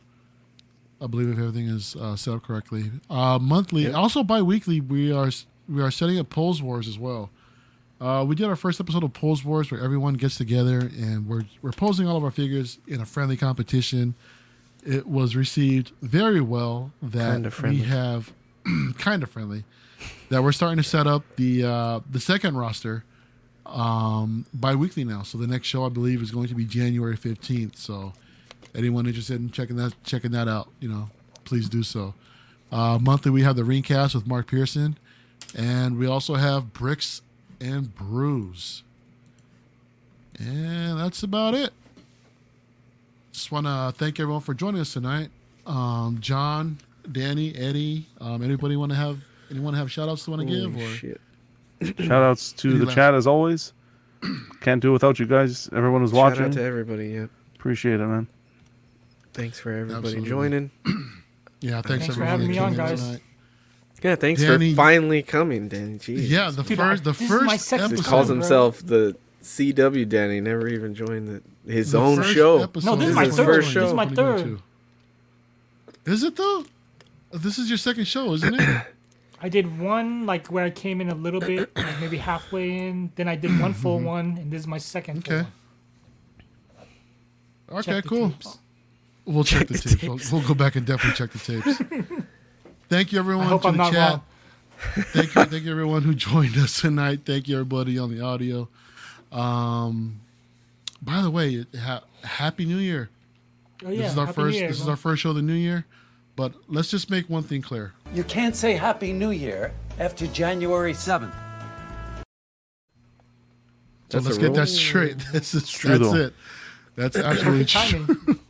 I 1.00 1.06
believe 1.06 1.28
if 1.28 1.38
everything 1.38 1.66
is 1.66 1.96
uh, 1.96 2.14
set 2.16 2.34
up 2.34 2.42
correctly. 2.44 2.90
Uh, 3.10 3.38
monthly, 3.40 3.82
Yep. 3.84 3.94
also 3.94 4.22
bi-weekly, 4.22 4.80
we 4.80 5.12
are 5.12 5.30
we 5.68 5.82
are 5.82 5.90
setting 5.90 6.18
up 6.18 6.30
Pose 6.30 6.62
Wars 6.62 6.86
as 6.88 6.98
well. 6.98 7.30
Uh, 8.04 8.22
we 8.22 8.34
did 8.34 8.46
our 8.46 8.56
first 8.56 8.78
episode 8.80 9.02
of 9.02 9.14
Pose 9.14 9.42
Wars 9.42 9.70
where 9.70 9.80
everyone 9.80 10.12
gets 10.12 10.36
together 10.36 10.78
and 10.78 11.26
we're 11.26 11.44
we're 11.62 11.72
posing 11.72 12.06
all 12.06 12.18
of 12.18 12.22
our 12.22 12.30
figures 12.30 12.78
in 12.86 13.00
a 13.00 13.06
friendly 13.06 13.34
competition. 13.34 14.14
It 14.86 15.06
was 15.06 15.34
received 15.34 15.92
very 16.02 16.42
well 16.42 16.92
that 17.00 17.62
we 17.62 17.78
have 17.78 18.30
kind 18.98 19.22
of 19.22 19.30
friendly 19.30 19.64
that 20.28 20.42
we're 20.42 20.52
starting 20.52 20.76
to 20.76 20.82
set 20.82 21.06
up 21.06 21.22
the 21.36 21.64
uh, 21.64 22.00
the 22.10 22.20
second 22.20 22.58
roster 22.58 23.04
um, 23.64 24.44
bi-weekly 24.52 25.04
now. 25.04 25.22
So 25.22 25.38
the 25.38 25.46
next 25.46 25.68
show 25.68 25.86
I 25.86 25.88
believe 25.88 26.20
is 26.20 26.30
going 26.30 26.48
to 26.48 26.54
be 26.54 26.66
January 26.66 27.16
15th. 27.16 27.78
So 27.78 28.12
anyone 28.74 29.06
interested 29.06 29.40
in 29.40 29.50
checking 29.50 29.76
that 29.76 29.94
checking 30.04 30.32
that 30.32 30.46
out, 30.46 30.68
you 30.78 30.90
know, 30.90 31.08
please 31.46 31.70
do 31.70 31.82
so. 31.82 32.12
Uh, 32.70 32.98
monthly 33.00 33.30
we 33.30 33.44
have 33.44 33.56
the 33.56 33.62
Ringcast 33.62 34.14
with 34.14 34.26
Mark 34.26 34.48
Pearson, 34.48 34.98
and 35.56 35.96
we 35.96 36.06
also 36.06 36.34
have 36.34 36.74
Bricks 36.74 37.22
and 37.64 37.94
Brews. 37.94 38.82
And 40.38 40.98
that's 40.98 41.22
about 41.22 41.54
it. 41.54 41.72
Just 43.32 43.50
want 43.52 43.66
to 43.66 43.92
thank 43.96 44.20
everyone 44.20 44.42
for 44.42 44.54
joining 44.54 44.80
us 44.80 44.92
tonight. 44.92 45.30
Um, 45.66 46.18
John, 46.20 46.78
Danny, 47.10 47.54
Eddie, 47.56 48.06
um, 48.20 48.42
anybody 48.42 48.76
want 48.76 48.92
to 48.92 48.96
have 48.96 49.18
anyone 49.50 49.74
have 49.74 49.90
shout 49.90 50.08
outs 50.08 50.24
to 50.24 50.30
want 50.30 50.42
to 50.42 50.46
give? 50.46 50.76
Or 50.76 50.86
shit. 50.94 51.20
Shout 51.98 52.22
outs 52.22 52.52
to 52.52 52.70
Any 52.70 52.78
the 52.78 52.86
last- 52.86 52.94
chat 52.94 53.14
as 53.14 53.26
always. 53.26 53.72
Can't 54.60 54.80
do 54.80 54.90
it 54.90 54.92
without 54.92 55.18
you 55.18 55.26
guys. 55.26 55.68
Everyone 55.74 56.00
who's 56.00 56.10
Shout 56.12 56.16
watching. 56.18 56.44
out 56.44 56.52
to 56.52 56.62
everybody. 56.62 57.08
Yeah. 57.08 57.26
Appreciate 57.56 58.00
it, 58.00 58.06
man. 58.06 58.26
Thanks 59.34 59.58
for 59.58 59.70
everybody 59.72 59.96
Absolutely. 59.98 60.28
joining. 60.28 60.70
yeah, 61.60 61.82
thanks, 61.82 61.88
Thanks 61.88 62.06
for 62.06 62.12
everyone 62.22 62.28
having 62.28 62.48
me 62.50 62.58
on, 62.58 62.74
guys. 62.74 63.00
tonight. 63.02 63.20
Yeah, 64.04 64.16
thanks 64.16 64.42
Danny- 64.42 64.70
for 64.72 64.76
finally 64.76 65.22
coming, 65.22 65.66
Danny. 65.68 65.98
Jeez. 65.98 66.28
Yeah, 66.28 66.50
the 66.50 66.62
Dude, 66.62 66.76
first 66.76 67.00
I- 67.02 67.04
the 67.04 67.12
this 67.12 67.22
is 67.22 67.30
my 67.30 67.56
first 67.56 67.64
second 67.68 67.86
He 67.88 67.94
episode. 67.94 68.08
calls 68.10 68.26
bro. 68.26 68.34
himself 68.36 68.78
the 68.86 69.16
CW 69.42 70.08
Danny. 70.08 70.40
Never 70.40 70.68
even 70.68 70.94
joined 70.94 71.42
the, 71.66 71.72
his 71.72 71.92
the 71.92 71.98
own 71.98 72.22
show. 72.22 72.62
episode 72.62 72.86
No, 72.90 72.96
this 72.96 73.08
is 73.08 73.10
of 73.10 73.16
my 73.16 73.24
2022. 73.24 73.34
third. 73.34 73.64
This 73.74 73.88
is 73.88 73.92
my 73.94 74.06
third. 74.06 74.60
Is 76.06 76.22
it 76.22 76.36
though? 76.36 76.64
This 77.32 77.58
is 77.58 77.68
your 77.70 77.78
second 77.78 78.04
show, 78.06 78.34
isn't 78.34 78.54
it? 78.60 78.86
I 79.40 79.48
did 79.48 79.78
one 79.80 80.26
like 80.26 80.48
where 80.48 80.64
I 80.66 80.70
came 80.70 81.00
in 81.00 81.08
a 81.10 81.14
little 81.14 81.40
bit, 81.40 81.74
like 81.76 81.98
maybe 82.00 82.18
halfway 82.18 82.76
in. 82.86 83.10
Then 83.16 83.26
I 83.28 83.36
did 83.36 83.58
one 83.58 83.72
full 83.82 83.96
mm-hmm. 83.96 84.06
one, 84.06 84.38
and 84.38 84.50
this 84.50 84.60
is 84.60 84.66
my 84.66 84.78
second. 84.78 85.24
full 85.24 85.34
Okay. 85.34 85.48
one. 87.68 87.78
Okay, 87.80 87.92
Check 87.92 88.04
cool. 88.04 88.30
tapes. 88.30 88.58
We'll 89.26 89.44
check, 89.44 89.60
Check 89.60 89.68
the, 89.68 89.74
the 89.74 89.88
tapes. 89.88 90.00
tapes. 90.02 90.30
We'll, 90.32 90.40
we'll 90.42 90.48
go 90.48 90.54
back 90.54 90.76
and 90.76 90.84
definitely 90.86 91.16
check 91.16 91.32
the 91.32 91.38
tapes. 91.38 91.80
thank 92.94 93.12
you, 93.12 93.18
everyone, 93.18 93.46
I 93.46 93.48
hope 93.48 93.62
to 93.62 93.68
I'm 93.68 93.76
the 93.76 93.82
not 93.82 93.92
chat. 93.92 94.10
wrong. 94.10 94.22
thank 95.12 95.34
you, 95.34 95.44
thank 95.46 95.64
you, 95.64 95.70
everyone 95.70 96.02
who 96.02 96.14
joined 96.14 96.56
us 96.56 96.80
tonight. 96.80 97.20
Thank 97.24 97.48
you, 97.48 97.56
everybody 97.56 97.98
on 97.98 98.16
the 98.16 98.24
audio. 98.24 98.68
Um, 99.32 100.20
by 101.02 101.20
the 101.20 101.30
way, 101.30 101.66
ha- 101.76 102.04
happy 102.22 102.64
New 102.64 102.78
Year! 102.78 103.10
Oh 103.84 103.90
yeah, 103.90 104.02
this 104.02 104.12
is 104.12 104.18
our 104.18 104.26
Happy 104.26 104.34
first. 104.36 104.58
Year, 104.58 104.68
this 104.68 104.80
is 104.80 104.88
our 104.88 104.96
first 104.96 105.22
show 105.22 105.30
of 105.30 105.36
the 105.36 105.42
new 105.42 105.54
year. 105.54 105.86
But 106.36 106.52
let's 106.68 106.90
just 106.90 107.10
make 107.10 107.28
one 107.28 107.42
thing 107.42 107.62
clear. 107.62 107.92
You 108.12 108.24
can't 108.24 108.56
say 108.56 108.72
Happy 108.72 109.12
New 109.12 109.30
Year 109.30 109.72
after 110.00 110.26
January 110.28 110.92
7th. 110.92 111.32
So 114.08 114.18
That's 114.18 114.26
let's 114.26 114.38
get 114.38 114.46
rule? 114.46 114.54
that 114.56 114.66
straight. 114.66 115.16
That's, 115.32 115.52
that's, 115.52 115.70
true, 115.70 115.98
that's 115.98 116.12
though. 116.12 116.18
it. 116.18 116.34
That's 116.96 117.16
absolutely 117.16 117.64
Perfect 117.66 118.40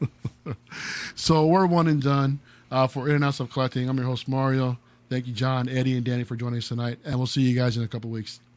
true. 0.45 0.57
So 1.15 1.47
we're 1.47 1.67
one 1.67 1.89
and 1.89 2.03
done 2.03 2.41
uh, 2.75 2.89
for 2.89 3.09
In 3.09 3.15
and 3.15 3.25
Outs 3.25 3.39
of 3.39 3.51
Collecting. 3.51 3.89
I'm 3.89 3.97
your 3.97 4.07
host 4.07 4.27
Mario. 4.27 4.77
Thank 5.09 5.29
you, 5.29 5.33
John, 5.33 5.69
Eddie, 5.69 5.97
and 5.97 6.05
Danny 6.05 6.25
for 6.25 6.35
joining 6.35 6.59
us 6.59 6.69
tonight, 6.69 6.99
and 7.05 7.17
we'll 7.17 7.29
see 7.29 7.43
you 7.43 7.55
guys 7.55 7.77
in 7.77 7.85
a 7.85 7.89
couple 7.89 8.11
weeks. 8.11 8.41